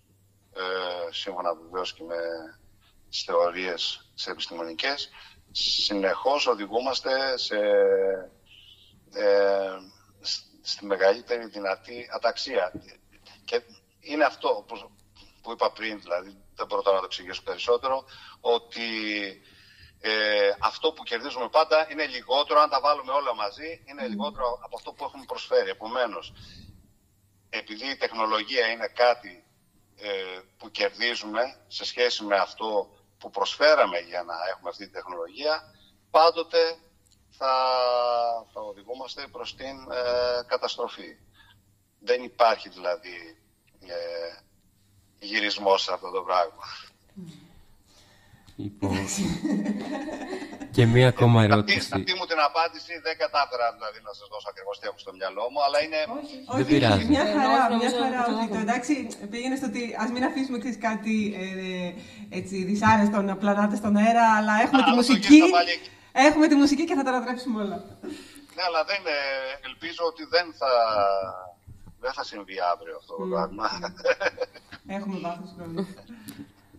ε, 0.52 1.12
σύμφωνα 1.12 1.54
βεβαίως 1.54 1.92
και 1.94 2.02
με 2.02 2.16
τις 3.10 3.22
θεωρίες 3.22 4.10
τις 4.14 4.26
επιστημονικές, 4.26 5.08
συνεχώς 5.52 6.46
οδηγούμαστε 6.46 7.38
σε, 7.38 7.56
ε, 9.14 9.76
στη 10.62 10.84
μεγαλύτερη 10.84 11.46
δυνατή 11.46 12.08
αταξία. 12.12 12.72
Και 13.44 13.62
είναι 14.00 14.24
αυτό 14.24 14.66
που 15.42 15.52
είπα 15.52 15.72
πριν, 15.72 16.00
δηλαδή 16.00 16.36
δεν 16.54 16.66
μπορώ 16.66 16.82
τώρα 16.82 16.94
να 16.94 17.00
το 17.02 17.08
εξηγήσω 17.10 17.42
περισσότερο, 17.42 18.04
ότι 18.40 18.82
ε, 20.00 20.50
αυτό 20.60 20.92
που 20.92 21.02
κερδίζουμε 21.02 21.48
πάντα 21.48 21.90
είναι 21.90 22.06
λιγότερο, 22.06 22.60
αν 22.60 22.70
τα 22.70 22.80
βάλουμε 22.80 23.12
όλα 23.12 23.34
μαζί, 23.34 23.82
είναι 23.84 24.06
λιγότερο 24.06 24.58
από 24.64 24.76
αυτό 24.76 24.92
που 24.92 25.04
έχουμε 25.04 25.24
προσφέρει. 25.26 25.70
Επομένως, 25.70 26.32
επειδή 27.50 27.86
η 27.90 27.96
τεχνολογία 27.96 28.66
είναι 28.66 28.86
κάτι 28.86 29.28
ε, 29.28 29.45
που 30.56 30.70
κερδίζουμε 30.70 31.56
σε 31.68 31.84
σχέση 31.84 32.24
με 32.24 32.36
αυτό 32.36 32.96
που 33.18 33.30
προσφέραμε 33.30 33.98
για 33.98 34.22
να 34.22 34.34
έχουμε 34.52 34.68
αυτή 34.70 34.86
τη 34.86 34.92
τεχνολογία, 34.92 35.62
πάντοτε 36.10 36.58
θα, 37.30 37.52
θα 38.52 38.60
οδηγούμαστε 38.60 39.26
προς 39.32 39.54
την 39.56 39.76
ε, 39.90 40.42
καταστροφή. 40.46 41.16
Δεν 41.98 42.22
υπάρχει 42.22 42.68
δηλαδή 42.68 43.38
ε, 43.80 44.38
γυρισμός 45.18 45.82
σε 45.82 45.92
αυτό 45.92 46.10
το 46.10 46.22
πράγμα. 46.22 46.64
Λοιπόν. 48.56 48.96
και 50.76 50.86
μία 50.94 51.08
ακόμα 51.14 51.38
ερώτηση. 51.48 51.90
Αυτή 51.98 52.12
μου 52.18 52.26
την 52.30 52.40
απάντηση 52.48 52.92
δεν 53.06 53.14
κατάφερα 53.22 53.66
δηλαδή, 53.76 53.98
να 54.08 54.12
σας 54.18 54.26
δώσω 54.32 54.48
ακριβώς 54.52 54.74
τι 54.78 54.84
έχω 54.90 54.98
στο 55.04 55.12
μυαλό 55.18 55.44
μου, 55.52 55.60
αλλά 55.66 55.78
είναι. 55.84 56.00
Όχι, 56.16 56.36
δεν 56.58 56.66
πειράζει. 56.70 57.04
Μια 57.14 57.24
χαρά, 57.34 57.62
μια 57.80 57.90
χαρά. 58.00 58.22
Το, 58.54 58.58
εντάξει, 58.66 58.94
πήγαινε 59.32 59.56
στο 59.60 59.66
ότι 59.72 59.82
ας 60.02 60.08
μην 60.14 60.22
αφήσουμε 60.30 60.56
ξέρεις, 60.62 60.78
κάτι 60.88 61.14
ε, 61.42 61.88
έτσι, 62.38 62.54
δυσάρεστο 62.68 63.18
να 63.30 63.34
πλανάτε 63.42 63.76
στον 63.82 63.94
αέρα, 64.02 64.26
αλλά 64.38 64.54
έχουμε 64.64 64.82
τη 64.88 64.92
μουσική. 64.98 65.40
Έχουμε 66.26 66.46
τη 66.50 66.56
μουσική 66.62 66.84
και 66.88 66.96
θα 66.98 67.04
τα 67.06 67.10
ανατρέψουμε 67.12 67.56
όλα. 67.64 67.78
Ναι, 68.54 68.62
αλλά 68.68 68.80
δεν, 68.90 69.02
ελπίζω 69.68 70.02
ότι 70.10 70.22
δεν 70.34 70.46
θα, 70.60 70.72
δεν 72.04 72.12
θα 72.16 72.24
συμβεί 72.30 72.56
αύριο 72.72 72.94
αυτό 73.00 73.12
το 73.20 73.26
πράγμα. 73.32 73.66
Έχουμε 74.96 75.16
βάθος 75.24 75.50
χρόνου. 75.56 75.82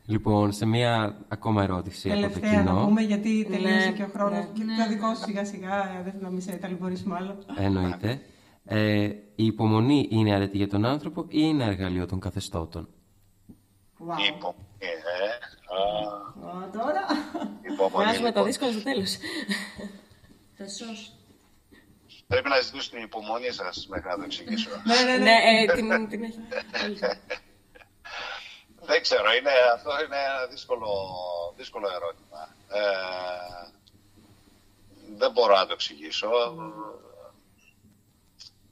Λοιπόν, 0.10 0.52
σε 0.52 0.66
μία 0.66 1.18
ακόμα 1.28 1.64
ερώτηση 1.64 2.10
Τελευταία 2.10 2.28
από 2.28 2.40
το 2.40 2.48
κοινό. 2.48 2.80
να 2.80 2.86
πούμε, 2.86 3.02
γιατί 3.02 3.48
τελείωσε 3.50 3.90
ναι, 3.90 3.92
και 3.92 4.04
ο 4.04 4.10
χρόνος. 4.14 4.46
Ναι, 4.46 4.52
και 4.54 4.64
ναι. 4.64 4.84
το 4.84 4.90
δικό 4.90 5.16
σου 5.16 5.24
σιγά 5.24 5.46
σιγά, 5.46 6.02
δεν 6.04 6.12
θέλω 6.12 6.24
να 6.24 6.30
μην 6.30 6.42
σε 6.42 6.52
ταλαιπωρήσουμε 6.52 7.16
άλλο. 7.16 7.38
Εννοείται. 7.58 8.22
Ε, 8.66 9.04
η 9.36 9.46
υπομονή 9.46 10.08
είναι 10.12 10.34
αρετή 10.34 10.58
για 10.58 10.68
τον 10.68 10.86
άνθρωπο 10.86 11.22
ή 11.22 11.26
είναι 11.30 11.64
εργαλείο 11.64 12.06
των 12.06 12.20
καθεστώτων; 12.20 12.88
Wow. 14.00 14.20
Η 14.22 14.26
υπομονή, 14.36 14.66
ε. 14.78 14.88
Α, 16.46 16.70
τώρα. 16.70 17.06
Βγάζουμε 17.92 18.32
το 18.32 18.44
δύσκολο 18.44 18.72
στο 18.72 18.84
τέλος. 18.84 19.18
Πρέπει 22.28 22.50
να 22.50 22.60
ζητήσω 22.60 22.90
την 22.90 23.04
υπομονή 23.04 23.52
σας 23.52 23.88
μέχρι 23.90 24.10
να 24.10 24.16
το 24.16 24.24
εξηγήσω. 24.24 24.70
ναι, 24.86 24.96
ναι, 24.96 25.18
ναι. 25.18 25.24
ναι 25.24 25.32
ε, 25.32 25.76
την, 25.76 26.10
την 26.10 26.24
έχει. 26.24 26.40
Δεν 28.88 29.02
ξέρω, 29.02 29.28
είναι, 29.40 29.52
αυτό 29.74 29.92
είναι 30.04 30.20
ένα 30.30 30.46
δύσκολο, 30.50 30.90
δύσκολο 31.58 31.88
ερώτημα. 31.98 32.42
Ε, 32.70 32.82
δεν 35.18 35.32
μπορώ 35.32 35.56
να 35.56 35.66
το 35.66 35.74
εξηγήσω. 35.74 36.30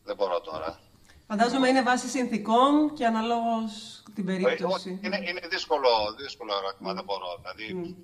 Δεν 0.04 0.16
μπορώ 0.16 0.42
τώρα. 0.42 0.80
Φαντάζομαι 1.28 1.68
είναι 1.68 1.82
βάση 1.82 2.08
συνθήκων 2.08 2.94
και 2.94 3.06
αναλόγως 3.06 4.04
την 4.16 4.26
περίπτωση. 4.26 5.00
Είναι, 5.04 5.20
είναι 5.30 5.42
δύσκολο, 5.50 5.90
δύσκολο 6.18 6.52
ερώτημα, 6.62 6.94
δεν 6.94 7.04
μπορώ. 7.04 7.42
Δηλαδή, 7.42 7.96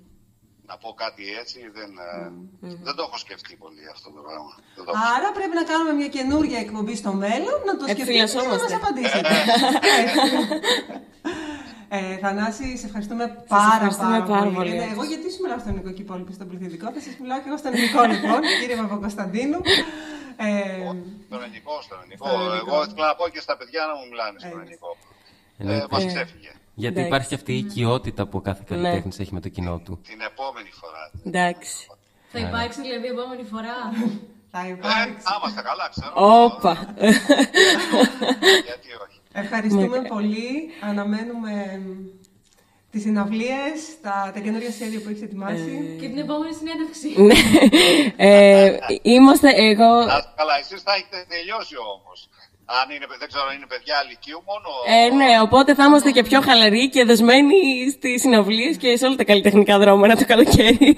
να 0.66 0.76
πω 0.76 0.94
κάτι 0.94 1.24
έτσι, 1.40 1.70
δεν, 1.72 1.90
ε, 1.98 2.32
δεν 2.82 2.94
το 2.94 3.02
έχω 3.02 3.18
σκεφτεί 3.18 3.56
πολύ 3.56 3.88
αυτό 3.92 4.10
το 4.10 4.20
πράγμα. 4.20 4.54
Δεν 4.74 4.84
το 4.84 4.90
έχω 4.94 5.04
Άρα 5.16 5.32
πρέπει 5.32 5.54
να 5.54 5.64
κάνουμε 5.64 5.92
μια 5.92 6.08
καινούργια 6.08 6.58
εκπομπή 6.58 6.96
στο 6.96 7.12
μέλλον, 7.12 7.58
να 7.66 7.76
το 7.76 7.84
σκεφτείτε 7.84 8.12
και 8.12 8.18
να 8.18 8.22
Επιφυλασσόμαστε. 8.22 8.62
μας 8.62 8.74
απαντήσετε. 8.80 9.28
Ε, 11.94 12.16
Θανάση, 12.16 12.76
σε 12.80 12.86
ευχαριστούμε 12.86 13.24
πάρα, 13.48 13.74
ευχαριστούμε 13.74 14.18
πάρα 14.34 14.50
πολύ. 14.50 14.76
Ε, 14.76 14.82
Εγώ 14.94 15.04
γιατί 15.04 15.26
σου 15.32 15.40
μιλάω 15.42 15.58
στον 15.58 15.70
ελληνικό 15.70 15.90
και 15.96 16.02
οι 16.02 16.04
υπόλοιποι 16.08 16.32
στον 16.38 16.46
πληθυντικό, 16.48 16.86
θα 16.94 17.00
σας 17.06 17.14
μιλάω 17.22 17.38
και 17.42 17.48
εγώ 17.50 17.58
στον 17.62 17.70
ελληνικό 17.72 18.00
λοιπόν, 18.12 18.40
κύριε 18.60 18.76
Παπακοσταντίνου. 18.82 19.58
Ε, 20.36 20.48
Στον 21.28 21.40
ελληνικό, 21.44 21.74
στον 21.86 21.96
ελληνικό. 22.00 22.24
Στον 22.28 22.40
ελληνικό. 22.40 22.74
Εγώ 22.74 22.76
ήθελα 22.86 23.06
να 23.12 23.14
πω 23.18 23.24
και 23.34 23.40
στα 23.46 23.54
παιδιά 23.58 23.80
να 23.90 23.94
μου 23.98 24.04
μιλάνε 24.10 24.36
στον 24.44 24.56
ελληνικό. 24.60 24.90
Ε, 25.58 25.62
Εννοείται. 25.62 25.86
μας 25.94 26.04
ξέφυγε. 26.12 26.52
Γιατί 26.74 26.94
Εντάξει. 27.00 27.08
υπάρχει 27.10 27.34
αυτή 27.38 27.52
η 27.52 27.58
οικειότητα 27.64 28.22
που 28.28 28.36
ο 28.38 28.42
κάθε 28.48 28.62
καλλιτέχνης 28.70 29.18
έχει 29.22 29.32
με 29.36 29.40
το 29.40 29.48
κοινό 29.56 29.76
του. 29.84 29.92
Την 30.10 30.20
επόμενη 30.30 30.70
φορά. 30.80 31.02
Εντάξει. 31.28 31.76
Θα 32.32 32.38
υπάρξει 32.46 32.80
δηλαδή 32.86 33.06
επόμενη 33.06 33.44
φορά. 33.52 33.76
θα 34.52 34.60
Ε, 34.66 34.68
υπάρξει. 34.68 35.24
άμα 35.34 35.46
στα 35.54 35.62
καλά, 35.68 35.86
ξέρω. 35.94 36.12
Όπα. 36.44 36.72
Γιατί 38.68 38.88
όχι. 39.04 39.18
Ευχαριστούμε 39.32 40.02
πολύ. 40.08 40.70
Αναμένουμε 40.80 41.82
τις 42.90 43.02
συναυλίες, 43.02 43.78
τα, 44.02 44.30
τα 44.34 44.40
καινούργια 44.40 44.70
σχέδια 44.70 45.00
που 45.00 45.08
έχεις 45.08 45.22
ετοιμάσει. 45.22 45.96
Και 46.00 46.08
την 46.08 46.18
επόμενη 46.18 46.54
συνέντευξη. 46.54 47.08
Ναι. 47.28 47.38
Ε, 48.16 48.76
Είμαστε 49.02 49.48
εγώ... 49.56 49.90
Να 50.04 50.16
είστε 50.16 50.32
καλά, 50.36 50.54
εσείς 50.62 50.82
θα 50.82 50.92
έχετε 50.94 51.24
τελειώσει 51.28 51.74
όμως. 51.76 52.28
Αν 52.64 52.90
είναι, 52.94 53.06
δεν 53.18 53.28
ξέρω 53.28 53.44
αν 53.48 53.56
είναι 53.56 53.66
παιδιά 53.66 53.96
λυκείου 54.08 54.42
μόνο. 54.50 54.68
Ε, 54.96 55.14
ναι, 55.14 55.40
οπότε 55.40 55.74
θα 55.74 55.84
είμαστε 55.84 56.10
και 56.10 56.22
πιο 56.22 56.40
χαλαροί 56.40 56.88
και 56.88 57.04
δεσμένοι 57.04 57.90
στις 57.94 58.20
συναυλίες 58.20 58.76
και 58.76 58.96
σε 58.96 59.06
όλα 59.06 59.16
τα 59.16 59.24
καλλιτεχνικά 59.24 59.78
δρόμενα 59.78 60.16
το 60.16 60.24
καλοκαίρι. 60.26 60.96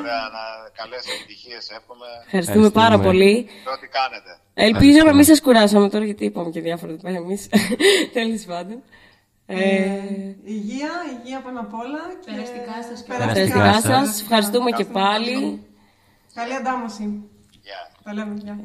Ωραία, 0.00 0.22
να 0.36 0.42
καλές 0.80 1.02
επιτυχίες 1.14 1.70
εύχομαι. 1.70 2.06
Ευχαριστούμε 2.24 2.70
πάρα 2.70 2.98
πολύ. 2.98 3.42
Και 3.42 3.70
ό,τι 3.76 3.86
κάνετε. 3.98 4.30
Ελπίζω 4.54 5.04
να 5.04 5.14
μην 5.14 5.24
σας 5.24 5.40
κουράσαμε 5.40 5.88
τώρα, 5.88 6.04
γιατί 6.04 6.24
είπαμε 6.24 6.50
και 6.50 6.60
διάφορα 6.60 6.92
τέτοια 6.92 7.10
εμείς. 7.10 7.48
Τέλος 8.16 8.44
πάντων. 8.44 8.82
Ε, 9.46 9.56
Υγεία, 10.44 10.90
υγεία 11.18 11.40
πάνω 11.40 11.60
απ' 11.60 11.74
όλα. 11.74 12.00
Και... 12.24 12.30
Περαστικά 12.30 12.82
σας 12.90 13.02
και 13.02 13.12
Περαστικά 13.18 13.72
σας. 13.72 13.82
σας. 14.08 14.20
Ευχαριστούμε 14.20 14.70
και 14.70 14.84
πάλι. 14.84 15.66
Καλή 16.34 16.54
αντάμωση. 16.54 17.02
Γεια. 17.62 17.90
Τα 18.04 18.14
λέμε 18.14 18.34
πια. 18.34 18.58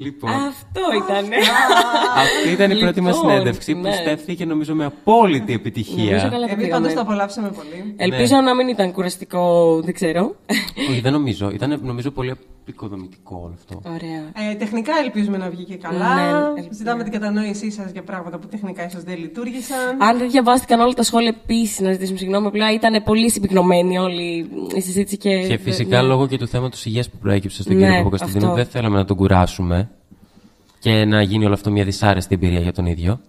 Λοιπόν, 0.00 0.30
Αυτό 0.30 0.80
ήταν. 1.04 1.24
αυτή 2.16 2.50
ήταν 2.52 2.70
η 2.70 2.78
πρώτη 2.78 3.00
μας 3.00 3.14
Λοιπόν, 3.16 3.30
συνέντευξη 3.30 3.74
που 3.74 3.80
ναι. 3.80 3.92
στέφθηκε 3.92 4.44
νομίζω 4.44 4.74
με 4.74 4.84
απόλυτη 4.84 5.38
Νομίζω 5.38 5.54
επιτυχία. 5.54 6.18
καλά 6.18 6.30
τα 6.30 6.36
Εμείς 6.36 6.54
πήγαμε. 6.54 6.70
πάντως 6.70 6.92
το 6.94 7.00
απολαύσαμε 7.00 7.48
πολύ. 7.50 7.94
Ελπίζω 7.96 8.36
να 8.40 8.54
μην 8.54 8.68
ήταν 8.68 8.92
κουραστικό, 8.92 9.80
δεν 9.84 9.94
ξέρω. 9.94 10.34
Όχι, 10.90 11.00
δεν 11.00 11.12
νομίζω. 11.12 11.50
Ήταν 11.50 11.80
νομίζω 11.82 12.10
πολύ 12.10 12.30
επικοδομητικό 12.68 13.40
όλο 13.44 13.54
αυτό. 13.54 13.90
Ωραία. 13.90 14.50
Ε, 14.50 14.54
τεχνικά 14.54 14.92
ελπίζουμε 15.04 15.36
να 15.36 15.50
βγει 15.50 15.64
και 15.64 15.76
καλά. 15.76 16.14
Ναι, 16.14 16.38
ελπίζω. 16.48 16.68
Ζητάμε 16.70 17.02
την 17.02 17.12
κατανόησή 17.12 17.70
σας 17.70 17.90
για 17.90 18.02
πράγματα 18.02 18.38
που 18.38 18.46
τεχνικά 18.46 18.86
ίσως 18.86 19.02
δεν 19.02 19.18
λειτουργήσαν. 19.18 20.02
Αν 20.02 20.18
δεν 20.18 20.30
διαβάστηκαν 20.30 20.80
όλα 20.80 20.92
τα 20.92 21.02
σχόλια 21.02 21.34
επίσης, 21.42 21.80
να 21.80 21.92
ζητήσουμε 21.92 22.18
συγγνώμη, 22.18 22.46
απλά 22.46 22.72
ήταν 22.72 23.02
πολύ 23.02 23.30
συμπυκνωμένη 23.30 23.98
όλη 23.98 24.48
η 24.74 24.80
συζήτηση 24.80 25.16
και. 25.16 25.46
Και 25.46 25.58
φυσικά 25.58 26.00
ναι. 26.02 26.08
λόγω 26.08 26.26
και 26.26 26.38
του 26.38 26.46
θέματος 26.48 26.84
υγείας 26.86 27.10
που 27.10 27.16
προέκυψε 27.18 27.62
στον 27.62 27.76
Ναι, 27.76 27.80
κύριο 27.82 27.96
Παπακοσταντίνου, 27.96 28.44
αυτό. 28.44 28.56
δεν 28.56 28.66
θέλαμε 28.66 28.96
να 28.96 29.04
τον 29.04 29.16
κουράσουμε 29.16 29.90
και 30.78 31.04
να 31.04 31.22
γίνει 31.22 31.44
όλο 31.44 31.54
αυτό 31.54 31.70
μια 31.70 31.84
δυσάρεστη 31.84 32.34
εμπειρία 32.34 32.60
για 32.60 32.72
τον 32.72 32.86
ίδιο. 32.86 33.20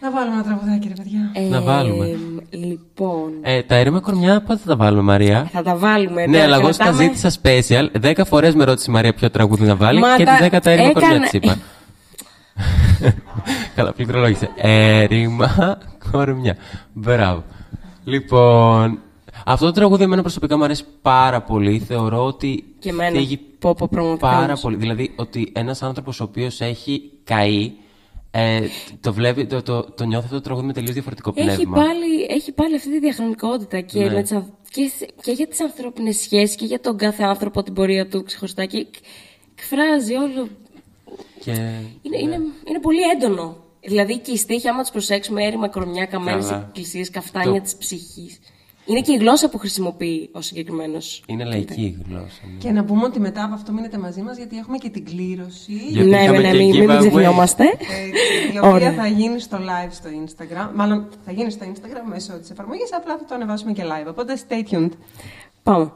Να 0.00 0.10
βάλουμε 0.10 0.34
ένα 0.34 0.44
τραγουδάκι, 0.44 0.88
ρε 0.88 0.94
παιδιά. 0.94 1.30
Ε, 1.32 1.48
Να 1.48 1.60
βάλουμε. 1.60 2.18
Λοιπόν. 2.50 3.30
Ε, 3.42 3.62
τα 3.62 3.80
ήρεμα 3.80 4.00
κορμιά 4.00 4.40
πότε 4.42 4.58
θα 4.64 4.66
τα 4.68 4.76
βάλουμε, 4.76 5.02
Μαρία; 5.02 5.48
Θα 5.52 5.62
τα 5.62 5.76
βάλουμε. 5.76 6.26
Ναι, 6.26 6.38
τα 6.38 6.44
αλλά 6.44 6.56
εγώ 6.56 6.72
στα 6.72 6.84
κρατάμε. 6.84 7.02
ζήτησα 7.14 7.40
special. 7.42 7.88
Δέκα 7.92 8.24
φορές 8.24 8.54
με 8.54 8.64
ρώτησε 8.64 8.90
η 8.90 8.92
Μαρία 8.94 9.14
ποιο 9.14 9.30
τραγούδι 9.30 9.64
να 9.64 9.76
βάλει 9.76 10.00
Μα 10.00 10.16
και 10.16 10.24
τα 10.24 10.34
τι 10.36 10.42
δέκα 10.42 10.60
τα 10.60 10.72
ήρεμα 10.72 10.92
κορμιά 10.92 11.08
έκανε- 11.10 11.24
της 11.30 11.32
είπα. 11.32 11.56
Καλά, 13.76 13.92
πληκτρολόγησε. 13.92 14.50
Έρημα 14.56 15.78
κορμιά. 16.12 16.56
Μπράβο. 16.92 17.42
Λοιπόν, 18.04 18.98
αυτό 19.46 19.66
το 19.66 19.72
τραγούδι 19.72 20.02
εμένα 20.04 20.22
προσωπικά 20.22 20.56
μου 20.56 20.64
αρέσει 20.64 20.84
πάρα 21.02 21.40
πολύ. 21.40 21.78
Θεωρώ 21.78 22.24
ότι 22.24 22.64
Και 22.78 22.88
εμένα. 22.88 23.10
θίγει 23.18 23.36
Πω, 23.58 23.74
πω, 23.74 23.88
πραγματικά 23.90 24.26
πάρα 24.26 24.44
όμως. 24.44 24.60
πολύ. 24.60 24.76
Δηλαδή, 24.76 25.12
ότι 25.16 25.52
ένας 25.54 25.82
άνθρωπος 25.82 26.20
ο 26.20 26.24
οποίος 26.24 26.60
έχει 26.60 27.02
καεί, 27.24 27.72
ε, 28.38 28.68
το 29.00 29.12
βλέπει, 29.12 29.46
το, 29.46 29.62
το, 29.62 29.82
το 29.82 30.04
νιώθει 30.04 30.24
αυτό 30.24 30.36
το 30.36 30.42
τραγούδι 30.42 30.66
με 30.66 30.72
τελείως 30.72 30.92
διαφορετικό 30.94 31.32
Έχει 31.36 31.46
πνεύμα. 31.54 31.76
πάλι, 31.84 32.26
έχει 32.28 32.52
πάλι 32.52 32.74
αυτή 32.74 32.90
τη 32.90 32.98
διαχρονικότητα 32.98 33.80
και, 33.80 33.98
Ναι. 34.04 34.10
με 34.12 34.22
τις, 34.22 34.32
αν- 34.32 34.52
και, 34.70 34.88
σε- 34.96 35.08
και 35.22 35.32
για 35.32 35.46
τις 35.46 35.60
ανθρώπινες 35.60 36.16
σχέσεις 36.16 36.56
και 36.56 36.64
για 36.64 36.80
τον 36.80 36.96
κάθε 36.96 37.22
άνθρωπο 37.22 37.62
την 37.62 37.72
πορεία 37.74 38.08
του 38.08 38.22
ξεχωριστά 38.22 38.64
και 38.64 38.76
εκ- 38.76 38.94
εκφράζει 39.58 40.14
όλο. 40.14 40.48
Και... 41.44 41.50
Είναι, 42.02 42.18
είναι, 42.22 42.38
είναι 42.68 42.80
πολύ 42.82 43.00
έντονο. 43.14 43.56
Δηλαδή 43.80 44.18
και 44.18 44.30
οι 44.30 44.36
στίχοι, 44.36 44.68
άμα 44.68 44.80
τους 44.82 44.90
προσέξουμε, 44.90 45.44
έρημα 45.44 45.68
κορμιά, 45.68 46.04
καμένες 46.06 46.46
Καλά. 46.46 46.64
εκκλησίες, 46.68 47.10
καφτάνια 47.10 47.60
Το- 47.60 47.66
τη 47.68 47.74
ψυχής. 47.78 48.38
Είναι 48.86 49.00
και 49.00 49.12
η 49.12 49.16
γλώσσα 49.16 49.48
που 49.48 49.58
χρησιμοποιεί 49.58 50.28
ο 50.32 50.40
συγκεκριμένος. 50.40 51.22
Είναι 51.26 51.44
λαϊκή 51.44 51.80
η 51.82 51.98
γλώσσα. 52.08 52.40
ναι. 52.52 52.58
Και 52.58 52.70
να 52.70 52.84
πούμε 52.84 53.04
ότι 53.04 53.20
μετά 53.20 53.44
από 53.44 53.54
αυτό 53.54 53.72
μείνετε 53.72 53.98
μαζί 53.98 54.22
μας 54.22 54.36
γιατί 54.36 54.56
έχουμε 54.58 54.76
και 54.78 54.88
την 54.88 55.04
κλήρωση. 55.04 55.72
Γιατί 55.88 56.08
ναι, 56.08 56.22
είχαμε 56.22 56.38
ναι, 56.38 56.50
και 56.50 56.56
μην, 56.56 56.66
μην 56.66 56.74
giveaway. 56.74 56.98
την 57.00 57.08
ξεχνιόμαστε. 57.10 57.64
Ε, 57.64 58.54
η 58.54 58.58
οποία 58.58 58.70
Ωραία. 58.70 58.92
θα 58.92 59.06
γίνει 59.06 59.40
στο 59.40 59.56
live 59.58 59.90
στο 59.90 60.08
Instagram. 60.24 60.70
Μάλλον 60.74 61.08
θα 61.24 61.32
γίνει 61.32 61.50
στο 61.50 61.66
Instagram 61.72 62.08
μέσω 62.08 62.32
της 62.38 62.50
εφαρμογής, 62.50 62.92
απλά 62.94 63.16
θα 63.18 63.24
το 63.24 63.34
ανεβάσουμε 63.34 63.72
και 63.72 63.82
live. 63.84 64.08
Οπότε 64.10 64.38
stay 64.48 64.74
tuned. 64.74 64.90
Πάμε. 65.62 65.92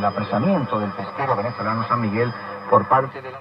El 0.00 0.04
apresamiento 0.06 0.80
del 0.80 0.90
pesquero 0.92 1.36
venezolano 1.36 1.86
San 1.86 2.00
Miguel 2.00 2.32
por 2.70 2.88
parte 2.88 3.20
de 3.20 3.30
la... 3.30 3.38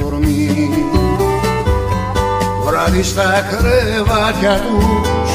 κορμί. 0.00 0.70
Βράδυ 2.64 3.02
στα 3.02 3.46
κρεβάτια 3.50 4.60
τους 4.60 5.30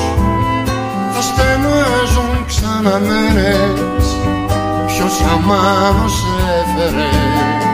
Θα 1.13 1.21
στενάζουν 1.21 2.45
ξαναμένες 2.47 4.05
Ποιος 4.87 5.21
αμάνος 5.33 6.23
έφερες 6.59 7.70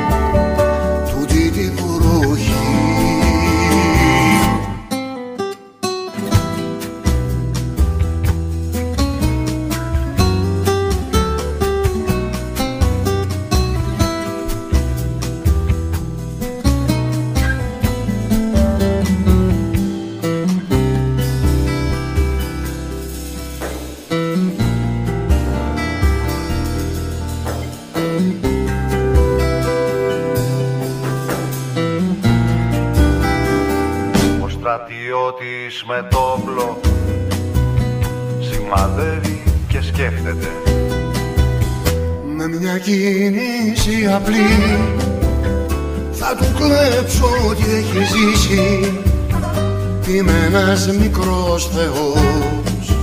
έχει 48.49 48.79
ζήσει 48.79 50.17
Είμαι 50.17 50.43
ένας 50.45 50.87
μικρός 50.99 51.69
θεός. 51.73 52.97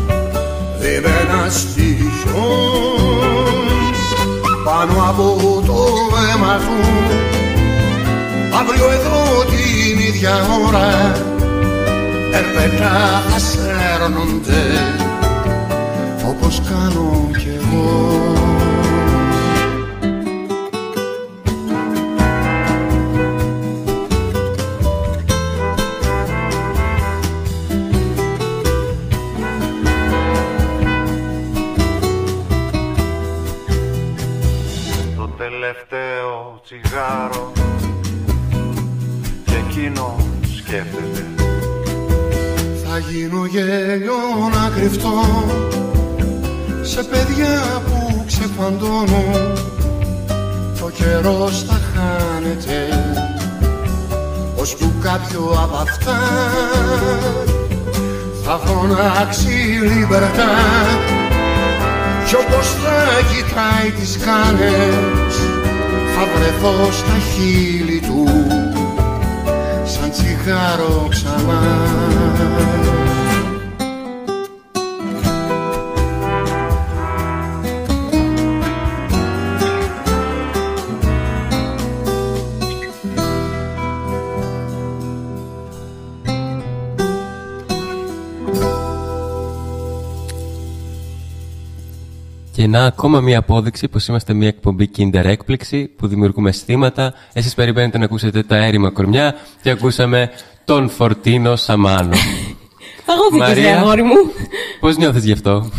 Είμαι 0.79 1.27
ένας 1.29 1.55
στοιχιός 1.55 2.05
Πάνω 4.65 5.11
από 5.11 5.63
το 5.67 5.87
αίμα 6.33 6.57
του 6.57 6.77
Αύριο 8.59 8.91
εδώ 8.91 9.45
την 9.45 9.99
ίδια 10.07 10.35
ώρα. 10.67 11.13
Ερπετά 12.37 13.23
θα 13.29 13.39
σέρνονται 13.39 15.04
στα 66.93 67.19
χείλη 67.19 67.74
να 92.75 92.85
ακόμα 92.85 93.21
μία 93.21 93.39
απόδειξη 93.39 93.89
πως 93.89 94.07
είμαστε 94.07 94.33
μία 94.33 94.49
εκπομπή 94.49 94.91
Kinder 94.97 95.25
έκπληξη 95.25 95.91
που 95.97 96.07
δημιουργούμε 96.07 96.49
αισθήματα. 96.49 97.15
Εσείς 97.33 97.55
περιμένετε 97.55 97.99
να 97.99 98.05
ακούσετε 98.05 98.43
τα 98.43 98.57
έρημα 98.57 98.91
κορμιά 98.91 99.35
και 99.63 99.71
ακούσαμε 99.71 100.31
τον 100.65 100.89
Φορτίνο 100.89 101.57
Σαμάνο. 101.57 102.17
Αγώθηκες, 103.13 103.65
ρε 103.65 103.71
αγόρι 103.71 104.03
μου. 104.03 104.15
πώς 104.81 104.97
νιώθεις 104.97 105.25
γι' 105.25 105.33
αυτό; 105.33 105.71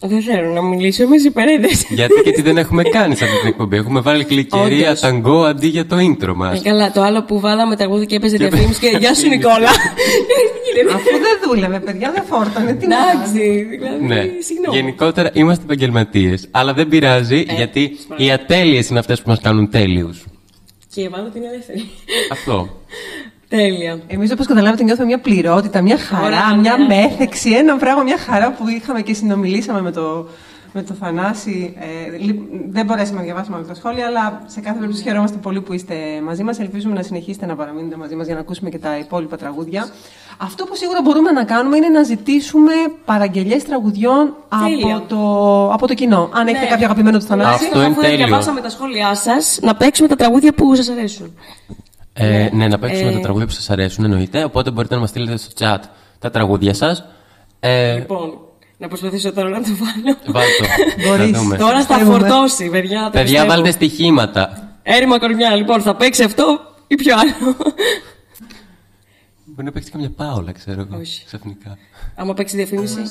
Δεν 0.00 0.22
θέλω 0.22 0.52
να 0.52 0.62
μιλήσω, 0.62 1.02
είμαι 1.02 1.18
σε 1.18 1.30
παρένθεση. 1.30 1.86
Γιατί 1.94 2.20
και 2.24 2.30
τι 2.30 2.42
δεν 2.42 2.58
έχουμε 2.58 2.82
κάνει 2.82 3.16
σε 3.16 3.24
αυτή 3.24 3.38
την 3.38 3.48
εκπομπή. 3.48 3.76
Έχουμε 3.76 4.00
βάλει 4.00 4.24
κλικερία 4.24 4.86
Όντως. 4.86 5.00
ταγκό 5.00 5.44
αντί 5.44 5.66
για 5.66 5.86
το 5.86 5.96
intro 5.96 6.32
μας. 6.34 6.60
Ε, 6.60 6.62
καλά, 6.62 6.92
το 6.92 7.02
άλλο 7.02 7.24
που 7.24 7.40
βάλαμε 7.40 7.76
τραγούδι 7.76 8.06
και 8.06 8.16
έπαιζε 8.16 8.36
διαφήμιση 8.36 8.80
και 8.80 8.96
γεια 9.00 9.14
σου 9.14 9.28
Νικόλα. 9.28 9.70
Αφού 10.94 11.10
δεν 11.10 11.38
δούλευε, 11.44 11.80
παιδιά, 11.80 12.10
δεν 12.14 12.24
φόρτανε. 12.24 12.72
Τι 12.74 12.86
να 12.86 12.96
Εντάξει, 13.14 13.62
δηλαδή, 13.62 14.04
Ναι. 14.04 14.22
συγγνώμη. 14.40 14.76
Γενικότερα 14.78 15.30
είμαστε 15.32 15.64
επαγγελματίες. 15.64 16.48
Αλλά 16.50 16.72
δεν 16.72 16.88
πειράζει 16.88 17.44
Ε, 17.48 17.54
γιατί 17.54 17.96
οι 18.16 18.30
ατέλειες 18.30 18.88
είναι 18.88 18.98
αυτές 18.98 19.22
που 19.22 19.28
μας 19.28 19.40
κάνουν 19.40 19.70
τέλειους. 19.70 20.24
Και 20.94 21.00
η 21.00 21.04
Εβάνα 21.04 21.28
την 21.30 21.42
ελεύθερη. 21.52 21.84
Αυτό. 22.32 22.68
Τέλεια. 23.48 24.00
Εμείς, 24.06 24.32
όπως 24.32 24.46
καταλάβετε, 24.46 24.82
νιώθουμε 24.84 25.06
μια 25.06 25.18
πληρότητα, 25.20 25.82
μια 25.82 25.98
χαρά, 25.98 26.26
Ωραία, 26.26 26.56
μια 26.56 26.76
ναι. 26.76 26.94
μέθεξη, 26.94 27.50
ένα 27.50 27.76
πράγμα, 27.76 28.02
μια 28.02 28.18
χαρά 28.18 28.52
που 28.52 28.68
είχαμε 28.68 29.02
και 29.02 29.14
συνομιλήσαμε 29.14 29.80
με 29.80 29.90
το, 29.92 30.28
με 30.72 30.82
το 30.82 30.94
Θανάση. 30.94 31.76
Ε, 31.78 32.16
λι- 32.18 32.40
δεν 32.70 32.84
μπορέσαμε 32.86 33.18
να 33.18 33.24
διαβάσουμε 33.24 33.56
όλα 33.56 33.66
τα 33.66 33.74
σχόλια, 33.74 34.06
αλλά 34.06 34.42
σε 34.46 34.60
κάθε 34.60 34.74
περίπτωση 34.78 35.02
χαιρόμαστε 35.02 35.36
πολύ 35.42 35.60
που 35.60 35.72
είστε 35.72 35.94
μαζί 36.24 36.42
μας. 36.42 36.58
Ελπίζουμε 36.58 36.94
να 36.94 37.02
συνεχίσετε 37.02 37.46
να 37.46 37.56
παραμείνετε 37.56 37.96
μαζί 37.96 38.14
μας 38.14 38.26
για 38.26 38.34
να 38.34 38.40
ακούσουμε 38.40 38.70
και 38.70 38.78
τα 38.78 38.98
υπόλοιπα 38.98 39.36
τραγούδια. 39.36 39.88
Αυτό 40.38 40.64
που 40.64 40.74
σίγουρα 40.76 41.00
μπορούμε 41.02 41.30
να 41.30 41.44
κάνουμε 41.44 41.76
είναι 41.76 41.88
να 41.88 42.02
ζητήσουμε 42.02 42.72
παραγγελίε 43.04 43.56
τραγουδιών 43.62 44.34
Τέλεια. 44.64 44.96
από 44.96 45.06
το, 45.08 45.72
από 45.72 45.86
το 45.86 45.94
κοινό. 45.94 46.30
Αν 46.32 46.46
έχετε 46.46 46.64
Ναι. 46.64 46.70
κάποιο 46.70 46.84
αγαπημένο 46.84 47.18
του 47.18 47.24
Θανάση. 47.24 47.64
Αυτό 47.64 47.78
είναι 47.78 47.86
Αφού 47.90 48.00
τέλειο. 48.00 48.16
διαβάσαμε 48.16 48.60
τα 48.60 48.68
σχόλιά 48.70 49.14
σας, 49.14 49.58
να 49.62 49.74
παίξουμε 49.76 50.08
τα 50.08 50.16
τραγούδια 50.16 50.52
που 50.54 50.74
σας 50.74 50.88
αρέσουν. 50.88 51.34
Ε, 52.12 52.48
ναι, 52.52 52.68
να 52.68 52.78
παίξουμε 52.78 53.10
Ε, 53.10 53.12
τα 53.12 53.20
τραγούδια 53.20 53.46
που 53.46 53.52
σας 53.52 53.70
αρέσουν 53.70 54.04
εννοείται. 54.04 54.44
Οπότε 54.44 54.70
μπορείτε 54.70 54.94
να 54.94 55.00
μας 55.00 55.08
στείλετε 55.10 55.36
στο 55.36 55.50
chat 55.58 55.78
τα 56.18 56.30
τραγούδια 56.30 56.74
σας. 56.74 57.04
Ε, 57.60 57.94
Λοιπόν, 57.94 58.38
να 58.78 58.88
προσπαθήσω 58.88 59.32
τώρα 59.32 59.48
να 59.48 59.62
το 59.62 59.68
βάλω. 59.78 60.16
βάλτε 60.26 60.50
το. 61.02 61.08
Μπορείς. 61.08 61.30
Να 61.30 61.38
δούμε. 61.38 61.56
Τώρα 61.56 61.80
θα 61.84 61.94
Πιστεύουμε. 61.94 62.18
φορτώσει, 62.18 62.68
παιδιά. 62.70 63.02
το 63.04 63.10
Παιδιά, 63.10 63.24
πιστεύω. 63.24 63.46
βάλτε 63.46 63.70
στοιχήματα. 63.70 64.72
Έρημα 64.82 65.18
κορμιά, 65.18 65.54
λοιπόν, 65.54 65.82
θα 65.82 65.96
παίξει 65.96 66.22
αυτό 66.22 66.60
ή 66.86 66.94
ποιο 66.94 67.14
άλλο. 67.18 67.56
Μπορεί 69.44 69.64
να 69.66 69.72
παίξει 69.72 69.90
καμιά 69.90 70.10
πάολα, 70.10 70.52
ξέρω 70.52 70.80
εγώ. 70.80 70.98
Όχι. 71.00 71.24
Ξαφνικά. 71.26 71.78
Άμα 72.16 72.34
παίξει 72.34 72.56
διαφήμιση. 72.56 73.02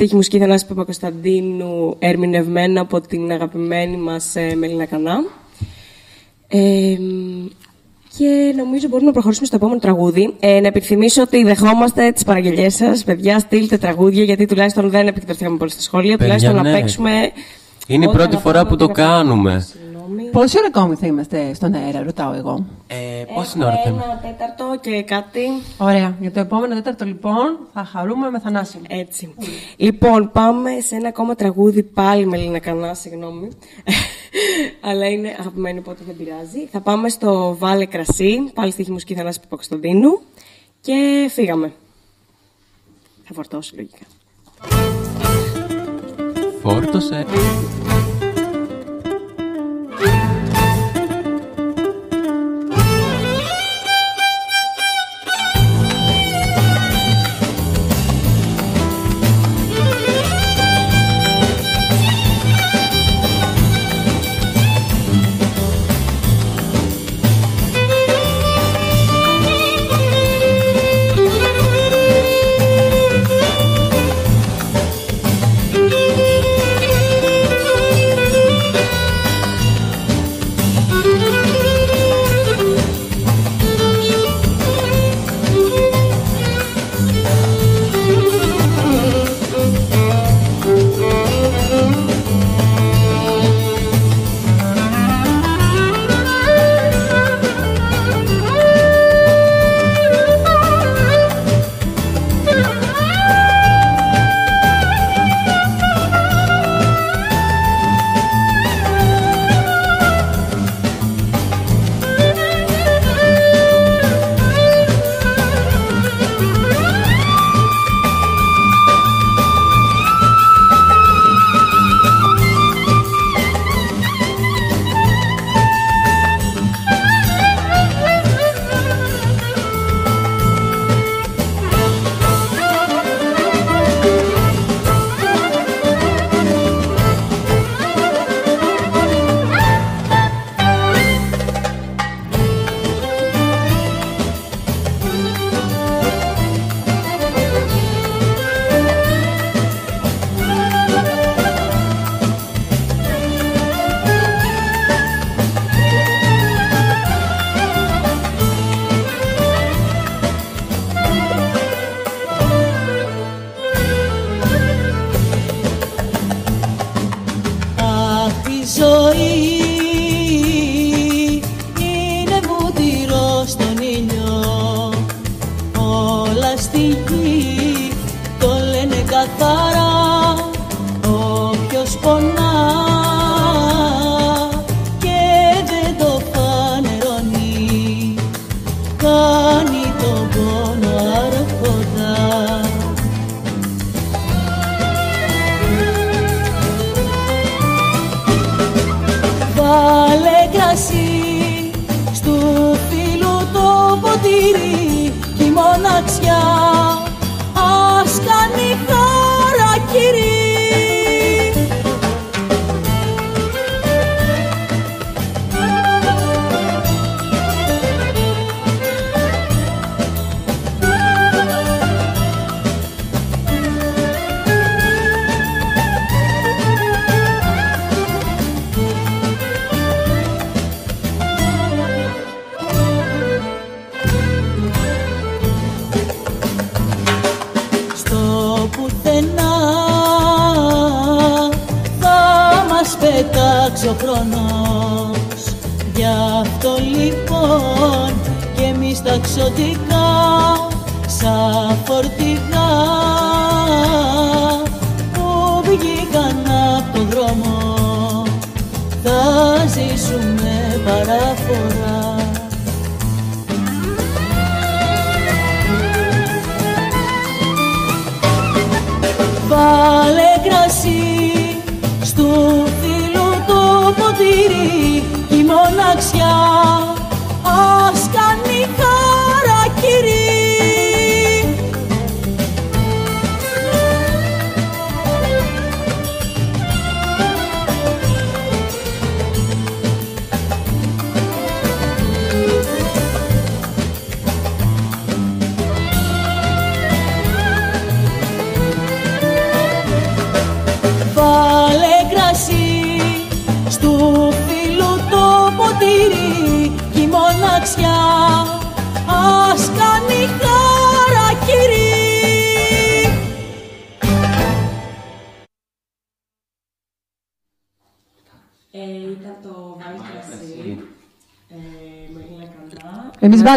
Μ, 0.00 0.02
στίχη 0.02 0.14
μουσική 0.14 0.38
Θανάση 0.38 0.66
Παπακοσταντίνου, 0.66 1.96
ερμηνευμένα 1.98 2.80
από 2.80 3.00
την 3.00 3.30
αγαπημένη 3.30 3.96
μας 3.96 4.36
ε, 4.36 4.54
Μελίνα 4.54 4.84
Κανά. 4.84 5.24
Ε, 6.48 6.96
μ, 7.00 7.46
και 8.18 8.54
νομίζω 8.56 8.88
μπορούμε 8.88 9.06
να 9.06 9.12
προχωρήσουμε 9.12 9.46
στο 9.46 9.56
επόμενο 9.56 9.78
τραγούδι. 9.78 10.34
Ε, 10.40 10.60
να 10.60 10.66
επιθυμίσω 10.66 11.22
ότι 11.22 11.44
δεχόμαστε 11.44 12.10
τις 12.10 12.24
παραγγελίες 12.24 12.74
σας. 12.74 13.04
Παιδιά, 13.04 13.38
στείλτε 13.38 13.78
τραγούδια, 13.78 14.24
γιατί 14.24 14.46
τουλάχιστον 14.46 14.90
δεν 14.90 15.06
επικεντρωθήκαμε 15.06 15.56
πολύ 15.56 15.70
στα 15.70 15.80
σχόλια. 15.80 16.16
Παιδιά, 16.16 16.36
τουλάχιστον 16.36 16.62
ναι. 16.62 16.70
να 16.70 16.78
παίξουμε. 16.78 17.10
Είναι 17.86 18.04
η 18.04 18.08
ό,τι 18.08 18.16
πρώτη 18.16 18.36
φορά 18.36 18.66
που 18.66 18.76
το 18.76 18.84
αγαπάμε, 18.84 19.66
κάνουμε. 20.10 20.30
Πόση 20.30 20.58
ώρα 20.58 20.66
ακόμη 20.66 20.94
θα 20.94 21.06
είμαστε 21.06 21.54
στον 21.54 21.74
αέρα, 21.74 22.02
ρωτάω 22.02 22.32
εγώ. 22.32 22.66
Ε, 22.86 23.24
πόση 23.34 23.58
ώρα 23.62 23.74
θα 23.84 23.88
Ένα 23.88 24.20
τέταρτο 24.22 24.78
και 24.80 25.02
κάτι. 25.02 25.46
Ωραία. 25.78 26.16
Για 26.20 26.32
το 26.32 26.40
επόμενο 26.40 26.74
τέταρτο 26.74 27.04
λοιπόν 27.04 27.58
θα 27.72 27.84
χαρούμε 27.84 28.30
με 28.30 28.40
θανάσιμο. 28.40 28.82
Έτσι. 28.88 29.34
Λοιπόν, 29.76 30.30
πάμε 30.32 30.70
σε 30.80 30.94
ένα 30.94 31.08
ακόμα 31.08 31.34
τραγούδι 31.34 31.82
πάλι 31.82 32.26
με 32.26 32.36
Λίνα 32.36 32.58
Κανά, 32.58 32.94
συγγνώμη. 32.94 33.48
Αλλά 34.88 35.08
είναι 35.08 35.36
αγαπημένη, 35.38 35.78
οπότε 35.78 36.02
δεν 36.06 36.16
πειράζει. 36.16 36.66
Θα 36.72 36.80
πάμε 36.80 37.08
στο 37.08 37.56
Βάλε 37.58 37.86
Κρασί, 37.86 38.50
πάλι 38.54 38.70
στη 38.70 38.92
μουσική 38.92 39.14
Θανάση 39.14 39.40
Παπακοσταντίνου. 39.40 40.20
Και 40.80 41.28
φύγαμε. 41.30 41.72
Θα 43.24 43.34
φορτώσω 43.34 43.72
λογικά. 43.76 44.04
Φόρτωσε. 46.62 47.26
Bye. 50.00 50.29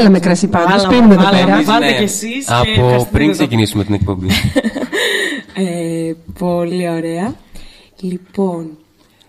Βάλαμε 0.04 0.20
κρασί 0.20 0.48
πάντως, 0.48 0.72
Βάλαμε, 0.72 0.96
πίνουμε 0.96 1.14
εδώ 1.14 1.24
βάλαμε, 1.24 1.46
πέρα. 1.46 1.64
Βάλτε 1.64 1.86
Ναι, 1.86 1.98
κι 1.98 2.04
εσείς. 2.04 2.46
και 2.46 2.54
Από 2.54 2.62
ευχαριστούμε 2.70 3.08
πριν 3.12 3.24
εδώ. 3.30 3.32
ξεκινήσουμε 3.38 3.84
την 3.84 3.94
εκπομπή. 3.94 4.28
Ε, 5.56 6.14
πολύ 6.40 6.90
ωραία. 6.90 7.34
Λοιπόν. 8.00 8.70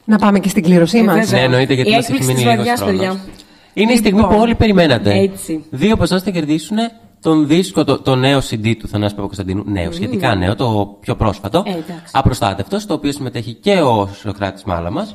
Να 0.05 0.19
πάμε 0.19 0.39
και 0.39 0.49
στην 0.49 0.63
κλήρωσή 0.63 0.99
Ε, 0.99 1.03
μας. 1.03 1.15
βέβαια. 1.15 1.39
Ναι, 1.39 1.45
εννοείται 1.45 1.75
γιατί 1.75 1.91
Η 1.91 1.95
μας 1.95 2.09
έχει 2.09 2.13
έκπληξη 2.13 2.35
μείνει 2.45 2.55
της 2.55 2.65
λίγος 2.65 2.79
βραδιάς, 2.79 2.81
χρόνος. 2.81 3.17
παιδιά. 3.17 3.25
Είναι 3.75 3.93
η 3.93 3.97
στιγμή 3.97 4.21
Λοιπόν, 4.21 4.35
που 4.35 4.41
όλοι 4.41 4.55
περιμένατε. 4.55 5.19
έτσι. 5.19 5.65
Δύο 5.71 5.95
από 5.95 6.03
εσάς 6.03 6.23
θα 6.23 6.31
κερδίσουν 6.31 6.77
τον 7.23 7.47
δίσκο, 7.47 7.85
το, 7.85 8.01
το 8.01 8.15
νέο 8.17 8.39
CD 8.51 8.75
του 8.79 8.89
Θανάση 8.89 9.15
Παπακοσταντίνου. 9.15 9.63
Νέο, 9.67 9.93
σχετικά 9.93 10.35
νέο, 10.35 10.55
το 10.55 10.97
πιο 11.01 11.17
πρόσφατο. 11.17 11.63
Ε, 11.67 11.71
εντάξει. 11.71 12.11
Απροστάτευτος, 12.13 12.83
στο 12.83 12.95
οποίο 12.95 13.13
συμμετέχει 13.13 13.53
και 13.53 13.73
ο 13.81 14.09
Σοκράτης 14.21 14.65
Μάλα 14.65 14.91
μα. 14.91 15.09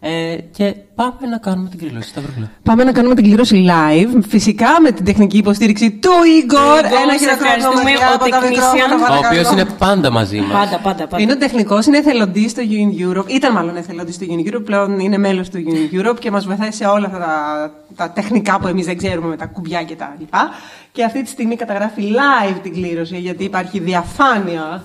Ε, 0.00 0.36
και 0.56 0.74
πάμε 0.94 1.26
να 1.30 1.38
κάνουμε 1.38 1.68
την 1.68 1.78
κλήρωση, 1.78 2.08
Σταυρούλα. 2.08 2.50
Πάμε 2.62 2.84
να 2.84 2.92
κάνουμε 2.92 3.14
την 3.14 3.24
κλήρωση 3.24 3.66
live. 3.68 4.20
Φυσικά 4.28 4.68
με 4.82 4.90
την 4.90 5.04
τεχνική 5.04 5.36
υποστήριξη 5.36 5.90
του 5.90 6.08
Igor. 6.10 6.84
Igor, 6.84 7.02
Ένα 7.02 7.12
σε 7.12 7.18
χειροκρότημα 7.18 7.32
ευχαριστούμε, 7.32 7.82
μακριά 7.82 8.10
ο 8.10 8.14
από 8.14 8.28
τα 8.28 8.38
technician. 8.38 8.48
μικρόφωνα, 8.48 8.94
Ο 8.94 8.98
παρακαλώ. 8.98 9.26
οποίος 9.28 9.50
είναι 9.52 9.64
πάντα 9.78 10.10
μαζί 10.10 10.40
μας. 10.40 10.52
Πάντα, 10.52 10.78
πάντα, 10.82 11.06
πάντα. 11.06 11.22
Είναι 11.22 11.32
ο 11.32 11.36
τεχνικός, 11.36 11.86
είναι 11.86 11.98
εθελοντής 11.98 12.50
στο 12.50 12.62
UN 12.62 12.90
Europe. 13.04 13.28
Ήταν 13.28 13.52
μάλλον 13.52 13.76
εθελοντής 13.76 14.14
στο 14.14 14.26
UN 14.28 14.48
Europe, 14.54 14.64
πλέον 14.64 14.98
είναι 14.98 15.18
μέλος 15.18 15.48
του 15.50 15.58
UN 15.66 15.94
Europe 15.98 16.16
και 16.18 16.30
μας 16.30 16.46
βοηθάει 16.46 16.72
σε 16.72 16.84
όλα 16.84 17.06
αυτά 17.06 17.18
τα, 17.18 17.70
τα 17.96 18.10
τεχνικά 18.10 18.58
που 18.60 18.66
εμείς 18.66 18.86
δεν 18.86 18.96
ξέρουμε 18.98 19.28
με 19.28 19.36
τα 19.36 19.46
κουμπιά 19.46 19.82
και 19.82 19.94
τα 19.94 20.14
λοιπά. 20.18 20.50
Και 20.92 21.04
αυτή 21.04 21.22
τη 21.22 21.28
στιγμή 21.28 21.56
καταγράφει 21.56 22.02
live 22.20 22.56
την 22.62 22.72
κλήρωση 22.72 23.16
γιατί 23.18 23.44
υπάρχει 23.44 23.78
διαφάνεια. 23.78 24.82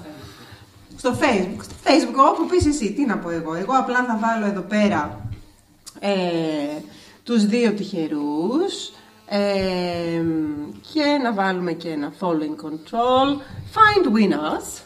Στο 0.98 1.12
Facebook. 1.22 1.62
Στο 1.64 1.76
Facebook, 1.84 2.18
όπου 2.32 2.46
πεις 2.50 2.66
εσύ, 2.66 2.92
τι 2.92 3.06
να 3.06 3.18
πω 3.18 3.30
εγώ. 3.30 3.54
Εγώ 3.56 3.74
απλά 3.78 3.96
θα 4.08 4.20
βάλω 4.22 4.46
εδώ 4.46 4.62
πέρα 4.62 5.20
ε, 6.00 6.82
τους 7.24 7.46
δύο 7.46 7.72
τυχερούς 7.74 8.92
ε, 9.30 10.22
και 10.94 11.20
να 11.24 11.34
βάλουμε 11.34 11.72
και 11.74 11.90
ένα 11.90 12.14
following 12.20 12.66
control. 12.66 13.30
Find 13.74 14.06
winners. 14.18 14.82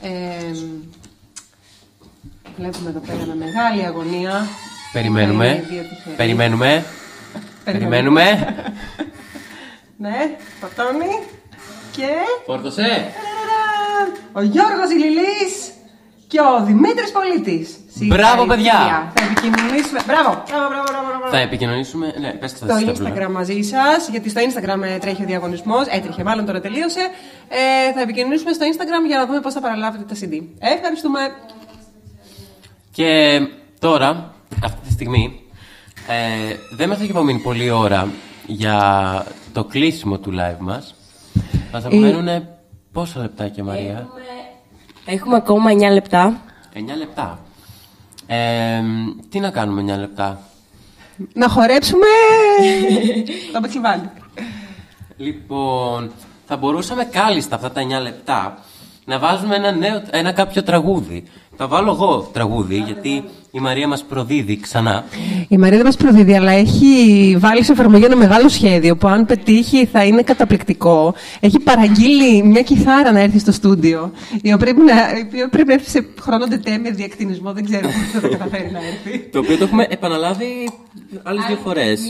Ε, 0.00 0.52
βλέπουμε 2.56 2.90
εδώ 2.90 3.00
πέρα 3.00 3.24
με 3.26 3.34
μεγάλη 3.34 3.86
αγωνία. 3.86 4.46
Περιμένουμε. 4.92 5.46
Είναι 5.46 5.56
οι 5.56 5.66
δύο 5.74 5.82
τυχεροί. 5.82 6.16
Περιμένουμε. 6.16 6.84
Περιμένουμε. 7.64 8.24
Ναι, 9.96 10.36
φορτώνει. 10.60 11.26
Και 11.92 12.08
Φόρτωσε. 12.46 12.82
ταραραν, 12.82 14.12
ο 14.32 14.42
Γιώργος 14.42 14.90
Ηλιλής 14.90 15.70
και 16.32 16.40
ο 16.40 16.64
Δημήτρης 16.64 17.10
Πολίτης. 17.12 17.66
Μπράβο, 17.94 18.46
παιδιά. 18.46 19.12
Θα 19.14 19.24
επικοινωνήσουμε. 19.24 20.00
Μπράβο, 20.06 20.30
μπράβο, 20.48 20.66
μπράβο, 20.70 20.86
μπράβο, 20.90 21.06
μπράβο. 21.08 21.30
Θα 21.30 21.38
επικοινωνήσουμε. 21.38 22.14
Ναι, 22.20 22.30
πες 22.30 22.50
το 22.52 22.56
στο 22.56 22.94
στα 22.94 23.12
Instagram 23.12 23.30
μαζί 23.30 23.62
σας, 23.62 24.08
γιατί 24.10 24.28
στο 24.30 24.40
Instagram 24.46 24.82
ε, 24.82 24.98
τρέχει 24.98 25.22
ο 25.22 25.26
διαγωνισμός. 25.26 25.86
Έτρεχε, 25.86 26.24
μάλλον 26.24 26.44
τώρα 26.46 26.60
τελείωσε. 26.60 27.00
Ε, 27.48 27.92
θα 27.94 28.00
επικοινωνήσουμε 28.00 28.52
στο 28.52 28.66
Instagram 28.72 29.06
για 29.06 29.18
να 29.18 29.26
δούμε 29.26 29.40
πώς 29.40 29.52
θα 29.52 29.60
παραλάβετε 29.60 30.04
τα 30.04 30.14
CD. 30.20 30.42
Ε, 30.58 30.72
ευχαριστούμε. 30.72 31.20
Και 32.90 33.40
τώρα, 33.78 34.34
αυτή 34.64 34.86
τη 34.86 34.92
στιγμή, 34.92 35.40
ε, 36.08 36.54
δεν 36.76 36.88
μας 36.88 37.00
έχει 37.00 37.10
απομείνει 37.10 37.38
πολλή 37.38 37.70
ώρα 37.70 38.08
για 38.46 38.76
το 39.52 39.64
κλείσιμο 39.64 40.18
του 40.18 40.30
live 40.30 40.58
μας. 40.58 40.94
Μας 41.72 41.84
απομένουν 41.84 42.46
πόσα 42.92 43.20
λεπτάκια, 43.20 43.64
Μαρία; 43.64 43.90
Έχουμε 43.90 44.41
ακόμα 45.36 45.70
9 45.72 45.92
λεπτά. 45.92 46.40
9 46.74 46.78
λεπτά. 46.98 47.38
Ε, 48.26 48.82
τι 49.28 49.40
να 49.40 49.50
κάνουμε 49.50 49.94
9 49.94 49.98
λεπτά; 49.98 50.40
Να 51.34 51.48
χορέψουμε 51.48 52.06
το 53.52 53.60
πετσιβάλι. 53.60 54.10
Λοιπόν, 55.16 56.10
θα 56.46 56.56
μπορούσαμε 56.56 57.04
κάλλιστα 57.04 57.54
αυτά 57.54 57.70
τα 57.72 57.82
9 57.82 58.02
λεπτά 58.02 58.58
να 59.04 59.18
βάζουμε 59.18 59.56
ένα, 59.56 59.72
νέο, 59.72 60.02
ένα 60.10 60.32
κάποιο 60.32 60.62
τραγούδι. 60.62 61.24
Θα 61.56 61.66
βάλω 61.66 61.90
εγώ 61.92 62.30
τραγούδι, 62.32 62.76
γιατί 62.76 63.24
η 63.54 63.60
Μαρία 63.60 63.88
μας 63.88 64.04
προδίδει 64.04 64.60
ξανά. 64.60 65.04
Η 65.48 65.56
Μαρία 65.56 65.76
δεν 65.76 65.86
μας 65.86 65.96
προδίδει, 65.96 66.34
αλλά 66.34 66.52
έχει 66.52 67.36
βάλει 67.38 67.64
σε 67.64 67.72
εφαρμογή 67.72 68.04
ένα 68.04 68.16
μεγάλο 68.16 68.48
σχέδιο 68.48 68.96
που 68.96 69.08
αν 69.08 69.26
πετύχει 69.26 69.86
θα 69.86 70.04
είναι 70.04 70.22
καταπληκτικό. 70.22 71.14
Έχει 71.40 71.58
παραγγείλει 71.58 72.42
μια 72.42 72.62
κιθάρα 72.62 73.12
να 73.12 73.20
έρθει 73.20 73.38
στο 73.38 73.52
στούντιο, 73.52 74.12
η 74.42 74.52
οποία 74.52 74.56
πρέπει 74.56 74.80
να, 74.80 74.92
η 75.18 75.22
οποία 75.26 75.48
πρέπει 75.48 75.68
να 75.68 75.74
έρθει 75.74 75.90
σε 75.90 76.06
χρόνο 76.20 76.48
τετέ 76.48 76.78
με 76.78 76.90
διακτηνισμό. 76.90 77.52
Δεν 77.52 77.64
ξέρω 77.64 77.88
πώς 77.88 78.10
θα 78.12 78.20
το 78.20 78.28
καταφέρει 78.28 78.70
να 78.70 78.78
έρθει. 78.78 79.18
Το 79.18 79.38
οποίο 79.38 79.56
το 79.56 79.64
έχουμε 79.64 79.86
επαναλάβει 79.90 80.70
άλλες 81.22 81.44
δύο 81.46 81.56
φορές. 81.56 82.00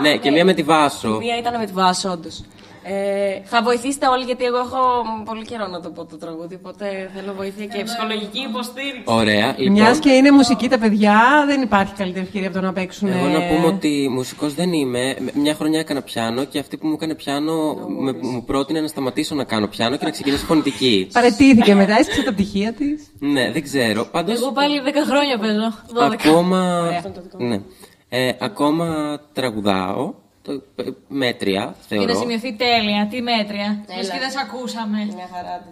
Ναι, 0.00 0.16
και 0.16 0.30
μία 0.30 0.44
με 0.44 0.52
τη 0.52 0.62
Βάσο. 0.62 1.18
Μία 1.18 1.38
ήταν 1.38 1.58
με 1.58 1.66
τη 1.66 1.72
βάση, 1.72 2.06
όντως. 2.06 2.44
Ε, 2.84 3.40
θα 3.44 3.62
βοηθήσετε 3.62 4.06
όλοι 4.06 4.24
γιατί 4.24 4.44
εγώ 4.44 4.58
έχω 4.58 4.78
πολύ 5.24 5.44
καιρό 5.44 5.66
να 5.66 5.80
το 5.80 5.90
πω 5.90 6.04
το 6.04 6.16
τραγούδι, 6.16 6.54
οπότε 6.54 7.10
θέλω 7.14 7.32
βοήθεια 7.34 7.66
και 7.66 7.82
ψυχολογική 7.82 8.38
υποστήριξη. 8.48 9.02
Ωραία, 9.04 9.54
λοιπόν. 9.56 9.72
Μιας 9.72 9.98
και 9.98 10.10
είναι 10.10 10.30
μουσική 10.30 10.68
τα 10.68 10.78
παιδιά, 10.78 11.44
δεν 11.46 11.62
υπάρχει 11.62 11.92
καλύτερη 11.94 12.24
ευκαιρία 12.24 12.48
από 12.48 12.58
το 12.58 12.64
να 12.64 12.72
παίξουν. 12.72 13.08
Εγώ 13.08 13.26
να 13.26 13.44
ε, 13.44 13.54
πούμε 13.54 13.66
ότι 13.66 14.08
μουσικός 14.10 14.54
δεν 14.54 14.72
είμαι. 14.72 15.16
Μια 15.34 15.54
χρονιά 15.54 15.80
έκανα 15.80 16.02
πιάνο 16.02 16.44
και 16.44 16.58
αυτή 16.58 16.76
που 16.76 16.86
μου 16.86 16.92
έκανε 16.92 17.14
πιάνο 17.14 17.74
με, 17.74 18.12
μου 18.12 18.44
πρότεινε 18.44 18.80
να 18.80 18.88
σταματήσω 18.88 19.34
να 19.34 19.44
κάνω 19.44 19.66
πιάνο 19.66 19.96
και 19.96 20.04
να 20.04 20.10
ξεκινήσω 20.10 20.44
φωνητική. 20.44 21.08
Παρετήθηκε 21.12 21.74
μετά, 21.74 21.98
έσκησε 21.98 22.22
τα 22.22 22.32
πτυχία 22.32 22.72
της. 22.72 23.10
ναι, 23.18 23.50
δεν 23.52 23.62
ξέρω. 23.62 24.04
Πάντως, 24.10 24.40
Εγώ 24.40 24.52
πάλι 24.52 24.80
10 24.84 24.88
χρόνια 25.06 25.38
παίζω. 25.38 25.72
12. 26.08 26.12
ακόμα, 26.12 26.90
ναι, 27.38 27.60
ε, 28.08 28.32
ακόμα 28.40 29.18
τραγουδάω 29.32 30.14
Το, 30.46 30.52
ε, 30.52 30.82
μέτρια, 31.08 31.64
Και 31.88 31.94
να 31.94 32.02
θεωρώ. 32.02 32.14
σημειωθεί 32.20 32.50
τέλεια. 32.66 33.00
Τι 33.10 33.18
μέτρια. 33.30 33.68
Λες 33.96 34.08
και 34.12 34.18
δεν 34.24 34.30
σε 34.34 34.40
ακούσαμε. 34.46 34.98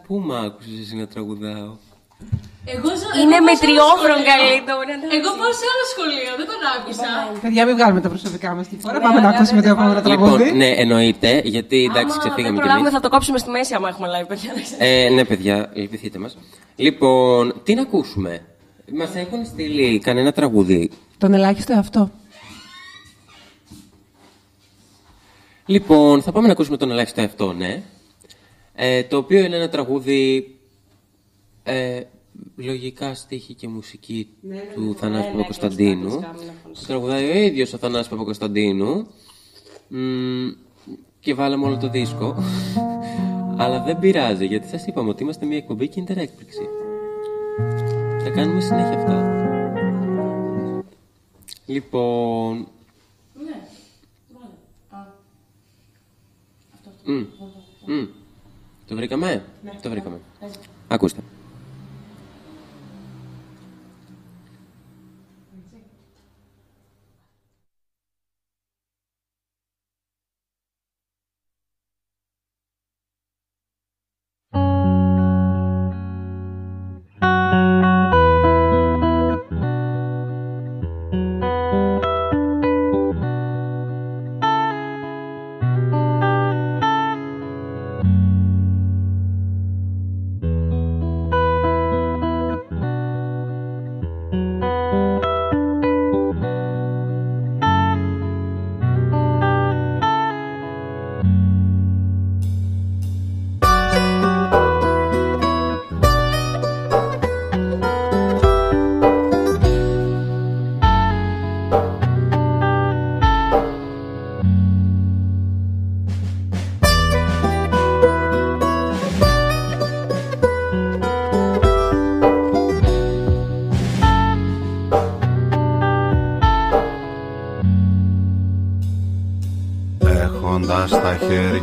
Πού 0.07 0.15
μ' 0.27 0.33
άκουσες 0.45 0.77
εσύ 0.83 0.95
να 1.03 1.07
τραγουδάω; 1.13 1.71
Εγώ 2.75 2.89
ζω- 3.01 3.15
Είναι 3.23 3.37
εγώ 3.39 3.45
πάω 3.45 3.49
με 3.49 3.53
σε 3.61 3.65
άλλο 3.65 3.65
τριόφρον 3.67 4.19
σχολείο. 4.21 4.35
καλύτερο. 4.35 4.79
Εγώ 5.19 5.31
πάω 5.41 5.53
σε 5.61 5.67
άλλο 5.73 5.85
σχολείο, 5.95 6.31
δεν 6.41 6.47
τον 6.53 6.61
άκουσα. 6.75 7.11
Παιδιά, 7.45 7.63
μην 7.67 7.75
βγάλουμε 7.79 8.01
τα 8.07 8.11
προσωπικά 8.15 8.49
μας 8.57 8.67
τη 8.71 8.77
φορά. 8.85 8.97
Πάμε 9.07 9.21
να 9.27 9.29
ακούσουμε 9.35 9.61
το 9.67 9.71
επόμενο 9.77 10.01
τραγούδι. 10.09 10.43
Λοιπόν, 10.45 10.57
ναι, 10.63 10.71
εννοείται, 10.85 11.31
γιατί 11.55 11.77
εντάξει, 11.89 12.01
Άμα 12.03 12.13
δεν 12.15 12.19
ξεφύγαμε 12.25 12.55
κι 12.57 12.61
προλάβουμε, 12.63 12.89
εμείς. 12.89 12.97
θα 12.99 13.01
το 13.07 13.09
κόψουμε 13.15 13.39
στη 13.43 13.51
μέση 13.57 13.73
άμα 13.79 13.89
έχουμε 13.93 14.09
live, 14.15 14.29
παιδιά. 14.33 14.51
Ε, 14.79 15.09
ναι, 15.17 15.23
παιδιά, 15.31 15.57
λυπηθείτε 15.81 16.19
μας. 16.25 16.33
Λοιπόν, 16.87 17.43
τι 17.65 17.73
να 17.79 17.83
ακούσουμε; 17.89 18.33
Μας 19.01 19.11
έχουν 19.15 19.41
στείλει 19.47 19.99
κανένα 19.99 20.33
τραγούδι. 20.33 20.91
Τον 21.19 21.35
ελάχιστο 21.35 21.73
αυτό. 21.85 22.11
Λοιπόν, 25.71 26.23
θα 26.23 26.33
πάμε 26.33 26.47
να 26.47 26.53
ακούσουμε 26.53 26.77
τον 26.77 26.91
ελάχιστο 26.91 27.23
αυτό, 27.23 27.53
ναι. 27.53 27.83
Ε, 28.75 29.03
το 29.03 29.17
οποίο 29.17 29.45
είναι 29.45 29.57
ένα 29.57 29.69
τραγούδι 29.69 30.55
ε, 31.63 32.01
λογικά 32.57 33.15
στίχη 33.15 33.55
και 33.55 33.69
μουσική 33.69 34.29
του 34.75 34.95
Θανάση 34.99 35.31
Παπακοσταντίνου. 35.31 36.21
Τραγουδάει 36.87 37.31
ο 37.31 37.37
ίδιος 37.37 37.73
ο 37.73 37.79
Θανάσης 37.79 38.09
Παπακοσταντίνου. 38.09 39.07
Μ, 39.89 40.49
και 41.21 41.35
βάλαμε 41.35 41.67
όλο 41.67 41.77
το 41.77 41.89
δίσκο. 41.89 42.37
Αλλά 43.63 43.83
δεν 43.83 43.99
πειράζει, 43.99 44.47
γιατί 44.47 44.69
σας 44.69 44.87
είπαμε 44.87 45.09
ότι 45.09 45.23
είμαστε 45.23 45.47
μια 45.47 45.57
εκπομπή 45.57 45.89
και 45.89 46.01
είναι 46.01 46.23
έκπληξη. 46.23 46.69
Θα 48.23 48.31
κάνουμε 48.31 48.61
συνέχεια 48.61 48.99
αυτά. 48.99 49.35
Λοιπόν, 51.67 52.69
Μμ. 57.05 57.25
Μμ. 57.87 58.07
Το 58.89 58.97
βρήκαμε; 58.97 59.45
Το 59.83 59.91
βρήκαμε. 59.91 60.21
Ακούστε. 60.89 61.21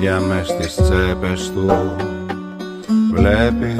Χέρια 0.07 0.19
μες 0.19 0.47
στις 0.47 0.75
τσέπες 0.75 1.51
του. 1.51 1.95
Βλέπει 3.13 3.75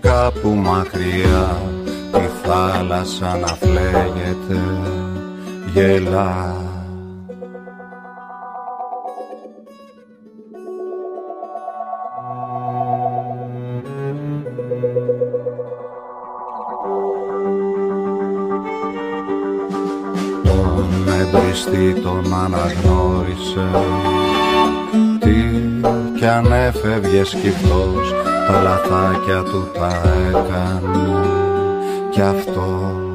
κάπου 0.00 0.48
μακριά 0.48 1.60
τη 2.12 2.48
θάλασσα 2.48 3.36
να 3.36 3.46
φλέγεται 3.46 4.60
Γελά. 5.72 6.56
Τον 20.42 21.08
εμπριστή 21.20 22.00
τον 22.00 22.34
αναγνώρισε. 22.34 23.70
Τι 23.70 24.01
κι 26.42 26.48
αν 26.48 26.52
έφευγε 26.52 27.24
σκυφτός 27.24 28.14
Τα 28.46 28.62
λαθάκια 28.62 29.42
του 29.42 29.68
τα 29.72 30.02
έκανε 30.28 31.20
Κι 32.10 32.20
αυτό 32.20 33.11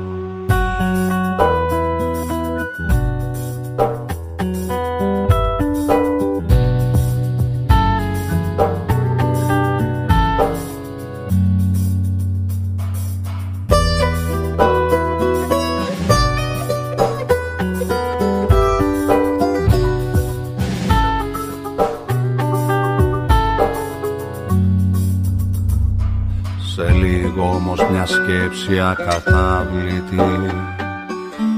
σκέψη 28.58 28.80
ακατάβλητη 28.80 30.16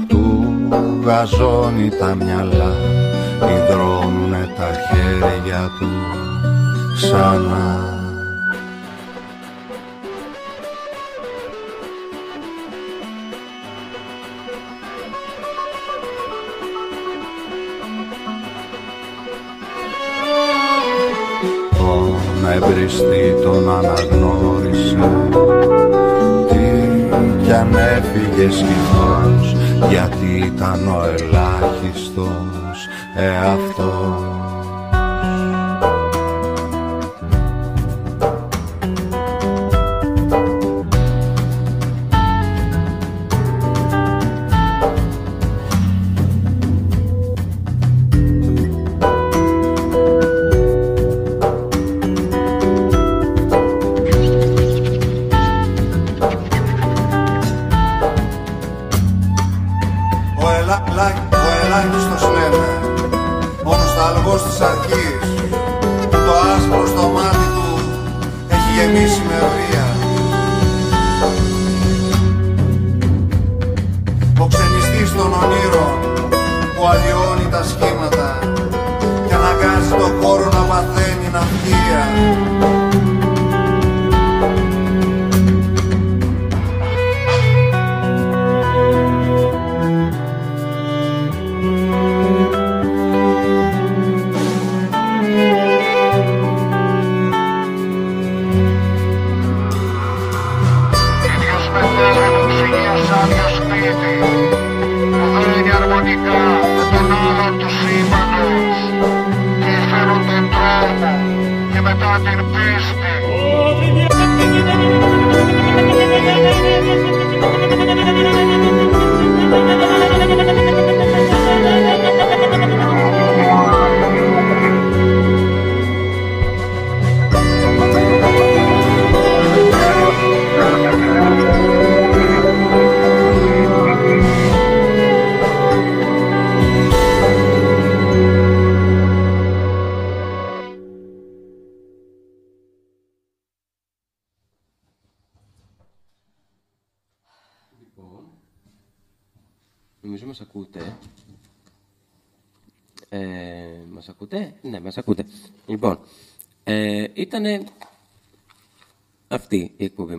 Του 0.08 0.54
γαζώνει 1.04 1.88
τα 1.88 2.14
μυαλά 2.14 2.74
Υδρώνουνε 3.36 4.48
τα 4.56 4.70
χέρια 4.88 5.70
του 5.78 5.88
ξανά 6.94 7.99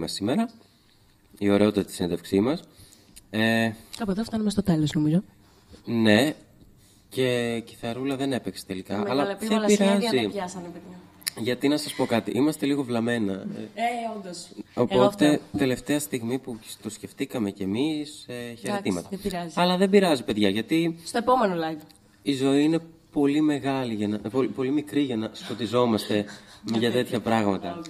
μας 0.01 0.11
σήμερα. 0.11 0.49
Η 1.37 1.49
ωραιότητα 1.49 1.85
της 1.85 1.95
συνέντευξή 1.95 2.39
μας. 2.39 2.63
Ε, 3.29 3.71
Κάπου 3.97 4.11
εδώ 4.11 4.23
φτάνουμε 4.23 4.49
στο 4.49 4.63
τέλος, 4.63 4.91
νομίζω. 4.93 5.23
ναι, 5.85 6.33
και 7.09 7.55
η 7.55 7.61
κιθαρούλα 7.61 8.15
δεν 8.15 8.33
έπαιξε 8.33 8.65
τελικά. 8.65 8.97
Με 8.97 9.03
αλλά 9.09 9.15
μεγαλεπίβολα 9.15 9.59
δεν 9.59 9.69
σχέδια 9.69 9.97
πειράζει. 9.97 10.17
δεν 10.17 10.31
πιάσανε, 10.31 10.67
παιδιά. 10.73 10.97
Γιατί 11.37 11.67
να 11.67 11.77
σας 11.77 11.93
πω 11.93 12.05
κάτι, 12.05 12.31
είμαστε 12.31 12.65
λίγο 12.65 12.83
βλαμμένα. 12.83 13.33
Ε, 13.33 13.81
Ε, 13.81 13.83
όντως. 14.17 14.47
Οπότε, 14.73 15.39
τελευταία 15.57 15.99
στιγμή 15.99 16.37
που 16.39 16.59
το 16.81 16.89
σκεφτήκαμε 16.89 17.51
κι 17.51 17.63
εμείς, 17.63 18.25
ε, 18.27 18.53
χαιρετήματα. 18.53 19.07
δεν 19.09 19.19
πειράζει. 19.21 19.53
Αλλά 19.55 19.77
δεν 19.77 19.89
πειράζει, 19.89 20.23
παιδιά, 20.23 20.49
γιατί 20.49 20.95
Στο 21.05 21.17
επόμενο 21.17 21.55
live. 21.55 21.81
η 22.21 22.33
ζωή 22.33 22.63
είναι 22.63 22.79
πολύ 23.11 23.41
μεγάλη, 23.41 23.93
για 23.93 24.07
να, 24.07 24.15
ε, 24.15 24.29
πολύ, 24.31 24.47
πολύ 24.47 24.71
μικρή 24.71 25.01
για 25.01 25.15
να 25.17 25.29
σκοτιζόμαστε 25.33 26.25
για 26.79 26.91
τέτοια 26.91 27.19
πράγματα. 27.19 27.81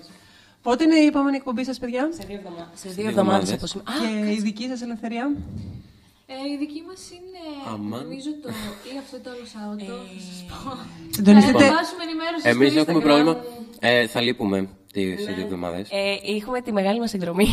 Πότε 0.61 0.83
είναι 0.83 0.95
η 0.95 1.05
επόμενη 1.05 1.35
εκπομπή 1.35 1.63
σας, 1.63 1.77
παιδιά; 1.79 2.09
Σε 2.11 2.23
δύο 2.27 2.35
εβδομάδες. 2.37 2.79
Σε 2.79 2.87
δύο 2.89 2.93
δύο 3.01 3.07
εβδομάδες 3.09 3.51
εβδομάδες. 3.51 3.75
από 3.75 3.93
σήμερα. 3.97 4.25
Και 4.25 4.31
η 4.37 4.39
δική 4.47 4.65
σας 4.67 4.81
ελευθερία; 4.81 5.25
Ε, 6.33 6.33
η 6.53 6.57
δική 6.63 6.81
μας 6.87 7.01
είναι, 7.17 7.41
Αμάν. 7.73 8.01
νομίζω, 8.03 8.29
το, 8.43 8.47
ή 8.93 8.97
αυτό 9.03 9.15
το 9.23 9.29
άλλο 9.33 9.45
Σάββατο, 9.53 9.93
θα 10.15 10.19
σας 10.29 10.39
πω. 10.49 10.57
Συντονιστείτε- 11.17 11.59
Θα 11.59 11.65
ετοιμάσουμε 11.65 12.03
ενημέρωση 12.09 12.43
Εμείς 12.53 12.69
στο 12.71 12.79
έχουμε 12.85 12.99
Instagram. 12.99 13.07
πρόβλημα. 13.07 13.33
Ε, 13.79 14.07
θα 14.13 14.19
λείπουμε 14.21 14.57
τις 14.93 15.25
δύο 15.35 15.43
εβδομάδες. 15.47 15.87
Ε, 15.91 16.15
έχουμε 16.37 16.61
τη 16.65 16.71
μεγάλη 16.79 16.99
μας 16.99 17.09
συνδρομή. 17.09 17.47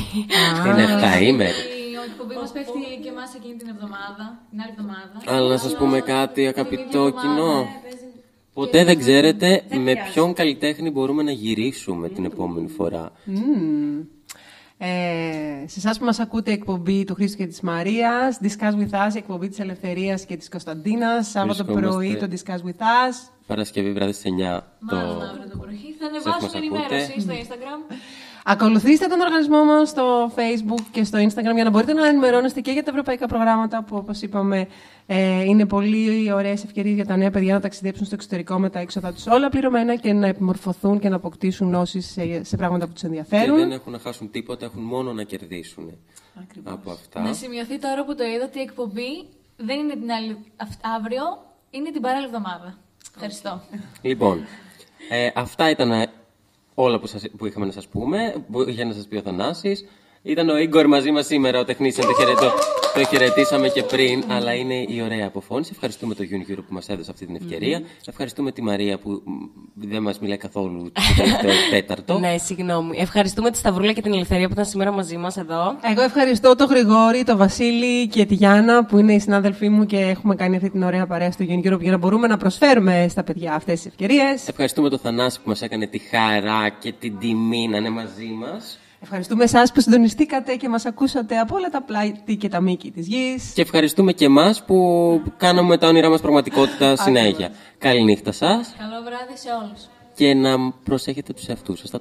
Είναι 0.66 0.82
7 0.82 1.20
ημέρες. 1.32 1.58
Η 1.58 2.10
εκπομπή 2.10 2.34
μας 2.40 2.50
πέφτει 2.56 2.80
και 3.02 3.08
εμάς 3.14 3.30
εκείνη 3.38 3.54
την 3.60 3.68
εβδομάδα, 3.74 4.24
την 4.50 4.58
άλλη 4.62 4.72
εβδομάδα. 4.76 5.16
Αλλά 5.34 5.48
να 5.54 5.58
σας 5.64 5.72
πούμε 5.80 5.98
κάτι, 6.00 6.40
αγαπητό 6.46 7.02
κοινό. 7.20 7.52
Ποτέ 8.58 8.84
δεν 8.84 8.98
ξέρετε 8.98 9.62
με 9.84 9.92
ποιον 10.12 10.32
καλλιτέχνη 10.32 10.90
μπορούμε 10.90 11.22
να 11.22 11.30
γυρίσουμε 11.30 12.08
την 12.08 12.24
επόμενη 12.24 12.68
φορά. 12.68 13.12
Μμμ. 13.24 14.00
Ε, 14.80 14.86
σε 15.66 15.78
εσάς 15.78 15.98
που 15.98 16.04
μας 16.04 16.18
ακούτε 16.18 16.50
η 16.50 16.54
εκπομπή 16.54 17.04
του 17.04 17.14
Χρήστου 17.14 17.36
και 17.38 17.46
της 17.46 17.60
Μαρίας, 17.60 18.38
Discuss 18.42 18.72
With 18.80 18.90
Us, 19.06 19.14
η 19.14 19.18
εκπομπή 19.18 19.48
της 19.48 19.58
Ελευθερίας 19.58 20.24
και 20.24 20.36
της 20.36 20.48
Κωνσταντίνας, 20.48 21.28
Σάββατο 21.30 21.64
Βρισκόμαστε- 21.64 22.18
πρωί 22.20 22.28
το 22.28 22.36
Discuss 22.36 22.66
With 22.68 22.80
Us. 22.80 23.14
Παρασκευή 23.46 23.92
βράδυ 23.92 24.12
στις 24.12 24.24
9 24.24 24.60
το... 24.88 24.96
Μάλλον 24.96 25.22
αύριο 25.22 25.48
το 25.50 25.58
πρωί. 25.58 25.76
Θα 25.98 26.04
Σας 26.04 26.08
ανεβάσουμε 26.08 26.42
μας 26.42 26.54
ενημέρωση 26.54 27.12
ακούτε. 27.12 27.20
στο 27.20 27.32
Instagram. 27.54 27.92
Ακολουθήστε 28.50 29.06
τον 29.06 29.20
οργανισμό 29.20 29.64
μας 29.64 29.88
στο 29.88 30.32
Facebook 30.36 30.82
και 30.90 31.04
στο 31.04 31.18
Instagram 31.18 31.54
για 31.54 31.64
να 31.64 31.70
μπορείτε 31.70 31.92
να 31.92 32.06
ενημερώνεστε 32.06 32.60
και 32.60 32.70
για 32.70 32.82
τα 32.82 32.90
ευρωπαϊκά 32.90 33.26
προγράμματα 33.26 33.84
που 33.84 33.96
όπως 33.96 34.22
είπαμε 34.22 34.68
ε, 35.06 35.42
είναι 35.44 35.66
πολύ 35.66 36.32
ωραίες 36.32 36.64
ευκαιρίες 36.64 36.94
για 36.94 37.06
τα 37.06 37.16
νέα 37.16 37.30
παιδιά 37.30 37.54
να 37.54 37.60
ταξιδέψουν 37.60 38.06
στο 38.06 38.14
εξωτερικό 38.14 38.58
με 38.58 38.70
τα 38.70 38.78
έξοδα 38.78 39.12
τους 39.12 39.26
όλα 39.26 39.48
πληρωμένα 39.48 39.96
και 39.96 40.12
να 40.12 40.26
επιμορφωθούν 40.26 40.98
και 40.98 41.08
να 41.08 41.16
αποκτήσουν 41.16 41.68
γνώσεις 41.68 42.06
σε, 42.10 42.44
σε 42.44 42.56
πράγματα 42.56 42.86
που 42.86 42.92
τους 42.92 43.00
Και 43.00 43.06
ενδιαφέρουν. 43.06 43.56
δεν 43.58 43.70
έχουν 43.72 43.92
να 43.92 43.98
χάσουν 43.98 44.30
τίποτα, 44.30 44.64
έχουν 44.64 44.82
μόνο 44.82 45.12
να 45.12 45.22
κερδίσουν 45.22 45.92
από 46.64 46.90
αυτά. 46.90 47.20
Να 47.20 47.32
σημειωθεί 47.32 47.78
τώρα 47.78 48.04
που 48.04 48.14
το 48.14 48.24
είδα 48.24 48.44
ότι 48.44 48.58
η 48.58 48.62
εκπομπή 48.62 49.28
δεν 49.56 49.78
είναι 49.78 49.94
την 49.94 50.10
άλλη 50.10 50.36
αυ- 50.56 50.86
αύριο, 50.98 51.22
είναι 51.70 51.90
την 51.90 52.00
παράλληλη 52.00 52.26
εβδομάδα. 52.26 52.78
Ευχαριστώ. 53.14 53.60
Λοιπόν, 54.02 54.44
ε, 55.10 55.28
αυτά 55.34 55.70
ήταν 55.70 55.90
ε, 55.90 56.06
όλα 56.80 56.98
που, 56.98 57.06
σας, 57.06 57.24
που 57.36 57.46
είχαμε 57.46 57.66
να 57.66 57.72
σας 57.72 57.88
πούμε, 57.88 58.44
που 58.50 58.68
είχε 58.68 58.84
να 58.84 58.92
σας 58.92 59.06
πει 59.06 59.16
ο 59.16 59.20
Θανάσης. 59.20 59.84
Ήταν 60.28 60.48
ο 60.48 60.58
Ίγκορ 60.58 60.86
μαζί 60.86 61.10
μας 61.10 61.26
σήμερα, 61.26 61.58
ο 61.60 61.64
τεχνίσιαν, 61.64 62.06
το, 62.06 62.14
χαιρετώ, 62.14 62.52
το 62.94 63.04
χαιρετήσαμε 63.04 63.68
και 63.68 63.82
πριν, 63.82 64.24
αλλά 64.28 64.54
είναι 64.54 64.74
η 64.74 65.02
ωραία 65.04 65.26
αποφώνηση. 65.26 65.70
Ευχαριστούμε 65.74 66.14
το 66.14 66.24
Unigroup 66.30 66.64
που 66.68 66.74
μας 66.74 66.88
έδωσε 66.88 67.10
αυτή 67.10 67.26
την 67.26 67.36
ευκαιρία. 67.36 67.82
Ευχαριστούμε 68.06 68.52
τη 68.52 68.62
Μαρία 68.62 68.98
που 68.98 69.10
μ, 69.10 69.32
δεν 69.74 70.02
μας 70.02 70.18
μιλάει 70.18 70.36
καθόλου 70.36 70.92
το 70.92 71.00
τελευταίο 71.16 71.50
τέταρτο. 71.70 72.18
ναι, 72.18 72.38
συγγνώμη. 72.38 72.96
Ευχαριστούμε 72.98 73.50
τη 73.50 73.56
Σταυρούλα 73.58 73.92
και 73.92 74.02
την 74.02 74.12
Ελευθερία 74.12 74.46
που 74.46 74.52
ήταν 74.52 74.64
σήμερα 74.64 74.92
μαζί 74.92 75.16
μας 75.16 75.36
εδώ. 75.36 75.76
Εγώ 75.90 76.02
ευχαριστώ 76.02 76.54
τον 76.54 76.66
Γρηγόρη, 76.68 77.24
τον 77.24 77.36
Βασίλη 77.36 78.08
και 78.08 78.24
τη 78.26 78.34
Γιάννα 78.34 78.84
που 78.84 78.98
είναι 78.98 79.12
οι 79.12 79.20
συνάδελφοί 79.20 79.68
μου 79.68 79.86
και 79.86 79.98
έχουμε 79.98 80.34
κάνει 80.34 80.56
αυτή 80.56 80.70
την 80.70 80.82
ωραία 80.82 81.06
παρέα 81.06 81.30
στο 81.32 81.44
Union 81.48 81.72
Europe 81.72 81.80
για 81.80 81.90
να 81.90 81.98
μπορούμε 81.98 82.26
να 82.26 82.36
προσφέρουμε 82.36 83.06
στα 83.10 83.22
παιδιά 83.24 83.54
αυτές 83.54 83.74
τις 83.74 83.86
ευκαιρίες. 83.86 84.48
Ευχαριστούμε 84.48 84.88
τον 84.88 84.98
Θανάση 84.98 85.40
που 85.40 85.48
μας 85.48 85.62
έκανε 85.62 85.86
τη 85.86 85.98
χαρά 85.98 86.68
και 86.68 86.92
την 86.92 87.18
τιμή 87.18 87.68
να 87.68 87.76
είναι 87.76 87.90
μαζί 87.90 88.26
μας. 88.26 88.78
Ευχαριστούμε 89.00 89.44
εσάς 89.44 89.72
που 89.72 89.80
συντονιστήκατε 89.80 90.54
και 90.56 90.68
μας 90.68 90.84
ακούσατε 90.86 91.38
από 91.38 91.54
όλα 91.56 91.68
τα 91.68 91.82
πλάτη 91.82 92.36
και 92.36 92.48
τα 92.48 92.60
μήκη 92.60 92.90
της 92.90 93.06
γης. 93.06 93.52
Και 93.54 93.62
ευχαριστούμε 93.62 94.12
και 94.12 94.24
εμάς 94.24 94.64
που 94.64 94.76
κάναμε 95.36 95.78
τα 95.78 95.88
όνειρά 95.88 96.08
μας 96.08 96.20
πραγματικότητα 96.20 96.96
συνέχεια. 96.96 97.50
Καληνύχτα 97.78 98.32
σας 98.32 98.74
Καλό 98.78 99.02
βράδυ 99.04 99.36
σε 99.38 99.48
όλους. 99.62 99.88
και 100.14 100.34
να 100.34 100.70
προσέχετε 100.84 101.32
τους 101.32 101.46
εαυτούς 101.48 101.78
σας. 101.78 101.90
Θα 101.90 101.96